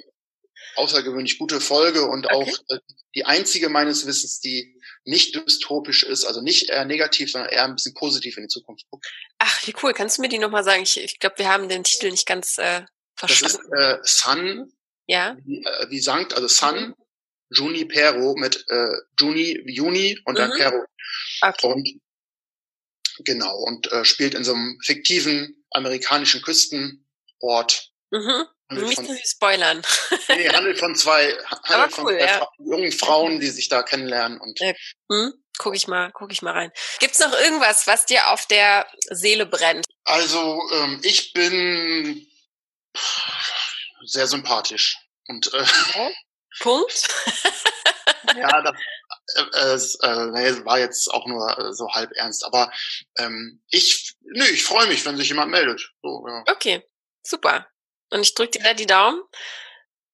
außergewöhnlich 0.76 1.38
gute 1.40 1.60
Folge 1.60 2.06
und 2.06 2.26
okay. 2.26 2.36
auch 2.36 2.76
äh, 2.76 2.80
die 3.16 3.26
einzige 3.26 3.70
meines 3.70 4.06
Wissens, 4.06 4.40
die 4.40 4.80
nicht 5.04 5.36
dystopisch 5.36 6.04
ist, 6.04 6.26
also 6.26 6.42
nicht 6.42 6.70
eher 6.70 6.86
negativ, 6.86 7.32
sondern 7.32 7.52
eher 7.52 7.64
ein 7.64 7.76
bisschen 7.76 7.94
positiv 7.94 8.38
in 8.38 8.44
die 8.44 8.50
Zukunft 8.50 8.86
guckt. 8.90 9.08
Ach, 9.40 9.66
wie 9.66 9.74
cool. 9.82 9.94
Kannst 9.94 10.18
du 10.18 10.22
mir 10.22 10.30
die 10.30 10.38
nochmal 10.38 10.64
sagen? 10.64 10.84
Ich, 10.84 11.00
ich 11.00 11.20
glaube, 11.20 11.40
wir 11.40 11.50
haben 11.50 11.70
den 11.70 11.84
Titel 11.84 12.12
nicht 12.12 12.28
ganz 12.28 12.58
äh, 12.58 12.84
verstanden. 13.16 13.58
Das 13.72 14.00
ist 14.04 14.26
äh, 14.26 14.32
Sun, 14.32 14.74
ja? 15.08 15.38
wie, 15.44 15.64
äh, 15.64 15.90
wie 15.90 16.00
Sankt, 16.00 16.34
also 16.34 16.48
Sun, 16.48 16.90
mhm. 16.90 16.96
Juni 17.52 17.86
Pero 17.86 18.36
mit 18.36 18.64
äh, 18.70 18.92
Juni 19.20 19.60
Juni 19.66 20.20
und 20.26 20.38
dann 20.38 20.52
mhm. 20.52 20.58
Pero. 20.58 20.86
Okay. 21.42 21.68
Und 21.68 21.90
genau, 23.26 23.58
und 23.58 23.92
äh, 23.92 24.06
spielt 24.06 24.36
in 24.36 24.44
so 24.44 24.54
einem 24.54 24.78
fiktiven 24.84 25.66
amerikanischen 25.72 26.42
Küstenort. 26.42 27.92
Mhm. 28.12 28.48
Nicht 28.72 28.96
von, 28.96 29.06
zu 29.06 29.18
spoilern. 29.26 29.82
nee, 30.30 30.50
handelt 30.50 30.80
von 30.80 30.96
zwei, 30.96 31.36
handelt 31.64 31.98
cool, 31.98 32.06
von 32.06 32.06
zwei 32.06 32.26
ja. 32.26 32.48
jungen 32.60 32.92
Frauen, 32.92 33.40
die 33.40 33.50
sich 33.50 33.70
da 33.70 33.84
kennenlernen 33.84 34.40
und. 34.40 34.60
Ja. 34.60 34.74
Hm? 35.12 35.34
Guck 35.58 35.76
ich 35.76 35.88
mal, 35.88 36.12
guck 36.14 36.32
ich 36.32 36.42
mal 36.42 36.54
rein. 36.54 36.72
Gibt's 37.00 37.20
noch 37.20 37.34
irgendwas, 37.34 37.86
was 37.86 38.06
dir 38.06 38.30
auf 38.30 38.46
der 38.46 38.88
Seele 39.10 39.46
brennt? 39.46 39.86
Also 40.06 40.62
ähm, 40.74 41.02
ich 41.04 41.34
bin 41.34 42.26
sehr 44.06 44.28
sympathisch 44.28 44.98
und 45.28 45.54
äh, 45.54 45.58
okay. 45.58 46.16
Punkt. 46.60 47.08
ja, 48.36 48.62
das, 48.62 49.96
äh, 50.02 50.08
äh, 50.08 50.66
war 50.66 50.80
jetzt 50.80 51.12
auch 51.12 51.28
nur 51.28 51.58
äh, 51.58 51.74
so 51.74 51.90
halb 51.90 52.12
ernst. 52.16 52.46
Aber 52.46 52.72
ähm, 53.18 53.62
ich, 53.70 54.16
nö, 54.22 54.46
ich 54.46 54.64
freue 54.64 54.88
mich, 54.88 55.06
wenn 55.06 55.18
sich 55.18 55.30
jemand 55.30 55.52
meldet. 55.52 55.92
So, 56.02 56.26
ja. 56.28 56.44
Okay, 56.48 56.84
super. 57.24 57.68
Und 58.12 58.22
ich 58.22 58.34
drücke 58.34 58.58
dir 58.58 58.64
da 58.64 58.74
die 58.74 58.86
Daumen, 58.86 59.22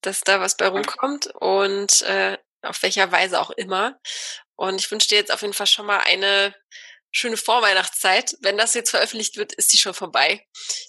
dass 0.02 0.22
da 0.22 0.40
was 0.40 0.58
bei 0.58 0.68
rumkommt 0.68 1.28
und 1.36 2.02
äh, 2.04 2.38
auf 2.62 2.82
welcher 2.84 3.12
Weise 3.12 3.40
auch 3.40 3.52
immer. 3.52 4.00
Und 4.56 4.80
ich 4.80 4.90
wünsche 4.92 5.08
dir 5.10 5.18
jetzt 5.18 5.32
auf 5.32 5.42
jeden 5.42 5.54
Fall 5.54 5.68
schon 5.68 5.86
mal 5.86 6.00
eine 6.00 6.56
schöne 7.12 7.38
Vorweihnachtszeit. 7.38 8.36
Wenn 8.42 8.58
das 8.58 8.74
jetzt 8.74 8.90
veröffentlicht 8.90 9.38
wird, 9.38 9.54
ist 9.54 9.74
die 9.74 9.78
schon 9.78 9.94
vorbei. 9.94 10.46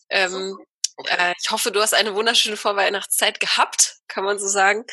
Ähm, 0.09 0.59
okay. 0.97 1.17
äh, 1.17 1.35
ich 1.41 1.51
hoffe, 1.51 1.71
du 1.71 1.81
hast 1.81 1.95
eine 1.95 2.15
wunderschöne 2.15 2.57
Vorweihnachtszeit 2.57 3.41
gehabt, 3.41 3.97
kann 4.09 4.25
man 4.25 4.39
so 4.39 4.49
sagen. 4.49 4.85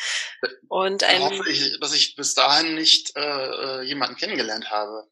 Und 0.68 1.02
ein, 1.02 1.16
ich 1.16 1.38
hoffe, 1.38 1.50
ich, 1.50 1.80
dass 1.80 1.92
ich 1.92 2.14
bis 2.16 2.34
dahin 2.34 2.74
nicht 2.74 3.16
äh, 3.16 3.20
äh, 3.20 3.82
jemanden 3.82 4.16
kennengelernt 4.16 4.70
habe. 4.70 5.08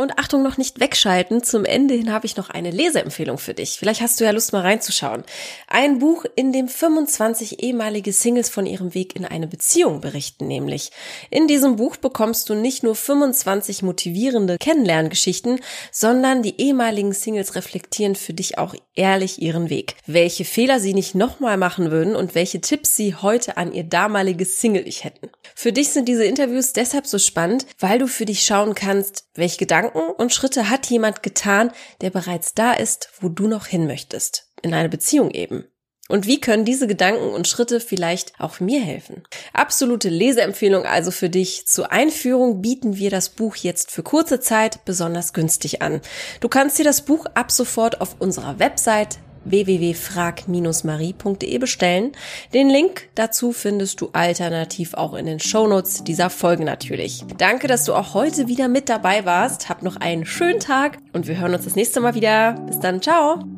Und 0.00 0.16
Achtung, 0.16 0.44
noch 0.44 0.58
nicht 0.58 0.78
wegschalten. 0.78 1.42
Zum 1.42 1.64
Ende 1.64 1.94
hin 1.94 2.12
habe 2.12 2.24
ich 2.24 2.36
noch 2.36 2.50
eine 2.50 2.70
Leseempfehlung 2.70 3.36
für 3.36 3.52
dich. 3.52 3.78
Vielleicht 3.80 4.00
hast 4.00 4.20
du 4.20 4.24
ja 4.24 4.30
Lust 4.30 4.52
mal 4.52 4.60
reinzuschauen. 4.60 5.24
Ein 5.66 5.98
Buch, 5.98 6.24
in 6.36 6.52
dem 6.52 6.68
25 6.68 7.64
ehemalige 7.64 8.12
Singles 8.12 8.48
von 8.48 8.64
ihrem 8.64 8.94
Weg 8.94 9.16
in 9.16 9.24
eine 9.24 9.48
Beziehung 9.48 10.00
berichten, 10.00 10.46
nämlich. 10.46 10.92
In 11.30 11.48
diesem 11.48 11.74
Buch 11.74 11.96
bekommst 11.96 12.48
du 12.48 12.54
nicht 12.54 12.84
nur 12.84 12.94
25 12.94 13.82
motivierende 13.82 14.58
Kennenlerngeschichten, 14.58 15.58
sondern 15.90 16.44
die 16.44 16.60
ehemaligen 16.60 17.12
Singles 17.12 17.56
reflektieren 17.56 18.14
für 18.14 18.34
dich 18.34 18.56
auch 18.56 18.76
ehrlich 18.94 19.42
ihren 19.42 19.68
Weg. 19.68 19.96
Welche 20.06 20.44
Fehler 20.44 20.78
sie 20.78 20.94
nicht 20.94 21.16
nochmal 21.16 21.56
machen 21.56 21.90
würden 21.90 22.14
und 22.14 22.36
welche 22.36 22.60
Tipps 22.60 22.94
sie 22.94 23.16
heute 23.16 23.56
an 23.56 23.72
ihr 23.72 23.82
damaliges 23.82 24.60
Single-Ich 24.60 25.02
hätten. 25.02 25.28
Für 25.56 25.72
dich 25.72 25.88
sind 25.88 26.08
diese 26.08 26.24
Interviews 26.24 26.72
deshalb 26.72 27.08
so 27.08 27.18
spannend, 27.18 27.66
weil 27.80 27.98
du 27.98 28.06
für 28.06 28.26
dich 28.26 28.44
schauen 28.44 28.76
kannst, 28.76 29.24
welche 29.34 29.58
Gedanken 29.88 30.10
und 30.20 30.32
Schritte 30.32 30.70
hat 30.70 30.86
jemand 30.86 31.22
getan, 31.22 31.72
der 32.00 32.10
bereits 32.10 32.54
da 32.54 32.72
ist, 32.72 33.10
wo 33.20 33.28
du 33.28 33.48
noch 33.48 33.66
hin 33.66 33.86
möchtest. 33.86 34.50
In 34.62 34.74
einer 34.74 34.88
Beziehung 34.88 35.30
eben. 35.30 35.64
Und 36.08 36.26
wie 36.26 36.40
können 36.40 36.64
diese 36.64 36.86
Gedanken 36.86 37.28
und 37.28 37.46
Schritte 37.46 37.80
vielleicht 37.80 38.40
auch 38.40 38.60
mir 38.60 38.80
helfen? 38.80 39.22
Absolute 39.52 40.08
Leseempfehlung 40.08 40.84
also 40.86 41.10
für 41.10 41.28
dich. 41.28 41.66
Zur 41.66 41.92
Einführung 41.92 42.62
bieten 42.62 42.96
wir 42.96 43.10
das 43.10 43.28
Buch 43.28 43.56
jetzt 43.56 43.90
für 43.90 44.02
kurze 44.02 44.40
Zeit 44.40 44.84
besonders 44.86 45.34
günstig 45.34 45.82
an. 45.82 46.00
Du 46.40 46.48
kannst 46.48 46.78
dir 46.78 46.84
das 46.84 47.02
Buch 47.02 47.26
ab 47.34 47.50
sofort 47.50 48.00
auf 48.00 48.16
unserer 48.20 48.58
Website 48.58 49.18
www.frag-marie.de 49.50 51.58
bestellen. 51.58 52.12
Den 52.54 52.68
Link 52.68 53.08
dazu 53.14 53.52
findest 53.52 54.00
du 54.00 54.10
alternativ 54.12 54.94
auch 54.94 55.14
in 55.14 55.26
den 55.26 55.40
Shownotes 55.40 56.04
dieser 56.04 56.30
Folge 56.30 56.64
natürlich. 56.64 57.24
Danke, 57.36 57.66
dass 57.66 57.84
du 57.84 57.94
auch 57.94 58.14
heute 58.14 58.48
wieder 58.48 58.68
mit 58.68 58.88
dabei 58.88 59.24
warst. 59.24 59.68
Hab 59.68 59.82
noch 59.82 59.96
einen 59.96 60.26
schönen 60.26 60.60
Tag 60.60 60.98
und 61.12 61.26
wir 61.26 61.38
hören 61.38 61.54
uns 61.54 61.64
das 61.64 61.76
nächste 61.76 62.00
Mal 62.00 62.14
wieder. 62.14 62.52
Bis 62.66 62.78
dann, 62.80 63.02
ciao! 63.02 63.57